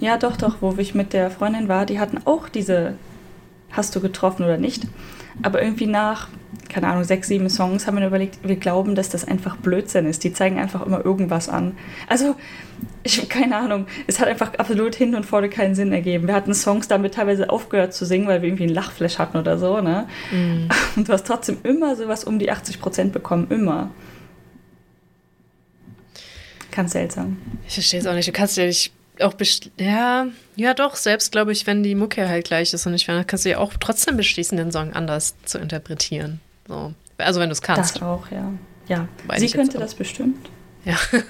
ja 0.00 0.16
doch, 0.16 0.36
doch, 0.36 0.58
wo 0.60 0.76
ich 0.78 0.94
mit 0.94 1.12
der 1.12 1.30
Freundin 1.30 1.68
war, 1.68 1.86
die 1.86 1.98
hatten 1.98 2.20
auch 2.24 2.48
diese 2.48 2.94
Hast 3.70 3.94
du 3.94 4.00
getroffen 4.00 4.44
oder 4.44 4.56
nicht? 4.56 4.84
Aber 5.42 5.62
irgendwie 5.62 5.86
nach, 5.86 6.28
keine 6.68 6.88
Ahnung, 6.88 7.04
sechs, 7.04 7.28
sieben 7.28 7.48
Songs 7.50 7.86
haben 7.86 7.98
wir 7.98 8.06
überlegt, 8.06 8.38
wir 8.42 8.56
glauben, 8.56 8.94
dass 8.94 9.08
das 9.08 9.26
einfach 9.26 9.56
Blödsinn 9.56 10.06
ist. 10.06 10.24
Die 10.24 10.32
zeigen 10.32 10.58
einfach 10.58 10.84
immer 10.84 11.04
irgendwas 11.04 11.48
an. 11.48 11.76
Also, 12.08 12.36
ich 13.02 13.28
keine 13.28 13.56
Ahnung, 13.56 13.86
es 14.06 14.20
hat 14.20 14.28
einfach 14.28 14.54
absolut 14.54 14.94
hin 14.94 15.14
und 15.14 15.24
vorne 15.24 15.48
keinen 15.48 15.74
Sinn 15.74 15.92
ergeben. 15.92 16.26
Wir 16.26 16.34
hatten 16.34 16.54
Songs 16.54 16.88
damit 16.88 17.14
teilweise 17.14 17.50
aufgehört 17.50 17.94
zu 17.94 18.04
singen, 18.04 18.26
weil 18.26 18.42
wir 18.42 18.48
irgendwie 18.48 18.64
einen 18.64 18.74
Lachflash 18.74 19.18
hatten 19.18 19.36
oder 19.36 19.58
so, 19.58 19.80
ne? 19.80 20.06
Mm. 20.30 20.68
Und 20.96 21.08
du 21.08 21.12
hast 21.12 21.26
trotzdem 21.26 21.58
immer 21.64 21.96
sowas 21.96 22.24
um 22.24 22.38
die 22.38 22.50
80 22.50 22.80
Prozent 22.80 23.12
bekommen, 23.12 23.48
immer. 23.50 23.90
Ganz 26.70 26.92
seltsam. 26.92 27.38
Ich 27.66 27.74
verstehe 27.74 28.00
es 28.00 28.06
auch 28.06 28.14
nicht. 28.14 28.28
Du 28.28 28.32
kannst 28.32 28.56
ja 28.56 28.66
nicht 28.66 28.92
auch 29.22 29.34
ja, 29.78 30.26
ja 30.56 30.74
doch, 30.74 30.96
selbst 30.96 31.32
glaube 31.32 31.52
ich, 31.52 31.66
wenn 31.66 31.82
die 31.82 31.94
Mucke 31.94 32.28
halt 32.28 32.46
gleich 32.46 32.72
ist 32.72 32.86
und 32.86 32.94
ich 32.94 33.06
finde, 33.06 33.24
kannst 33.24 33.44
du 33.44 33.50
ja 33.50 33.58
auch 33.58 33.74
trotzdem 33.78 34.16
beschließen, 34.16 34.56
den 34.56 34.72
Song 34.72 34.92
anders 34.92 35.34
zu 35.44 35.58
interpretieren. 35.58 36.40
So. 36.66 36.92
Also 37.16 37.40
wenn 37.40 37.48
du 37.48 37.52
es 37.52 37.62
kannst. 37.62 37.96
Das 37.96 38.02
auch, 38.02 38.30
ja. 38.30 38.52
Ja, 38.88 39.08
Weiß 39.26 39.40
sie 39.40 39.50
könnte 39.50 39.78
das 39.78 39.94
bestimmt. 39.94 40.48
Ja. 40.84 40.96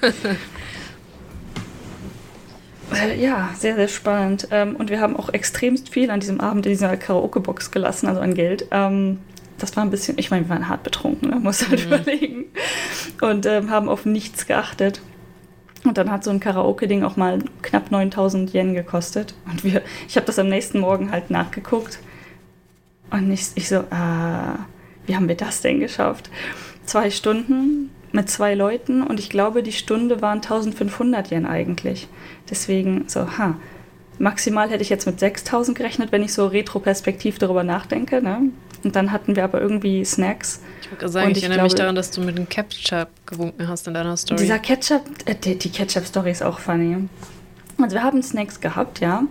Äh, 2.91 3.21
ja, 3.21 3.49
sehr, 3.55 3.75
sehr 3.75 3.87
spannend. 3.87 4.47
Ähm, 4.51 4.75
und 4.75 4.89
wir 4.89 4.99
haben 4.99 5.15
auch 5.15 5.29
extremst 5.29 5.89
viel 5.89 6.09
an 6.09 6.19
diesem 6.19 6.41
Abend 6.41 6.65
in 6.65 6.71
dieser 6.71 6.97
Karaoke-Box 6.97 7.69
gelassen, 7.69 8.07
also 8.07 8.19
an 8.19 8.33
Geld. 8.33 8.65
Ähm, 8.71 9.19
das 9.57 9.75
war 9.75 9.83
ein 9.83 9.91
bisschen, 9.91 10.17
ich 10.17 10.31
meine, 10.31 10.45
wir 10.45 10.49
waren 10.49 10.67
hart 10.67 10.83
betrunken, 10.83 11.29
ne? 11.29 11.35
muss 11.35 11.67
halt 11.69 11.85
mhm. 11.85 11.93
überlegen. 11.93 12.45
Und 13.21 13.45
ähm, 13.45 13.69
haben 13.69 13.89
auf 13.89 14.05
nichts 14.05 14.47
geachtet. 14.47 15.01
Und 15.85 15.97
dann 15.97 16.11
hat 16.11 16.23
so 16.23 16.31
ein 16.31 16.39
Karaoke-Ding 16.39 17.03
auch 17.03 17.15
mal 17.15 17.39
knapp 17.61 17.91
9000 17.91 18.53
Yen 18.53 18.73
gekostet. 18.73 19.33
Und 19.49 19.63
wir, 19.63 19.81
ich 20.07 20.15
habe 20.17 20.25
das 20.25 20.39
am 20.39 20.49
nächsten 20.49 20.79
Morgen 20.79 21.11
halt 21.11 21.29
nachgeguckt. 21.29 21.99
Und 23.11 23.31
ich, 23.31 23.51
ich 23.55 23.69
so, 23.69 23.83
ah, 23.89 24.65
wie 25.05 25.15
haben 25.15 25.27
wir 25.27 25.35
das 25.37 25.61
denn 25.61 25.79
geschafft? 25.79 26.29
Zwei 26.85 27.09
Stunden 27.09 27.89
mit 28.11 28.29
zwei 28.29 28.55
Leuten 28.55 29.03
und 29.03 29.19
ich 29.19 29.29
glaube, 29.29 29.63
die 29.63 29.71
Stunde 29.71 30.21
waren 30.21 30.39
1500 30.39 31.31
Yen 31.31 31.45
eigentlich. 31.45 32.07
Deswegen 32.49 33.05
so, 33.07 33.37
ha, 33.37 33.57
maximal 34.17 34.69
hätte 34.69 34.81
ich 34.81 34.89
jetzt 34.89 35.05
mit 35.05 35.19
6000 35.19 35.77
gerechnet, 35.77 36.11
wenn 36.11 36.23
ich 36.23 36.33
so 36.33 36.47
retroperspektiv 36.47 37.37
darüber 37.37 37.63
nachdenke. 37.63 38.21
Ne? 38.21 38.49
Und 38.83 38.95
dann 38.95 39.11
hatten 39.11 39.35
wir 39.35 39.43
aber 39.43 39.61
irgendwie 39.61 40.03
Snacks. 40.05 40.61
Ich 40.81 40.91
wollte 40.91 41.09
sagen, 41.09 41.31
ich, 41.31 41.37
ich 41.37 41.43
erinnere 41.43 41.57
glaube, 41.57 41.65
mich 41.65 41.75
daran, 41.75 41.95
dass 41.95 42.11
du 42.11 42.21
mit 42.21 42.37
dem 42.37 42.47
Ketchup 42.47 43.09
gewunken 43.25 43.67
hast 43.67 43.87
in 43.87 43.93
deiner 43.93 44.17
Story. 44.17 44.39
Dieser 44.39 44.59
Ketchup, 44.59 45.03
äh, 45.25 45.35
die, 45.35 45.57
die 45.57 45.69
Ketchup-Story 45.69 46.31
ist 46.31 46.43
auch 46.43 46.59
funny. 46.59 47.07
Also 47.81 47.95
wir 47.95 48.03
haben 48.03 48.21
Snacks 48.21 48.59
gehabt, 48.59 48.99
ja. 48.99 49.23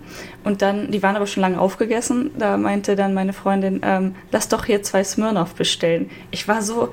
Und 0.45 0.63
dann, 0.63 0.91
die 0.91 1.03
waren 1.03 1.17
aber 1.17 1.27
schon 1.27 1.43
lange 1.43 1.61
aufgegessen. 1.61 2.31
Da 2.39 2.57
meinte 2.57 2.97
dann 2.97 3.13
meine 3.13 3.33
Freundin, 3.33 3.81
ähm, 3.83 4.15
lass 4.33 4.49
doch 4.49 4.65
hier 4.65 4.83
zwei 4.83 5.05
Smirnoff 5.05 5.55
bestellen. 5.55 6.11
Ich 6.31 6.49
war 6.49 6.63
so, 6.63 6.93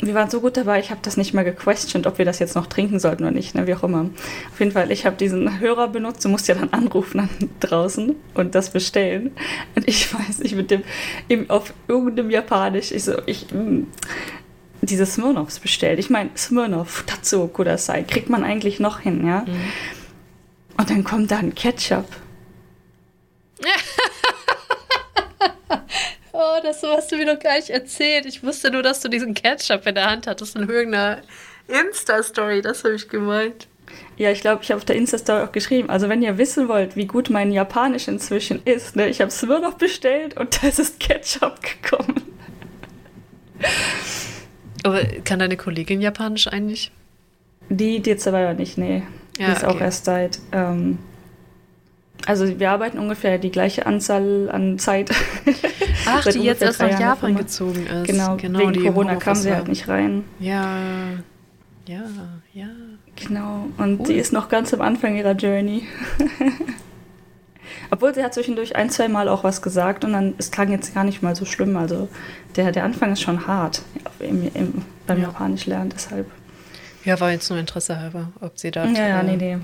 wir 0.00 0.14
waren 0.14 0.30
so 0.30 0.40
gut 0.40 0.56
dabei, 0.56 0.78
ich 0.78 0.90
habe 0.90 1.00
das 1.02 1.16
nicht 1.16 1.34
mehr 1.34 1.44
gequestioned, 1.44 2.06
ob 2.06 2.18
wir 2.18 2.24
das 2.24 2.38
jetzt 2.38 2.54
noch 2.54 2.66
trinken 2.66 3.00
sollten 3.00 3.24
oder 3.24 3.32
nicht, 3.32 3.54
ne, 3.54 3.66
wie 3.66 3.74
auch 3.74 3.82
immer. 3.82 4.10
Auf 4.52 4.60
jeden 4.60 4.72
Fall, 4.72 4.90
ich 4.92 5.06
habe 5.06 5.16
diesen 5.16 5.58
Hörer 5.58 5.88
benutzt, 5.88 6.24
du 6.24 6.28
musst 6.28 6.46
ja 6.48 6.54
dann 6.54 6.72
anrufen 6.72 7.28
draußen 7.60 8.14
und 8.34 8.54
das 8.54 8.70
bestellen. 8.70 9.32
Und 9.74 9.88
ich 9.88 10.12
weiß 10.14 10.38
nicht, 10.40 10.54
mit 10.54 10.70
dem, 10.70 10.82
eben 11.28 11.50
auf 11.50 11.74
irgendeinem 11.88 12.30
Japanisch, 12.30 12.92
ich 12.92 13.04
so, 13.04 13.14
ich, 13.26 13.52
mh, 13.52 13.60
hm, 13.60 13.86
diese 14.82 15.06
Smirnoffs 15.06 15.58
bestellt. 15.58 15.98
Ich 15.98 16.10
meine, 16.10 16.30
Smirnoff, 16.36 17.04
dazu 17.06 17.48
Kudasai, 17.48 18.04
kriegt 18.04 18.30
man 18.30 18.44
eigentlich 18.44 18.78
noch 18.78 19.00
hin, 19.00 19.26
ja. 19.26 19.40
Mhm. 19.40 19.56
Und 20.76 20.90
dann 20.90 21.02
kommt 21.02 21.30
da 21.30 21.38
ein 21.38 21.54
Ketchup. 21.54 22.06
Das 26.62 26.82
hast 26.82 27.12
du 27.12 27.16
mir 27.16 27.26
noch 27.26 27.38
gar 27.38 27.56
nicht 27.56 27.70
erzählt. 27.70 28.26
Ich 28.26 28.42
wusste 28.42 28.70
nur, 28.70 28.82
dass 28.82 29.00
du 29.00 29.08
diesen 29.08 29.34
Ketchup 29.34 29.86
in 29.86 29.94
der 29.94 30.10
Hand 30.10 30.26
hattest 30.26 30.56
in 30.56 30.68
irgendeiner 30.68 31.22
Insta-Story. 31.68 32.62
Das 32.62 32.84
habe 32.84 32.94
ich 32.94 33.08
gemeint. 33.08 33.66
Ja, 34.16 34.30
ich 34.30 34.40
glaube, 34.40 34.62
ich 34.62 34.70
habe 34.70 34.78
auf 34.78 34.84
der 34.84 34.96
Insta-Story 34.96 35.42
auch 35.42 35.52
geschrieben. 35.52 35.90
Also, 35.90 36.08
wenn 36.08 36.22
ihr 36.22 36.38
wissen 36.38 36.68
wollt, 36.68 36.96
wie 36.96 37.06
gut 37.06 37.30
mein 37.30 37.52
Japanisch 37.52 38.08
inzwischen 38.08 38.62
ist, 38.64 38.96
ne, 38.96 39.08
ich 39.08 39.20
habe 39.20 39.28
es 39.28 39.42
nur 39.42 39.60
noch 39.60 39.74
bestellt 39.74 40.36
und 40.36 40.62
da 40.62 40.68
ist 40.68 41.00
Ketchup 41.00 41.60
gekommen. 41.62 42.22
Aber 44.82 45.04
kann 45.24 45.38
deine 45.38 45.56
Kollegin 45.56 46.00
Japanisch 46.00 46.48
eigentlich? 46.48 46.90
Die, 47.68 48.00
die 48.00 48.10
jetzt 48.10 48.26
aber 48.26 48.54
nicht, 48.54 48.78
nee. 48.78 49.02
Ja, 49.38 49.46
die 49.46 49.52
ist 49.52 49.64
okay. 49.64 49.76
auch 49.76 49.80
erst 49.80 50.04
seit 50.04 50.38
ähm, 50.52 50.98
also 52.26 52.58
wir 52.58 52.70
arbeiten 52.70 52.98
ungefähr 52.98 53.38
die 53.38 53.50
gleiche 53.50 53.86
Anzahl 53.86 54.50
an 54.50 54.78
Zeit. 54.78 55.10
Ach, 56.06 56.24
die 56.26 56.40
jetzt 56.40 56.62
erst 56.62 56.80
nach 56.80 56.98
Japan 56.98 57.36
gezogen 57.36 57.86
ist. 57.86 58.06
Genau, 58.06 58.36
genau 58.36 58.58
wegen 58.58 58.84
Corona 58.84 59.16
kam 59.16 59.34
sie 59.34 59.54
halt 59.54 59.68
nicht 59.68 59.88
rein. 59.88 60.24
Ja, 60.40 60.78
ja, 61.86 62.02
ja. 62.52 62.66
Genau, 63.16 63.66
und 63.78 64.00
cool. 64.00 64.06
die 64.06 64.14
ist 64.14 64.32
noch 64.32 64.48
ganz 64.48 64.72
am 64.74 64.80
Anfang 64.80 65.16
ihrer 65.16 65.32
Journey. 65.32 65.82
Obwohl 67.90 68.14
sie 68.14 68.22
hat 68.22 68.34
zwischendurch 68.34 68.76
ein, 68.76 68.90
zwei 68.90 69.08
Mal 69.08 69.28
auch 69.28 69.44
was 69.44 69.62
gesagt 69.62 70.04
und 70.04 70.12
dann, 70.12 70.34
es 70.36 70.50
klang 70.50 70.70
jetzt 70.70 70.94
gar 70.94 71.04
nicht 71.04 71.22
mal 71.22 71.34
so 71.34 71.44
schlimm. 71.44 71.76
Also 71.76 72.08
der, 72.56 72.70
der 72.72 72.84
Anfang 72.84 73.12
ist 73.12 73.22
schon 73.22 73.46
hart 73.46 73.82
im, 74.20 74.50
im, 74.54 74.82
beim 75.06 75.18
ja. 75.18 75.28
Japanisch 75.28 75.66
lernen, 75.66 75.90
deshalb. 75.94 76.30
Ja, 77.04 77.18
war 77.20 77.30
jetzt 77.30 77.48
nur 77.48 77.58
Interesse 77.58 77.98
halber, 77.98 78.32
ob 78.40 78.58
sie 78.58 78.70
da. 78.70 78.84
Ja, 78.84 79.08
ja, 79.08 79.22
nee, 79.22 79.36
nee. 79.36 79.58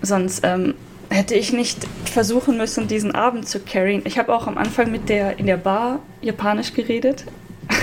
Sonst, 0.00 0.40
ähm, 0.44 0.74
hätte 1.10 1.34
ich 1.34 1.52
nicht 1.52 1.86
versuchen 2.04 2.56
müssen, 2.56 2.88
diesen 2.88 3.14
Abend 3.14 3.48
zu 3.48 3.60
carryen. 3.60 4.02
Ich 4.04 4.18
habe 4.18 4.34
auch 4.34 4.46
am 4.46 4.58
Anfang 4.58 4.90
mit 4.90 5.08
der 5.08 5.38
in 5.38 5.46
der 5.46 5.56
Bar 5.56 6.00
Japanisch 6.20 6.72
geredet. 6.74 7.24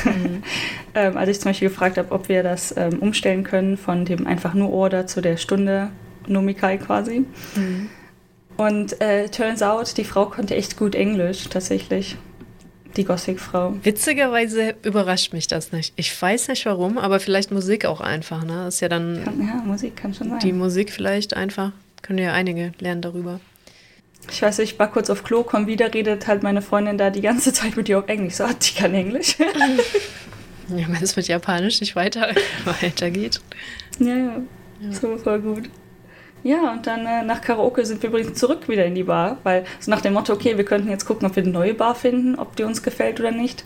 Mhm. 0.06 0.44
ähm, 0.96 1.18
als 1.18 1.30
ich 1.30 1.40
zum 1.40 1.50
Beispiel 1.50 1.70
gefragt 1.70 1.98
habe, 1.98 2.12
ob 2.12 2.30
wir 2.30 2.44
das 2.44 2.74
ähm, 2.78 3.00
umstellen 3.00 3.44
können 3.44 3.78
von 3.78 4.06
dem 4.06 4.28
einfach 4.28 4.54
nur 4.54 4.72
Order 4.72 5.08
zu 5.08 5.22
der 5.22 5.38
Stunde 5.38 5.90
Nomikai 6.28 6.78
quasi. 6.78 7.26
Mhm. 7.56 7.90
Und 8.56 9.02
äh, 9.02 9.30
turns 9.30 9.62
out, 9.62 9.98
die 9.98 10.04
Frau 10.04 10.28
konnte 10.28 10.56
echt 10.56 10.78
gut 10.78 10.96
Englisch 10.96 11.50
tatsächlich. 11.50 12.18
Die 12.96 13.06
Gothic-Frau. 13.06 13.74
Witzigerweise 13.82 14.76
überrascht 14.84 15.34
mich 15.34 15.48
das 15.48 15.72
nicht. 15.72 15.94
Ich 15.96 16.22
weiß 16.22 16.50
nicht 16.50 16.68
warum, 16.68 17.00
aber 17.00 17.20
vielleicht 17.20 17.52
Musik 17.52 17.86
auch 17.86 18.02
einfach, 18.02 18.44
ne? 18.46 18.68
ist 18.68 18.82
ja 18.82 18.90
dann. 18.90 19.24
Kann, 19.24 19.40
ja, 19.40 19.56
Musik 19.66 19.96
kann 19.96 20.14
schon 20.14 20.30
sein. 20.30 20.40
Die 20.40 20.54
Musik 20.54 20.92
vielleicht 20.92 21.36
einfach. 21.36 21.72
Können 22.04 22.20
ja 22.20 22.34
einige 22.34 22.74
lernen 22.80 23.02
darüber. 23.02 23.40
Ich 24.30 24.42
weiß, 24.42 24.60
ich 24.60 24.78
war 24.78 24.92
kurz 24.92 25.10
auf 25.10 25.24
Klo, 25.24 25.44
komm 25.44 25.68
wieder, 25.68 25.94
redet 25.94 26.28
halt 26.28 26.44
meine 26.44 26.62
Freundin 26.62 26.98
da 26.98 27.10
die 27.10 27.22
ganze 27.22 27.52
Zeit 27.54 27.76
mit 27.76 27.88
dir 27.88 28.00
auf 28.00 28.08
Englisch. 28.08 28.36
So, 28.36 28.46
die 28.48 28.76
kann 28.76 28.94
Englisch. 28.94 29.38
ja, 29.40 29.48
wenn 30.88 31.02
es 31.02 31.16
mit 31.16 31.28
Japanisch 31.28 31.82
nicht 31.82 31.96
weiter, 31.96 32.30
weitergeht. 32.82 33.42
Ja, 34.00 34.16
ja, 34.16 34.42
ja. 34.82 34.92
So 34.92 35.18
voll 35.18 35.42
gut. 35.42 35.70
Ja, 36.44 36.74
und 36.74 36.86
dann 36.88 37.06
äh, 37.06 37.24
nach 37.24 37.40
Karaoke 37.42 37.86
sind 37.86 38.04
wir 38.04 38.10
übrigens 38.10 38.38
zurück 38.38 38.68
wieder 38.68 38.86
in 38.86 38.96
die 38.96 39.04
Bar, 39.04 39.38
weil 39.44 39.64
so 39.80 39.90
nach 39.90 40.02
dem 40.02 40.12
Motto, 40.14 40.34
okay, 40.34 40.58
wir 40.58 40.66
könnten 40.66 40.90
jetzt 40.90 41.06
gucken, 41.06 41.26
ob 41.26 41.38
wir 41.38 41.44
eine 41.44 41.54
neue 41.54 41.74
Bar 41.74 41.96
finden, 41.96 42.36
ob 42.36 42.58
die 42.58 42.64
uns 42.64 42.84
gefällt 42.84 43.22
oder 43.22 43.32
nicht. 43.32 43.64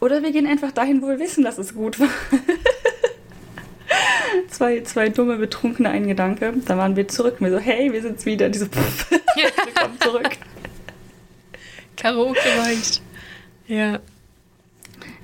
Oder 0.00 0.22
wir 0.22 0.32
gehen 0.32 0.46
einfach 0.46 0.72
dahin, 0.72 1.02
wo 1.02 1.08
wir 1.08 1.18
wissen, 1.18 1.44
dass 1.44 1.58
es 1.58 1.74
gut 1.74 2.00
war. 2.00 2.08
zwei, 4.48 4.80
zwei 4.82 5.08
dumme 5.08 5.36
Betrunkene, 5.36 5.90
ein 5.90 6.06
Gedanke. 6.06 6.52
Dann 6.64 6.78
waren 6.78 6.96
wir 6.96 7.08
zurück. 7.08 7.36
Und 7.40 7.46
wir 7.46 7.52
so, 7.52 7.58
hey, 7.58 7.92
wir 7.92 8.02
sind's 8.02 8.26
wieder. 8.26 8.48
Die 8.48 8.58
so, 8.58 8.66
pff, 8.66 9.10
wir 9.10 9.50
kommen 9.74 10.00
zurück. 10.00 10.30
Karaoke 11.96 12.38
weicht. 12.58 13.02
Ja. 13.66 13.98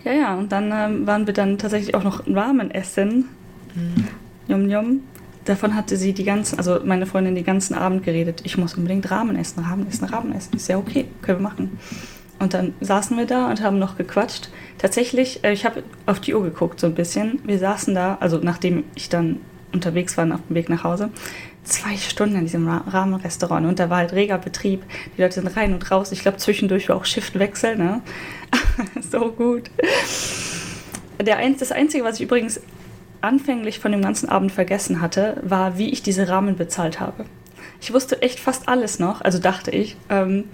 Ja, 0.05 0.12
ja, 0.12 0.35
und 0.35 0.51
dann 0.51 0.73
ähm, 0.73 1.07
waren 1.07 1.27
wir 1.27 1.35
dann 1.35 1.59
tatsächlich 1.59 1.95
auch 1.95 2.03
noch 2.03 2.27
Ramen 2.27 2.71
essen. 2.71 3.29
Mhm. 3.75 4.09
Yum, 4.49 4.71
yum. 4.71 5.01
Davon 5.45 5.75
hatte 5.75 5.97
sie 5.97 6.12
die 6.12 6.25
ganzen, 6.25 6.59
also 6.59 6.81
meine 6.85 7.07
Freundin 7.07 7.35
den 7.35 7.45
ganzen 7.45 7.75
Abend 7.75 8.05
geredet. 8.05 8.41
Ich 8.45 8.57
muss 8.57 8.75
unbedingt 8.75 9.11
Ramen 9.11 9.37
essen, 9.37 9.61
Ramen 9.61 9.89
essen, 9.89 10.05
Ramen 10.05 10.35
essen. 10.35 10.57
Ist 10.57 10.68
ja 10.68 10.79
okay, 10.79 11.07
können 11.23 11.39
wir 11.39 11.49
machen. 11.49 11.79
Und 12.41 12.55
dann 12.55 12.74
saßen 12.80 13.16
wir 13.16 13.26
da 13.26 13.51
und 13.51 13.62
haben 13.62 13.78
noch 13.78 13.97
gequatscht. 13.97 14.49
Tatsächlich, 14.78 15.45
äh, 15.45 15.53
ich 15.53 15.64
habe 15.66 15.84
auf 16.07 16.20
die 16.20 16.34
Uhr 16.34 16.43
geguckt 16.43 16.80
so 16.80 16.88
ein 16.88 16.95
bisschen. 16.95 17.38
Wir 17.45 17.59
saßen 17.59 17.95
da, 17.95 18.16
also 18.18 18.41
nachdem 18.43 18.84
ich 18.95 19.11
dann 19.11 19.41
unterwegs 19.72 20.16
war 20.16 20.24
auf 20.34 20.41
dem 20.49 20.57
Weg 20.57 20.68
nach 20.68 20.82
Hause, 20.82 21.11
zwei 21.62 21.97
Stunden 21.97 22.36
in 22.36 22.43
diesem 22.43 22.66
Rahmenrestaurant 22.66 23.66
und 23.66 23.78
da 23.78 23.91
war 23.91 23.99
halt 23.99 24.12
reger 24.12 24.38
Betrieb. 24.38 24.82
Die 25.16 25.22
Leute 25.22 25.34
sind 25.34 25.55
rein 25.57 25.74
und 25.74 25.91
raus. 25.91 26.12
Ich 26.12 26.22
glaube, 26.22 26.38
zwischendurch 26.38 26.88
war 26.88 26.97
auch 26.97 27.05
Shiftwechsel, 27.05 27.76
ne? 27.76 28.01
so 29.12 29.30
gut. 29.30 29.70
Der 31.20 31.38
das 31.51 31.70
Einzige, 31.72 32.05
was 32.05 32.16
ich 32.16 32.22
übrigens 32.22 32.61
anfänglich 33.20 33.78
von 33.78 33.93
dem 33.93 34.01
ganzen 34.01 34.30
Abend 34.30 34.51
vergessen 34.51 35.03
hatte, 35.03 35.36
war, 35.43 35.76
wie 35.76 35.91
ich 35.91 36.03
diese 36.03 36.28
Rahmen 36.28 36.57
bezahlt 36.57 37.01
habe. 37.01 37.26
Ich 37.82 37.93
wusste 37.93 38.22
echt 38.22 38.41
fast 38.41 38.66
alles 38.68 38.99
noch, 38.99 39.20
also 39.20 39.38
dachte 39.38 39.70
ich. 39.70 39.97
Ähm, 40.09 40.45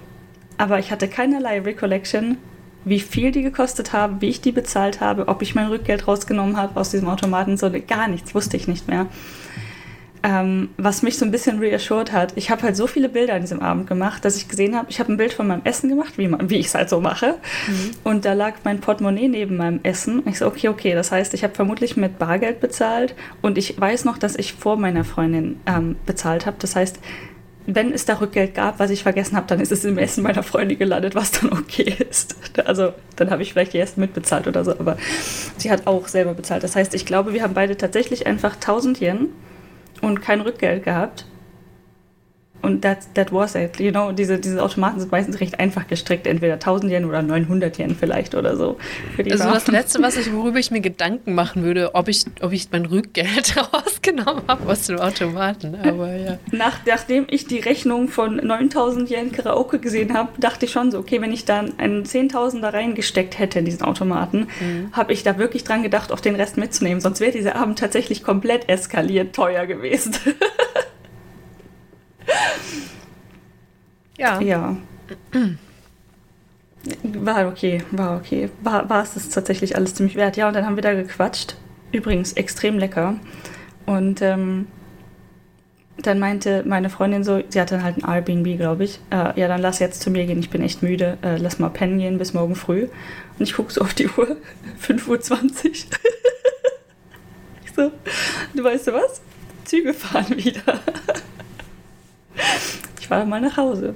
aber 0.58 0.78
ich 0.78 0.90
hatte 0.90 1.08
keinerlei 1.08 1.60
Recollection, 1.60 2.38
wie 2.84 3.00
viel 3.00 3.32
die 3.32 3.42
gekostet 3.42 3.92
haben, 3.92 4.20
wie 4.20 4.28
ich 4.28 4.40
die 4.40 4.52
bezahlt 4.52 5.00
habe, 5.00 5.28
ob 5.28 5.42
ich 5.42 5.54
mein 5.54 5.66
Rückgeld 5.66 6.06
rausgenommen 6.06 6.56
habe 6.56 6.78
aus 6.78 6.90
diesem 6.90 7.08
Automaten, 7.08 7.56
so 7.56 7.70
gar 7.86 8.08
nichts 8.08 8.34
wusste 8.34 8.56
ich 8.56 8.68
nicht 8.68 8.88
mehr. 8.88 9.06
Ähm, 10.22 10.70
was 10.76 11.02
mich 11.02 11.18
so 11.18 11.24
ein 11.24 11.30
bisschen 11.30 11.58
reassured 11.58 12.10
hat, 12.10 12.32
ich 12.36 12.50
habe 12.50 12.62
halt 12.62 12.76
so 12.76 12.86
viele 12.86 13.08
Bilder 13.08 13.34
an 13.34 13.42
diesem 13.42 13.60
Abend 13.60 13.86
gemacht, 13.86 14.24
dass 14.24 14.36
ich 14.36 14.48
gesehen 14.48 14.74
habe, 14.74 14.86
ich 14.90 14.98
habe 14.98 15.12
ein 15.12 15.16
Bild 15.16 15.32
von 15.32 15.46
meinem 15.46 15.62
Essen 15.64 15.88
gemacht, 15.88 16.16
wie, 16.16 16.28
wie 16.48 16.56
ich 16.56 16.66
es 16.66 16.74
halt 16.74 16.88
so 16.88 17.00
mache. 17.00 17.36
Mhm. 17.68 17.90
Und 18.02 18.24
da 18.24 18.32
lag 18.32 18.54
mein 18.64 18.80
Portemonnaie 18.80 19.28
neben 19.28 19.56
meinem 19.56 19.80
Essen. 19.84 20.20
Und 20.20 20.28
ich 20.28 20.38
so, 20.38 20.46
okay, 20.46 20.68
okay, 20.68 20.94
das 20.94 21.12
heißt, 21.12 21.32
ich 21.34 21.44
habe 21.44 21.54
vermutlich 21.54 21.96
mit 21.96 22.18
Bargeld 22.18 22.60
bezahlt 22.60 23.14
und 23.40 23.56
ich 23.56 23.80
weiß 23.80 24.04
noch, 24.04 24.18
dass 24.18 24.36
ich 24.36 24.54
vor 24.54 24.76
meiner 24.76 25.04
Freundin 25.04 25.60
ähm, 25.66 25.96
bezahlt 26.06 26.46
habe. 26.46 26.56
Das 26.58 26.74
heißt, 26.74 26.98
wenn 27.66 27.92
es 27.92 28.04
da 28.04 28.14
Rückgeld 28.14 28.54
gab, 28.54 28.78
was 28.78 28.90
ich 28.90 29.02
vergessen 29.02 29.36
habe, 29.36 29.46
dann 29.48 29.60
ist 29.60 29.72
es 29.72 29.84
im 29.84 29.98
Essen 29.98 30.22
meiner 30.22 30.42
Freundin 30.42 30.78
gelandet, 30.78 31.14
was 31.14 31.32
dann 31.32 31.52
okay 31.52 31.94
ist. 32.08 32.36
Also 32.64 32.92
dann 33.16 33.30
habe 33.30 33.42
ich 33.42 33.52
vielleicht 33.52 33.72
die 33.72 33.80
Essen 33.80 34.00
mitbezahlt 34.00 34.46
oder 34.46 34.64
so, 34.64 34.72
aber 34.72 34.96
sie 35.56 35.70
hat 35.70 35.86
auch 35.86 36.06
selber 36.08 36.34
bezahlt. 36.34 36.62
Das 36.62 36.76
heißt, 36.76 36.94
ich 36.94 37.06
glaube, 37.06 37.32
wir 37.32 37.42
haben 37.42 37.54
beide 37.54 37.76
tatsächlich 37.76 38.26
einfach 38.26 38.54
1000 38.54 39.00
Yen 39.00 39.28
und 40.00 40.22
kein 40.22 40.40
Rückgeld 40.40 40.84
gehabt. 40.84 41.26
Und 42.66 42.82
that, 42.82 42.98
that 43.14 43.32
was 43.32 43.54
it. 43.54 43.78
You 43.78 43.92
know, 43.92 44.12
diese, 44.12 44.38
diese 44.38 44.62
Automaten 44.62 44.98
sind 44.98 45.12
meistens 45.12 45.40
recht 45.40 45.58
einfach 45.60 45.86
gestrickt, 45.86 46.26
entweder 46.26 46.54
1000 46.54 46.92
Yen 46.92 47.04
oder 47.04 47.22
900 47.22 47.78
Yen 47.78 47.94
vielleicht 47.94 48.34
oder 48.34 48.56
so. 48.56 48.76
also 49.16 49.44
Bar. 49.44 49.54
das 49.54 49.68
Letzte, 49.68 50.02
was 50.02 50.16
ich, 50.16 50.32
worüber 50.32 50.58
ich 50.58 50.70
mir 50.70 50.80
Gedanken 50.80 51.34
machen 51.34 51.62
würde, 51.62 51.94
ob 51.94 52.08
ich, 52.08 52.24
ob 52.40 52.52
ich 52.52 52.68
mein 52.72 52.86
Rückgeld 52.86 53.54
rausgenommen 53.72 54.42
habe 54.48 54.70
aus 54.70 54.86
dem 54.86 54.98
Automaten, 54.98 55.76
aber 55.76 56.16
ja. 56.16 56.38
Nach, 56.50 56.80
nachdem 56.86 57.26
ich 57.30 57.46
die 57.46 57.60
Rechnung 57.60 58.08
von 58.08 58.36
9000 58.36 59.10
Yen 59.10 59.32
Karaoke 59.32 59.78
gesehen 59.78 60.14
habe, 60.14 60.30
dachte 60.38 60.66
ich 60.66 60.72
schon 60.72 60.90
so, 60.90 60.98
okay, 60.98 61.20
wenn 61.22 61.32
ich 61.32 61.44
dann 61.44 61.78
einen 61.78 62.04
10.000er 62.04 62.72
reingesteckt 62.72 63.38
hätte 63.38 63.60
in 63.60 63.64
diesen 63.64 63.82
Automaten, 63.82 64.48
mhm. 64.60 64.88
habe 64.92 65.12
ich 65.12 65.22
da 65.22 65.38
wirklich 65.38 65.62
dran 65.62 65.84
gedacht, 65.84 66.10
auch 66.10 66.20
den 66.20 66.34
Rest 66.34 66.56
mitzunehmen, 66.56 67.00
sonst 67.00 67.20
wäre 67.20 67.30
dieser 67.30 67.54
Abend 67.54 67.78
tatsächlich 67.78 68.24
komplett 68.24 68.68
eskaliert 68.68 69.36
teuer 69.36 69.66
gewesen. 69.66 70.16
Ja. 74.18 74.40
Ja. 74.40 74.76
War 77.02 77.48
okay, 77.48 77.82
war 77.90 78.16
okay. 78.16 78.50
War, 78.62 78.88
war 78.88 79.02
es 79.02 79.14
das 79.14 79.28
tatsächlich 79.28 79.76
alles 79.76 79.94
ziemlich 79.94 80.16
wert. 80.16 80.36
Ja, 80.36 80.48
und 80.48 80.54
dann 80.54 80.64
haben 80.64 80.76
wir 80.76 80.82
da 80.82 80.94
gequatscht. 80.94 81.56
Übrigens 81.92 82.32
extrem 82.32 82.78
lecker. 82.78 83.16
Und 83.86 84.22
ähm, 84.22 84.66
dann 85.98 86.18
meinte 86.18 86.62
meine 86.66 86.90
Freundin 86.90 87.24
so, 87.24 87.42
sie 87.48 87.60
hatte 87.60 87.82
halt 87.82 87.98
ein 87.98 88.08
Airbnb, 88.08 88.58
glaube 88.58 88.84
ich. 88.84 89.00
Äh, 89.10 89.38
ja, 89.38 89.48
dann 89.48 89.60
lass 89.60 89.78
jetzt 89.78 90.02
zu 90.02 90.10
mir 90.10 90.26
gehen, 90.26 90.38
ich 90.38 90.50
bin 90.50 90.62
echt 90.62 90.82
müde. 90.82 91.18
Äh, 91.22 91.36
lass 91.38 91.58
mal 91.58 91.70
pennen 91.70 91.98
gehen 91.98 92.18
bis 92.18 92.34
morgen 92.34 92.54
früh. 92.54 92.88
Und 93.38 93.42
ich 93.42 93.54
gucke 93.54 93.72
so 93.72 93.80
auf 93.80 93.94
die 93.94 94.08
Uhr, 94.08 94.36
5.20 94.86 95.08
Uhr. 95.08 95.72
ich 97.64 97.72
so, 97.74 97.90
du 98.54 98.64
weißt 98.64 98.88
du 98.88 98.92
was? 98.92 99.20
Züge 99.64 99.94
fahren 99.94 100.36
wieder. 100.36 100.80
ich 103.00 103.10
war 103.10 103.24
mal 103.24 103.40
nach 103.40 103.56
Hause. 103.56 103.94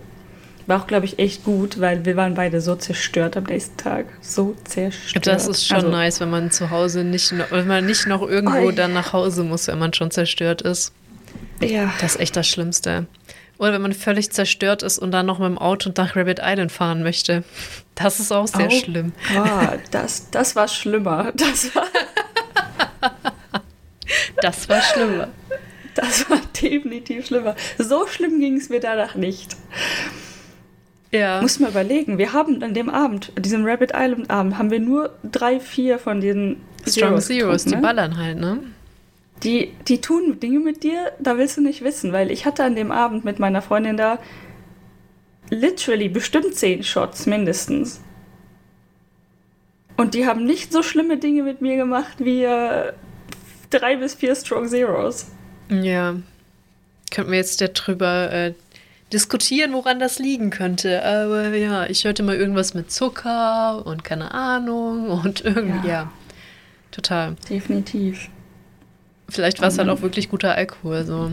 War 0.66 0.82
auch, 0.82 0.86
glaube 0.86 1.07
ich, 1.07 1.18
echt 1.18 1.45
gut, 1.45 1.80
weil 1.80 2.05
wir 2.05 2.16
waren 2.16 2.34
beide 2.34 2.61
so 2.61 2.76
zerstört 2.76 3.36
am 3.36 3.45
nächsten 3.45 3.76
Tag. 3.76 4.07
So 4.20 4.55
zerstört. 4.64 5.26
Das 5.26 5.49
ist 5.49 5.66
schon 5.66 5.76
also, 5.78 5.88
nice, 5.88 6.20
wenn 6.20 6.30
man 6.30 6.51
zu 6.51 6.70
Hause 6.70 7.03
nicht 7.03 7.32
noch, 7.32 7.51
wenn 7.51 7.66
man 7.66 7.86
nicht 7.86 8.07
noch 8.07 8.22
irgendwo 8.22 8.68
oh, 8.68 8.70
dann 8.70 8.93
nach 8.93 9.12
Hause 9.12 9.43
muss, 9.43 9.66
wenn 9.66 9.78
man 9.78 9.93
schon 9.93 10.11
zerstört 10.11 10.62
ist. 10.62 10.93
Ja. 11.61 11.93
Das 12.01 12.14
ist 12.14 12.20
echt 12.20 12.36
das 12.36 12.47
Schlimmste. 12.47 13.07
Oder 13.59 13.74
wenn 13.74 13.82
man 13.82 13.93
völlig 13.93 14.30
zerstört 14.30 14.82
ist 14.82 14.99
und 14.99 15.11
dann 15.11 15.26
noch 15.26 15.38
mit 15.38 15.49
dem 15.49 15.59
Auto 15.59 15.91
nach 15.95 16.16
Rabbit 16.16 16.41
Island 16.43 16.72
fahren 16.72 17.03
möchte. 17.03 17.45
Das 17.95 18.18
ist 18.18 18.32
auch 18.32 18.47
sehr 18.47 18.68
oh 18.68 18.70
schlimm. 18.70 19.12
Gott, 19.34 19.80
das, 19.91 20.30
das 20.30 20.57
war 20.57 20.66
schlimmer. 20.66 21.32
Das 21.34 21.74
war, 21.74 21.86
das 24.41 24.68
war 24.68 24.80
schlimmer. 24.80 25.28
Das 26.01 26.30
war 26.30 26.40
definitiv 26.61 27.26
schlimmer. 27.26 27.55
So 27.78 28.07
schlimm 28.07 28.40
ging 28.40 28.57
es 28.57 28.68
mir 28.68 28.80
danach 28.80 29.14
nicht. 29.14 29.57
Ja. 31.12 31.42
Muss 31.42 31.59
man 31.59 31.70
überlegen, 31.70 32.18
wir 32.18 32.32
haben 32.32 32.62
an 32.62 32.72
dem 32.72 32.88
Abend, 32.88 33.32
diesem 33.38 33.64
Rabbit 33.64 33.92
Island 33.94 34.30
Abend, 34.30 34.59
haben 34.59 34.70
wir 34.70 34.80
nur 34.80 35.18
drei, 35.24 35.59
vier 35.59 35.98
von 35.98 36.20
diesen 36.20 36.61
Strong 36.86 37.20
Zeros, 37.20 37.64
die 37.64 37.74
ne? 37.74 37.82
ballern 37.82 38.16
halt, 38.16 38.38
ne? 38.38 38.61
Die, 39.42 39.72
die 39.88 40.01
tun 40.01 40.38
Dinge 40.38 40.61
mit 40.61 40.82
dir, 40.82 41.12
da 41.18 41.36
willst 41.36 41.57
du 41.57 41.62
nicht 41.62 41.82
wissen, 41.82 42.12
weil 42.12 42.30
ich 42.30 42.46
hatte 42.46 42.62
an 42.62 42.76
dem 42.76 42.92
Abend 42.92 43.24
mit 43.24 43.38
meiner 43.38 43.62
Freundin 43.62 43.96
da 43.96 44.18
literally 45.48 46.09
bestimmt 46.09 46.55
zehn 46.55 46.82
Shots 46.82 47.26
mindestens. 47.26 48.01
Und 49.96 50.14
die 50.14 50.26
haben 50.26 50.44
nicht 50.44 50.72
so 50.72 50.82
schlimme 50.82 51.18
Dinge 51.18 51.42
mit 51.42 51.61
mir 51.61 51.76
gemacht 51.76 52.16
wie 52.18 52.44
äh, 52.44 52.92
drei 53.70 53.96
bis 53.96 54.14
vier 54.14 54.34
Strong 54.34 54.68
Zeros. 54.68 55.26
Ja. 55.71 56.16
Könnten 57.11 57.31
wir 57.31 57.39
jetzt 57.39 57.61
darüber 57.61 58.33
äh, 58.33 58.55
diskutieren, 59.12 59.73
woran 59.73 59.99
das 59.99 60.18
liegen 60.18 60.51
könnte. 60.51 61.05
Aber 61.05 61.49
ja, 61.55 61.87
ich 61.87 62.05
hörte 62.05 62.23
mal 62.23 62.37
irgendwas 62.37 62.75
mit 62.75 62.91
Zucker 62.93 63.85
und 63.87 64.05
keine 64.05 64.33
Ahnung 64.33 65.11
und 65.11 65.45
irgendwie, 65.45 65.89
ja. 65.89 65.95
ja 65.95 66.12
total. 66.91 67.37
Definitiv. 67.49 68.29
Vielleicht 69.29 69.61
war 69.61 69.68
es 69.68 69.79
halt 69.79 69.89
auch 69.89 70.03
wirklich 70.03 70.29
guter 70.29 70.55
Alkohol. 70.55 71.05
So. 71.05 71.33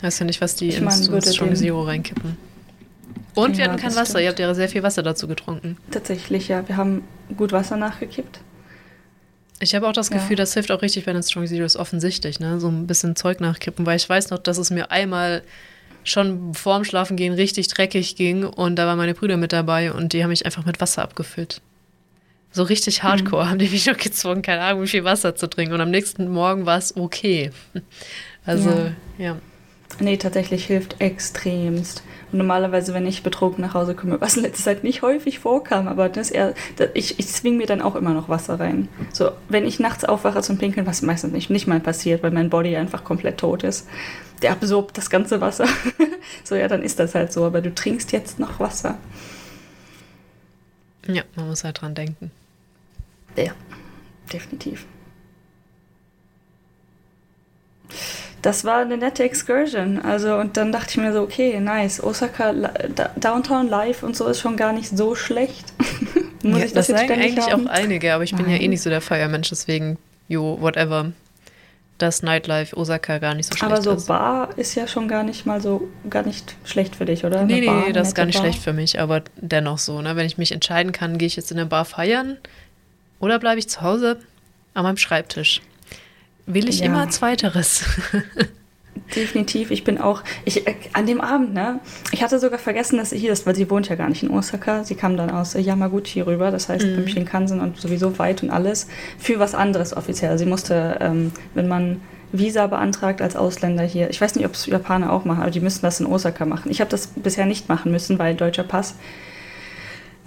Weißt 0.00 0.20
ja 0.20 0.26
nicht, 0.26 0.40
was 0.40 0.56
die 0.56 0.68
ich 0.68 0.78
ins, 0.78 1.08
mein, 1.08 1.16
ins 1.16 1.34
Strong 1.34 1.54
Zero 1.54 1.82
reinkippen. 1.82 2.36
Und 3.34 3.52
ja, 3.52 3.58
wir 3.58 3.64
hatten 3.64 3.80
kein 3.80 3.94
Wasser. 3.94 4.06
Stimmt. 4.06 4.22
Ihr 4.22 4.28
habt 4.28 4.38
ja 4.38 4.54
sehr 4.54 4.68
viel 4.68 4.82
Wasser 4.82 5.02
dazu 5.02 5.28
getrunken. 5.28 5.76
Tatsächlich, 5.90 6.48
ja. 6.48 6.66
Wir 6.68 6.76
haben 6.76 7.02
gut 7.36 7.52
Wasser 7.52 7.76
nachgekippt. 7.76 8.40
Ich 9.60 9.74
habe 9.74 9.88
auch 9.88 9.92
das 9.92 10.10
Gefühl, 10.10 10.32
ja. 10.32 10.42
das 10.42 10.54
hilft 10.54 10.70
auch 10.72 10.82
richtig 10.82 11.04
bei 11.04 11.12
den 11.12 11.22
Strong 11.22 11.46
Zeros 11.46 11.76
offensichtlich, 11.76 12.40
ne? 12.40 12.60
So 12.60 12.68
ein 12.68 12.86
bisschen 12.86 13.16
Zeug 13.16 13.40
nachkippen, 13.40 13.86
weil 13.86 13.96
ich 13.96 14.08
weiß 14.08 14.30
noch, 14.30 14.38
dass 14.38 14.58
es 14.58 14.70
mir 14.70 14.90
einmal 14.90 15.42
schon 16.02 16.54
vorm 16.54 16.84
Schlafengehen 16.84 17.34
richtig 17.34 17.68
dreckig 17.68 18.16
ging 18.16 18.44
und 18.44 18.76
da 18.76 18.86
waren 18.86 18.98
meine 18.98 19.14
Brüder 19.14 19.36
mit 19.36 19.52
dabei 19.52 19.92
und 19.92 20.12
die 20.12 20.22
haben 20.22 20.30
mich 20.30 20.44
einfach 20.44 20.66
mit 20.66 20.80
Wasser 20.80 21.02
abgefüllt. 21.02 21.62
So 22.52 22.62
richtig 22.62 23.02
hardcore 23.02 23.44
mhm. 23.44 23.50
haben 23.50 23.58
die 23.58 23.68
mich 23.68 23.86
noch 23.90 23.96
gezwungen, 23.96 24.42
keine 24.42 24.62
Ahnung, 24.62 24.82
wie 24.82 24.88
viel 24.88 25.04
Wasser 25.04 25.34
zu 25.34 25.48
trinken. 25.48 25.74
Und 25.74 25.80
am 25.80 25.90
nächsten 25.90 26.28
Morgen 26.28 26.66
war 26.66 26.78
es 26.78 26.96
okay. 26.96 27.50
Also, 28.46 28.68
ja. 28.68 29.24
ja. 29.24 29.36
Nee, 30.00 30.18
tatsächlich 30.18 30.66
hilft 30.66 31.00
extremst. 31.00 32.02
Und 32.34 32.38
normalerweise, 32.38 32.94
wenn 32.94 33.06
ich 33.06 33.22
betrunken 33.22 33.62
nach 33.62 33.74
Hause 33.74 33.94
komme, 33.94 34.20
was 34.20 34.36
in 34.36 34.42
letzter 34.42 34.64
Zeit 34.64 34.82
nicht 34.82 35.02
häufig 35.02 35.38
vorkam, 35.38 35.86
aber 35.86 36.08
das 36.08 36.32
eher, 36.32 36.54
das, 36.74 36.88
ich, 36.94 37.20
ich 37.20 37.28
zwinge 37.28 37.58
mir 37.58 37.66
dann 37.68 37.80
auch 37.80 37.94
immer 37.94 38.12
noch 38.12 38.28
Wasser 38.28 38.58
rein. 38.58 38.88
So, 39.12 39.30
wenn 39.48 39.64
ich 39.64 39.78
nachts 39.78 40.04
aufwache 40.04 40.42
zum 40.42 40.58
Pinkeln, 40.58 40.84
was 40.84 41.00
meistens 41.02 41.32
nicht, 41.32 41.48
nicht 41.48 41.68
mal 41.68 41.78
passiert, 41.78 42.24
weil 42.24 42.32
mein 42.32 42.50
Body 42.50 42.74
einfach 42.74 43.04
komplett 43.04 43.38
tot 43.38 43.62
ist, 43.62 43.86
der 44.42 44.50
absorbt 44.50 44.98
das 44.98 45.10
ganze 45.10 45.40
Wasser. 45.40 45.68
so, 46.42 46.56
ja, 46.56 46.66
dann 46.66 46.82
ist 46.82 46.98
das 46.98 47.14
halt 47.14 47.32
so, 47.32 47.44
aber 47.44 47.60
du 47.60 47.72
trinkst 47.72 48.10
jetzt 48.10 48.40
noch 48.40 48.58
Wasser. 48.58 48.98
Ja, 51.06 51.22
man 51.36 51.46
muss 51.46 51.62
halt 51.62 51.82
dran 51.82 51.94
denken. 51.94 52.32
Ja, 53.36 53.52
definitiv. 54.32 54.86
Das 58.42 58.64
war 58.64 58.80
eine 58.80 58.98
nette 58.98 59.24
Excursion. 59.24 60.00
Also, 60.02 60.34
und 60.36 60.58
dann 60.58 60.70
dachte 60.70 60.90
ich 60.90 60.96
mir 60.98 61.14
so, 61.14 61.22
okay, 61.22 61.58
nice. 61.60 62.02
Osaka, 62.02 62.52
Downtown 63.16 63.68
Live 63.68 64.02
und 64.02 64.16
so 64.16 64.26
ist 64.26 64.40
schon 64.40 64.56
gar 64.58 64.72
nicht 64.74 64.94
so 64.94 65.14
schlecht. 65.14 65.64
Muss 66.42 66.58
ja, 66.58 66.66
ich 66.66 66.72
das, 66.74 66.88
das 66.88 67.00
sagen 67.00 67.12
eigentlich 67.12 67.50
haben? 67.50 67.66
auch 67.66 67.72
einige, 67.72 68.12
aber 68.12 68.22
ich 68.22 68.32
bin 68.34 68.42
Nein. 68.42 68.56
ja 68.56 68.60
eh 68.60 68.68
nicht 68.68 68.82
so 68.82 68.90
der 68.90 69.00
Feiermensch, 69.00 69.48
deswegen, 69.48 69.96
jo, 70.28 70.60
whatever. 70.60 71.12
Das 71.96 72.22
Nightlife 72.22 72.76
Osaka 72.76 73.18
gar 73.18 73.34
nicht 73.34 73.46
so 73.46 73.56
schlecht 73.56 73.72
Aber 73.72 73.80
so 73.80 73.92
ist. 73.92 74.08
Bar 74.08 74.50
ist 74.58 74.74
ja 74.74 74.86
schon 74.88 75.08
gar 75.08 75.22
nicht 75.22 75.46
mal 75.46 75.62
so, 75.62 75.88
gar 76.10 76.24
nicht 76.24 76.56
schlecht 76.64 76.96
für 76.96 77.06
dich, 77.06 77.24
oder? 77.24 77.44
Nee, 77.44 77.60
nee, 77.60 77.66
Bar, 77.66 77.92
das 77.92 78.08
ist 78.08 78.14
gar 78.14 78.26
nicht 78.26 78.34
Bar. 78.34 78.44
schlecht 78.44 78.62
für 78.62 78.72
mich, 78.72 79.00
aber 79.00 79.22
dennoch 79.36 79.78
so, 79.78 80.02
ne? 80.02 80.16
Wenn 80.16 80.26
ich 80.26 80.36
mich 80.36 80.52
entscheiden 80.52 80.92
kann, 80.92 81.16
gehe 81.16 81.26
ich 81.26 81.36
jetzt 81.36 81.50
in 81.50 81.58
eine 81.58 81.66
Bar 81.66 81.86
feiern 81.86 82.36
oder 83.20 83.38
bleibe 83.38 83.58
ich 83.58 83.68
zu 83.68 83.80
Hause 83.80 84.18
an 84.74 84.82
meinem 84.82 84.96
Schreibtisch? 84.96 85.62
Will 86.46 86.68
ich 86.68 86.80
ja. 86.80 86.86
immer 86.86 87.08
Zweiteres. 87.08 87.84
Definitiv. 89.14 89.70
Ich 89.70 89.84
bin 89.84 89.98
auch, 89.98 90.22
ich, 90.44 90.66
äh, 90.66 90.74
an 90.92 91.06
dem 91.06 91.20
Abend, 91.20 91.52
ne, 91.52 91.80
ich 92.12 92.22
hatte 92.22 92.38
sogar 92.38 92.58
vergessen, 92.58 92.96
dass 92.96 93.10
sie 93.10 93.18
hier 93.18 93.32
ist, 93.32 93.46
weil 93.46 93.54
sie 93.54 93.70
wohnt 93.70 93.88
ja 93.88 93.96
gar 93.96 94.08
nicht 94.08 94.22
in 94.22 94.30
Osaka. 94.30 94.84
Sie 94.84 94.94
kam 94.94 95.16
dann 95.16 95.30
aus 95.30 95.54
Yamaguchi 95.54 96.20
rüber, 96.20 96.50
das 96.50 96.68
heißt 96.68 96.86
mhm. 96.86 97.08
Shinkansen 97.08 97.60
und 97.60 97.76
sowieso 97.80 98.18
weit 98.18 98.42
und 98.42 98.50
alles, 98.50 98.88
für 99.18 99.38
was 99.38 99.54
anderes 99.54 99.96
offiziell. 99.96 100.38
Sie 100.38 100.46
musste, 100.46 100.98
ähm, 101.00 101.32
wenn 101.54 101.68
man 101.68 102.00
Visa 102.32 102.66
beantragt 102.66 103.22
als 103.22 103.36
Ausländer 103.36 103.84
hier, 103.84 104.10
ich 104.10 104.20
weiß 104.20 104.34
nicht, 104.34 104.46
ob 104.46 104.54
es 104.54 104.66
Japaner 104.66 105.12
auch 105.12 105.24
machen, 105.24 105.42
aber 105.42 105.50
die 105.50 105.60
müssen 105.60 105.82
das 105.82 106.00
in 106.00 106.06
Osaka 106.06 106.46
machen. 106.46 106.70
Ich 106.70 106.80
habe 106.80 106.90
das 106.90 107.08
bisher 107.08 107.46
nicht 107.46 107.68
machen 107.68 107.92
müssen, 107.92 108.18
weil 108.18 108.34
deutscher 108.34 108.64
Pass 108.64 108.96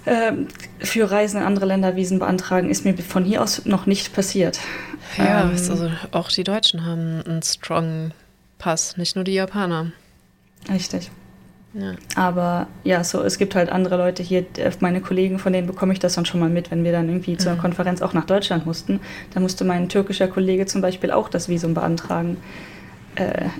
ähm, 0.05 0.47
für 0.79 1.09
Reisen 1.09 1.41
in 1.41 1.43
andere 1.45 1.65
Länder 1.65 1.95
Visen 1.95 2.19
beantragen, 2.19 2.69
ist 2.69 2.85
mir 2.85 2.97
von 2.97 3.23
hier 3.23 3.41
aus 3.41 3.65
noch 3.65 3.85
nicht 3.85 4.13
passiert. 4.13 4.59
Ja, 5.17 5.41
ähm, 5.41 5.51
also 5.51 5.89
auch 6.11 6.29
die 6.29 6.43
Deutschen 6.43 6.85
haben 6.85 7.21
einen 7.25 7.41
strong 7.43 8.11
Pass, 8.57 8.97
nicht 8.97 9.15
nur 9.15 9.23
die 9.23 9.33
Japaner. 9.33 9.91
Richtig. 10.69 11.11
Ja. 11.73 11.93
Aber 12.15 12.67
ja, 12.83 13.03
so 13.03 13.21
es 13.21 13.37
gibt 13.37 13.53
halt 13.53 13.69
andere 13.69 13.97
Leute 13.97 14.23
hier, 14.23 14.45
meine 14.79 14.99
Kollegen, 15.01 15.37
von 15.37 15.53
denen 15.53 15.67
bekomme 15.67 15.93
ich 15.93 15.99
das 15.99 16.15
dann 16.15 16.25
schon 16.25 16.39
mal 16.39 16.49
mit, 16.49 16.71
wenn 16.71 16.83
wir 16.83 16.91
dann 16.91 17.07
irgendwie 17.07 17.33
mhm. 17.33 17.39
zu 17.39 17.49
einer 17.49 17.61
Konferenz 17.61 18.01
auch 18.01 18.13
nach 18.13 18.25
Deutschland 18.25 18.65
mussten. 18.65 18.99
Da 19.33 19.39
musste 19.39 19.63
mein 19.63 19.89
türkischer 19.89 20.27
Kollege 20.27 20.65
zum 20.65 20.81
Beispiel 20.81 21.11
auch 21.11 21.29
das 21.29 21.49
Visum 21.49 21.73
beantragen 21.73 22.37
äh, 22.37 22.76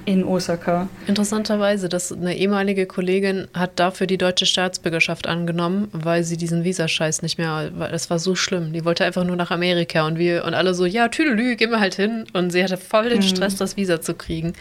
in 0.05 0.23
Osaka. 0.23 0.87
Interessanterweise, 1.07 1.89
dass 1.89 2.11
eine 2.11 2.35
ehemalige 2.35 2.85
Kollegin 2.85 3.47
hat 3.53 3.79
dafür 3.79 4.07
die 4.07 4.17
deutsche 4.17 4.45
Staatsbürgerschaft 4.45 5.27
angenommen, 5.27 5.89
weil 5.91 6.23
sie 6.23 6.37
diesen 6.37 6.63
Visascheiß 6.63 7.21
nicht 7.21 7.37
mehr, 7.37 7.71
weil 7.75 7.91
das 7.91 8.09
war 8.09 8.19
so 8.19 8.35
schlimm. 8.35 8.73
Die 8.73 8.85
wollte 8.85 9.05
einfach 9.05 9.23
nur 9.23 9.35
nach 9.35 9.51
Amerika 9.51 10.05
und 10.05 10.17
wir 10.17 10.45
und 10.45 10.53
alle 10.53 10.73
so, 10.73 10.85
ja, 10.85 11.07
Tüdelü, 11.07 11.55
gehen 11.55 11.71
wir 11.71 11.79
halt 11.79 11.95
hin. 11.95 12.25
Und 12.33 12.51
sie 12.51 12.63
hatte 12.63 12.77
voll 12.77 13.09
den 13.09 13.19
mhm. 13.19 13.23
Stress, 13.23 13.55
das 13.55 13.77
Visa 13.77 14.01
zu 14.01 14.13
kriegen. 14.13 14.53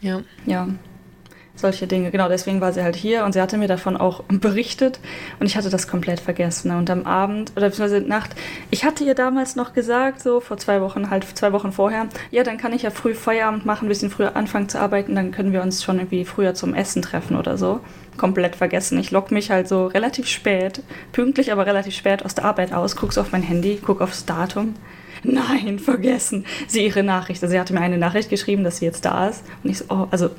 Ja. 0.00 0.22
Ja. 0.46 0.68
Solche 1.60 1.86
Dinge. 1.86 2.10
Genau, 2.10 2.28
deswegen 2.28 2.60
war 2.60 2.72
sie 2.72 2.82
halt 2.82 2.96
hier 2.96 3.24
und 3.24 3.32
sie 3.32 3.40
hatte 3.40 3.56
mir 3.56 3.68
davon 3.68 3.96
auch 3.96 4.22
berichtet 4.28 5.00
und 5.38 5.46
ich 5.46 5.56
hatte 5.56 5.70
das 5.70 5.88
komplett 5.88 6.20
vergessen. 6.20 6.68
Ne? 6.68 6.78
Und 6.78 6.90
am 6.90 7.06
Abend 7.06 7.52
oder 7.56 7.68
beziehungsweise 7.68 8.00
Nacht, 8.00 8.30
ich 8.70 8.84
hatte 8.84 9.04
ihr 9.04 9.14
damals 9.14 9.56
noch 9.56 9.72
gesagt, 9.72 10.22
so 10.22 10.40
vor 10.40 10.56
zwei 10.56 10.80
Wochen, 10.80 11.10
halt 11.10 11.24
zwei 11.36 11.52
Wochen 11.52 11.72
vorher, 11.72 12.08
ja, 12.30 12.42
dann 12.42 12.58
kann 12.58 12.72
ich 12.72 12.82
ja 12.82 12.90
früh 12.90 13.14
Feierabend 13.14 13.66
machen, 13.66 13.86
ein 13.86 13.88
bisschen 13.88 14.10
früher 14.10 14.36
anfangen 14.36 14.68
zu 14.68 14.80
arbeiten, 14.80 15.14
dann 15.14 15.30
können 15.30 15.52
wir 15.52 15.62
uns 15.62 15.82
schon 15.82 15.98
irgendwie 15.98 16.24
früher 16.24 16.54
zum 16.54 16.74
Essen 16.74 17.02
treffen 17.02 17.36
oder 17.36 17.56
so. 17.56 17.80
Komplett 18.16 18.56
vergessen. 18.56 18.98
Ich 18.98 19.10
lock 19.10 19.30
mich 19.30 19.50
halt 19.50 19.68
so 19.68 19.86
relativ 19.86 20.26
spät, 20.26 20.82
pünktlich, 21.12 21.52
aber 21.52 21.66
relativ 21.66 21.94
spät 21.94 22.24
aus 22.24 22.34
der 22.34 22.44
Arbeit 22.44 22.72
aus, 22.72 22.96
guck 22.96 23.12
so 23.12 23.20
auf 23.20 23.32
mein 23.32 23.42
Handy, 23.42 23.80
guck 23.82 24.00
aufs 24.00 24.26
Datum. 24.26 24.74
Nein, 25.22 25.78
vergessen. 25.78 26.46
Sie 26.66 26.84
ihre 26.84 27.02
Nachricht. 27.02 27.42
Also 27.42 27.52
sie 27.52 27.60
hatte 27.60 27.74
mir 27.74 27.80
eine 27.80 27.98
Nachricht 27.98 28.30
geschrieben, 28.30 28.64
dass 28.64 28.78
sie 28.78 28.86
jetzt 28.86 29.04
da 29.04 29.28
ist. 29.28 29.44
Und 29.62 29.70
ich 29.70 29.78
so, 29.78 29.84
oh, 29.88 30.06
also 30.10 30.30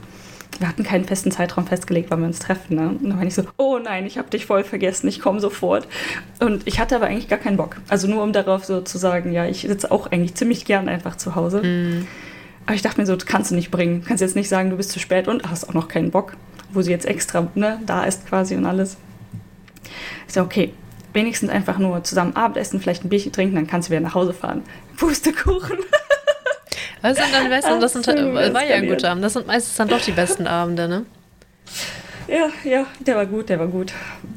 wir 0.59 0.67
hatten 0.67 0.83
keinen 0.83 1.05
festen 1.05 1.31
Zeitraum 1.31 1.65
festgelegt, 1.65 2.11
wann 2.11 2.19
wir 2.19 2.27
uns 2.27 2.39
treffen. 2.39 2.75
Ne? 2.75 2.89
Und 2.89 3.03
dann 3.03 3.17
war 3.17 3.25
ich 3.25 3.33
so, 3.33 3.43
oh 3.57 3.79
nein, 3.79 4.05
ich 4.05 4.17
habe 4.17 4.29
dich 4.29 4.45
voll 4.45 4.63
vergessen, 4.63 5.07
ich 5.07 5.19
komme 5.19 5.39
sofort. 5.39 5.87
Und 6.39 6.67
ich 6.67 6.79
hatte 6.79 6.95
aber 6.95 7.07
eigentlich 7.07 7.29
gar 7.29 7.39
keinen 7.39 7.57
Bock. 7.57 7.77
Also 7.87 8.07
nur 8.07 8.21
um 8.21 8.33
darauf 8.33 8.65
so 8.65 8.81
zu 8.81 8.97
sagen, 8.97 9.31
ja, 9.31 9.45
ich 9.45 9.61
sitze 9.61 9.91
auch 9.91 10.11
eigentlich 10.11 10.35
ziemlich 10.35 10.65
gern 10.65 10.89
einfach 10.89 11.15
zu 11.15 11.35
Hause. 11.35 11.61
Mm. 11.63 12.07
Aber 12.65 12.75
ich 12.75 12.81
dachte 12.81 12.99
mir 12.99 13.07
so, 13.07 13.15
das 13.15 13.25
kannst 13.25 13.51
du 13.51 13.55
nicht 13.55 13.71
bringen. 13.71 14.01
Du 14.01 14.07
kannst 14.07 14.21
jetzt 14.21 14.35
nicht 14.35 14.49
sagen, 14.49 14.69
du 14.69 14.77
bist 14.77 14.91
zu 14.91 14.99
spät 14.99 15.27
und 15.27 15.49
hast 15.49 15.67
auch 15.67 15.73
noch 15.73 15.87
keinen 15.87 16.11
Bock, 16.11 16.33
wo 16.71 16.81
sie 16.81 16.91
jetzt 16.91 17.05
extra 17.05 17.47
ne, 17.55 17.79
da 17.85 18.03
ist 18.03 18.27
quasi 18.27 18.55
und 18.55 18.65
alles. 18.65 18.97
Ich 20.27 20.33
so, 20.33 20.41
okay, 20.41 20.73
wenigstens 21.13 21.49
einfach 21.49 21.77
nur 21.79 22.03
zusammen 22.03 22.35
Abendessen, 22.35 22.79
vielleicht 22.79 23.03
ein 23.03 23.09
Bierchen 23.09 23.31
trinken, 23.31 23.55
dann 23.55 23.67
kannst 23.67 23.89
du 23.89 23.91
wieder 23.91 24.01
nach 24.01 24.15
Hause 24.15 24.33
fahren. 24.33 24.63
Pustekuchen. 24.97 25.79
Was 27.01 27.17
sind 27.17 27.33
dann 27.33 27.49
besten? 27.49 27.79
Das 27.79 27.93
sind, 27.93 28.07
war 28.07 28.63
ja 28.63 28.75
ein 28.75 28.87
guter 28.87 29.11
Abend. 29.11 29.23
Das 29.23 29.33
sind 29.33 29.47
meistens 29.47 29.75
dann 29.75 29.87
doch 29.87 30.01
die 30.01 30.11
besten 30.11 30.47
Abende, 30.47 30.87
ne? 30.87 31.05
Ja, 32.27 32.49
ja, 32.63 32.85
der 32.99 33.17
war 33.17 33.25
gut, 33.25 33.49
der 33.49 33.59
war 33.59 33.67
gut. 33.67 33.91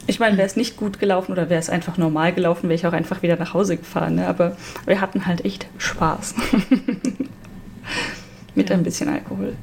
Ich 0.06 0.18
meine, 0.18 0.36
wäre 0.36 0.46
es 0.46 0.56
nicht 0.56 0.76
gut 0.76 0.98
gelaufen 0.98 1.30
oder 1.32 1.48
wäre 1.48 1.60
es 1.60 1.70
einfach 1.70 1.96
normal 1.96 2.32
gelaufen, 2.32 2.68
wäre 2.68 2.74
ich 2.74 2.86
auch 2.86 2.92
einfach 2.92 3.22
wieder 3.22 3.36
nach 3.36 3.54
Hause 3.54 3.76
gefahren. 3.76 4.16
Ne? 4.16 4.26
Aber 4.26 4.56
wir 4.84 5.00
hatten 5.00 5.26
halt 5.26 5.44
echt 5.44 5.66
Spaß. 5.78 6.34
Mit 8.56 8.70
ja. 8.70 8.76
ein 8.76 8.82
bisschen 8.82 9.08
Alkohol. 9.08 9.54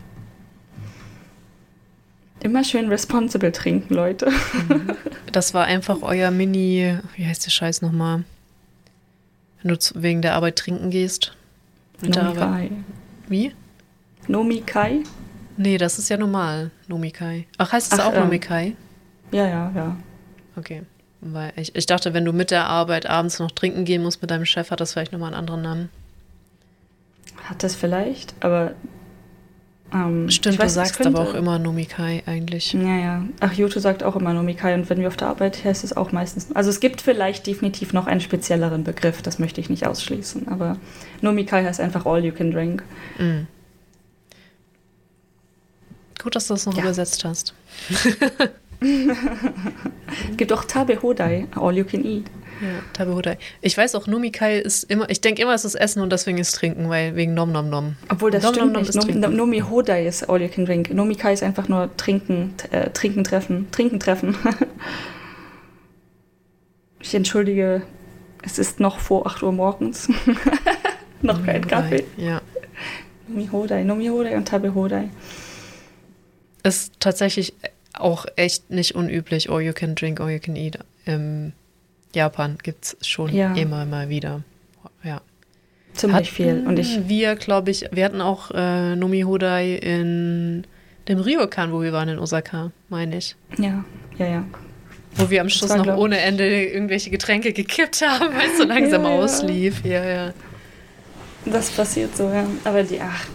Immer 2.41 2.63
schön 2.63 2.87
responsible 2.87 3.51
trinken, 3.51 3.93
Leute. 3.93 4.31
Mhm. 4.69 4.95
Das 5.31 5.53
war 5.53 5.65
einfach 5.65 6.01
euer 6.01 6.31
Mini, 6.31 6.97
wie 7.15 7.25
heißt 7.25 7.45
der 7.45 7.51
Scheiß 7.51 7.81
nochmal? 7.81 8.23
Wenn 9.61 9.75
du 9.75 9.77
wegen 9.95 10.21
der 10.21 10.35
Arbeit 10.35 10.55
trinken 10.55 10.89
gehst. 10.89 11.35
Nomikai. 12.01 12.71
Wie? 13.27 13.53
Nomikai? 14.27 15.03
Nee, 15.57 15.77
das 15.77 15.99
ist 15.99 16.09
ja 16.09 16.17
normal, 16.17 16.71
Nomikai. 16.87 17.45
Ach, 17.57 17.71
heißt 17.71 17.93
es 17.93 17.99
auch 17.99 18.13
ähm, 18.13 18.21
Nomikai? 18.21 18.75
Ja, 19.31 19.47
ja, 19.47 19.71
ja. 19.75 19.95
Okay. 20.55 20.83
Weil 21.21 21.53
ich, 21.55 21.75
ich 21.75 21.85
dachte, 21.85 22.13
wenn 22.13 22.25
du 22.25 22.33
mit 22.33 22.51
der 22.51 22.65
Arbeit 22.65 23.05
abends 23.05 23.39
noch 23.39 23.51
trinken 23.51 23.85
gehen 23.85 24.01
musst 24.01 24.21
mit 24.21 24.31
deinem 24.31 24.45
Chef, 24.45 24.71
hat 24.71 24.79
das 24.79 24.93
vielleicht 24.93 25.11
nochmal 25.11 25.27
einen 25.27 25.39
anderen 25.39 25.61
Namen. 25.61 25.89
Hat 27.43 27.63
das 27.63 27.75
vielleicht, 27.75 28.33
aber 28.39 28.73
ähm, 29.93 30.29
Stimmt, 30.29 30.57
weiß, 30.57 30.73
du 30.73 30.79
sagst 30.79 31.05
aber 31.05 31.19
auch 31.19 31.33
immer 31.33 31.59
Nomikai 31.59 32.23
eigentlich. 32.25 32.73
Ja, 32.73 32.97
ja. 32.97 33.23
Ach, 33.39 33.53
Juto 33.53 33.79
sagt 33.79 34.03
auch 34.03 34.15
immer 34.15 34.33
Nomikai 34.33 34.73
und 34.73 34.89
wenn 34.89 34.99
wir 34.99 35.07
auf 35.07 35.17
der 35.17 35.27
Arbeit 35.27 35.63
heißt 35.63 35.83
es 35.83 35.95
auch 35.95 36.11
meistens. 36.11 36.47
Also 36.55 36.69
es 36.69 36.79
gibt 36.79 37.01
vielleicht 37.01 37.45
definitiv 37.45 37.93
noch 37.93 38.07
einen 38.07 38.21
spezielleren 38.21 38.83
Begriff, 38.83 39.21
das 39.21 39.37
möchte 39.37 39.59
ich 39.59 39.69
nicht 39.69 39.85
ausschließen, 39.85 40.47
aber 40.47 40.77
Nomikai 41.21 41.63
heißt 41.63 41.79
einfach 41.79 42.05
All 42.05 42.23
You 42.23 42.31
Can 42.31 42.51
Drink. 42.51 42.83
Mm. 43.17 43.47
Gut, 46.21 46.35
dass 46.35 46.47
du 46.47 46.53
das 46.53 46.65
noch 46.65 46.75
ja. 46.75 46.83
übersetzt 46.83 47.25
hast. 47.25 47.53
gibt 50.37 50.53
auch 50.53 50.65
Tabe 50.65 51.01
Hodai, 51.01 51.47
All 51.55 51.77
You 51.77 51.83
Can 51.83 52.05
Eat. 52.05 52.25
Ja, 52.61 52.67
Tabehodai. 52.93 53.39
Ich 53.61 53.75
weiß 53.75 53.95
auch, 53.95 54.05
Nomikai 54.05 54.59
ist 54.59 54.83
immer, 54.83 55.09
ich 55.09 55.19
denke 55.19 55.41
immer, 55.41 55.55
es 55.55 55.65
ist 55.65 55.73
Essen 55.73 56.01
und 56.01 56.11
deswegen 56.11 56.37
ist 56.37 56.51
Trinken, 56.51 56.89
weil 56.89 57.15
wegen 57.15 57.33
Nom 57.33 57.51
Nom 57.51 57.69
Nom. 57.69 57.95
Obwohl 58.07 58.29
das 58.29 58.43
nom, 58.43 58.53
stimmt 58.53 58.73
nom, 58.73 58.83
nicht. 58.83 59.15
Nom, 59.15 59.35
Nomi 59.35 59.59
Hodai 59.61 60.05
ist 60.05 60.29
All 60.29 60.41
You 60.41 60.47
Can 60.47 60.65
Drink. 60.65 60.93
Nomikai 60.93 61.33
ist 61.33 61.41
einfach 61.41 61.67
nur 61.67 61.89
Trinken, 61.97 62.53
äh, 62.69 62.91
Trinken 62.91 63.23
treffen, 63.23 63.71
Trinken 63.71 63.99
treffen. 63.99 64.35
ich 66.99 67.15
entschuldige, 67.15 67.81
es 68.43 68.59
ist 68.59 68.79
noch 68.79 68.99
vor 68.99 69.25
8 69.25 69.41
Uhr 69.41 69.51
morgens. 69.51 70.07
noch 71.23 71.45
kein 71.45 71.65
Kaffee. 71.67 72.05
Ja. 72.17 72.41
Nomi 73.27 73.47
Hodai, 73.51 73.83
Nomi 73.83 74.07
Hodai 74.07 74.35
und 74.35 74.47
Tabe 74.47 74.73
Hodai. 74.73 75.09
Ist 76.63 76.93
tatsächlich 76.99 77.53
auch 77.93 78.25
echt 78.35 78.69
nicht 78.69 78.95
unüblich, 78.95 79.49
All 79.49 79.61
You 79.61 79.73
Can 79.73 79.95
Drink, 79.95 80.19
All 80.19 80.31
You 80.31 80.39
Can 80.39 80.55
Eat. 80.55 80.79
Ähm, 81.05 81.53
Japan 82.13 82.57
gibt 82.61 82.85
es 82.85 83.07
schon 83.07 83.33
ja. 83.33 83.53
immer 83.55 83.85
mal 83.85 84.09
wieder. 84.09 84.43
Ja. 85.03 85.21
Ziemlich 85.93 86.15
hatten 86.15 86.35
viel. 86.35 86.63
Und 86.67 86.79
ich 86.79 87.07
wir, 87.07 87.35
glaube 87.35 87.71
ich, 87.71 87.85
wir 87.91 88.05
hatten 88.05 88.21
auch 88.21 88.51
äh, 88.51 88.95
Nomi 88.95 89.21
Hodai 89.21 89.75
in 89.75 90.65
dem 91.07 91.19
Ryokan, 91.19 91.71
wo 91.71 91.81
wir 91.81 91.93
waren 91.93 92.09
in 92.09 92.19
Osaka, 92.19 92.71
meine 92.89 93.17
ich. 93.17 93.35
Ja, 93.57 93.83
ja, 94.17 94.27
ja. 94.27 94.45
Wo 95.15 95.29
wir 95.29 95.41
am 95.41 95.49
Schluss 95.49 95.75
noch 95.75 95.97
ohne 95.97 96.19
Ende 96.19 96.65
irgendwelche 96.65 97.09
Getränke 97.09 97.51
gekippt 97.51 98.01
haben, 98.01 98.33
weil 98.33 98.49
es 98.49 98.57
so 98.57 98.63
langsam 98.67 99.03
ja, 99.03 99.09
auslief. 99.09 99.83
Ja, 99.83 100.03
ja. 100.05 100.33
Das 101.45 101.71
passiert 101.71 102.15
so, 102.15 102.29
ja. 102.29 102.45
Aber 102.63 102.83
die, 102.83 102.99
ach. 103.01 103.25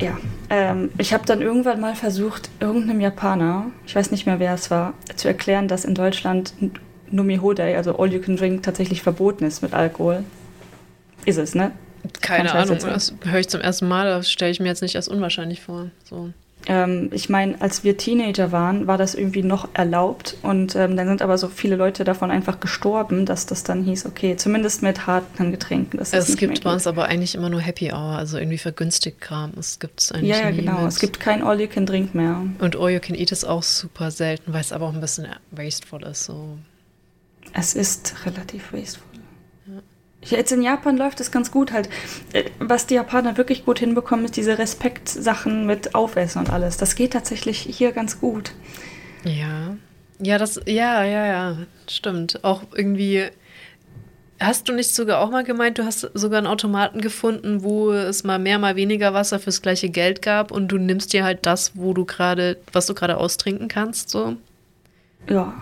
Ja. 0.00 0.16
Ähm, 0.50 0.90
ich 0.98 1.12
habe 1.12 1.26
dann 1.26 1.42
irgendwann 1.42 1.80
mal 1.80 1.94
versucht, 1.94 2.50
irgendeinem 2.60 3.00
Japaner, 3.00 3.66
ich 3.86 3.94
weiß 3.94 4.10
nicht 4.10 4.26
mehr, 4.26 4.38
wer 4.38 4.54
es 4.54 4.70
war, 4.70 4.94
zu 5.16 5.28
erklären, 5.28 5.68
dass 5.68 5.84
in 5.84 5.94
Deutschland 5.94 6.54
Numi 7.10 7.40
also 7.58 7.98
All 7.98 8.12
You 8.12 8.20
Can 8.20 8.36
Drink, 8.36 8.62
tatsächlich 8.62 9.02
verboten 9.02 9.44
ist 9.44 9.62
mit 9.62 9.74
Alkohol. 9.74 10.24
Ist 11.24 11.38
es, 11.38 11.54
ne? 11.54 11.72
Keine 12.20 12.52
Ahnung, 12.52 12.78
das 12.78 13.14
höre 13.24 13.40
ich 13.40 13.48
zum 13.48 13.62
ersten 13.62 13.88
Mal, 13.88 14.06
das 14.06 14.30
stelle 14.30 14.50
ich 14.50 14.60
mir 14.60 14.68
jetzt 14.68 14.82
nicht 14.82 14.96
als 14.96 15.08
unwahrscheinlich 15.08 15.62
vor. 15.62 15.90
So. 16.04 16.30
Ähm, 16.66 17.10
ich 17.12 17.28
meine, 17.28 17.60
als 17.60 17.84
wir 17.84 17.96
Teenager 17.96 18.52
waren, 18.52 18.86
war 18.86 18.98
das 18.98 19.14
irgendwie 19.14 19.42
noch 19.42 19.68
erlaubt 19.74 20.36
und 20.42 20.74
ähm, 20.76 20.96
dann 20.96 21.08
sind 21.08 21.22
aber 21.22 21.36
so 21.38 21.48
viele 21.48 21.76
Leute 21.76 22.04
davon 22.04 22.30
einfach 22.30 22.60
gestorben, 22.60 23.26
dass 23.26 23.46
das 23.46 23.64
dann 23.64 23.84
hieß, 23.84 24.06
okay, 24.06 24.36
zumindest 24.36 24.82
mit 24.82 25.06
harten 25.06 25.50
Getränken. 25.50 25.98
Das 25.98 26.12
es 26.12 26.36
gibt 26.36 26.64
bei 26.64 26.72
uns 26.72 26.86
aber 26.86 27.06
eigentlich 27.06 27.34
immer 27.34 27.50
nur 27.50 27.60
Happy 27.60 27.92
Hour, 27.92 28.16
also 28.16 28.38
irgendwie 28.38 28.58
vergünstigt 28.58 29.20
Kram. 29.20 29.52
Es 29.58 29.78
gibt 29.78 30.00
es 30.00 30.12
eigentlich 30.12 30.30
Ja, 30.30 30.38
ja, 30.38 30.50
genau. 30.50 30.80
Mit. 30.80 30.88
Es 30.88 30.98
gibt 30.98 31.20
kein 31.20 31.42
All 31.42 31.60
You 31.60 31.68
Can 31.68 31.86
Drink 31.86 32.14
mehr. 32.14 32.42
Und 32.58 32.76
All 32.76 32.90
You 32.90 33.00
Can 33.00 33.14
Eat 33.14 33.32
ist 33.32 33.44
auch 33.44 33.62
super 33.62 34.10
selten, 34.10 34.52
weil 34.52 34.60
es 34.60 34.72
aber 34.72 34.86
auch 34.86 34.94
ein 34.94 35.00
bisschen 35.00 35.26
wasteful 35.50 36.02
ist. 36.02 36.24
So 36.24 36.58
es 37.52 37.74
ist 37.74 38.14
relativ 38.26 38.72
wasteful. 38.72 39.13
Jetzt 40.24 40.52
in 40.52 40.62
Japan 40.62 40.96
läuft 40.96 41.20
es 41.20 41.30
ganz 41.30 41.50
gut 41.50 41.72
halt. 41.72 41.88
Äh, 42.32 42.44
was 42.58 42.86
die 42.86 42.94
Japaner 42.94 43.36
wirklich 43.36 43.64
gut 43.64 43.78
hinbekommen, 43.78 44.24
ist 44.24 44.36
diese 44.36 44.58
Respektsachen 44.58 45.66
mit 45.66 45.94
Aufessen 45.94 46.40
und 46.40 46.50
alles. 46.50 46.76
Das 46.76 46.94
geht 46.94 47.12
tatsächlich 47.12 47.58
hier 47.58 47.92
ganz 47.92 48.20
gut. 48.20 48.52
Ja. 49.24 49.76
Ja, 50.20 50.38
das, 50.38 50.60
ja, 50.66 51.04
ja, 51.04 51.26
ja, 51.26 51.56
stimmt. 51.88 52.44
Auch 52.44 52.62
irgendwie. 52.74 53.24
Hast 54.40 54.68
du 54.68 54.72
nicht 54.72 54.94
sogar 54.94 55.20
auch 55.20 55.30
mal 55.30 55.44
gemeint, 55.44 55.78
du 55.78 55.84
hast 55.84 56.10
sogar 56.12 56.38
einen 56.38 56.48
Automaten 56.48 57.00
gefunden, 57.00 57.62
wo 57.62 57.92
es 57.92 58.24
mal 58.24 58.38
mehr, 58.38 58.58
mal 58.58 58.74
weniger 58.74 59.14
Wasser 59.14 59.38
fürs 59.38 59.62
gleiche 59.62 59.88
Geld 59.88 60.22
gab 60.22 60.50
und 60.50 60.68
du 60.68 60.76
nimmst 60.76 61.12
dir 61.12 61.24
halt 61.24 61.46
das, 61.46 61.72
wo 61.74 61.94
du 61.94 62.04
gerade, 62.04 62.56
was 62.72 62.86
du 62.86 62.94
gerade 62.94 63.16
austrinken 63.16 63.68
kannst, 63.68 64.10
so? 64.10 64.36
Ja, 65.28 65.54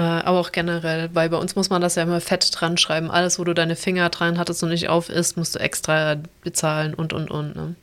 aber 0.00 0.38
auch 0.38 0.52
generell, 0.52 1.10
weil 1.12 1.28
bei 1.28 1.36
uns 1.36 1.56
muss 1.56 1.70
man 1.70 1.80
das 1.80 1.94
ja 1.94 2.02
immer 2.02 2.20
fett 2.20 2.50
dran 2.52 2.76
schreiben. 2.76 3.10
Alles, 3.10 3.38
wo 3.38 3.44
du 3.44 3.54
deine 3.54 3.76
Finger 3.76 4.08
dran 4.08 4.38
hattest 4.38 4.62
und 4.62 4.70
nicht 4.70 4.88
auf 4.88 5.08
ist, 5.08 5.36
musst 5.36 5.54
du 5.54 5.58
extra 5.58 6.16
bezahlen 6.42 6.94
und 6.94 7.12
und 7.12 7.30
und. 7.30 7.56
Ne? 7.56 7.74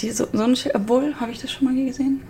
Die, 0.00 0.10
so, 0.10 0.26
so 0.32 0.44
ein 0.44 0.56
Schild, 0.56 0.74
obwohl, 0.74 1.14
habe 1.16 1.32
ich 1.32 1.40
das 1.40 1.50
schon 1.50 1.64
mal 1.64 1.84
gesehen? 1.84 2.22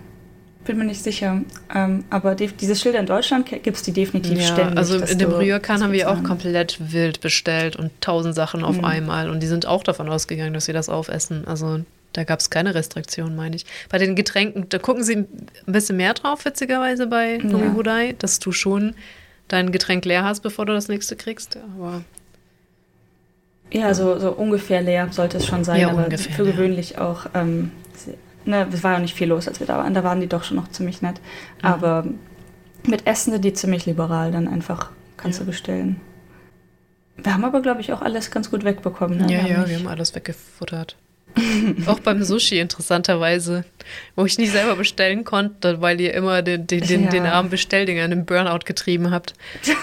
Bin 0.65 0.77
mir 0.77 0.85
nicht 0.85 1.01
sicher. 1.01 1.41
Ähm, 1.73 2.03
aber 2.09 2.35
die, 2.35 2.47
diese 2.47 2.75
Schilder 2.75 2.99
in 2.99 3.05
Deutschland 3.05 3.47
gibt 3.47 3.77
es 3.77 3.81
die 3.81 3.93
definitiv 3.93 4.39
ja, 4.39 4.45
ständig. 4.45 4.77
Also 4.77 4.97
in 4.97 5.17
dem 5.17 5.31
Rührkan 5.31 5.81
haben 5.81 5.93
wir 5.93 6.11
auch 6.11 6.21
komplett 6.23 6.91
wild 6.91 7.21
bestellt 7.21 7.75
und 7.75 7.91
tausend 8.01 8.35
Sachen 8.35 8.63
auf 8.63 8.77
mhm. 8.77 8.85
einmal. 8.85 9.29
Und 9.29 9.41
die 9.41 9.47
sind 9.47 9.65
auch 9.65 9.83
davon 9.83 10.09
ausgegangen, 10.09 10.53
dass 10.53 10.67
wir 10.67 10.73
das 10.73 10.89
aufessen. 10.89 11.47
Also 11.47 11.79
da 12.13 12.23
gab 12.23 12.39
es 12.39 12.49
keine 12.49 12.75
Restriktionen, 12.75 13.35
meine 13.35 13.55
ich. 13.55 13.65
Bei 13.89 13.97
den 13.97 14.15
Getränken, 14.15 14.67
da 14.69 14.79
gucken 14.79 15.03
sie 15.03 15.15
ein 15.15 15.27
bisschen 15.65 15.97
mehr 15.97 16.13
drauf, 16.13 16.45
witzigerweise 16.45 17.07
bei 17.07 17.37
Nomi 17.37 17.65
ja. 17.65 17.73
Hudai, 17.73 18.15
dass 18.17 18.39
du 18.39 18.51
schon 18.51 18.95
dein 19.47 19.71
Getränk 19.71 20.05
leer 20.05 20.23
hast, 20.23 20.41
bevor 20.41 20.65
du 20.65 20.73
das 20.73 20.87
nächste 20.87 21.15
kriegst. 21.15 21.57
Aber 21.75 22.03
ja, 23.71 23.93
so, 23.93 24.17
so 24.17 24.31
ungefähr 24.31 24.81
leer 24.81 25.09
sollte 25.11 25.37
es 25.37 25.45
schon 25.45 25.63
sein, 25.63 25.79
ja, 25.79 25.89
aber 25.89 26.05
ungefähr, 26.05 26.33
für 26.33 26.45
gewöhnlich 26.45 26.91
ja. 26.91 27.01
auch. 27.01 27.27
Ähm, 27.35 27.71
ne, 28.45 28.67
es 28.71 28.83
war 28.83 28.93
ja 28.93 28.99
nicht 28.99 29.15
viel 29.15 29.27
los, 29.27 29.47
als 29.47 29.59
wir 29.59 29.67
da 29.67 29.77
waren. 29.77 29.93
Da 29.93 30.03
waren 30.03 30.21
die 30.21 30.27
doch 30.27 30.43
schon 30.43 30.57
noch 30.57 30.69
ziemlich 30.69 31.01
nett. 31.01 31.21
Mhm. 31.61 31.67
Aber 31.67 32.05
mit 32.87 33.05
Essen 33.05 33.31
sind 33.31 33.45
die 33.45 33.53
ziemlich 33.53 33.85
liberal, 33.85 34.31
dann 34.31 34.47
einfach 34.47 34.91
kannst 35.17 35.39
ja. 35.39 35.45
du 35.45 35.51
bestellen. 35.51 36.01
Wir 37.17 37.33
haben 37.33 37.43
aber, 37.43 37.61
glaube 37.61 37.81
ich, 37.81 37.91
auch 37.91 38.01
alles 38.01 38.31
ganz 38.31 38.49
gut 38.49 38.63
wegbekommen. 38.63 39.17
Ne? 39.17 39.33
Ja, 39.33 39.43
wir 39.43 39.51
ja, 39.51 39.67
wir 39.67 39.77
haben 39.77 39.87
alles 39.87 40.15
weggefuttert. 40.15 40.95
Auch 41.85 41.99
beim 41.99 42.23
Sushi 42.23 42.59
interessanterweise, 42.59 43.65
wo 44.15 44.25
ich 44.25 44.37
nicht 44.37 44.51
selber 44.51 44.75
bestellen 44.75 45.23
konnte, 45.23 45.81
weil 45.81 45.99
ihr 46.01 46.13
immer 46.13 46.41
den, 46.41 46.67
den, 46.67 46.81
den, 46.81 47.03
ja. 47.05 47.09
den 47.09 47.25
armen 47.25 47.49
Bestelldinger 47.49 48.05
in 48.05 48.11
den 48.11 48.25
Burnout 48.25 48.65
getrieben 48.65 49.11
habt. 49.11 49.33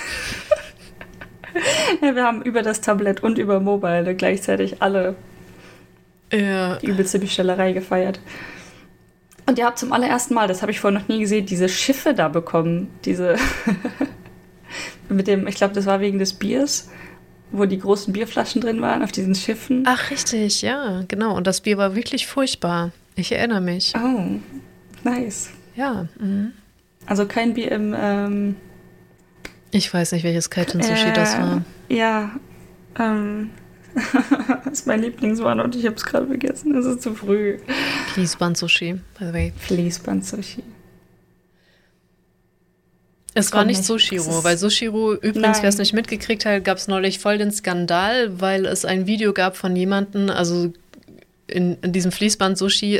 ja, 2.02 2.14
wir 2.14 2.24
haben 2.24 2.42
über 2.42 2.62
das 2.62 2.80
Tablet 2.80 3.22
und 3.22 3.38
über 3.38 3.60
Mobile 3.60 4.14
gleichzeitig 4.14 4.82
alle 4.82 5.14
ja. 6.32 6.76
die 6.76 6.86
übelste 6.86 7.18
Bestellerei 7.18 7.72
gefeiert. 7.72 8.20
Und 9.46 9.58
ihr 9.58 9.64
habt 9.64 9.78
zum 9.78 9.92
allerersten 9.92 10.34
Mal, 10.34 10.48
das 10.48 10.62
habe 10.62 10.72
ich 10.72 10.80
vorher 10.80 10.98
noch 10.98 11.08
nie 11.08 11.20
gesehen, 11.20 11.46
diese 11.46 11.68
Schiffe 11.68 12.14
da 12.14 12.28
bekommen. 12.28 12.90
Diese 13.04 13.36
mit 15.08 15.28
dem, 15.28 15.46
ich 15.46 15.54
glaube, 15.54 15.74
das 15.74 15.86
war 15.86 16.00
wegen 16.00 16.18
des 16.18 16.32
Biers 16.32 16.90
wo 17.52 17.64
die 17.64 17.78
großen 17.78 18.12
Bierflaschen 18.12 18.60
drin 18.60 18.80
waren, 18.80 19.02
auf 19.02 19.12
diesen 19.12 19.34
Schiffen. 19.34 19.84
Ach, 19.86 20.10
richtig, 20.10 20.62
ja, 20.62 21.04
genau. 21.08 21.36
Und 21.36 21.46
das 21.46 21.60
Bier 21.60 21.78
war 21.78 21.94
wirklich 21.94 22.26
furchtbar. 22.26 22.92
Ich 23.14 23.32
erinnere 23.32 23.60
mich. 23.60 23.94
Oh, 23.96 24.40
nice. 25.04 25.50
Ja. 25.74 26.08
Mhm. 26.18 26.52
Also 27.06 27.26
kein 27.26 27.54
Bier 27.54 27.72
im. 27.72 27.94
Ähm, 27.96 28.56
ich 29.70 29.92
weiß 29.92 30.12
nicht, 30.12 30.24
welches 30.24 30.50
Kaiten 30.50 30.82
Sushi 30.82 31.08
äh, 31.08 31.12
das 31.12 31.38
war. 31.38 31.62
Ja, 31.88 32.30
ähm, 32.98 33.50
das 34.64 34.80
ist 34.80 34.86
mein 34.86 35.00
Lieblingswort 35.02 35.60
und 35.60 35.74
ich 35.76 35.86
habe 35.86 35.96
es 35.96 36.04
gerade 36.04 36.26
vergessen. 36.26 36.74
Es 36.74 36.84
ist 36.84 37.02
zu 37.02 37.14
früh. 37.14 37.58
Fließband 38.14 38.56
Sushi, 38.56 38.94
by 39.18 39.26
the 39.26 39.32
way. 39.32 39.52
Fließband 39.56 40.24
Sushi. 40.24 40.62
Es 43.36 43.52
war 43.52 43.64
nicht, 43.64 43.78
nicht 43.78 43.86
Sushiro, 43.86 44.44
weil 44.44 44.56
Sushiro, 44.56 45.14
übrigens, 45.14 45.62
wer 45.62 45.68
es 45.68 45.78
nicht 45.78 45.92
mitgekriegt 45.92 46.46
hat, 46.46 46.64
gab 46.64 46.78
es 46.78 46.88
neulich 46.88 47.18
voll 47.18 47.38
den 47.38 47.52
Skandal, 47.52 48.40
weil 48.40 48.64
es 48.64 48.84
ein 48.84 49.06
Video 49.06 49.32
gab 49.32 49.56
von 49.56 49.76
jemandem, 49.76 50.30
also 50.30 50.72
in, 51.46 51.76
in 51.82 51.92
diesem 51.92 52.12
Fließband 52.12 52.58
Sushi 52.58 52.98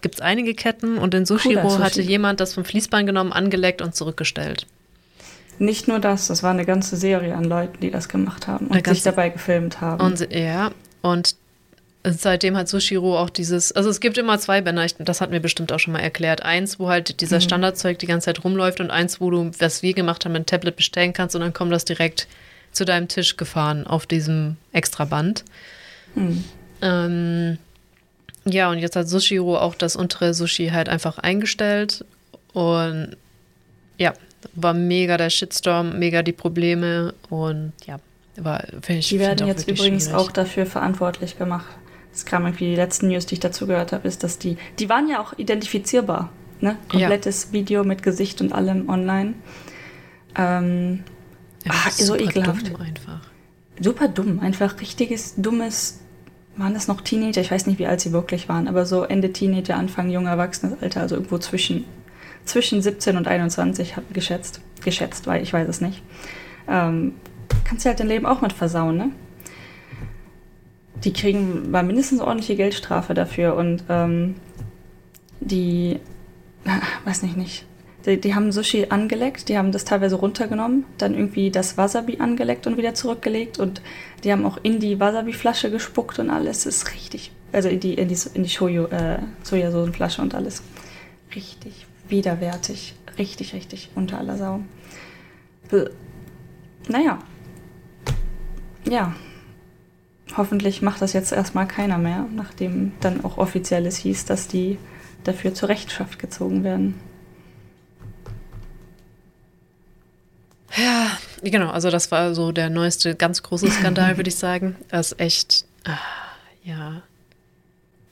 gibt 0.00 0.14
es 0.16 0.20
einige 0.20 0.54
Ketten 0.54 0.98
und 0.98 1.14
in 1.14 1.26
Sushiro 1.26 1.70
Sushi. 1.70 1.82
hatte 1.82 2.02
jemand 2.02 2.40
das 2.40 2.54
vom 2.54 2.64
Fließband 2.64 3.06
genommen, 3.06 3.32
angeleckt 3.32 3.82
und 3.82 3.94
zurückgestellt. 3.94 4.66
Nicht 5.58 5.86
nur 5.86 6.00
das, 6.00 6.26
das 6.26 6.42
war 6.42 6.50
eine 6.50 6.64
ganze 6.64 6.96
Serie 6.96 7.36
an 7.36 7.44
Leuten, 7.44 7.78
die 7.80 7.90
das 7.90 8.08
gemacht 8.08 8.48
haben 8.48 8.66
und 8.66 8.86
sich 8.86 9.02
dabei 9.02 9.28
gefilmt 9.28 9.80
haben. 9.80 10.04
Und, 10.04 10.28
ja, 10.32 10.72
und 11.02 11.36
Seitdem 12.04 12.56
hat 12.56 12.68
Sushiro 12.68 13.16
auch 13.16 13.30
dieses, 13.30 13.70
also 13.70 13.88
es 13.88 14.00
gibt 14.00 14.18
immer 14.18 14.36
zwei 14.40 14.60
Bänder, 14.60 14.84
das 14.98 15.20
hat 15.20 15.30
mir 15.30 15.38
bestimmt 15.38 15.72
auch 15.72 15.78
schon 15.78 15.92
mal 15.92 16.00
erklärt. 16.00 16.42
Eins, 16.42 16.80
wo 16.80 16.88
halt 16.88 17.20
dieser 17.20 17.36
mhm. 17.36 17.42
Standardzeug 17.42 17.98
die 18.00 18.06
ganze 18.06 18.24
Zeit 18.26 18.42
rumläuft 18.42 18.80
und 18.80 18.90
eins, 18.90 19.20
wo 19.20 19.30
du, 19.30 19.52
was 19.60 19.82
wir 19.84 19.94
gemacht 19.94 20.24
haben, 20.24 20.34
ein 20.34 20.46
Tablet 20.46 20.74
bestellen 20.74 21.12
kannst 21.12 21.36
und 21.36 21.42
dann 21.42 21.52
kommt 21.52 21.72
das 21.72 21.84
direkt 21.84 22.26
zu 22.72 22.84
deinem 22.84 23.06
Tisch 23.06 23.36
gefahren 23.36 23.86
auf 23.86 24.06
diesem 24.06 24.56
Extraband. 24.72 25.44
Mhm. 26.16 26.44
Ähm, 26.80 27.58
ja, 28.46 28.68
und 28.68 28.78
jetzt 28.78 28.96
hat 28.96 29.08
Sushiro 29.08 29.56
auch 29.56 29.76
das 29.76 29.94
untere 29.94 30.34
Sushi 30.34 30.70
halt 30.70 30.88
einfach 30.88 31.18
eingestellt 31.18 32.04
und 32.52 33.16
ja, 33.98 34.12
war 34.54 34.74
mega 34.74 35.16
der 35.18 35.30
Shitstorm, 35.30 36.00
mega 36.00 36.24
die 36.24 36.32
Probleme 36.32 37.14
und 37.30 37.72
ja, 37.86 38.00
war, 38.36 38.64
ich, 38.88 39.08
Die 39.10 39.20
werden 39.20 39.46
jetzt 39.46 39.68
übrigens 39.68 40.06
schwierig. 40.06 40.18
auch 40.18 40.32
dafür 40.32 40.66
verantwortlich 40.66 41.38
gemacht 41.38 41.66
das 42.12 42.26
kam 42.26 42.44
irgendwie 42.44 42.70
die 42.70 42.76
letzten 42.76 43.08
News, 43.08 43.26
die 43.26 43.34
ich 43.34 43.40
dazu 43.40 43.66
gehört 43.66 43.92
habe, 43.92 44.06
ist, 44.06 44.22
dass 44.22 44.38
die, 44.38 44.56
die 44.78 44.88
waren 44.88 45.08
ja 45.08 45.20
auch 45.20 45.32
identifizierbar. 45.38 46.30
Ne? 46.60 46.76
Komplettes 46.88 47.46
ja. 47.46 47.52
Video 47.52 47.84
mit 47.84 48.02
Gesicht 48.02 48.40
und 48.40 48.52
allem 48.52 48.88
online. 48.88 49.34
Ähm, 50.36 51.02
ja, 51.64 51.72
ach, 51.74 51.90
so 51.90 52.14
ekelhaft. 52.14 52.68
Dumm 52.68 52.80
einfach. 52.80 53.20
Super 53.80 54.08
dumm, 54.08 54.40
einfach 54.40 54.80
richtiges, 54.80 55.34
dummes. 55.36 56.00
Waren 56.56 56.74
das 56.74 56.86
noch 56.86 57.00
Teenager? 57.00 57.40
Ich 57.40 57.50
weiß 57.50 57.66
nicht, 57.66 57.78
wie 57.78 57.86
alt 57.86 58.00
sie 58.00 58.12
wirklich 58.12 58.48
waren, 58.48 58.68
aber 58.68 58.84
so 58.84 59.04
Ende 59.04 59.32
Teenager, 59.32 59.76
Anfang 59.76 60.10
junger 60.10 60.30
Erwachsenesalter, 60.30 61.00
also 61.00 61.14
irgendwo 61.14 61.38
zwischen, 61.38 61.86
zwischen 62.44 62.82
17 62.82 63.16
und 63.16 63.26
21 63.26 63.96
hat 63.96 64.04
geschätzt. 64.12 64.60
Geschätzt, 64.84 65.26
weil 65.26 65.42
ich 65.42 65.52
weiß 65.52 65.66
es 65.66 65.80
nicht. 65.80 66.02
Ähm, 66.68 67.14
kannst 67.64 67.84
du 67.84 67.88
halt 67.88 68.00
dein 68.00 68.08
Leben 68.08 68.26
auch 68.26 68.42
mit 68.42 68.52
versauen, 68.52 68.96
ne? 68.98 69.10
Die 71.04 71.12
kriegen 71.12 71.70
mal 71.70 71.82
mindestens 71.82 72.20
ordentliche 72.20 72.56
Geldstrafe 72.56 73.14
dafür 73.14 73.56
und 73.56 73.84
ähm, 73.88 74.36
die, 75.40 76.00
weiß 77.04 77.22
nicht, 77.22 77.36
nicht. 77.36 77.66
Die, 78.06 78.20
die, 78.20 78.34
haben 78.34 78.50
Sushi 78.50 78.86
angeleckt, 78.88 79.48
die 79.48 79.56
haben 79.56 79.70
das 79.70 79.84
teilweise 79.84 80.16
runtergenommen, 80.16 80.84
dann 80.98 81.14
irgendwie 81.14 81.50
das 81.50 81.78
Wasabi 81.78 82.18
angeleckt 82.18 82.66
und 82.66 82.76
wieder 82.76 82.94
zurückgelegt 82.94 83.58
und 83.58 83.80
die 84.24 84.32
haben 84.32 84.44
auch 84.44 84.58
in 84.62 84.80
die 84.80 84.98
Wasabi-Flasche 84.98 85.70
gespuckt 85.70 86.18
und 86.18 86.30
alles 86.30 86.66
ist 86.66 86.92
richtig, 86.94 87.30
also 87.52 87.68
in 87.68 87.78
die, 87.78 87.94
in 87.94 88.08
die, 88.08 88.18
in 88.34 88.42
die 88.42 88.48
Shoyu, 88.48 88.86
äh, 88.86 89.18
Sojasoßenflasche 89.44 90.20
und 90.20 90.34
alles. 90.34 90.62
Richtig 91.34 91.86
widerwärtig, 92.08 92.94
richtig, 93.18 93.54
richtig 93.54 93.90
unter 93.94 94.18
aller 94.18 94.36
Sau. 94.36 94.60
Naja. 96.88 97.18
Ja, 98.84 99.14
hoffentlich 100.36 100.82
macht 100.82 101.02
das 101.02 101.12
jetzt 101.12 101.32
erstmal 101.32 101.66
keiner 101.66 101.98
mehr, 101.98 102.26
nachdem 102.34 102.92
dann 103.00 103.24
auch 103.24 103.38
offiziell 103.38 103.86
es 103.86 103.96
hieß, 103.96 104.24
dass 104.24 104.48
die 104.48 104.78
dafür 105.24 105.54
zur 105.54 105.68
Rechenschaft 105.68 106.18
gezogen 106.18 106.64
werden. 106.64 106.94
Ja, 110.76 111.18
genau, 111.42 111.70
also 111.70 111.90
das 111.90 112.10
war 112.10 112.34
so 112.34 112.50
der 112.50 112.70
neueste, 112.70 113.14
ganz 113.14 113.42
große 113.42 113.70
Skandal, 113.70 114.16
würde 114.16 114.28
ich 114.28 114.36
sagen. 114.36 114.76
Das 114.88 115.12
ist 115.12 115.20
echt, 115.20 115.64
ah, 115.84 115.98
ja. 116.64 117.02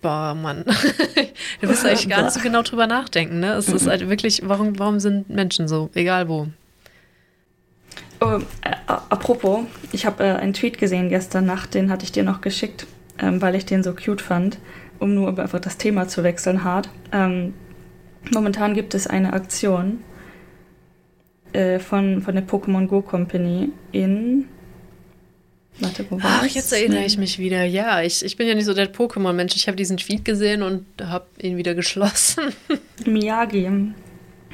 Boah, 0.02 0.34
Mann. 0.34 0.64
du 1.60 1.68
wirst 1.68 1.84
eigentlich 1.84 2.08
gar 2.08 2.22
nicht 2.22 2.32
so 2.32 2.40
genau 2.40 2.62
drüber 2.62 2.86
nachdenken, 2.86 3.40
ne? 3.40 3.52
Es 3.52 3.68
ist 3.68 3.86
halt 3.86 4.08
wirklich, 4.08 4.42
warum, 4.44 4.78
warum 4.78 4.98
sind 4.98 5.28
Menschen 5.28 5.68
so, 5.68 5.90
egal 5.94 6.28
wo? 6.28 6.48
Oh, 8.20 8.38
äh, 8.62 8.74
apropos, 8.86 9.60
ich 9.92 10.04
habe 10.04 10.24
äh, 10.24 10.32
einen 10.32 10.52
Tweet 10.52 10.78
gesehen 10.78 11.08
gestern 11.08 11.46
Nacht, 11.46 11.74
den 11.74 11.90
hatte 11.90 12.04
ich 12.04 12.12
dir 12.12 12.22
noch 12.22 12.42
geschickt, 12.42 12.86
ähm, 13.18 13.40
weil 13.40 13.54
ich 13.54 13.64
den 13.64 13.82
so 13.82 13.94
cute 13.94 14.20
fand, 14.20 14.58
um 14.98 15.14
nur 15.14 15.38
einfach 15.38 15.60
das 15.60 15.78
Thema 15.78 16.06
zu 16.06 16.22
wechseln, 16.22 16.62
hart. 16.62 16.90
Ähm, 17.12 17.54
momentan 18.30 18.74
gibt 18.74 18.94
es 18.94 19.06
eine 19.06 19.32
Aktion 19.32 20.02
äh, 21.52 21.78
von, 21.78 22.20
von 22.20 22.34
der 22.34 22.46
Pokémon 22.46 22.86
Go 22.86 23.00
Company 23.00 23.72
in. 23.92 24.46
Warte, 25.78 26.04
wo 26.10 26.22
war's? 26.22 26.40
Ach, 26.42 26.46
jetzt 26.46 26.72
erinnere 26.74 27.04
ich 27.04 27.16
mich 27.16 27.38
wieder. 27.38 27.64
Ja, 27.64 28.02
ich, 28.02 28.22
ich 28.22 28.36
bin 28.36 28.46
ja 28.46 28.54
nicht 28.54 28.66
so 28.66 28.74
der 28.74 28.92
Pokémon-Mensch. 28.92 29.56
Ich 29.56 29.66
habe 29.66 29.76
diesen 29.76 29.96
Tweet 29.96 30.26
gesehen 30.26 30.62
und 30.62 30.84
habe 31.02 31.26
ihn 31.40 31.56
wieder 31.56 31.74
geschlossen. 31.76 32.52
Miyagi. 33.06 33.70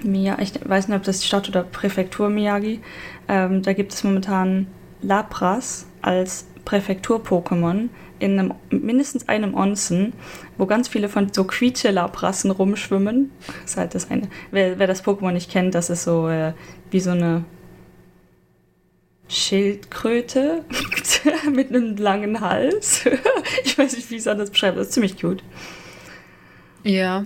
Mia, 0.03 0.39
ich 0.41 0.53
weiß 0.63 0.89
nicht, 0.89 0.97
ob 0.97 1.05
das 1.05 1.25
Stadt 1.25 1.49
oder 1.49 1.63
Präfektur 1.63 2.29
Miyagi. 2.29 2.81
Ähm, 3.29 3.63
da 3.63 3.73
gibt 3.73 3.93
es 3.93 4.05
momentan 4.05 4.67
Lapras 5.03 5.87
als 6.03 6.47
Präfektur-Pokémon 6.65 7.89
in 8.19 8.39
einem, 8.39 8.55
mindestens 8.71 9.29
einem 9.29 9.55
Onsen, 9.55 10.13
wo 10.59 10.67
ganz 10.67 10.89
viele 10.89 11.09
von 11.09 11.33
so 11.33 11.45
Quietsche-Laprassen 11.45 12.51
rumschwimmen. 12.51 13.31
Das 13.47 13.73
ist 13.73 13.77
halt 13.77 13.95
das 13.95 14.11
eine. 14.11 14.29
Wer, 14.51 14.79
wer 14.79 14.87
das 14.87 15.05
Pokémon 15.05 15.33
nicht 15.33 15.51
kennt, 15.51 15.75
das 15.75 15.91
ist 15.91 16.05
so 16.05 16.29
äh, 16.29 16.53
wie 16.91 17.01
so 17.01 17.11
eine 17.11 17.45
Schildkröte 19.29 20.65
mit 21.53 21.71
einem 21.71 21.97
langen 21.97 22.41
Hals. 22.41 23.05
ich 23.65 23.77
weiß 23.79 23.97
nicht, 23.97 24.11
wie 24.11 24.15
ich 24.15 24.21
es 24.21 24.29
anders 24.29 24.51
beschreibe. 24.51 24.79
Das 24.79 24.89
ist 24.89 24.95
ziemlich 24.95 25.21
cute. 25.21 25.43
Ja, 26.83 27.25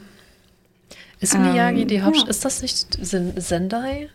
ist 1.21 1.39
Miyagi 1.39 1.83
ähm, 1.83 1.89
die 1.89 2.03
Hauptstadt? 2.03 2.29
Ja. 2.29 2.31
Ist 2.31 2.45
das 2.45 2.63
nicht 2.63 2.99
Sendai? 3.03 4.09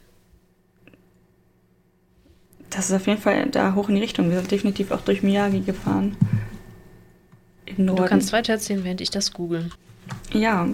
Das 2.72 2.90
ist 2.90 2.94
auf 2.94 3.08
jeden 3.08 3.22
Fall 3.22 3.48
da 3.52 3.76
hoch 3.76 3.90
in 3.90 3.96
die 3.96 4.02
Richtung. 4.02 4.30
Wir 4.30 4.38
sind 4.38 4.52
definitiv 4.52 4.92
auch 4.92 5.02
durch 5.02 5.22
Miyagi 5.22 5.62
gefahren. 5.62 6.18
Im 7.66 7.86
Norden. 7.86 8.04
Du 8.04 8.10
kannst 8.10 8.34
weiter 8.34 8.54
erzählen, 8.54 8.84
während 8.84 9.02
ich 9.02 9.12
das 9.12 9.34
google. 9.34 9.70
Ja, 10.34 10.68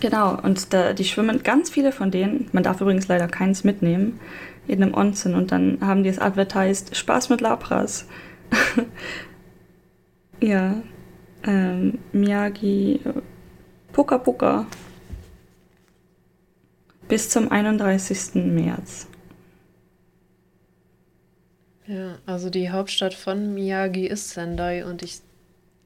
genau. 0.00 0.38
Und 0.40 0.72
da, 0.72 0.92
die 0.92 1.04
schwimmen 1.04 1.42
ganz 1.44 1.70
viele 1.70 1.92
von 1.92 2.10
denen. 2.10 2.48
Man 2.52 2.64
darf 2.64 2.80
übrigens 2.80 3.06
leider 3.06 3.28
keins 3.28 3.62
mitnehmen 3.62 4.20
in 4.66 4.82
einem 4.82 4.92
Onsen. 4.92 5.34
Und 5.34 5.52
dann 5.52 5.78
haben 5.80 6.02
die 6.02 6.10
es 6.10 6.18
advertised: 6.18 6.96
Spaß 6.96 7.30
mit 7.30 7.40
Lapras. 7.40 8.06
ja. 10.40 10.74
Ähm, 11.44 11.98
Miyagi. 12.12 13.00
Puka 13.92 14.18
Puka 14.18 14.66
bis 17.08 17.30
zum 17.30 17.50
31. 17.50 18.34
März. 18.34 19.06
Ja, 21.86 22.18
also 22.24 22.48
die 22.48 22.70
Hauptstadt 22.70 23.14
von 23.14 23.52
Miyagi 23.54 24.06
ist 24.06 24.30
Sendai 24.30 24.84
und 24.86 25.02
ich, 25.02 25.20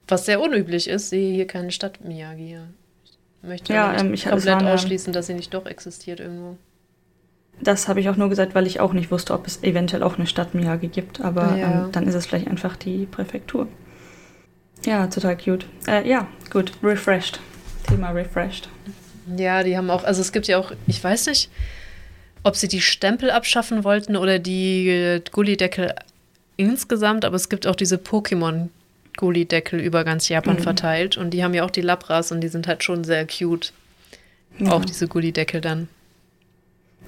was 0.07 0.27
sehr 0.27 0.41
unüblich 0.41 0.89
ist, 0.89 1.11
sehe 1.11 1.35
hier 1.35 1.47
keine 1.47 1.73
Stadt 1.73 2.05
Miyagi. 2.05 2.59
Ich 3.43 3.49
möchte 3.49 3.73
ja, 3.73 3.99
ähm, 3.99 4.14
ich 4.14 4.27
komplett 4.27 4.62
ausschließen, 4.62 5.12
dass 5.12 5.27
sie 5.27 5.35
nicht 5.35 5.53
doch 5.55 5.66
existiert 5.66 6.21
irgendwo. 6.21 6.57
Das 7.61 7.89
habe 7.89 7.99
ich 7.99 8.09
auch 8.09 8.16
nur 8.16 8.29
gesagt, 8.29 8.55
weil 8.55 8.69
ich 8.69 8.79
auch 8.79 8.93
nicht 8.93 9.11
wusste, 9.11 9.35
ob 9.35 9.47
es 9.49 9.64
eventuell 9.64 10.05
auch 10.05 10.16
eine 10.16 10.29
Stadt 10.29 10.55
Miyagi 10.55 10.89
gibt, 10.89 11.21
aber 11.21 11.57
ja. 11.57 11.85
ähm, 11.85 11.93
dann 11.93 12.07
ist 12.07 12.14
es 12.14 12.27
vielleicht 12.27 12.47
einfach 12.47 12.77
die 12.77 13.07
Präfektur. 13.07 13.66
Ja, 14.87 15.09
total 15.09 15.37
cute. 15.37 15.66
Äh, 15.89 16.09
ja, 16.09 16.29
gut. 16.51 16.73
Refreshed. 16.83 17.41
Thema 17.89 18.11
refreshed. 18.11 18.69
Ja, 19.37 19.62
die 19.62 19.76
haben 19.76 19.91
auch, 19.91 20.05
also 20.05 20.20
es 20.20 20.33
gibt 20.33 20.47
ja 20.47 20.59
auch, 20.59 20.72
ich 20.87 21.03
weiß 21.03 21.26
nicht, 21.26 21.51
ob 22.43 22.57
sie 22.57 22.68
die 22.68 22.81
Stempel 22.81 23.31
abschaffen 23.31 23.85
wollten 23.85 24.16
oder 24.16 24.39
die 24.39 25.20
Gullideckel 25.33 25.95
insgesamt, 26.57 27.24
aber 27.24 27.37
es 27.37 27.49
gibt 27.49 27.66
auch 27.66 27.76
diese 27.76 27.97
Pokémon 27.97 28.68
Gullideckel 29.16 29.81
über 29.81 30.05
ganz 30.05 30.29
Japan 30.29 30.57
mhm. 30.57 30.62
verteilt 30.62 31.16
und 31.16 31.31
die 31.31 31.43
haben 31.43 31.55
ja 31.55 31.64
auch 31.64 31.70
die 31.70 31.81
Labras 31.81 32.33
und 32.33 32.41
die 32.41 32.49
sind 32.49 32.66
halt 32.68 32.85
schon 32.85 33.05
sehr 33.05 33.26
cute. 33.26 33.72
Ja. 34.59 34.72
Auch 34.72 34.85
diese 34.85 35.09
Gullideckel 35.09 35.61
dann. 35.61 35.89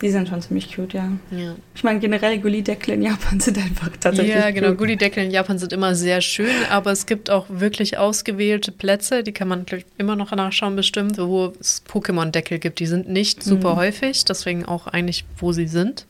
Die 0.01 0.11
sind 0.11 0.29
schon 0.29 0.41
ziemlich 0.41 0.75
cute, 0.75 0.95
ja. 0.95 1.13
ja. 1.31 1.55
Ich 1.75 1.85
meine, 1.85 1.99
generell 2.01 2.39
Gullideckel 2.39 2.95
in 2.95 3.03
Japan 3.03 3.39
sind 3.39 3.59
einfach 3.59 3.91
tatsächlich. 4.01 4.35
Ja, 4.35 4.51
genau. 4.51 4.73
Gullideckel 4.73 5.25
in 5.25 5.31
Japan 5.31 5.59
sind 5.59 5.75
immer 5.75 5.95
sehr 5.95 6.23
schön, 6.23 6.55
aber 6.71 6.91
es 6.91 7.05
gibt 7.05 7.29
auch 7.29 7.47
wirklich 7.49 7.99
ausgewählte 7.99 8.73
Plätze, 8.73 9.23
die 9.23 9.33
kann 9.33 9.49
man 9.49 9.67
immer 9.99 10.17
noch 10.17 10.35
nachschauen, 10.35 10.75
bestimmt, 10.75 11.19
wo 11.19 11.53
es 11.61 11.83
Pokémon-Deckel 11.87 12.59
gibt. 12.59 12.81
Die 12.81 12.87
sind 12.87 13.09
nicht 13.09 13.43
super 13.43 13.75
mhm. 13.75 13.77
häufig, 13.77 14.25
deswegen 14.25 14.65
auch 14.65 14.87
eigentlich, 14.87 15.27
wo 15.37 15.53
sie 15.53 15.67
sind. 15.67 16.07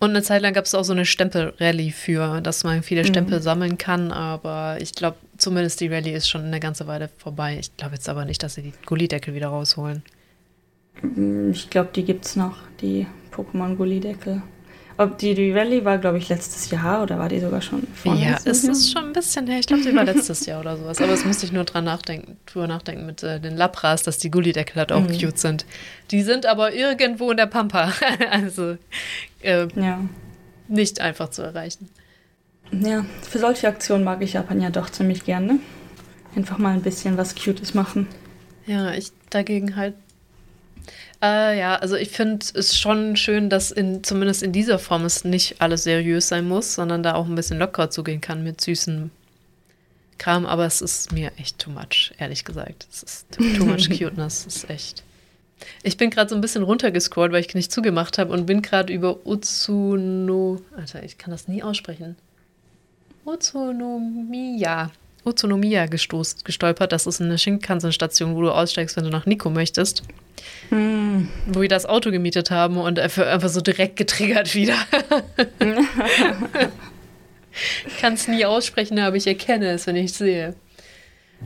Und 0.00 0.10
eine 0.10 0.22
Zeit 0.22 0.42
lang 0.42 0.54
gab 0.54 0.64
es 0.64 0.76
auch 0.76 0.84
so 0.84 0.92
eine 0.92 1.04
Stempel-Rallye 1.04 1.90
für, 1.90 2.40
dass 2.40 2.62
man 2.62 2.84
viele 2.84 3.02
mhm. 3.02 3.06
Stempel 3.06 3.38
mhm. 3.38 3.42
sammeln 3.42 3.78
kann, 3.78 4.12
aber 4.12 4.78
ich 4.80 4.92
glaube, 4.92 5.16
zumindest 5.36 5.80
die 5.80 5.88
Rallye 5.88 6.12
ist 6.12 6.28
schon 6.28 6.44
eine 6.44 6.60
ganze 6.60 6.86
Weile 6.86 7.10
vorbei. 7.18 7.56
Ich 7.58 7.76
glaube 7.76 7.96
jetzt 7.96 8.08
aber 8.08 8.24
nicht, 8.24 8.42
dass 8.44 8.54
sie 8.54 8.62
die 8.62 8.72
Gullideckel 8.86 9.34
wieder 9.34 9.48
rausholen. 9.48 10.04
Mm, 11.02 11.50
ich 11.50 11.70
glaube, 11.70 11.90
die 11.94 12.04
gibt 12.04 12.24
es 12.24 12.36
noch, 12.36 12.56
die 12.80 13.06
Pokémon 13.32 13.76
Gullideckel. 13.76 14.42
Ob 15.00 15.16
die, 15.16 15.52
Rallye 15.52 15.84
war, 15.84 15.98
glaube 15.98 16.18
ich, 16.18 16.28
letztes 16.28 16.70
Jahr 16.70 17.04
oder 17.04 17.20
war 17.20 17.28
die 17.28 17.38
sogar 17.38 17.62
schon 17.62 17.86
vor 17.94 18.16
Ja, 18.16 18.36
es 18.44 18.64
ist 18.64 18.90
schon 18.90 19.04
ein 19.04 19.12
bisschen 19.12 19.46
her. 19.46 19.60
Ich 19.60 19.68
glaube, 19.68 19.84
die 19.84 19.94
war 19.94 20.02
letztes 20.02 20.44
Jahr 20.44 20.58
oder 20.58 20.76
sowas. 20.76 21.00
Aber 21.00 21.12
es 21.12 21.24
musste 21.24 21.46
ich 21.46 21.52
nur 21.52 21.62
dran 21.62 21.84
nachdenken, 21.84 22.36
drüber 22.46 22.66
nachdenken 22.66 23.06
mit 23.06 23.22
äh, 23.22 23.38
den 23.38 23.56
Lapras, 23.56 24.02
dass 24.02 24.18
die 24.18 24.28
Gullideckel 24.28 24.74
halt 24.74 24.90
auch 24.90 25.02
mhm. 25.02 25.16
cute 25.16 25.38
sind. 25.38 25.66
Die 26.10 26.22
sind 26.22 26.46
aber 26.46 26.74
irgendwo 26.74 27.30
in 27.30 27.36
der 27.36 27.46
Pampa. 27.46 27.92
also 28.32 28.76
äh, 29.40 29.68
ja. 29.76 30.00
nicht 30.66 31.00
einfach 31.00 31.30
zu 31.30 31.42
erreichen. 31.42 31.88
Ja, 32.72 33.06
für 33.22 33.38
solche 33.38 33.68
Aktionen 33.68 34.02
mag 34.02 34.20
ich 34.20 34.32
Japan 34.32 34.60
ja 34.60 34.70
doch 34.70 34.90
ziemlich 34.90 35.24
gerne. 35.24 35.60
Einfach 36.34 36.58
mal 36.58 36.74
ein 36.74 36.82
bisschen 36.82 37.16
was 37.16 37.36
Cutes 37.36 37.72
machen. 37.72 38.08
Ja, 38.66 38.92
ich 38.92 39.12
dagegen 39.30 39.76
halt 39.76 39.94
äh, 41.22 41.58
ja, 41.58 41.76
also 41.76 41.96
ich 41.96 42.10
finde 42.10 42.46
es 42.54 42.78
schon 42.78 43.16
schön, 43.16 43.50
dass 43.50 43.70
in, 43.70 44.04
zumindest 44.04 44.42
in 44.42 44.52
dieser 44.52 44.78
Form 44.78 45.04
es 45.04 45.24
nicht 45.24 45.60
alles 45.60 45.84
seriös 45.84 46.28
sein 46.28 46.46
muss, 46.46 46.74
sondern 46.74 47.02
da 47.02 47.14
auch 47.14 47.26
ein 47.26 47.34
bisschen 47.34 47.58
lockerer 47.58 47.90
zugehen 47.90 48.20
kann 48.20 48.44
mit 48.44 48.60
süßen 48.60 49.10
Kram. 50.18 50.46
Aber 50.46 50.64
es 50.66 50.80
ist 50.80 51.12
mir 51.12 51.32
echt 51.36 51.58
too 51.58 51.70
much, 51.70 52.12
ehrlich 52.18 52.44
gesagt. 52.44 52.86
Es 52.90 53.02
ist 53.02 53.32
too, 53.32 53.42
too 53.56 53.64
much 53.64 53.88
cuteness. 53.98 54.46
Es 54.46 54.56
ist 54.56 54.70
echt. 54.70 55.02
Ich 55.82 55.96
bin 55.96 56.10
gerade 56.10 56.30
so 56.30 56.36
ein 56.36 56.40
bisschen 56.40 56.62
runtergescrollt, 56.62 57.32
weil 57.32 57.40
ich 57.40 57.52
nicht 57.54 57.72
zugemacht 57.72 58.18
habe 58.18 58.32
und 58.32 58.46
bin 58.46 58.62
gerade 58.62 58.92
über 58.92 59.26
Utsuno. 59.26 60.62
Alter, 60.76 61.02
ich 61.02 61.18
kann 61.18 61.32
das 61.32 61.48
nie 61.48 61.64
aussprechen. 61.64 62.14
Utsunomiya. 63.24 64.92
Utsunomiya 65.28 65.86
gestoßt, 65.86 66.44
gestolpert. 66.44 66.92
Das 66.92 67.06
ist 67.06 67.20
eine 67.20 67.38
Shinkansen-Station, 67.38 68.34
wo 68.34 68.42
du 68.42 68.50
aussteigst, 68.50 68.96
wenn 68.96 69.04
du 69.04 69.10
nach 69.10 69.26
Nico 69.26 69.50
möchtest. 69.50 70.02
Hm. 70.70 71.28
Wo 71.46 71.60
wir 71.60 71.68
das 71.68 71.86
Auto 71.86 72.10
gemietet 72.10 72.50
haben 72.50 72.76
und 72.76 72.98
einfach 72.98 73.48
so 73.48 73.60
direkt 73.60 73.96
getriggert 73.96 74.54
wieder. 74.54 74.76
ich 77.86 77.98
kann 78.00 78.14
es 78.14 78.28
nie 78.28 78.44
aussprechen, 78.44 78.98
aber 78.98 79.16
ich 79.16 79.26
erkenne 79.26 79.70
es, 79.70 79.86
wenn 79.86 79.96
ich 79.96 80.10
es 80.12 80.18
sehe. 80.18 80.54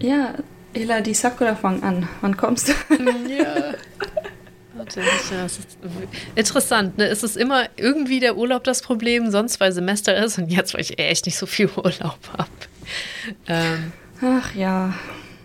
Ja, 0.01 0.35
Ela, 0.75 1.01
die 1.01 1.15
Sakura 1.15 1.55
fang 1.55 1.83
an. 1.83 2.09
Wann 2.21 2.37
kommst 2.37 2.69
du? 2.69 2.73
ja. 3.29 3.75
Warte, 4.75 5.01
ja, 5.01 5.45
ist 5.45 5.61
interessant, 6.35 6.97
ne? 6.97 7.07
Es 7.07 7.23
ist 7.23 7.37
immer 7.37 7.67
irgendwie 7.77 8.21
der 8.21 8.39
Urlaub 8.39 8.65
das 8.65 8.81
Problem, 8.81 9.31
sonst 9.31 9.61
weil 9.61 9.71
Semester 9.73 10.17
ist 10.17 10.39
und 10.39 10.49
jetzt, 10.49 10.73
weil 10.73 10.81
ich 10.81 10.99
echt 10.99 11.27
nicht 11.27 11.37
so 11.37 11.45
viel 11.45 11.69
Urlaub 11.77 12.19
habe. 12.37 12.49
Ähm, 13.47 13.93
Ach 14.21 14.55
ja. 14.55 14.95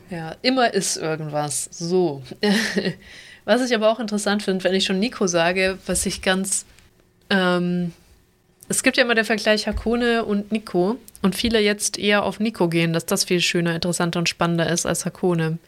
Ja, 0.10 0.36
immer 0.42 0.74
ist 0.74 0.98
irgendwas. 0.98 1.70
So. 1.72 2.22
Was 3.46 3.66
ich 3.66 3.74
aber 3.74 3.90
auch 3.90 4.00
interessant 4.00 4.44
finde, 4.44 4.64
wenn 4.64 4.76
ich 4.76 4.86
schon 4.86 5.00
Nico 5.00 5.26
sage, 5.26 5.78
was 5.86 6.06
ich 6.06 6.22
ganz. 6.22 6.66
Ähm, 7.30 7.94
es 8.68 8.84
gibt 8.84 8.98
ja 8.98 9.06
immer 9.06 9.16
der 9.16 9.24
Vergleich 9.24 9.68
Hakone 9.68 10.26
und 10.26 10.52
Nico 10.52 10.98
und 11.22 11.34
viele 11.34 11.62
jetzt 11.62 11.98
eher 11.98 12.24
auf 12.24 12.42
Nico 12.42 12.68
gehen, 12.68 12.92
dass 12.92 13.06
das 13.06 13.24
viel 13.24 13.40
schöner, 13.40 13.74
interessanter 13.74 14.20
und 14.20 14.28
spannender 14.28 14.70
ist 14.70 14.86
als 14.86 15.06
Hakone. 15.06 15.60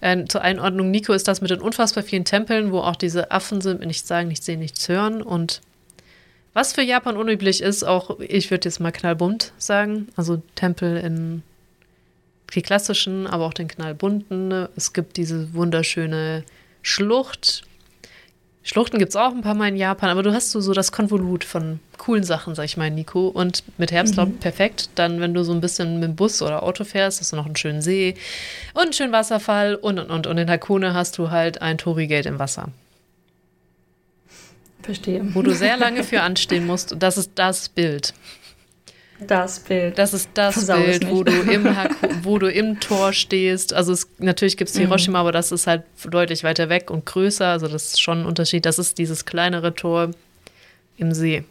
Äh, 0.00 0.24
zur 0.24 0.40
Einordnung, 0.40 0.90
Nico 0.90 1.12
ist 1.12 1.28
das 1.28 1.42
mit 1.42 1.50
den 1.50 1.60
unfassbar 1.60 2.02
vielen 2.02 2.24
Tempeln, 2.24 2.72
wo 2.72 2.78
auch 2.78 2.96
diese 2.96 3.30
Affen 3.30 3.60
sind, 3.60 3.84
nichts 3.84 4.08
sagen, 4.08 4.28
nichts 4.28 4.46
sehen, 4.46 4.60
nichts 4.60 4.88
hören. 4.88 5.20
Und 5.20 5.60
was 6.58 6.72
für 6.72 6.82
Japan 6.82 7.16
unüblich 7.16 7.62
ist, 7.62 7.84
auch 7.84 8.18
ich 8.18 8.50
würde 8.50 8.68
jetzt 8.68 8.80
mal 8.80 8.90
knallbunt 8.90 9.52
sagen, 9.58 10.08
also 10.16 10.42
Tempel 10.56 10.96
in 10.96 11.44
die 12.52 12.62
klassischen, 12.62 13.28
aber 13.28 13.46
auch 13.46 13.54
den 13.54 13.68
knallbunten. 13.68 14.66
Es 14.74 14.92
gibt 14.92 15.18
diese 15.18 15.54
wunderschöne 15.54 16.42
Schlucht. 16.82 17.62
Schluchten 18.64 18.98
gibt 18.98 19.10
es 19.10 19.16
auch 19.16 19.30
ein 19.30 19.42
paar 19.42 19.54
Mal 19.54 19.68
in 19.68 19.76
Japan, 19.76 20.10
aber 20.10 20.24
du 20.24 20.32
hast 20.32 20.50
so, 20.50 20.60
so 20.60 20.72
das 20.72 20.90
Konvolut 20.90 21.44
von 21.44 21.78
coolen 21.96 22.24
Sachen, 22.24 22.56
sag 22.56 22.64
ich 22.64 22.76
mal, 22.76 22.90
Nico. 22.90 23.28
Und 23.28 23.62
mit 23.78 23.92
Herbstlaub 23.92 24.28
mhm. 24.28 24.38
perfekt. 24.38 24.90
Dann, 24.96 25.20
wenn 25.20 25.34
du 25.34 25.44
so 25.44 25.52
ein 25.52 25.60
bisschen 25.60 26.00
mit 26.00 26.08
dem 26.08 26.16
Bus 26.16 26.42
oder 26.42 26.64
Auto 26.64 26.82
fährst, 26.82 27.20
hast 27.20 27.30
du 27.30 27.36
noch 27.36 27.46
einen 27.46 27.54
schönen 27.54 27.82
See 27.82 28.16
und 28.74 28.82
einen 28.82 28.92
schönen 28.92 29.12
Wasserfall 29.12 29.76
und 29.76 30.00
und 30.00 30.10
und. 30.10 30.26
Und 30.26 30.38
in 30.38 30.50
Hakone 30.50 30.92
hast 30.92 31.18
du 31.18 31.30
halt 31.30 31.62
ein 31.62 31.78
Torigate 31.78 32.28
im 32.28 32.40
Wasser. 32.40 32.72
Verstehe. 34.82 35.22
Wo 35.34 35.42
du 35.42 35.54
sehr 35.54 35.76
lange 35.76 36.04
für 36.04 36.22
anstehen 36.22 36.66
musst. 36.66 36.92
Und 36.92 37.02
das 37.02 37.18
ist 37.18 37.32
das 37.34 37.68
Bild. 37.68 38.14
Das 39.26 39.60
Bild. 39.60 39.98
Das 39.98 40.14
ist 40.14 40.30
das 40.34 40.54
Versau 40.54 40.78
Bild, 40.80 41.10
wo 41.10 41.24
du, 41.24 41.32
im 41.32 41.66
wo 42.22 42.38
du 42.38 42.50
im 42.50 42.78
Tor 42.78 43.12
stehst. 43.12 43.74
Also 43.74 43.92
es, 43.92 44.08
natürlich 44.18 44.56
gibt 44.56 44.70
es 44.70 44.76
mhm. 44.76 44.82
Hiroshima, 44.82 45.18
mhm. 45.18 45.22
aber 45.22 45.32
das 45.32 45.50
ist 45.50 45.66
halt 45.66 45.82
deutlich 46.08 46.44
weiter 46.44 46.68
weg 46.68 46.90
und 46.90 47.04
größer. 47.04 47.46
Also 47.46 47.66
das 47.66 47.86
ist 47.88 48.00
schon 48.00 48.20
ein 48.20 48.26
Unterschied. 48.26 48.64
Das 48.64 48.78
ist 48.78 48.98
dieses 48.98 49.24
kleinere 49.24 49.74
Tor 49.74 50.12
im 50.96 51.12
See, 51.12 51.44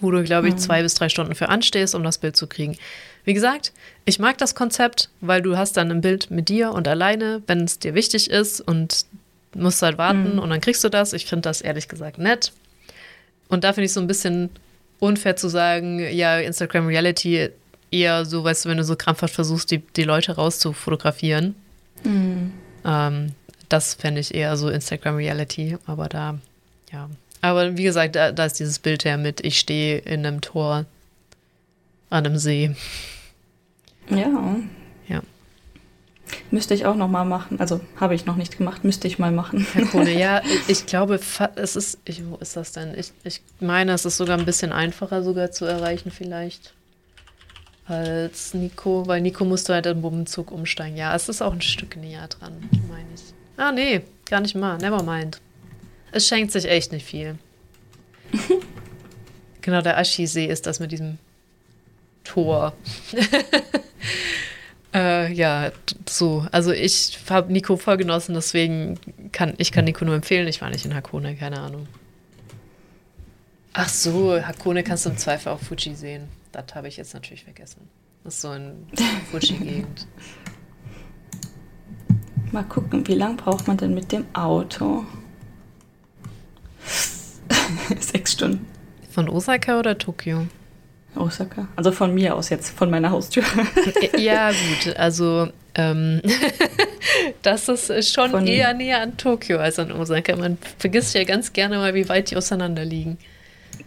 wo 0.00 0.10
du, 0.10 0.24
glaube 0.24 0.48
ich, 0.48 0.54
mhm. 0.54 0.58
zwei 0.58 0.82
bis 0.82 0.94
drei 0.94 1.08
Stunden 1.08 1.34
für 1.36 1.48
anstehst, 1.48 1.94
um 1.94 2.02
das 2.02 2.18
Bild 2.18 2.36
zu 2.36 2.48
kriegen. 2.48 2.76
Wie 3.24 3.34
gesagt, 3.34 3.72
ich 4.04 4.18
mag 4.18 4.38
das 4.38 4.56
Konzept, 4.56 5.08
weil 5.20 5.42
du 5.42 5.56
hast 5.56 5.76
dann 5.76 5.92
ein 5.92 6.00
Bild 6.00 6.32
mit 6.32 6.48
dir 6.48 6.72
und 6.72 6.88
alleine, 6.88 7.42
wenn 7.46 7.62
es 7.62 7.78
dir 7.78 7.94
wichtig 7.94 8.28
ist 8.30 8.60
und 8.60 9.06
musst 9.54 9.82
halt 9.82 9.98
warten 9.98 10.34
mhm. 10.34 10.38
und 10.38 10.50
dann 10.50 10.60
kriegst 10.60 10.82
du 10.84 10.88
das. 10.88 11.12
Ich 11.12 11.26
finde 11.26 11.42
das 11.42 11.60
ehrlich 11.60 11.88
gesagt 11.88 12.18
nett. 12.18 12.52
Und 13.48 13.64
da 13.64 13.72
finde 13.72 13.86
ich 13.86 13.92
so 13.92 14.00
ein 14.00 14.06
bisschen 14.06 14.50
unfair 14.98 15.36
zu 15.36 15.48
sagen, 15.48 15.98
ja, 15.98 16.38
Instagram 16.38 16.86
Reality 16.86 17.50
eher 17.90 18.24
so, 18.24 18.42
weißt 18.44 18.64
du, 18.64 18.68
wenn 18.70 18.78
du 18.78 18.84
so 18.84 18.96
krampfhaft 18.96 19.34
versuchst, 19.34 19.70
die, 19.70 19.78
die 19.78 20.04
Leute 20.04 20.36
rauszufotografieren. 20.36 21.54
Mhm. 22.04 22.52
Ähm, 22.84 23.32
das 23.68 23.94
fände 23.94 24.20
ich 24.20 24.34
eher 24.34 24.56
so 24.56 24.68
Instagram 24.68 25.16
Reality, 25.16 25.76
aber 25.86 26.08
da, 26.08 26.38
ja. 26.92 27.10
Aber 27.40 27.76
wie 27.76 27.82
gesagt, 27.82 28.16
da, 28.16 28.32
da 28.32 28.46
ist 28.46 28.60
dieses 28.60 28.78
Bild 28.78 29.04
her 29.04 29.18
mit, 29.18 29.44
ich 29.44 29.58
stehe 29.58 29.98
in 29.98 30.24
einem 30.24 30.40
Tor 30.40 30.86
an 32.08 32.26
einem 32.26 32.38
See. 32.38 32.74
Ja. 34.08 34.56
Müsste 36.50 36.74
ich 36.74 36.86
auch 36.86 36.96
noch 36.96 37.08
mal 37.08 37.24
machen. 37.24 37.60
Also 37.60 37.80
habe 37.96 38.14
ich 38.14 38.26
noch 38.26 38.36
nicht 38.36 38.58
gemacht, 38.58 38.84
müsste 38.84 39.08
ich 39.08 39.18
mal 39.18 39.32
machen. 39.32 39.66
Herr 39.72 39.86
Krone, 39.86 40.18
ja, 40.18 40.42
ich 40.68 40.86
glaube, 40.86 41.20
es 41.56 41.76
ist, 41.76 41.98
ich, 42.04 42.22
wo 42.28 42.36
ist 42.36 42.56
das 42.56 42.72
denn? 42.72 42.96
Ich, 42.96 43.12
ich 43.24 43.40
meine, 43.60 43.92
es 43.92 44.04
ist 44.04 44.16
sogar 44.16 44.38
ein 44.38 44.44
bisschen 44.44 44.72
einfacher 44.72 45.22
sogar 45.22 45.50
zu 45.50 45.64
erreichen 45.64 46.10
vielleicht 46.10 46.74
als 47.86 48.54
Nico, 48.54 49.06
weil 49.06 49.20
Nico 49.20 49.44
musste 49.44 49.74
halt 49.74 49.86
im 49.86 50.02
Bummenzug 50.02 50.50
umsteigen. 50.50 50.96
Ja, 50.96 51.14
es 51.14 51.28
ist 51.28 51.42
auch 51.42 51.52
ein 51.52 51.60
Stück 51.60 51.96
näher 51.96 52.28
dran, 52.28 52.52
meine 52.88 53.08
ich. 53.14 53.22
Ah, 53.56 53.72
nee, 53.72 54.02
gar 54.28 54.40
nicht 54.40 54.54
mal. 54.54 54.78
Never 54.78 55.02
mind. 55.02 55.40
Es 56.12 56.26
schenkt 56.26 56.52
sich 56.52 56.66
echt 56.66 56.92
nicht 56.92 57.06
viel. 57.06 57.38
genau, 59.60 59.82
der 59.82 59.98
Ashi-See 59.98 60.46
ist 60.46 60.66
das 60.66 60.80
mit 60.80 60.92
diesem 60.92 61.18
Tor. 62.24 62.72
Äh, 64.94 65.32
ja, 65.32 65.72
so. 66.08 66.46
Also 66.52 66.72
ich 66.72 67.18
habe 67.28 67.52
Nico 67.52 67.76
voll 67.76 67.96
genossen, 67.96 68.34
deswegen 68.34 68.98
kann 69.32 69.54
ich 69.56 69.72
kann 69.72 69.84
Nico 69.84 70.04
nur 70.04 70.14
empfehlen. 70.14 70.46
Ich 70.48 70.60
war 70.60 70.70
nicht 70.70 70.84
in 70.84 70.94
Hakone, 70.94 71.36
keine 71.36 71.60
Ahnung. 71.60 71.86
Ach 73.72 73.88
so, 73.88 74.40
Hakone 74.42 74.82
kannst 74.82 75.06
du 75.06 75.10
im 75.10 75.16
Zweifel 75.16 75.50
auch 75.50 75.60
Fuji 75.60 75.94
sehen. 75.94 76.28
Das 76.52 76.74
habe 76.74 76.88
ich 76.88 76.98
jetzt 76.98 77.14
natürlich 77.14 77.44
vergessen. 77.44 77.88
Das 78.22 78.34
ist 78.34 78.42
so 78.42 78.50
eine 78.50 78.74
Fuji-Gegend. 79.30 80.06
Mal 82.52 82.64
gucken, 82.64 83.08
wie 83.08 83.14
lange 83.14 83.36
braucht 83.36 83.66
man 83.66 83.78
denn 83.78 83.94
mit 83.94 84.12
dem 84.12 84.26
Auto? 84.34 85.06
Sechs 87.98 88.32
Stunden. 88.32 88.66
Von 89.10 89.30
Osaka 89.30 89.78
oder 89.78 89.96
Tokio? 89.96 90.46
Osaka. 91.14 91.68
Also 91.76 91.92
von 91.92 92.14
mir 92.14 92.34
aus 92.34 92.48
jetzt, 92.48 92.76
von 92.76 92.90
meiner 92.90 93.10
Haustür. 93.10 93.44
ja, 94.16 94.50
gut. 94.84 94.96
Also 94.96 95.48
ähm, 95.74 96.20
das 97.42 97.68
ist 97.68 98.12
schon 98.12 98.30
von 98.30 98.46
eher 98.46 98.74
näher 98.74 99.00
an 99.00 99.16
Tokio 99.16 99.58
als 99.58 99.78
an 99.78 99.92
Osaka. 99.92 100.36
Man 100.36 100.58
vergisst 100.78 101.14
ja 101.14 101.24
ganz 101.24 101.52
gerne 101.52 101.78
mal, 101.78 101.94
wie 101.94 102.08
weit 102.08 102.30
die 102.30 102.36
auseinander 102.36 102.84
liegen. 102.84 103.18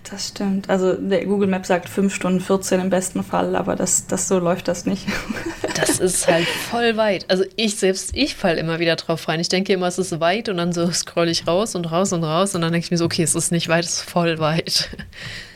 Das 0.10 0.28
stimmt. 0.28 0.70
Also 0.70 0.94
der 0.94 1.26
Google 1.26 1.48
Map 1.48 1.66
sagt 1.66 1.90
5 1.90 2.14
Stunden 2.14 2.40
14 2.40 2.80
im 2.80 2.90
besten 2.90 3.24
Fall, 3.24 3.56
aber 3.56 3.76
das, 3.76 4.06
das 4.06 4.28
so 4.28 4.38
läuft 4.38 4.68
das 4.68 4.86
nicht. 4.86 5.08
das 5.76 6.00
ist 6.00 6.28
halt 6.28 6.46
voll 6.46 6.96
weit. 6.96 7.26
Also 7.30 7.44
ich 7.56 7.78
selbst, 7.78 8.12
ich 8.16 8.36
falle 8.36 8.60
immer 8.60 8.80
wieder 8.80 8.96
drauf 8.98 9.28
rein. 9.28 9.40
Ich 9.40 9.50
denke 9.50 9.74
immer, 9.74 9.88
es 9.88 9.98
ist 9.98 10.20
weit 10.20 10.48
und 10.48 10.58
dann 10.58 10.74
so 10.74 10.92
scroll 10.92 11.28
ich 11.28 11.48
raus 11.48 11.74
und 11.74 11.92
raus 11.92 12.14
und 12.14 12.24
raus 12.24 12.54
und 12.54 12.62
dann 12.62 12.72
denke 12.72 12.86
ich 12.86 12.92
mir 12.92 12.98
so, 12.98 13.06
okay, 13.06 13.24
es 13.24 13.34
ist 13.34 13.52
nicht 13.52 13.68
weit, 13.68 13.86
es 13.86 13.96
ist 13.96 14.10
voll 14.10 14.38
weit. 14.38 14.90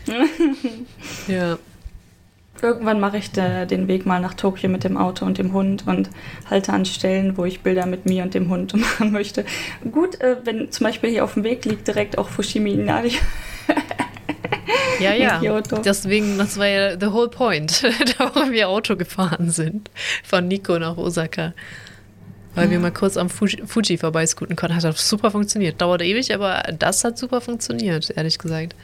ja. 1.28 1.60
Irgendwann 2.62 3.00
mache 3.00 3.18
ich 3.18 3.32
de, 3.32 3.66
den 3.68 3.88
Weg 3.88 4.06
mal 4.06 4.20
nach 4.20 4.34
Tokio 4.34 4.68
mit 4.68 4.84
dem 4.84 4.98
Auto 4.98 5.26
und 5.26 5.38
dem 5.38 5.54
Hund 5.54 5.86
und 5.88 6.10
halte 6.50 6.74
an 6.74 6.86
Stellen, 6.86 7.38
wo 7.38 7.46
ich 7.46 7.62
Bilder 7.62 7.86
mit 7.86 8.06
mir 8.06 8.24
und 8.24 8.34
dem 8.34 8.50
Hund 8.50 8.74
machen 8.76 9.12
möchte. 9.12 9.46
Gut, 9.92 10.20
äh, 10.22 10.38
wenn 10.44 10.72
zum 10.72 10.86
Beispiel 10.86 11.12
hier 11.12 11.24
auf 11.24 11.36
dem 11.36 11.44
Weg 11.44 11.66
liegt 11.66 11.88
direkt 11.88 12.18
auch 12.18 12.28
Fushimi 12.28 12.74
Inari. 12.74 13.14
Ja, 15.00 15.14
ja. 15.14 15.62
Deswegen, 15.62 16.38
das 16.38 16.58
war 16.58 16.68
ja 16.68 17.00
the 17.00 17.08
whole 17.08 17.30
point, 17.30 17.84
wo 18.34 18.52
wir 18.52 18.68
Auto 18.68 18.98
gefahren 18.98 19.50
sind. 19.50 19.90
Von 20.24 20.50
Nico 20.50 20.78
nach 20.78 20.98
Osaka. 20.98 21.54
Weil 22.56 22.66
ja. 22.66 22.72
wir 22.72 22.80
mal 22.80 22.92
kurz 22.92 23.16
am 23.16 23.30
Fuji, 23.30 23.64
Fuji 23.66 23.98
vorbeiscooten 23.98 24.56
konnten. 24.56 24.76
Hat 24.76 24.98
super 24.98 25.32
funktioniert. 25.32 25.80
Dauerte 25.82 26.04
ewig, 26.04 26.34
aber 26.34 26.64
das 26.78 27.04
hat 27.04 27.18
super 27.18 27.40
funktioniert, 27.40 28.12
ehrlich 28.16 28.38
gesagt. 28.38 28.76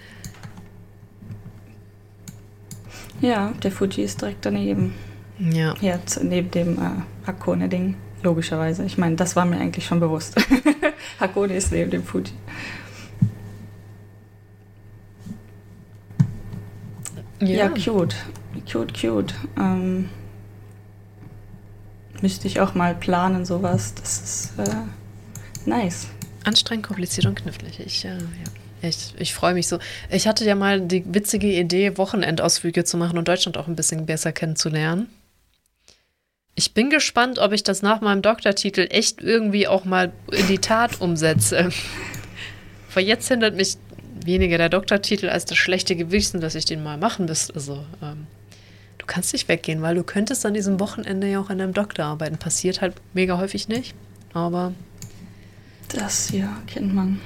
Ja, 3.22 3.54
der 3.64 3.72
Fuji 3.72 4.04
ist 4.04 4.22
direkt 4.22 4.46
daneben. 4.46 4.94
Ja. 5.40 5.74
Ja, 5.82 6.00
neben 6.22 6.52
dem 6.52 6.78
äh, 6.78 7.28
Hakone-Ding, 7.28 7.96
logischerweise. 8.24 8.86
Ich 8.86 8.98
meine, 8.98 9.16
das 9.16 9.36
war 9.36 9.46
mir 9.46 9.58
eigentlich 9.58 9.86
schon 9.86 10.00
bewusst. 10.00 10.36
Hakone 11.20 11.56
ist 11.56 11.72
neben 11.72 11.92
dem 11.92 12.04
Fuji. 12.04 12.32
Ja, 17.40 17.48
ja 17.48 17.70
cute. 17.70 18.16
Cute, 18.72 18.94
cute. 18.94 19.34
Ähm, 19.58 20.10
müsste 22.22 22.48
ich 22.48 22.60
auch 22.60 22.74
mal 22.74 22.96
planen, 22.96 23.46
sowas. 23.46 23.94
Das 23.96 24.22
ist 24.22 24.60
äh, 24.60 24.76
nice. 25.66 26.08
Anstrengend, 26.44 26.88
kompliziert 26.88 27.26
und 27.26 27.36
knifflig. 27.36 27.80
Ich, 27.80 28.06
äh, 28.06 28.10
ja. 28.10 28.88
Ich, 28.88 29.14
ich 29.18 29.34
freue 29.34 29.54
mich 29.54 29.68
so. 29.68 29.80
Ich 30.10 30.28
hatte 30.28 30.46
ja 30.46 30.56
mal 30.56 30.82
die 30.82 31.04
witzige 31.14 31.48
Idee, 31.48 31.98
Wochenendausflüge 31.98 32.84
zu 32.84 32.98
machen 32.98 33.18
und 33.18 33.28
Deutschland 33.28 33.58
auch 33.58 33.68
ein 33.68 33.76
bisschen 33.76 34.06
besser 34.06 34.32
kennenzulernen. 34.32 35.08
Ich 36.54 36.74
bin 36.74 36.90
gespannt, 36.90 37.40
ob 37.40 37.52
ich 37.52 37.64
das 37.64 37.82
nach 37.82 38.00
meinem 38.02 38.22
Doktortitel 38.22 38.88
echt 38.90 39.22
irgendwie 39.22 39.68
auch 39.68 39.84
mal 39.84 40.14
in 40.32 40.48
die 40.48 40.60
Tat 40.60 41.02
umsetze. 41.02 41.70
Weil 42.94 43.06
jetzt 43.06 43.28
hindert 43.28 43.56
mich 43.56 43.78
weniger 44.26 44.58
der 44.58 44.70
Doktortitel 44.70 45.30
als 45.30 45.46
das 45.46 45.58
schlechte 45.58 45.96
Gewissen, 45.96 46.42
dass 46.42 46.56
ich 46.56 46.66
den 46.66 46.84
mal 46.84 46.98
machen 46.98 47.26
müsste. 47.26 47.54
Also, 47.56 47.86
ähm, 48.02 48.28
du 48.98 49.06
kannst 49.06 49.34
nicht 49.34 49.48
weggehen, 49.48 49.82
weil 49.82 49.96
du 49.96 50.04
könntest 50.04 50.46
an 50.46 50.54
diesem 50.54 50.80
Wochenende 50.80 51.28
ja 51.28 51.40
auch 51.40 51.50
an 51.50 51.58
deinem 51.58 51.74
Doktor 51.74 52.06
arbeiten. 52.06 52.38
Passiert 52.38 52.82
halt 52.82 52.96
mega 53.14 53.38
häufig 53.38 53.68
nicht, 53.68 53.96
aber. 54.34 54.74
Das 55.90 56.32
ja, 56.32 56.58
kennt 56.68 56.94
man. 56.94 57.22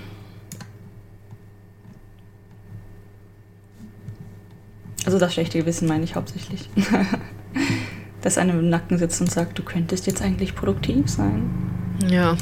Also 5.06 5.18
das 5.18 5.34
schlechte 5.34 5.58
Gewissen 5.58 5.88
meine 5.88 6.04
ich 6.04 6.16
hauptsächlich. 6.16 6.70
Dass 8.22 8.38
einem 8.38 8.60
im 8.60 8.70
Nacken 8.70 8.97
sitzt 8.97 9.22
und 9.22 9.32
sagt, 9.32 9.58
du 9.58 9.64
könntest 9.64 10.06
jetzt 10.06 10.22
eigentlich 10.22 10.56
produktiv 10.56 11.10
sein. 11.10 11.50
Ja, 12.10 12.38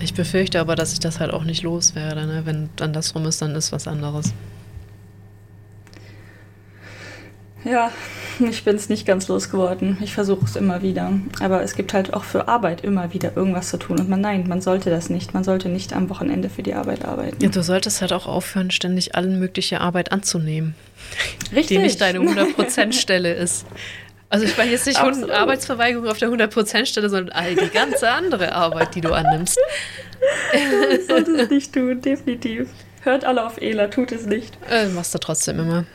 ich 0.00 0.14
befürchte 0.14 0.60
aber, 0.60 0.76
dass 0.76 0.92
ich 0.92 1.00
das 1.00 1.20
halt 1.20 1.32
auch 1.32 1.44
nicht 1.44 1.62
loswerde. 1.62 2.26
Ne? 2.26 2.42
Wenn 2.44 2.70
dann 2.76 2.92
das 2.92 3.14
rum 3.14 3.26
ist, 3.26 3.42
dann 3.42 3.54
ist 3.54 3.72
was 3.72 3.86
anderes. 3.86 4.32
Ja, 7.64 7.90
ich 8.38 8.64
bin 8.64 8.76
es 8.76 8.88
nicht 8.88 9.04
ganz 9.04 9.28
losgeworden. 9.28 9.98
Ich 10.00 10.14
versuche 10.14 10.44
es 10.44 10.56
immer 10.56 10.82
wieder. 10.82 11.12
Aber 11.40 11.62
es 11.62 11.74
gibt 11.74 11.92
halt 11.92 12.14
auch 12.14 12.24
für 12.24 12.46
Arbeit 12.46 12.82
immer 12.82 13.12
wieder 13.12 13.36
irgendwas 13.36 13.70
zu 13.70 13.78
tun. 13.78 13.98
Und 13.98 14.08
man, 14.08 14.20
nein, 14.20 14.46
man 14.48 14.60
sollte 14.60 14.90
das 14.90 15.10
nicht. 15.10 15.34
Man 15.34 15.44
sollte 15.44 15.68
nicht 15.68 15.92
am 15.92 16.08
Wochenende 16.08 16.48
für 16.48 16.62
die 16.62 16.74
Arbeit 16.74 17.04
arbeiten. 17.04 17.42
Ja, 17.42 17.48
du 17.48 17.62
solltest 17.62 18.00
halt 18.00 18.12
auch 18.12 18.26
aufhören, 18.26 18.70
ständig 18.70 19.16
allen 19.16 19.38
mögliche 19.38 19.80
Arbeit 19.80 20.12
anzunehmen. 20.12 20.74
Richtig. 21.50 21.66
Die 21.66 21.78
nicht 21.78 22.00
deine 22.00 22.20
100%-Stelle 22.20 23.32
ist. 23.34 23.66
Also 24.30 24.44
ich 24.44 24.56
meine 24.58 24.70
jetzt 24.70 24.86
nicht 24.86 25.00
Absolut. 25.00 25.30
Arbeitsverweigerung 25.30 26.06
auf 26.06 26.18
der 26.18 26.28
100%-Stelle, 26.28 27.08
sondern 27.08 27.34
all 27.34 27.54
die 27.54 27.70
ganze 27.70 28.10
andere 28.10 28.52
Arbeit, 28.52 28.94
die 28.94 29.00
du 29.00 29.12
annimmst. 29.12 29.58
Das 30.52 31.06
solltest 31.08 31.40
es 31.40 31.50
nicht 31.50 31.72
tun, 31.72 32.00
definitiv. 32.02 32.68
Hört 33.02 33.24
alle 33.24 33.46
auf 33.46 33.58
Ela, 33.60 33.88
tut 33.88 34.12
es 34.12 34.26
nicht. 34.26 34.58
Äh, 34.70 34.88
machst 34.88 35.14
du 35.14 35.18
trotzdem 35.18 35.60
immer. 35.60 35.86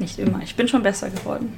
Nicht 0.00 0.18
immer. 0.18 0.40
Ich 0.42 0.56
bin 0.56 0.66
schon 0.66 0.82
besser 0.82 1.10
geworden. 1.10 1.56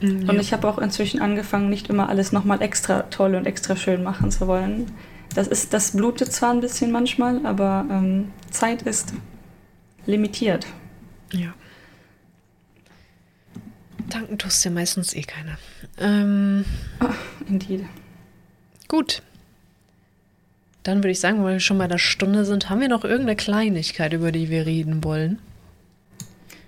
Mhm, 0.00 0.28
und 0.28 0.40
ich 0.40 0.52
habe 0.52 0.66
auch 0.68 0.78
inzwischen 0.78 1.20
angefangen, 1.20 1.70
nicht 1.70 1.88
immer 1.88 2.08
alles 2.08 2.32
nochmal 2.32 2.62
extra 2.62 3.02
toll 3.02 3.36
und 3.36 3.46
extra 3.46 3.76
schön 3.76 4.02
machen 4.02 4.32
zu 4.32 4.48
wollen. 4.48 4.90
Das, 5.34 5.46
ist, 5.46 5.72
das 5.72 5.92
blutet 5.92 6.32
zwar 6.32 6.50
ein 6.50 6.60
bisschen 6.60 6.90
manchmal, 6.90 7.46
aber 7.46 7.86
ähm, 7.88 8.32
Zeit 8.50 8.82
ist 8.82 9.14
limitiert. 10.04 10.66
Ja. 11.32 11.54
Danken 14.08 14.38
tust 14.38 14.64
ja 14.64 14.70
meistens 14.70 15.14
eh 15.14 15.22
keiner. 15.22 15.58
Ähm, 15.98 16.64
indeed. 17.48 17.84
Gut. 18.88 19.22
Dann 20.82 20.98
würde 20.98 21.10
ich 21.10 21.20
sagen, 21.20 21.44
weil 21.44 21.54
wir 21.54 21.60
schon 21.60 21.78
bei 21.78 21.86
der 21.86 21.98
Stunde 21.98 22.44
sind, 22.44 22.68
haben 22.68 22.80
wir 22.80 22.88
noch 22.88 23.04
irgendeine 23.04 23.36
Kleinigkeit, 23.36 24.12
über 24.12 24.32
die 24.32 24.50
wir 24.50 24.66
reden 24.66 25.04
wollen? 25.04 25.38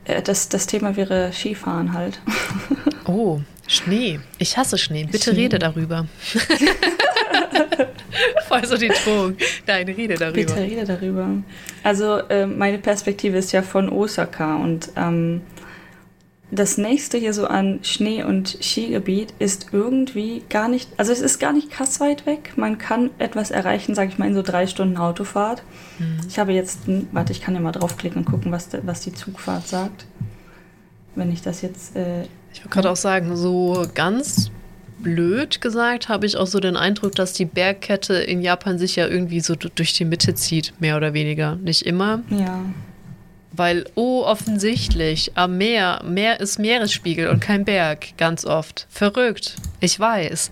Äh, 0.04 0.22
das, 0.22 0.48
das 0.48 0.66
Thema 0.66 0.96
wäre 0.96 1.32
Skifahren 1.32 1.92
halt. 1.92 2.20
Oh, 3.06 3.42
Schnee. 3.66 4.18
Ich 4.38 4.56
hasse 4.56 4.78
Schnee. 4.78 5.04
Bitte 5.04 5.32
Schnee. 5.32 5.42
rede 5.42 5.58
darüber. 5.58 6.06
Voll 8.48 8.66
so 8.66 8.78
die 8.78 8.88
Drohung. 8.88 9.36
Nein, 9.66 9.86
rede 9.88 10.14
darüber. 10.14 10.32
Bitte 10.32 10.56
rede 10.56 10.84
darüber. 10.84 11.28
Also 11.82 12.20
äh, 12.30 12.46
meine 12.46 12.78
Perspektive 12.78 13.36
ist 13.36 13.52
ja 13.52 13.60
von 13.60 13.90
Osaka 13.90 14.56
und 14.56 14.90
ähm, 14.96 15.42
das 16.50 16.78
nächste 16.78 17.18
hier 17.18 17.32
so 17.32 17.46
an 17.46 17.80
Schnee- 17.82 18.22
und 18.22 18.58
Skigebiet 18.60 19.34
ist 19.38 19.68
irgendwie 19.72 20.42
gar 20.50 20.68
nicht, 20.68 20.88
also 20.96 21.10
es 21.10 21.20
ist 21.20 21.38
gar 21.38 21.52
nicht 21.52 21.70
krass 21.70 22.00
weit 22.00 22.26
weg. 22.26 22.52
Man 22.56 22.78
kann 22.78 23.10
etwas 23.18 23.50
erreichen, 23.50 23.94
sage 23.94 24.10
ich 24.10 24.18
mal, 24.18 24.28
in 24.28 24.34
so 24.34 24.42
drei 24.42 24.66
Stunden 24.66 24.96
Autofahrt. 24.96 25.62
Mhm. 25.98 26.20
Ich 26.28 26.38
habe 26.38 26.52
jetzt, 26.52 26.80
warte, 27.12 27.32
ich 27.32 27.40
kann 27.40 27.54
ja 27.54 27.60
mal 27.60 27.72
draufklicken 27.72 28.24
und 28.24 28.30
gucken, 28.30 28.52
was, 28.52 28.68
was 28.82 29.00
die 29.00 29.12
Zugfahrt 29.12 29.66
sagt. 29.66 30.06
Wenn 31.14 31.32
ich 31.32 31.42
das 31.42 31.62
jetzt. 31.62 31.96
Äh, 31.96 32.22
ich 32.52 32.60
würde 32.60 32.70
gerade 32.70 32.90
auch 32.90 32.96
sagen, 32.96 33.36
so 33.36 33.86
ganz 33.94 34.50
blöd 34.98 35.60
gesagt, 35.60 36.08
habe 36.08 36.26
ich 36.26 36.36
auch 36.36 36.46
so 36.46 36.60
den 36.60 36.76
Eindruck, 36.76 37.14
dass 37.14 37.32
die 37.32 37.44
Bergkette 37.44 38.14
in 38.14 38.42
Japan 38.42 38.78
sich 38.78 38.96
ja 38.96 39.06
irgendwie 39.06 39.40
so 39.40 39.54
durch 39.54 39.92
die 39.92 40.04
Mitte 40.04 40.34
zieht, 40.34 40.72
mehr 40.80 40.96
oder 40.96 41.14
weniger. 41.14 41.56
Nicht 41.56 41.82
immer. 41.82 42.22
Ja. 42.30 42.60
Weil, 43.56 43.84
oh, 43.94 44.22
offensichtlich, 44.24 45.32
am 45.36 45.58
Meer, 45.58 46.02
Meer 46.04 46.40
ist 46.40 46.58
Meeresspiegel 46.58 47.28
und 47.28 47.40
kein 47.40 47.64
Berg, 47.64 48.16
ganz 48.16 48.44
oft. 48.44 48.86
Verrückt, 48.90 49.54
ich 49.78 50.00
weiß. 50.00 50.50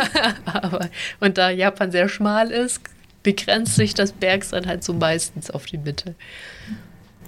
Aber, 0.44 0.90
und 1.20 1.38
da 1.38 1.48
Japan 1.48 1.90
sehr 1.90 2.08
schmal 2.08 2.50
ist, 2.50 2.82
begrenzt 3.22 3.76
sich 3.76 3.94
das 3.94 4.12
Bergsein 4.12 4.66
halt 4.66 4.84
so 4.84 4.92
meistens 4.92 5.50
auf 5.50 5.64
die 5.64 5.78
Mitte. 5.78 6.14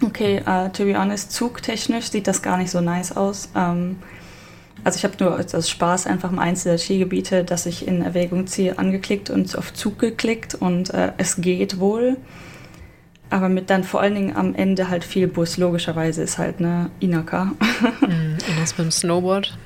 Okay, 0.03 0.43
uh, 0.47 0.69
to 0.69 0.85
be 0.85 0.99
honest, 0.99 1.33
zugtechnisch 1.33 2.11
sieht 2.11 2.27
das 2.27 2.43
gar 2.43 2.59
nicht 2.59 2.71
so 2.71 2.81
nice 2.81 3.17
aus. 3.17 3.49
Um, 3.55 3.63
ähm, 3.63 3.97
also 4.83 4.99
ich 4.99 5.05
habe 5.05 5.15
nur 5.25 5.39
aus 5.39 5.71
Spaß 5.71 6.07
einfach 6.07 6.31
mal 6.33 6.43
eins 6.43 6.65
der 6.65 6.77
Skigebiete, 6.77 7.45
das 7.45 7.65
ich 7.65 7.87
in 7.89 8.03
Erwägung 8.03 8.47
ziehe, 8.47 8.79
angeklickt 8.79 9.31
und 9.31 9.57
auf 9.57 9.73
Zug 9.73 9.99
geklickt 9.99 10.55
und 10.55 10.93
uh, 10.93 11.13
es 11.17 11.37
geht 11.37 11.79
wohl. 11.79 12.19
Aber 13.35 13.49
mit 13.49 13.69
dann 13.69 13.83
vor 13.83 14.01
allen 14.01 14.15
Dingen 14.15 14.37
am 14.37 14.55
Ende 14.55 14.89
halt 14.89 15.03
viel 15.03 15.27
Bus, 15.27 15.57
logischerweise 15.57 16.23
ist 16.23 16.39
halt 16.39 16.61
eine 16.61 16.91
Inaka. 17.01 17.47
Mhm, 18.01 18.39
und 18.49 18.61
das 18.61 18.75
beim 18.75 18.93
Snowboard? 18.93 19.59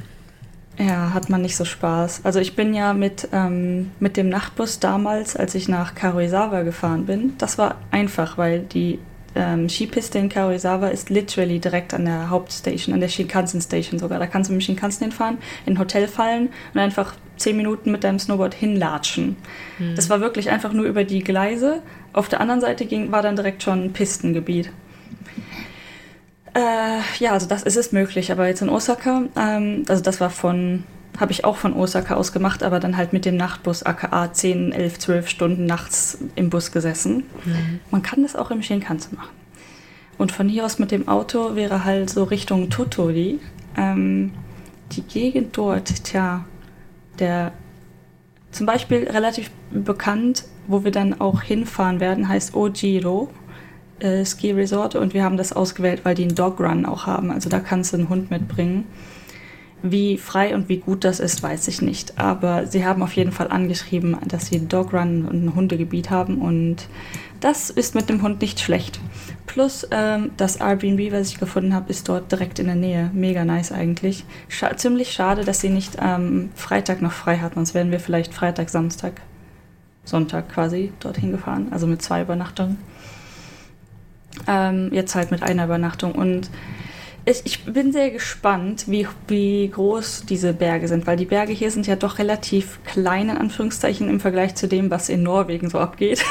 Ja, 0.78 1.12
hat 1.12 1.28
man 1.28 1.42
nicht 1.42 1.54
so 1.54 1.66
Spaß. 1.66 2.22
Also 2.24 2.40
ich 2.40 2.56
bin 2.56 2.72
ja 2.72 2.94
mit, 2.94 3.28
ähm, 3.30 3.90
mit 4.00 4.16
dem 4.16 4.30
Nachtbus 4.30 4.78
damals, 4.78 5.36
als 5.36 5.54
ich 5.54 5.68
nach 5.68 5.94
Karuizawa 5.94 6.62
gefahren 6.62 7.04
bin, 7.04 7.34
das 7.36 7.58
war 7.58 7.74
einfach, 7.90 8.38
weil 8.38 8.60
die 8.60 9.00
ähm, 9.38 9.68
Skipiste 9.68 10.18
in 10.18 10.28
Karuizawa 10.28 10.88
ist 10.88 11.08
literally 11.08 11.60
direkt 11.60 11.94
an 11.94 12.04
der 12.04 12.28
Hauptstation, 12.28 12.92
an 12.92 13.00
der 13.00 13.08
Shinkansen 13.08 13.60
Station 13.60 13.98
sogar. 13.98 14.18
Da 14.18 14.26
kannst 14.26 14.50
du 14.50 14.54
mit 14.54 14.62
dem 14.62 14.64
Shinkansen 14.66 15.06
hinfahren, 15.06 15.38
in 15.64 15.74
ein 15.74 15.78
Hotel 15.78 16.08
fallen 16.08 16.50
und 16.74 16.80
einfach 16.80 17.14
zehn 17.36 17.56
Minuten 17.56 17.92
mit 17.92 18.04
deinem 18.04 18.18
Snowboard 18.18 18.54
hinlatschen. 18.54 19.36
Hm. 19.78 19.94
Das 19.94 20.10
war 20.10 20.20
wirklich 20.20 20.50
einfach 20.50 20.72
nur 20.72 20.84
über 20.84 21.04
die 21.04 21.22
Gleise. 21.22 21.82
Auf 22.12 22.28
der 22.28 22.40
anderen 22.40 22.60
Seite 22.60 22.84
ging, 22.84 23.12
war 23.12 23.22
dann 23.22 23.36
direkt 23.36 23.62
schon 23.62 23.84
ein 23.84 23.92
Pistengebiet. 23.92 24.70
Äh, 26.54 27.00
ja, 27.20 27.32
also 27.32 27.46
das 27.46 27.62
ist 27.62 27.76
es 27.76 27.92
möglich, 27.92 28.32
aber 28.32 28.48
jetzt 28.48 28.62
in 28.62 28.68
Osaka, 28.68 29.22
ähm, 29.36 29.84
also 29.88 30.02
das 30.02 30.20
war 30.20 30.30
von, 30.30 30.82
habe 31.18 31.32
ich 31.32 31.44
auch 31.44 31.56
von 31.56 31.72
Osaka 31.74 32.14
aus 32.14 32.32
gemacht, 32.32 32.62
aber 32.62 32.80
dann 32.80 32.96
halt 32.96 33.12
mit 33.12 33.24
dem 33.24 33.36
Nachtbus 33.36 33.82
aka 33.82 34.32
10, 34.32 34.72
11, 34.72 34.98
12 34.98 35.28
Stunden 35.28 35.66
nachts 35.66 36.18
im 36.36 36.50
Bus 36.50 36.72
gesessen. 36.72 37.24
Mhm. 37.44 37.80
Man 37.90 38.02
kann 38.02 38.22
das 38.22 38.36
auch 38.36 38.50
im 38.50 38.62
Shinkansen 38.62 39.16
machen. 39.16 39.36
Und 40.16 40.32
von 40.32 40.48
hier 40.48 40.64
aus 40.64 40.78
mit 40.78 40.90
dem 40.90 41.08
Auto 41.08 41.54
wäre 41.54 41.84
halt 41.84 42.10
so 42.10 42.24
Richtung 42.24 42.70
Tottori. 42.70 43.38
Ähm, 43.76 44.32
die 44.92 45.02
Gegend 45.02 45.56
dort, 45.56 46.04
tja, 46.04 46.44
der 47.18 47.52
zum 48.50 48.66
Beispiel 48.66 49.08
relativ 49.08 49.50
bekannt, 49.70 50.44
wo 50.66 50.84
wir 50.84 50.90
dann 50.90 51.20
auch 51.20 51.42
hinfahren 51.42 52.00
werden, 52.00 52.28
heißt 52.28 52.54
Ojiro 52.54 53.28
äh, 54.00 54.24
Ski 54.24 54.52
Resort 54.52 54.94
und 54.94 55.14
wir 55.14 55.24
haben 55.24 55.36
das 55.36 55.52
ausgewählt, 55.52 56.04
weil 56.04 56.14
die 56.14 56.22
einen 56.22 56.34
Dog 56.34 56.60
Run 56.60 56.86
auch 56.86 57.06
haben. 57.06 57.30
Also 57.30 57.48
da 57.48 57.60
kannst 57.60 57.92
du 57.92 57.98
einen 57.98 58.08
Hund 58.08 58.30
mitbringen. 58.30 58.84
Wie 59.82 60.18
frei 60.18 60.54
und 60.54 60.68
wie 60.68 60.78
gut 60.78 61.04
das 61.04 61.20
ist, 61.20 61.42
weiß 61.42 61.68
ich 61.68 61.82
nicht. 61.82 62.18
Aber 62.18 62.66
sie 62.66 62.84
haben 62.84 63.02
auf 63.02 63.12
jeden 63.12 63.32
Fall 63.32 63.48
angeschrieben, 63.48 64.16
dass 64.26 64.46
sie 64.46 64.56
einen 64.56 64.68
Dog 64.68 64.92
Run 64.92 65.24
und 65.24 65.44
ein 65.44 65.54
Hundegebiet 65.54 66.10
haben 66.10 66.38
und 66.38 66.88
das 67.40 67.70
ist 67.70 67.94
mit 67.94 68.08
dem 68.08 68.22
Hund 68.22 68.40
nicht 68.40 68.58
schlecht. 68.58 68.98
Plus 69.46 69.86
ähm, 69.92 70.32
das 70.36 70.56
Airbnb, 70.56 71.12
was 71.12 71.28
ich 71.28 71.38
gefunden 71.38 71.72
habe, 71.72 71.90
ist 71.90 72.08
dort 72.08 72.32
direkt 72.32 72.58
in 72.58 72.66
der 72.66 72.74
Nähe. 72.74 73.10
Mega 73.14 73.44
nice 73.44 73.70
eigentlich. 73.70 74.24
Scha 74.48 74.76
ziemlich 74.76 75.12
schade, 75.12 75.44
dass 75.44 75.60
sie 75.60 75.68
nicht 75.68 75.96
ähm, 76.00 76.50
Freitag 76.56 77.00
noch 77.00 77.12
frei 77.12 77.38
hat, 77.38 77.54
sonst 77.54 77.74
wären 77.74 77.92
wir 77.92 78.00
vielleicht 78.00 78.34
Freitag, 78.34 78.70
Samstag, 78.70 79.20
Sonntag 80.04 80.48
quasi 80.48 80.92
dorthin 80.98 81.30
gefahren. 81.30 81.68
Also 81.70 81.86
mit 81.86 82.02
zwei 82.02 82.22
Übernachtungen. 82.22 82.78
Ähm, 84.46 84.90
jetzt 84.92 85.14
halt 85.14 85.30
mit 85.30 85.42
einer 85.42 85.64
Übernachtung. 85.64 86.12
Und 86.12 86.50
ich, 87.30 87.42
ich, 87.44 87.64
bin 87.64 87.92
sehr 87.92 88.10
gespannt, 88.10 88.84
wie, 88.86 89.06
wie 89.26 89.68
groß 89.68 90.24
diese 90.28 90.52
Berge 90.52 90.88
sind, 90.88 91.06
weil 91.06 91.16
die 91.16 91.24
Berge 91.24 91.52
hier 91.52 91.70
sind 91.70 91.86
ja 91.86 91.96
doch 91.96 92.18
relativ 92.18 92.78
klein, 92.84 93.28
in 93.28 93.36
Anführungszeichen, 93.36 94.08
im 94.08 94.20
Vergleich 94.20 94.54
zu 94.54 94.66
dem, 94.66 94.90
was 94.90 95.08
in 95.08 95.22
Norwegen 95.22 95.68
so 95.68 95.78
abgeht. 95.78 96.24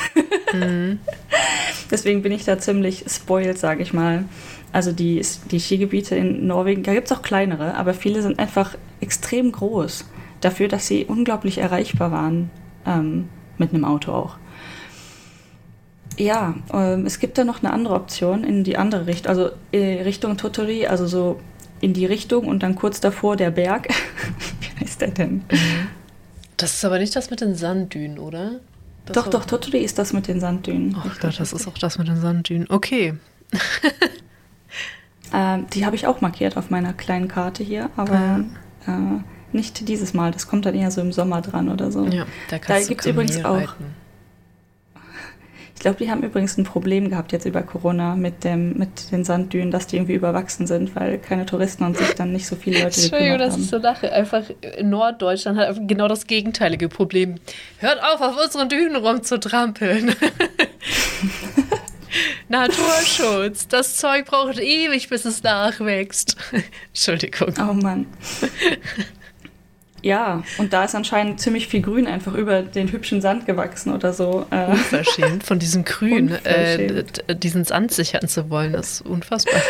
Mhm. 0.54 1.00
Deswegen 1.92 2.22
bin 2.22 2.32
ich 2.32 2.46
da 2.46 2.58
ziemlich 2.58 3.06
spoiled, 3.08 3.58
sage 3.58 3.84
ich 3.84 3.94
mal. 3.94 4.26
Also 4.74 4.92
die, 4.92 5.22
die 5.52 5.60
Skigebiete 5.60 6.16
in 6.16 6.48
Norwegen, 6.48 6.84
da 6.84 6.94
gibt 6.94 7.10
es 7.10 7.18
auch 7.18 7.22
kleinere, 7.22 7.76
aber 7.76 7.94
viele 7.94 8.22
sind 8.22 8.40
einfach 8.40 8.76
extrem 9.00 9.52
groß. 9.52 10.06
Dafür, 10.42 10.68
dass 10.68 10.88
sie 10.88 11.06
unglaublich 11.06 11.58
erreichbar 11.58 12.12
waren, 12.12 12.50
ähm, 12.86 13.30
mit 13.58 13.74
einem 13.74 13.86
Auto 13.86 14.12
auch. 14.12 14.38
Ja, 16.18 16.56
ähm, 16.74 17.06
es 17.06 17.20
gibt 17.20 17.38
da 17.38 17.44
noch 17.44 17.62
eine 17.64 17.72
andere 17.72 17.94
Option 17.94 18.44
in 18.44 18.64
die 18.64 18.78
andere 18.78 19.06
Richtung, 19.06 19.30
also 19.30 19.50
äh, 19.72 20.02
Richtung 20.02 20.38
Totori, 20.38 20.88
also 20.88 21.06
so 21.06 21.40
in 21.80 21.94
die 21.94 22.06
Richtung 22.06 22.48
und 22.48 22.64
dann 22.64 22.76
kurz 22.76 23.00
davor 23.00 23.36
der 23.36 23.52
Berg. 23.52 23.88
Wie 24.60 24.84
heißt 24.84 25.02
der 25.02 25.10
denn? 25.10 25.44
Das 26.58 26.74
ist 26.74 26.86
aber 26.86 26.98
nicht 26.98 27.16
das 27.16 27.30
mit 27.30 27.42
den 27.42 27.56
Sanddünen, 27.56 28.18
oder? 28.18 28.60
Das 29.06 29.14
doch, 29.14 29.28
doch, 29.28 29.46
Totori 29.46 29.78
ist 29.78 30.00
das 30.00 30.12
mit 30.12 30.28
den 30.28 30.40
Sanddünen. 30.40 30.98
Ach 31.00 31.20
Gott, 31.20 31.40
das 31.40 31.54
ist 31.54 31.68
auch 31.68 31.78
das 31.78 31.98
mit 32.00 32.08
den 32.08 32.20
Sanddünen. 32.20 32.68
Okay. 32.70 33.14
ähm, 35.34 35.68
die 35.74 35.86
habe 35.86 35.96
ich 35.96 36.08
auch 36.08 36.20
markiert 36.20 36.58
auf 36.58 36.72
meiner 36.72 36.94
kleinen 36.94 37.28
Karte 37.28 37.64
hier, 37.64 37.90
aber 37.96 38.44
ja. 38.88 39.18
äh, 39.18 39.22
nicht 39.54 39.88
dieses 39.88 40.14
Mal. 40.14 40.32
Das 40.32 40.48
kommt 40.48 40.66
dann 40.66 40.76
eher 40.76 40.92
so 40.92 41.00
im 41.00 41.14
Sommer 41.14 41.42
dran 41.42 41.70
oder 41.70 41.92
so. 41.92 42.06
Ja, 42.06 42.26
da, 42.50 42.58
da 42.58 42.82
gibt 42.82 43.02
es 43.02 43.08
übrigens 43.08 43.46
auch. 43.46 43.56
Reiten. 43.56 44.07
Ich 45.78 45.82
glaube, 45.82 46.04
die 46.04 46.10
haben 46.10 46.24
übrigens 46.24 46.58
ein 46.58 46.64
Problem 46.64 47.12
gehabt 47.12 47.32
jetzt 47.32 47.46
über 47.46 47.62
Corona 47.62 48.16
mit, 48.16 48.44
dem, 48.44 48.80
mit 48.80 49.12
den 49.12 49.24
Sanddünen, 49.24 49.70
dass 49.70 49.86
die 49.86 49.98
irgendwie 49.98 50.16
überwachsen 50.16 50.66
sind, 50.66 50.96
weil 50.96 51.20
keine 51.20 51.46
Touristen 51.46 51.84
und 51.84 51.96
sich 51.96 52.16
dann 52.16 52.32
nicht 52.32 52.48
so 52.48 52.56
viele 52.56 52.82
Leute 52.82 53.00
Entschuldigung, 53.00 53.38
das 53.38 53.60
ist 53.60 53.70
so 53.70 53.78
lache. 53.78 54.12
Einfach 54.12 54.42
in 54.76 54.90
Norddeutschland 54.90 55.60
hat 55.60 55.78
genau 55.88 56.08
das 56.08 56.26
gegenteilige 56.26 56.90
Problem. 56.90 57.36
Hört 57.78 58.02
auf, 58.02 58.22
auf 58.22 58.44
unseren 58.44 58.70
Dünen 58.70 58.96
rumzutrampeln. 58.96 60.16
Naturschutz. 62.50 63.68
Das 63.68 63.98
Zeug 63.98 64.26
braucht 64.26 64.60
ewig, 64.60 65.10
bis 65.10 65.26
es 65.26 65.44
nachwächst. 65.44 66.38
Entschuldigung. 66.88 67.54
Oh 67.60 67.74
Mann. 67.74 68.08
Ja, 70.08 70.42
und 70.58 70.72
da 70.72 70.86
ist 70.86 70.96
anscheinend 70.96 71.42
ziemlich 71.42 71.68
viel 71.68 71.82
Grün 71.82 72.08
einfach 72.08 72.34
über 72.34 72.62
den 72.62 72.90
hübschen 72.90 73.20
Sand 73.20 73.46
gewachsen 73.46 73.94
oder 73.94 74.14
so. 74.14 74.46
Äh. 74.52 74.68
Unverschämt, 74.68 75.44
von 75.44 75.60
diesem 75.60 75.84
Grün, 75.84 76.30
äh, 76.46 77.04
diesen 77.36 77.66
Sand 77.66 77.92
sichern 77.92 78.26
zu 78.30 78.50
wollen, 78.50 78.72
das 78.72 78.94
ist 78.94 79.02
unfassbar. 79.02 79.62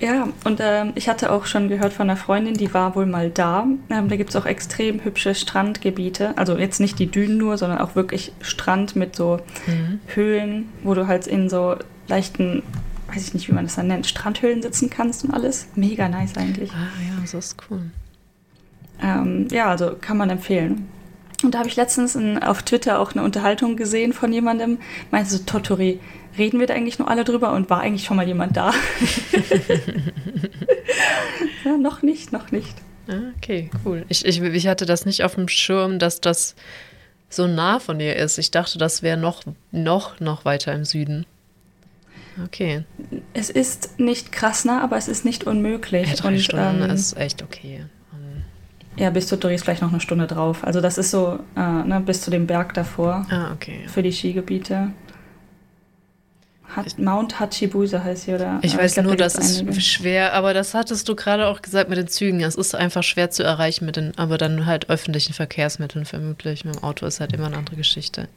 Ja, 0.00 0.28
und 0.42 0.58
äh, 0.58 0.86
ich 0.96 1.08
hatte 1.08 1.30
auch 1.30 1.46
schon 1.46 1.68
gehört 1.68 1.92
von 1.92 2.10
einer 2.10 2.18
Freundin, 2.18 2.54
die 2.54 2.74
war 2.74 2.96
wohl 2.96 3.06
mal 3.06 3.30
da. 3.30 3.66
Ähm, 3.90 4.08
da 4.08 4.16
gibt 4.16 4.30
es 4.30 4.36
auch 4.36 4.44
extrem 4.44 5.04
hübsche 5.04 5.36
Strandgebiete. 5.36 6.36
Also 6.36 6.58
jetzt 6.58 6.80
nicht 6.80 6.98
die 6.98 7.06
Dünen 7.06 7.38
nur, 7.38 7.56
sondern 7.58 7.78
auch 7.78 7.94
wirklich 7.94 8.32
Strand 8.40 8.96
mit 8.96 9.14
so 9.14 9.38
mhm. 9.68 10.00
Höhlen, 10.08 10.68
wo 10.82 10.94
du 10.94 11.06
halt 11.06 11.28
in 11.28 11.48
so 11.48 11.76
leichten, 12.08 12.64
weiß 13.14 13.28
ich 13.28 13.34
nicht, 13.34 13.48
wie 13.48 13.52
man 13.52 13.64
das 13.64 13.76
dann 13.76 13.86
nennt, 13.86 14.06
Strandhöhlen 14.06 14.62
sitzen 14.62 14.90
kannst 14.90 15.24
und 15.24 15.30
alles. 15.30 15.68
Mega 15.76 16.08
nice 16.08 16.36
eigentlich. 16.36 16.72
Ah 16.72 16.88
ja, 17.08 17.14
das 17.22 17.32
ist 17.32 17.56
cool. 17.70 17.82
Ähm, 19.02 19.48
ja, 19.50 19.66
also 19.66 19.96
kann 20.00 20.16
man 20.16 20.30
empfehlen. 20.30 20.88
Und 21.42 21.54
da 21.54 21.58
habe 21.58 21.68
ich 21.68 21.76
letztens 21.76 22.14
in, 22.14 22.42
auf 22.42 22.62
Twitter 22.62 22.98
auch 22.98 23.12
eine 23.12 23.22
Unterhaltung 23.22 23.76
gesehen 23.76 24.12
von 24.12 24.32
jemandem, 24.32 24.78
meinte 25.10 25.30
so, 25.30 25.38
Totori, 25.38 26.00
reden 26.38 26.60
wir 26.60 26.66
da 26.66 26.74
eigentlich 26.74 26.98
nur 26.98 27.08
alle 27.08 27.24
drüber 27.24 27.52
und 27.52 27.68
war 27.68 27.80
eigentlich 27.80 28.04
schon 28.04 28.16
mal 28.16 28.26
jemand 28.26 28.56
da? 28.56 28.72
ja, 31.64 31.76
noch 31.76 32.02
nicht, 32.02 32.32
noch 32.32 32.52
nicht. 32.52 32.74
Ah, 33.08 33.32
okay, 33.36 33.70
cool. 33.84 34.04
Ich, 34.08 34.24
ich, 34.24 34.40
ich 34.40 34.66
hatte 34.66 34.86
das 34.86 35.06
nicht 35.06 35.24
auf 35.24 35.34
dem 35.34 35.48
Schirm, 35.48 35.98
dass 35.98 36.20
das 36.20 36.54
so 37.28 37.46
nah 37.46 37.80
von 37.80 37.98
dir 37.98 38.16
ist. 38.16 38.38
Ich 38.38 38.50
dachte, 38.50 38.78
das 38.78 39.02
wäre 39.02 39.16
noch, 39.16 39.42
noch, 39.72 40.20
noch 40.20 40.44
weiter 40.44 40.72
im 40.72 40.84
Süden. 40.84 41.26
Okay. 42.44 42.84
Es 43.32 43.50
ist 43.50 43.98
nicht 43.98 44.32
krass 44.32 44.64
nah, 44.64 44.82
aber 44.82 44.96
es 44.96 45.08
ist 45.08 45.24
nicht 45.24 45.44
unmöglich. 45.44 46.08
Ja, 46.08 46.16
drei 46.16 46.34
und, 46.34 46.40
Stunden 46.40 46.82
ähm, 46.82 46.90
ist 46.90 47.16
echt 47.16 47.42
okay. 47.42 47.86
Ja, 48.98 49.10
bis 49.10 49.26
zu 49.26 49.36
Doris 49.36 49.62
vielleicht 49.62 49.82
noch 49.82 49.90
eine 49.90 50.00
Stunde 50.00 50.26
drauf. 50.26 50.64
Also 50.64 50.80
das 50.80 50.98
ist 50.98 51.10
so 51.10 51.38
äh, 51.56 51.60
ne, 51.60 52.02
bis 52.04 52.22
zu 52.22 52.30
dem 52.30 52.46
Berg 52.46 52.74
davor. 52.74 53.26
Ah, 53.30 53.52
okay. 53.52 53.86
Für 53.88 54.02
die 54.02 54.12
Skigebiete. 54.12 54.92
Hat, 56.68 56.98
Mount 56.98 57.38
Hachibusa 57.38 58.02
heißt 58.02 58.24
sie, 58.24 58.34
oder? 58.34 58.58
Ich 58.62 58.76
weiß 58.76 58.90
ich 58.90 58.94
glaub, 58.94 59.06
nur, 59.06 59.16
da 59.16 59.24
das 59.24 59.36
ist 59.36 59.60
einige. 59.60 59.80
schwer, 59.80 60.32
aber 60.34 60.52
das 60.52 60.74
hattest 60.74 61.08
du 61.08 61.14
gerade 61.14 61.46
auch 61.46 61.62
gesagt 61.62 61.88
mit 61.88 61.96
den 61.96 62.08
Zügen. 62.08 62.40
Es 62.42 62.56
ist 62.56 62.74
einfach 62.74 63.02
schwer 63.02 63.30
zu 63.30 63.42
erreichen 63.42 63.86
mit 63.86 63.96
den, 63.96 64.16
aber 64.18 64.36
dann 64.36 64.66
halt 64.66 64.90
öffentlichen 64.90 65.32
Verkehrsmitteln 65.32 66.04
vermutlich. 66.04 66.64
Mit 66.64 66.74
dem 66.74 66.82
Auto 66.82 67.06
ist 67.06 67.20
halt 67.20 67.32
immer 67.32 67.46
eine 67.46 67.56
andere 67.56 67.76
Geschichte. 67.76 68.28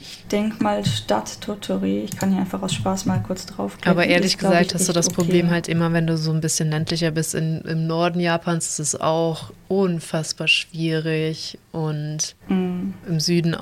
Ich 0.00 0.24
denke 0.32 0.62
mal 0.62 0.84
Stadt 0.84 1.40
Totori. 1.42 2.00
Ich 2.04 2.16
kann 2.16 2.30
hier 2.30 2.40
einfach 2.40 2.62
aus 2.62 2.72
Spaß 2.72 3.04
mal 3.04 3.22
kurz 3.22 3.44
drauf 3.44 3.76
Aber 3.84 4.06
ehrlich 4.06 4.32
ist, 4.32 4.38
gesagt 4.38 4.72
hast 4.74 4.88
du 4.88 4.92
das 4.92 5.08
okay. 5.08 5.16
Problem 5.16 5.50
halt 5.50 5.68
immer, 5.68 5.92
wenn 5.92 6.06
du 6.06 6.16
so 6.16 6.32
ein 6.32 6.40
bisschen 6.40 6.70
ländlicher 6.70 7.10
bist. 7.10 7.34
In, 7.34 7.60
Im 7.62 7.86
Norden 7.86 8.18
Japans 8.18 8.68
ist 8.68 8.78
es 8.78 9.00
auch 9.00 9.52
unfassbar 9.68 10.48
schwierig 10.48 11.58
und 11.72 12.34
mm. 12.48 12.94
im 13.08 13.20
Süden 13.20 13.56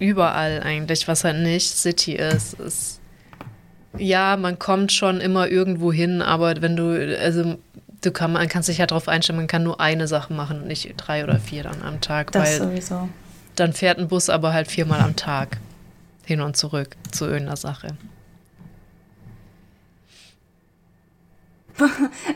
überall 0.00 0.62
eigentlich, 0.62 1.06
was 1.06 1.22
halt 1.22 1.38
nicht 1.38 1.76
City 1.76 2.14
ist, 2.14 2.54
ist 2.54 3.00
ja, 3.96 4.36
man 4.36 4.58
kommt 4.58 4.92
schon 4.92 5.20
immer 5.20 5.48
irgendwo 5.48 5.92
hin, 5.92 6.22
aber 6.22 6.60
wenn 6.60 6.76
du, 6.76 7.18
also 7.20 7.56
du 8.02 8.10
kann, 8.10 8.32
man 8.32 8.48
kann 8.48 8.62
sich 8.62 8.78
ja 8.78 8.86
darauf 8.86 9.08
einstellen, 9.08 9.38
man 9.38 9.46
kann 9.46 9.62
nur 9.62 9.80
eine 9.80 10.08
Sache 10.08 10.32
machen 10.32 10.60
und 10.60 10.66
nicht 10.66 10.92
drei 10.96 11.24
oder 11.24 11.38
vier 11.38 11.62
dann 11.62 11.82
am 11.82 12.00
Tag. 12.00 12.32
Das 12.32 12.60
weil 12.60 12.68
sowieso. 12.68 13.08
Dann 13.56 13.72
fährt 13.72 13.98
ein 13.98 14.08
Bus 14.08 14.28
aber 14.28 14.52
halt 14.52 14.68
viermal 14.68 15.00
am 15.00 15.16
Tag 15.16 15.58
hin 16.28 16.42
und 16.42 16.58
zurück 16.58 16.96
zu 17.10 17.24
irgendeiner 17.24 17.56
Sache. 17.56 17.96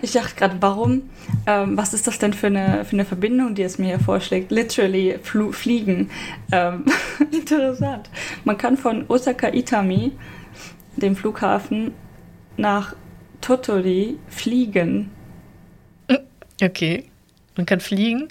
Ich 0.03 0.12
dachte 0.12 0.34
gerade, 0.36 0.57
warum? 0.61 1.11
Ähm, 1.47 1.76
was 1.76 1.95
ist 1.95 2.07
das 2.07 2.18
denn 2.18 2.32
für 2.32 2.47
eine, 2.47 2.84
für 2.84 2.93
eine 2.93 3.05
Verbindung, 3.05 3.55
die 3.57 3.62
es 3.62 3.76
mir 3.76 3.88
hier 3.88 4.01
vorschlägt? 4.01 4.51
Literally 4.53 5.18
fliegen. 5.51 6.11
Ähm, 6.53 6.84
interessant. 7.32 8.09
Man 8.45 8.57
kann 8.57 8.76
von 8.76 9.04
Osaka 9.08 9.49
Itami, 9.53 10.12
dem 10.96 11.17
Flughafen, 11.17 11.92
nach 12.57 12.95
Totori 13.41 14.17
fliegen. 14.29 15.11
Okay. 16.62 17.04
Man 17.57 17.67
kann 17.67 17.80
fliegen? 17.80 18.29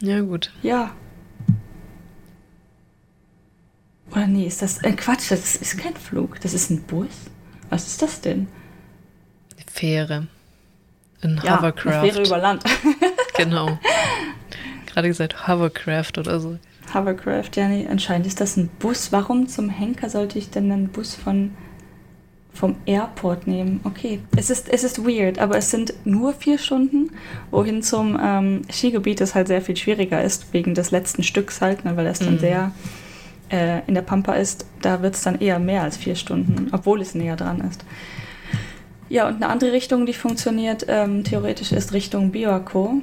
Ja, 0.00 0.20
gut. 0.20 0.50
Ja, 0.62 0.90
Oder 4.14 4.26
nee, 4.26 4.46
ist 4.46 4.62
das. 4.62 4.82
Äh, 4.82 4.92
Quatsch, 4.92 5.30
das 5.30 5.56
ist 5.56 5.78
kein 5.78 5.96
Flug. 5.96 6.40
Das 6.40 6.54
ist 6.54 6.70
ein 6.70 6.82
Bus. 6.82 7.08
Was 7.70 7.86
ist 7.86 8.00
das 8.00 8.20
denn? 8.20 8.46
Fähre. 9.66 10.28
Ein 11.20 11.40
ja, 11.42 11.58
Hovercraft. 11.58 11.92
Eine 11.92 12.12
Fähre 12.12 12.26
über 12.26 12.38
Land. 12.38 12.62
genau. 13.36 13.78
Gerade 14.86 15.08
gesagt 15.08 15.48
Hovercraft 15.48 16.18
oder 16.18 16.38
so. 16.38 16.58
Hovercraft, 16.92 17.50
ja, 17.56 17.66
nee, 17.66 17.88
anscheinend 17.90 18.26
ist 18.26 18.40
das 18.40 18.56
ein 18.56 18.68
Bus. 18.78 19.10
Warum 19.10 19.48
zum 19.48 19.68
Henker 19.70 20.08
sollte 20.10 20.38
ich 20.38 20.50
denn 20.50 20.70
einen 20.70 20.88
Bus 20.88 21.14
von, 21.14 21.50
vom 22.52 22.76
Airport 22.86 23.48
nehmen. 23.48 23.80
Okay, 23.82 24.20
es 24.36 24.50
ist, 24.50 24.68
es 24.68 24.84
ist 24.84 25.04
weird, 25.04 25.40
aber 25.40 25.56
es 25.56 25.70
sind 25.70 25.94
nur 26.04 26.34
vier 26.34 26.58
Stunden, 26.58 27.10
wohin 27.50 27.82
zum 27.82 28.18
ähm, 28.22 28.62
Skigebiet 28.70 29.20
es 29.20 29.34
halt 29.34 29.48
sehr 29.48 29.62
viel 29.62 29.76
schwieriger 29.76 30.22
ist, 30.22 30.52
wegen 30.52 30.74
des 30.74 30.92
letzten 30.92 31.24
Stücks 31.24 31.60
halt, 31.60 31.84
ne, 31.84 31.96
weil 31.96 32.06
es 32.06 32.20
dann 32.20 32.34
mhm. 32.34 32.40
sehr 32.40 32.72
äh, 33.54 33.82
in 33.86 33.94
der 33.94 34.02
Pampa 34.02 34.34
ist. 34.34 34.66
Da 34.82 35.00
wird 35.02 35.14
es 35.14 35.22
dann 35.22 35.40
eher 35.40 35.58
mehr 35.58 35.82
als 35.82 35.96
vier 35.96 36.16
Stunden, 36.16 36.68
obwohl 36.72 37.00
es 37.00 37.14
näher 37.14 37.36
dran 37.36 37.60
ist. 37.60 37.84
Ja, 39.08 39.28
und 39.28 39.36
eine 39.36 39.48
andere 39.48 39.72
Richtung, 39.72 40.06
die 40.06 40.12
funktioniert, 40.12 40.86
ähm, 40.88 41.22
theoretisch 41.22 41.70
ist 41.72 41.92
Richtung 41.92 42.32
Biwako. 42.32 43.02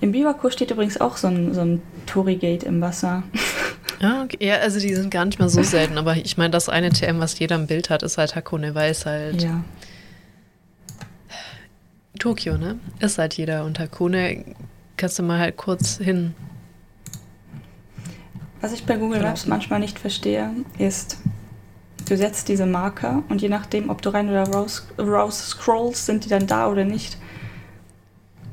Im 0.00 0.12
Biwako 0.12 0.50
steht 0.50 0.70
übrigens 0.70 1.00
auch 1.00 1.16
so 1.16 1.26
ein, 1.26 1.52
so 1.52 1.62
ein 1.62 1.82
Tourigate 2.06 2.64
im 2.64 2.80
Wasser. 2.80 3.24
Ja, 4.00 4.22
okay. 4.24 4.36
ja, 4.40 4.56
also 4.56 4.78
die 4.78 4.94
sind 4.94 5.10
gar 5.10 5.24
nicht 5.24 5.40
mal 5.40 5.48
so 5.48 5.62
selten, 5.64 5.98
aber 5.98 6.16
ich 6.16 6.36
meine, 6.36 6.50
das 6.50 6.68
eine 6.68 6.90
TM, 6.90 7.18
was 7.18 7.36
jeder 7.38 7.56
im 7.56 7.66
Bild 7.66 7.90
hat, 7.90 8.04
ist 8.04 8.18
halt 8.18 8.36
Hakone, 8.36 8.76
weil 8.76 8.92
es 8.92 9.04
halt. 9.04 9.42
Ja. 9.42 9.64
Tokio, 12.20 12.56
ne? 12.56 12.78
Ist 13.00 13.18
halt 13.18 13.34
jeder. 13.34 13.64
Und 13.64 13.78
Hakone 13.78 14.44
kannst 14.96 15.18
du 15.18 15.22
mal 15.24 15.38
halt 15.38 15.56
kurz 15.56 15.98
hin. 15.98 16.34
Was 18.60 18.72
ich 18.72 18.84
bei 18.84 18.96
Google 18.96 19.22
Maps 19.22 19.46
manchmal 19.46 19.80
nicht 19.80 19.98
verstehe, 19.98 20.50
ist, 20.78 21.18
du 22.08 22.16
setzt 22.16 22.48
diese 22.48 22.66
Marker 22.66 23.22
und 23.28 23.40
je 23.40 23.48
nachdem, 23.48 23.90
ob 23.90 24.02
du 24.02 24.10
rein 24.10 24.28
oder 24.28 24.44
raus, 24.44 24.86
raus 24.98 25.50
scrollst, 25.50 26.06
sind 26.06 26.24
die 26.24 26.28
dann 26.28 26.46
da 26.46 26.68
oder 26.68 26.84
nicht. 26.84 27.18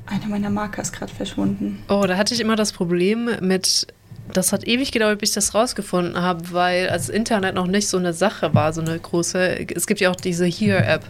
Einer 0.05 0.27
meiner 0.27 0.51
Marker 0.51 0.83
ist 0.83 0.93
gerade 0.93 1.11
verschwunden. 1.11 1.83
Oh, 1.89 2.05
da 2.07 2.17
hatte 2.17 2.35
ich 2.35 2.39
immer 2.39 2.55
das 2.55 2.71
Problem 2.71 3.29
mit 3.41 3.87
das 4.33 4.51
hat 4.51 4.65
ewig 4.67 4.91
gedauert, 4.91 5.19
bis 5.19 5.29
ich 5.29 5.35
das 5.35 5.53
rausgefunden 5.53 6.21
habe, 6.21 6.51
weil 6.51 6.89
als 6.89 7.09
Internet 7.09 7.55
noch 7.55 7.67
nicht 7.67 7.87
so 7.87 7.97
eine 7.97 8.13
Sache 8.13 8.53
war, 8.53 8.73
so 8.73 8.81
eine 8.81 8.97
große. 8.97 9.67
Es 9.75 9.87
gibt 9.87 10.01
ja 10.01 10.09
auch 10.09 10.15
diese 10.15 10.45
Here-App. 10.45 11.03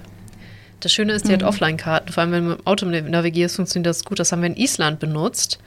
Das 0.81 0.91
Schöne 0.93 1.13
ist, 1.13 1.25
die 1.25 1.29
mhm. 1.29 1.35
hat 1.35 1.43
Offline-Karten. 1.43 2.11
Vor 2.11 2.21
allem, 2.21 2.31
wenn 2.31 2.43
du 2.43 2.49
mit 2.49 2.59
dem 2.59 2.67
Auto 2.67 2.85
navigierst, 2.85 3.55
funktioniert 3.55 3.87
das 3.87 4.03
gut. 4.03 4.19
Das 4.19 4.31
haben 4.31 4.41
wir 4.41 4.47
in 4.47 4.57
Island 4.57 4.99
benutzt. 4.99 5.59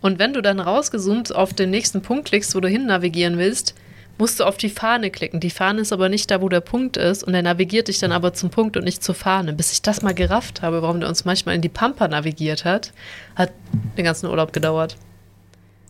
Und 0.00 0.18
wenn 0.18 0.32
du 0.32 0.40
dann 0.40 0.60
rausgezoomt 0.60 1.34
auf 1.34 1.52
den 1.52 1.70
nächsten 1.70 2.02
Punkt 2.02 2.26
klickst, 2.28 2.54
wo 2.54 2.60
du 2.60 2.68
hin 2.68 2.86
navigieren 2.86 3.38
willst, 3.38 3.74
musst 4.18 4.38
du 4.38 4.44
auf 4.44 4.56
die 4.56 4.68
Fahne 4.68 5.10
klicken. 5.10 5.40
Die 5.40 5.50
Fahne 5.50 5.80
ist 5.80 5.92
aber 5.92 6.08
nicht 6.08 6.30
da, 6.30 6.40
wo 6.42 6.48
der 6.48 6.60
Punkt 6.60 6.96
ist. 6.96 7.24
Und 7.24 7.34
er 7.34 7.42
navigiert 7.42 7.88
dich 7.88 7.98
dann 7.98 8.12
aber 8.12 8.34
zum 8.34 8.50
Punkt 8.50 8.76
und 8.76 8.84
nicht 8.84 9.02
zur 9.02 9.14
Fahne. 9.14 9.52
Bis 9.54 9.72
ich 9.72 9.82
das 9.82 10.02
mal 10.02 10.14
gerafft 10.14 10.62
habe, 10.62 10.82
warum 10.82 11.00
der 11.00 11.08
uns 11.08 11.24
manchmal 11.24 11.54
in 11.54 11.62
die 11.62 11.68
Pampa 11.68 12.06
navigiert 12.06 12.64
hat, 12.64 12.92
hat 13.34 13.52
den 13.96 14.04
ganzen 14.04 14.26
Urlaub 14.26 14.52
gedauert. 14.52 14.96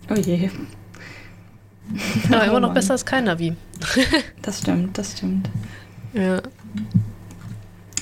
Oh 0.08 0.14
je. 0.14 0.48
Aber 2.30 2.44
immer 2.44 2.60
noch 2.60 2.72
besser 2.72 2.92
als 2.92 3.04
kein 3.04 3.24
Navi. 3.24 3.54
das 4.42 4.60
stimmt, 4.60 4.96
das 4.96 5.12
stimmt. 5.12 5.50
Ja. 6.12 6.40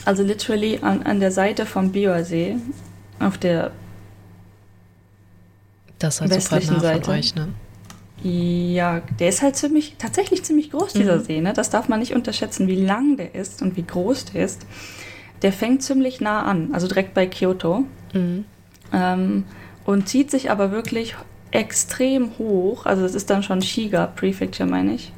Also 0.04 0.22
literally 0.22 0.78
an, 0.82 1.02
an 1.02 1.20
der 1.20 1.32
Seite 1.32 1.66
vom 1.66 1.92
Biorsee, 1.92 2.56
auf 3.18 3.38
der 3.38 3.72
das 5.98 6.20
halt 6.20 6.30
westlichen 6.30 6.74
so 6.74 6.80
Seite. 6.80 7.10
Euch, 7.10 7.34
ne? 7.34 7.48
Ja, 8.22 9.00
der 9.20 9.28
ist 9.28 9.42
halt 9.42 9.56
ziemlich, 9.56 9.94
tatsächlich 9.98 10.42
ziemlich 10.42 10.72
groß, 10.72 10.92
dieser 10.92 11.18
mhm. 11.18 11.24
See. 11.24 11.40
Ne? 11.40 11.52
Das 11.52 11.70
darf 11.70 11.88
man 11.88 12.00
nicht 12.00 12.14
unterschätzen, 12.14 12.66
wie 12.66 12.76
lang 12.76 13.16
der 13.16 13.34
ist 13.34 13.62
und 13.62 13.76
wie 13.76 13.84
groß 13.84 14.26
der 14.26 14.44
ist. 14.44 14.66
Der 15.42 15.52
fängt 15.52 15.84
ziemlich 15.84 16.20
nah 16.20 16.42
an, 16.42 16.70
also 16.72 16.88
direkt 16.88 17.14
bei 17.14 17.26
Kyoto. 17.26 17.84
Mhm. 18.12 18.44
Ähm, 18.92 19.44
und 19.84 20.08
zieht 20.08 20.30
sich 20.30 20.50
aber 20.50 20.72
wirklich 20.72 21.14
extrem 21.50 22.38
hoch. 22.38 22.86
Also 22.86 23.02
das 23.02 23.14
ist 23.14 23.30
dann 23.30 23.42
schon 23.42 23.62
Shiga 23.62 24.06
Prefecture, 24.06 24.68
meine 24.68 24.94
ich. 24.94 25.12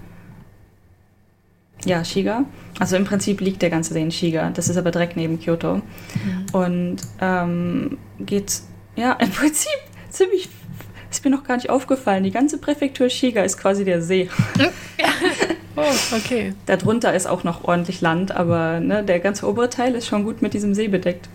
Ja, 1.85 2.05
Shiga. 2.05 2.45
Also 2.79 2.97
im 2.97 3.05
Prinzip 3.05 3.41
liegt 3.41 3.63
der 3.63 3.71
ganze 3.71 3.95
See 3.95 4.03
in 4.03 4.11
Shiga. 4.11 4.51
Das 4.51 4.69
ist 4.69 4.77
aber 4.77 4.91
direkt 4.91 5.17
neben 5.17 5.41
Kyoto. 5.41 5.77
Mhm. 5.77 5.83
Und 6.53 6.97
ähm, 7.21 7.99
geht, 8.19 8.61
ja, 8.97 9.13
im 9.15 9.31
Prinzip 9.31 9.79
ziemlich, 10.11 10.49
ist 11.11 11.25
mir 11.25 11.31
noch 11.31 11.45
gar 11.45 11.57
nicht 11.57 11.71
aufgefallen. 11.71 12.25
Die 12.25 12.31
ganze 12.31 12.59
Präfektur 12.59 13.09
Shiga 13.09 13.43
ist 13.43 13.59
quasi 13.59 13.85
der 13.85 14.03
See. 14.03 14.29
oh, 15.77 15.83
okay. 16.17 16.55
Darunter 16.67 17.15
ist 17.15 17.27
auch 17.27 17.45
noch 17.45 17.65
ordentlich 17.65 18.01
Land, 18.01 18.33
aber 18.33 18.81
ne, 18.81 19.03
der 19.03 19.21
ganze 19.21 19.49
obere 19.49 19.71
Teil 19.71 19.95
ist 19.95 20.07
schon 20.07 20.25
gut 20.25 20.43
mit 20.43 20.55
diesem 20.55 20.75
See 20.75 20.89
bedeckt. 20.89 21.29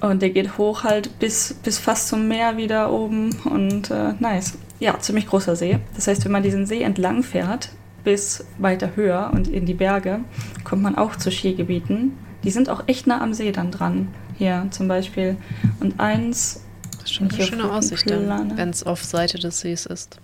Und 0.00 0.22
der 0.22 0.30
geht 0.30 0.56
hoch 0.56 0.84
halt 0.84 1.18
bis, 1.18 1.54
bis 1.62 1.78
fast 1.78 2.08
zum 2.08 2.26
Meer 2.26 2.56
wieder 2.56 2.92
oben 2.92 3.30
und 3.44 3.90
äh, 3.90 4.14
nice. 4.18 4.56
Ja, 4.78 4.98
ziemlich 4.98 5.26
großer 5.26 5.56
See. 5.56 5.78
Das 5.94 6.06
heißt, 6.06 6.24
wenn 6.24 6.32
man 6.32 6.42
diesen 6.42 6.64
See 6.64 6.82
entlang 6.82 7.22
fährt, 7.22 7.70
bis 8.02 8.46
weiter 8.56 8.96
höher 8.96 9.30
und 9.34 9.46
in 9.48 9.66
die 9.66 9.74
Berge, 9.74 10.20
kommt 10.64 10.82
man 10.82 10.96
auch 10.96 11.16
zu 11.16 11.30
Skigebieten. 11.30 12.16
Die 12.44 12.50
sind 12.50 12.70
auch 12.70 12.84
echt 12.86 13.06
nah 13.06 13.20
am 13.20 13.34
See 13.34 13.52
dann 13.52 13.70
dran. 13.70 14.08
Hier 14.38 14.66
zum 14.70 14.88
Beispiel. 14.88 15.36
Und 15.80 16.00
eins. 16.00 16.64
Das 17.00 17.10
ist 17.10 17.14
schon 17.14 17.30
eine 17.30 17.42
schöne 17.42 17.72
Aussicht, 17.72 18.06
wenn 18.06 18.70
es 18.70 18.82
auf 18.82 19.02
Seite 19.02 19.38
des 19.38 19.60
Sees 19.60 19.86
ist. 19.86 20.18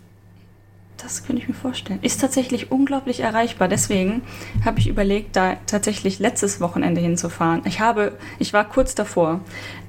Das 0.98 1.24
könnte 1.24 1.42
ich 1.42 1.48
mir 1.48 1.54
vorstellen. 1.54 1.98
Ist 2.02 2.20
tatsächlich 2.20 2.70
unglaublich 2.70 3.20
erreichbar. 3.20 3.68
Deswegen 3.68 4.22
habe 4.64 4.78
ich 4.78 4.88
überlegt, 4.88 5.36
da 5.36 5.56
tatsächlich 5.66 6.18
letztes 6.18 6.60
Wochenende 6.60 7.00
hinzufahren. 7.00 7.62
Ich 7.66 7.80
habe, 7.80 8.12
ich 8.38 8.52
war 8.52 8.66
kurz 8.66 8.94
davor. 8.94 9.40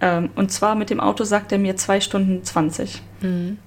Ähm, 0.01 0.29
und 0.35 0.51
zwar 0.51 0.75
mit 0.75 0.89
dem 0.89 0.99
Auto 0.99 1.23
sagt 1.23 1.51
er 1.51 1.59
mir 1.59 1.77
zwei 1.77 2.01
Stunden 2.01 2.43
20 2.43 3.01
mhm. 3.21 3.57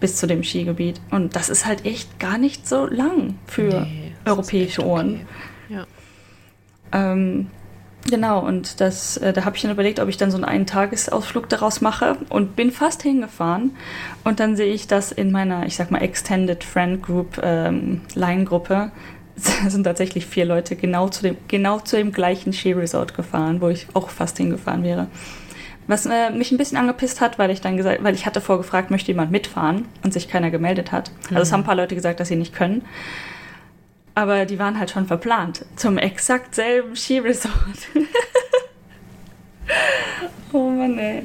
bis 0.00 0.16
zu 0.16 0.26
dem 0.26 0.42
Skigebiet. 0.42 1.00
Und 1.10 1.36
das 1.36 1.50
ist 1.50 1.66
halt 1.66 1.84
echt 1.84 2.18
gar 2.18 2.38
nicht 2.38 2.66
so 2.66 2.86
lang 2.86 3.38
für 3.46 3.82
nee, 3.82 4.12
europäische 4.24 4.84
Ohren. 4.86 5.26
Okay. 5.66 5.74
Ja. 5.74 5.86
Ähm, 6.92 7.48
Genau, 8.10 8.40
und 8.40 8.80
das, 8.80 9.16
äh, 9.18 9.32
da 9.32 9.44
habe 9.44 9.56
ich 9.56 9.62
dann 9.62 9.70
überlegt, 9.70 10.00
ob 10.00 10.08
ich 10.08 10.16
dann 10.16 10.30
so 10.30 10.36
einen 10.36 10.44
Eintagesausflug 10.44 11.48
daraus 11.48 11.80
mache 11.80 12.16
und 12.28 12.56
bin 12.56 12.72
fast 12.72 13.02
hingefahren. 13.02 13.76
Und 14.24 14.40
dann 14.40 14.56
sehe 14.56 14.72
ich 14.72 14.86
das 14.86 15.12
in 15.12 15.30
meiner, 15.30 15.66
ich 15.66 15.76
sag 15.76 15.90
mal, 15.90 16.02
Extended 16.02 16.64
Friend 16.64 17.02
Group 17.02 17.40
ähm, 17.42 18.00
Line-Gruppe. 18.14 18.90
sind 19.68 19.84
tatsächlich 19.84 20.26
vier 20.26 20.44
Leute 20.44 20.76
genau 20.76 21.08
zu, 21.08 21.22
dem, 21.22 21.36
genau 21.48 21.78
zu 21.78 21.96
dem 21.96 22.12
gleichen 22.12 22.52
Ski-Resort 22.52 23.14
gefahren, 23.14 23.60
wo 23.60 23.68
ich 23.68 23.86
auch 23.94 24.10
fast 24.10 24.36
hingefahren 24.36 24.82
wäre. 24.82 25.06
Was 25.86 26.06
äh, 26.06 26.30
mich 26.30 26.52
ein 26.52 26.58
bisschen 26.58 26.78
angepisst 26.78 27.20
hat, 27.20 27.38
weil 27.38 27.50
ich 27.50 27.60
dann 27.60 27.76
gesagt, 27.76 28.04
weil 28.04 28.14
ich 28.14 28.26
hatte 28.26 28.40
vorgefragt, 28.40 28.90
möchte 28.90 29.10
jemand 29.10 29.32
mitfahren 29.32 29.86
und 30.04 30.12
sich 30.12 30.28
keiner 30.28 30.50
gemeldet 30.50 30.92
hat. 30.92 31.10
Also 31.24 31.34
mhm. 31.34 31.40
es 31.40 31.52
haben 31.52 31.60
ein 31.60 31.66
paar 31.66 31.74
Leute 31.74 31.94
gesagt, 31.94 32.20
dass 32.20 32.28
sie 32.28 32.36
nicht 32.36 32.54
können. 32.54 32.84
Aber 34.14 34.44
die 34.44 34.58
waren 34.58 34.78
halt 34.78 34.90
schon 34.90 35.06
verplant 35.06 35.64
zum 35.76 35.96
exakt 35.96 36.54
selben 36.54 36.96
Skiresort. 36.96 37.54
oh 40.52 40.70
Mann, 40.70 40.98
ey. 40.98 41.22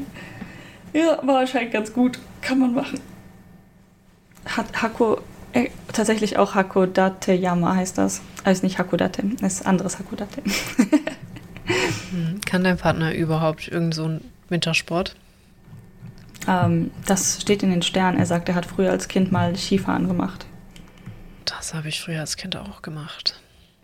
Ja, 0.93 1.17
war 1.23 1.35
wahrscheinlich 1.35 1.73
ganz 1.73 1.91
gut. 1.91 2.19
Kann 2.41 2.59
man 2.59 2.73
machen. 2.73 3.01
Hat 4.45 4.81
Hako, 4.81 5.19
äh, 5.51 5.69
tatsächlich 5.91 6.37
auch 6.37 6.55
Hakodate 6.55 7.33
Yama 7.33 7.75
heißt 7.75 7.97
das. 7.97 8.21
Also 8.45 8.65
nicht 8.65 8.79
Hakodate, 8.79 9.23
ist 9.41 9.65
anderes 9.65 9.99
Hakodate. 9.99 10.41
Hm, 12.11 12.41
kann 12.45 12.63
dein 12.63 12.77
Partner 12.77 13.13
überhaupt 13.13 13.67
irgend 13.67 13.93
so 13.93 14.05
einen 14.05 14.31
Wintersport? 14.49 15.15
Ähm, 16.47 16.91
das 17.05 17.41
steht 17.41 17.63
in 17.63 17.71
den 17.71 17.81
Sternen. 17.81 18.17
Er 18.17 18.25
sagt, 18.25 18.49
er 18.49 18.55
hat 18.55 18.65
früher 18.65 18.91
als 18.91 19.07
Kind 19.07 19.31
mal 19.31 19.55
Skifahren 19.57 20.07
gemacht. 20.07 20.45
Das 21.47 21.73
habe 21.73 21.87
ich 21.87 22.01
früher 22.01 22.19
als 22.19 22.37
Kind 22.37 22.55
auch 22.55 22.81
gemacht. 22.81 23.39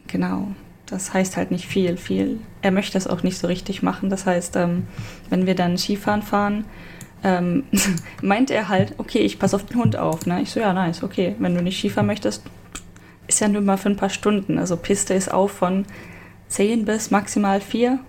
Genau. 0.08 0.50
Das 0.86 1.14
heißt 1.14 1.38
halt 1.38 1.50
nicht 1.50 1.66
viel, 1.66 1.98
viel. 1.98 2.40
Er 2.62 2.72
möchte 2.72 2.98
es 2.98 3.08
auch 3.08 3.24
nicht 3.24 3.38
so 3.38 3.48
richtig 3.48 3.82
machen. 3.82 4.10
Das 4.10 4.26
heißt, 4.26 4.56
ähm, 4.58 4.88
wenn 5.30 5.46
wir 5.46 5.56
dann 5.56 5.78
Skifahren 5.78 6.22
fahren, 6.22 6.66
ähm, 7.24 7.64
meint 8.22 8.52
er 8.52 8.68
halt, 8.68 8.96
okay, 8.98 9.20
ich 9.20 9.40
passe 9.40 9.56
auf 9.56 9.66
den 9.66 9.78
Hund 9.78 9.96
auf. 9.96 10.26
Ne? 10.26 10.42
Ich 10.42 10.52
so, 10.52 10.60
ja, 10.60 10.74
nice, 10.74 11.04
okay. 11.04 11.36
Wenn 11.40 11.56
du 11.56 11.62
nicht 11.62 11.80
Skifahren 11.80 12.08
möchtest, 12.08 12.44
ist 13.28 13.40
ja 13.40 13.48
nur 13.48 13.62
mal 13.62 13.78
für 13.78 13.90
ein 13.90 13.98
paar 13.98 14.10
Stunden. 14.10 14.60
Also 14.60 14.76
Piste 14.76 15.14
ist 15.14 15.32
auf 15.32 15.52
von 15.52 15.86
10 16.50 16.86
bis 16.86 17.12
maximal 17.12 17.62
4. 17.62 18.00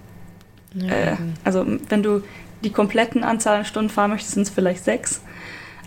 Ja. 0.75 0.89
Äh, 0.89 1.17
also 1.45 1.65
wenn 1.89 2.03
du 2.03 2.23
die 2.65 2.71
kompletten 2.71 3.23
Anzahl 3.23 3.59
an 3.59 3.65
Stunden 3.65 3.91
fahren 3.91 4.11
möchtest, 4.11 4.35
sind 4.35 4.43
es 4.43 4.51
vielleicht 4.51 4.85
6 4.85 5.21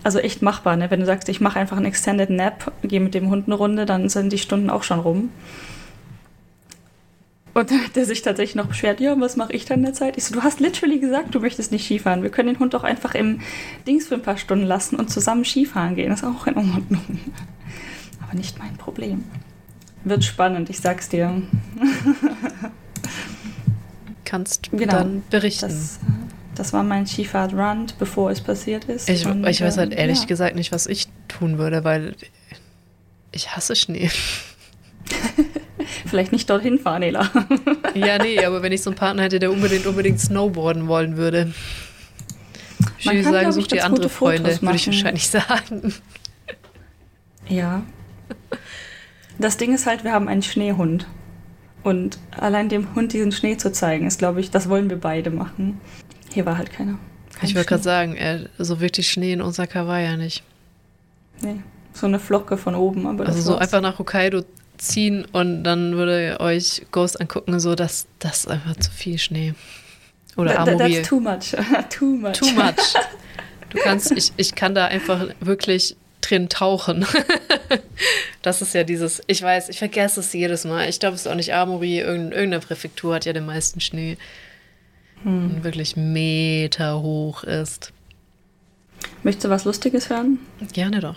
also 0.04 0.18
echt 0.18 0.42
machbar. 0.42 0.76
Ne? 0.76 0.90
Wenn 0.90 1.00
du 1.00 1.06
sagst, 1.06 1.28
ich 1.28 1.40
mache 1.40 1.58
einfach 1.58 1.76
einen 1.76 1.86
Extended 1.86 2.30
Nap, 2.30 2.72
gehe 2.82 3.00
mit 3.00 3.14
dem 3.14 3.30
Hund 3.30 3.46
eine 3.46 3.54
Runde, 3.54 3.86
dann 3.86 4.08
sind 4.08 4.32
die 4.32 4.38
Stunden 4.38 4.70
auch 4.70 4.82
schon 4.82 5.00
rum. 5.00 5.30
Und 7.54 7.70
dann 7.72 7.84
hat 7.84 7.96
er 7.96 8.04
sich 8.04 8.22
tatsächlich 8.22 8.54
noch 8.54 8.66
beschwert, 8.66 9.00
ja, 9.00 9.18
was 9.20 9.36
mache 9.36 9.52
ich 9.52 9.64
dann 9.64 9.80
in 9.80 9.86
der 9.86 9.94
Zeit? 9.94 10.16
Ich 10.16 10.24
so, 10.24 10.34
du 10.34 10.42
hast 10.42 10.60
literally 10.60 11.00
gesagt, 11.00 11.34
du 11.34 11.40
möchtest 11.40 11.72
nicht 11.72 11.84
Skifahren. 11.84 12.22
Wir 12.22 12.30
können 12.30 12.54
den 12.54 12.60
Hund 12.60 12.72
doch 12.72 12.84
einfach 12.84 13.16
im 13.16 13.40
Dings 13.86 14.06
für 14.06 14.14
ein 14.14 14.22
paar 14.22 14.36
Stunden 14.36 14.64
lassen 14.64 14.94
und 14.94 15.10
zusammen 15.10 15.44
Skifahren 15.44 15.96
gehen. 15.96 16.10
Das 16.10 16.22
ist 16.22 16.28
auch 16.28 16.46
in 16.46 16.56
Ordnung. 16.56 17.00
Aber 18.22 18.36
nicht 18.36 18.58
mein 18.60 18.76
Problem. 18.76 19.24
Wird 20.04 20.24
spannend, 20.24 20.70
ich 20.70 20.78
sag's 20.78 21.08
dir. 21.08 21.42
Kannst 24.24 24.70
genau, 24.70 24.92
dann 24.92 25.22
berichten. 25.28 25.68
Das, 25.68 25.98
das 26.58 26.72
war 26.72 26.82
mein 26.82 27.06
Skifahrt-Run, 27.06 27.86
bevor 27.98 28.30
es 28.30 28.40
passiert 28.40 28.86
ist. 28.86 29.08
Ich, 29.08 29.26
und, 29.26 29.46
ich 29.46 29.60
weiß 29.60 29.78
halt 29.78 29.92
ähm, 29.92 29.98
ehrlich 29.98 30.20
ja. 30.20 30.26
gesagt 30.26 30.56
nicht, 30.56 30.72
was 30.72 30.86
ich 30.86 31.06
tun 31.28 31.58
würde, 31.58 31.84
weil 31.84 32.16
ich 33.30 33.54
hasse 33.54 33.76
Schnee. 33.76 34.10
Vielleicht 36.06 36.32
nicht 36.32 36.50
dorthin 36.50 36.78
fahren, 36.78 37.02
Ela. 37.02 37.30
ja, 37.94 38.18
nee, 38.18 38.44
aber 38.44 38.62
wenn 38.62 38.72
ich 38.72 38.82
so 38.82 38.90
einen 38.90 38.98
Partner 38.98 39.22
hätte, 39.22 39.38
der 39.38 39.52
unbedingt, 39.52 39.86
unbedingt 39.86 40.20
snowboarden 40.20 40.88
wollen 40.88 41.16
würde. 41.16 41.52
Ich 42.98 43.06
würde 43.06 43.22
sagen, 43.22 43.52
such 43.52 43.68
dir 43.68 43.84
andere 43.84 44.08
Freunde, 44.08 44.60
würde 44.60 44.76
ich 44.76 44.86
wahrscheinlich 44.86 45.28
sagen. 45.28 45.94
Ja. 47.48 47.82
Das 49.38 49.56
Ding 49.56 49.72
ist 49.74 49.86
halt, 49.86 50.02
wir 50.02 50.12
haben 50.12 50.28
einen 50.28 50.42
Schneehund. 50.42 51.06
Und 51.84 52.18
allein 52.32 52.68
dem 52.68 52.94
Hund 52.94 53.12
diesen 53.12 53.30
Schnee 53.30 53.56
zu 53.56 53.70
zeigen, 53.72 54.06
ist, 54.06 54.18
glaube 54.18 54.40
ich, 54.40 54.50
das 54.50 54.68
wollen 54.68 54.90
wir 54.90 54.98
beide 54.98 55.30
machen. 55.30 55.80
Hier 56.38 56.46
war 56.46 56.56
halt 56.56 56.70
keiner. 56.70 57.00
Kein 57.34 57.48
ich 57.48 57.56
wollte 57.56 57.70
gerade 57.70 57.82
sagen, 57.82 58.16
äh, 58.16 58.44
so 58.58 58.78
wirklich 58.78 59.10
Schnee 59.10 59.32
in 59.32 59.42
Osaka 59.42 59.88
war 59.88 59.98
ja 59.98 60.16
nicht. 60.16 60.44
Nee, 61.40 61.56
so 61.92 62.06
eine 62.06 62.20
Flocke 62.20 62.56
von 62.56 62.76
oben. 62.76 63.08
Aber 63.08 63.26
also 63.26 63.40
so 63.40 63.56
einfach 63.56 63.80
nach 63.80 63.98
Hokkaido 63.98 64.44
ziehen 64.76 65.26
und 65.32 65.64
dann 65.64 65.96
würde 65.96 66.36
euch 66.38 66.86
Ghost 66.92 67.20
angucken, 67.20 67.58
so 67.58 67.74
dass 67.74 68.06
das 68.20 68.44
ist 68.44 68.50
einfach 68.50 68.76
zu 68.76 68.92
viel 68.92 69.18
Schnee. 69.18 69.54
Oder 70.36 70.60
Amobil. 70.60 70.98
That's 70.98 71.08
too 71.08 71.18
much. 71.18 71.56
too 71.90 72.04
much. 72.04 72.38
Too 72.38 72.50
much. 72.54 72.94
Du 73.70 73.78
kannst, 73.78 74.12
ich, 74.12 74.32
ich 74.36 74.54
kann 74.54 74.76
da 74.76 74.84
einfach 74.84 75.26
wirklich 75.40 75.96
drin 76.20 76.48
tauchen. 76.48 77.04
das 78.42 78.62
ist 78.62 78.74
ja 78.74 78.84
dieses, 78.84 79.22
ich 79.26 79.42
weiß, 79.42 79.70
ich 79.70 79.78
vergesse 79.78 80.20
es 80.20 80.32
jedes 80.32 80.64
Mal. 80.64 80.88
Ich 80.88 81.00
glaube, 81.00 81.16
es 81.16 81.22
ist 81.22 81.26
auch 81.26 81.34
nicht 81.34 81.52
Amori, 81.52 81.98
irgendeine 81.98 82.60
Präfektur 82.60 83.16
hat 83.16 83.24
ja 83.24 83.32
den 83.32 83.44
meisten 83.44 83.80
Schnee. 83.80 84.16
Hm. 85.24 85.62
Wirklich 85.64 85.96
Meter 85.96 87.02
hoch 87.02 87.44
ist. 87.44 87.92
Möchtest 89.22 89.44
du 89.44 89.50
was 89.50 89.64
Lustiges 89.64 90.10
hören? 90.10 90.38
Gerne 90.72 91.00
doch. 91.00 91.16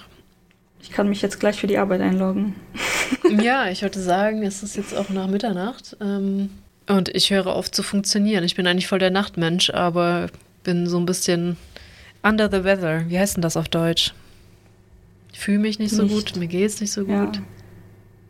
Ich 0.82 0.92
kann 0.92 1.10
mich 1.10 1.22
jetzt 1.22 1.40
gleich 1.40 1.60
für 1.60 1.68
die 1.68 1.78
Arbeit 1.78 2.02
einloggen. 2.02 2.56
ja, 3.42 3.70
ich 3.70 3.82
würde 3.84 4.00
sagen, 4.00 4.44
es 4.44 4.64
ist 4.64 4.76
jetzt 4.76 4.96
auch 4.96 5.10
nach 5.10 5.28
Mitternacht. 5.28 5.96
Ähm, 6.02 6.50
und 6.88 7.10
ich 7.10 7.30
höre 7.30 7.48
auf 7.48 7.72
zu 7.72 7.84
funktionieren. 7.84 8.44
Ich 8.44 8.56
bin 8.56 8.66
eigentlich 8.66 8.88
voll 8.88 9.00
der 9.00 9.12
Nachtmensch, 9.12 9.70
aber 9.70 10.28
bin 10.64 10.88
so 10.88 10.98
ein 10.98 11.06
bisschen 11.06 11.58
under 12.24 12.50
the 12.52 12.64
weather. 12.64 13.06
Wie 13.08 13.20
heißt 13.20 13.38
denn 13.38 13.42
das 13.42 13.58
auf 13.58 13.70
Deutsch? 13.70 14.14
Ich 15.32 15.40
fühle 15.40 15.60
mich 15.60 15.80
nicht 15.80 15.94
so 15.94 16.04
nicht. 16.04 16.14
gut, 16.14 16.36
mir 16.36 16.48
geht 16.48 16.68
es 16.68 16.82
nicht 16.82 16.92
so 16.92 17.06
gut. 17.06 17.36
Ja. 17.38 17.42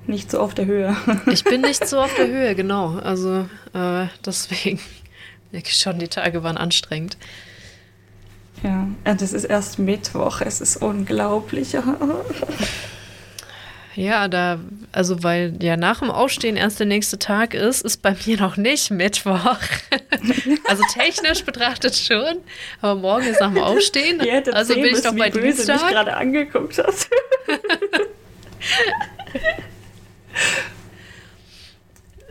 Nicht 0.07 0.31
so 0.31 0.39
auf 0.39 0.53
der 0.53 0.65
Höhe. 0.65 0.95
ich 1.31 1.43
bin 1.43 1.61
nicht 1.61 1.87
so 1.87 1.99
auf 1.99 2.13
der 2.15 2.27
Höhe, 2.27 2.55
genau. 2.55 2.97
Also 2.97 3.47
äh, 3.73 4.07
deswegen 4.25 4.79
schon 5.65 5.99
die 5.99 6.07
Tage 6.07 6.43
waren 6.43 6.57
anstrengend. 6.57 7.17
Ja, 8.63 8.87
und 9.05 9.21
es 9.21 9.33
ist 9.33 9.45
erst 9.45 9.79
Mittwoch, 9.79 10.41
es 10.41 10.61
ist 10.61 10.77
unglaublich. 10.77 11.75
Ja, 13.95 14.29
da, 14.29 14.57
also 14.93 15.21
weil 15.21 15.57
ja 15.61 15.75
nach 15.75 15.99
dem 15.99 16.11
Aufstehen 16.11 16.55
erst 16.55 16.79
der 16.79 16.87
nächste 16.87 17.19
Tag 17.19 17.53
ist, 17.53 17.81
ist 17.81 18.01
bei 18.01 18.15
mir 18.25 18.39
noch 18.39 18.55
nicht 18.55 18.89
Mittwoch. 18.89 19.35
also 20.67 20.83
technisch 20.93 21.43
betrachtet 21.43 21.97
schon, 21.97 22.37
aber 22.79 22.95
morgen 22.95 23.25
ist 23.25 23.41
nach 23.41 23.53
dem 23.53 23.61
Aufstehen. 23.61 24.21
also 24.53 24.75
bin 24.75 24.85
ich 24.85 25.03
noch 25.03 25.13
bei 25.13 25.29
böse 25.29 25.41
Dienstag. 25.41 25.81
Mich 25.81 25.91
gerade 25.91 26.15
angeguckt 26.15 26.81
hast. 26.81 27.09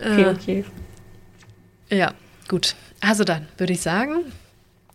okay, 0.01 0.27
okay. 0.27 0.65
Ja, 1.91 2.15
gut. 2.49 2.75
Also 3.01 3.25
dann 3.25 3.49
würde 3.57 3.73
ich 3.73 3.81
sagen, 3.81 4.33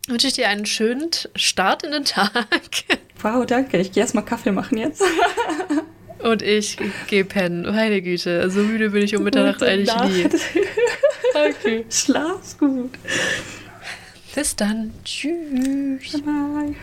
wünsche 0.07 0.27
ich 0.27 0.33
dir 0.33 0.49
einen 0.49 0.65
schönen 0.65 1.09
Start 1.35 1.83
in 1.83 1.91
den 1.91 2.05
Tag. 2.05 2.31
Wow, 3.21 3.43
danke. 3.45 3.77
Ich 3.77 3.91
gehe 3.91 4.01
erstmal 4.03 4.23
Kaffee 4.25 4.51
machen 4.51 4.77
jetzt. 4.77 5.01
Und 6.19 6.43
ich 6.43 6.77
gehe 7.07 7.25
pennen. 7.25 7.63
Meine 7.63 8.01
Güte, 8.03 8.51
so 8.51 8.59
müde 8.59 8.91
bin 8.91 9.01
ich 9.01 9.15
um 9.15 9.23
Mitternacht 9.23 9.63
eigentlich 9.63 9.87
Nacht. 9.87 10.09
nie. 10.11 10.27
okay. 11.33 11.85
Schlaf's 11.89 12.55
gut. 12.57 12.91
Bis 14.35 14.55
dann. 14.55 14.93
Tschüss. 15.03 16.21
Bye. 16.21 16.75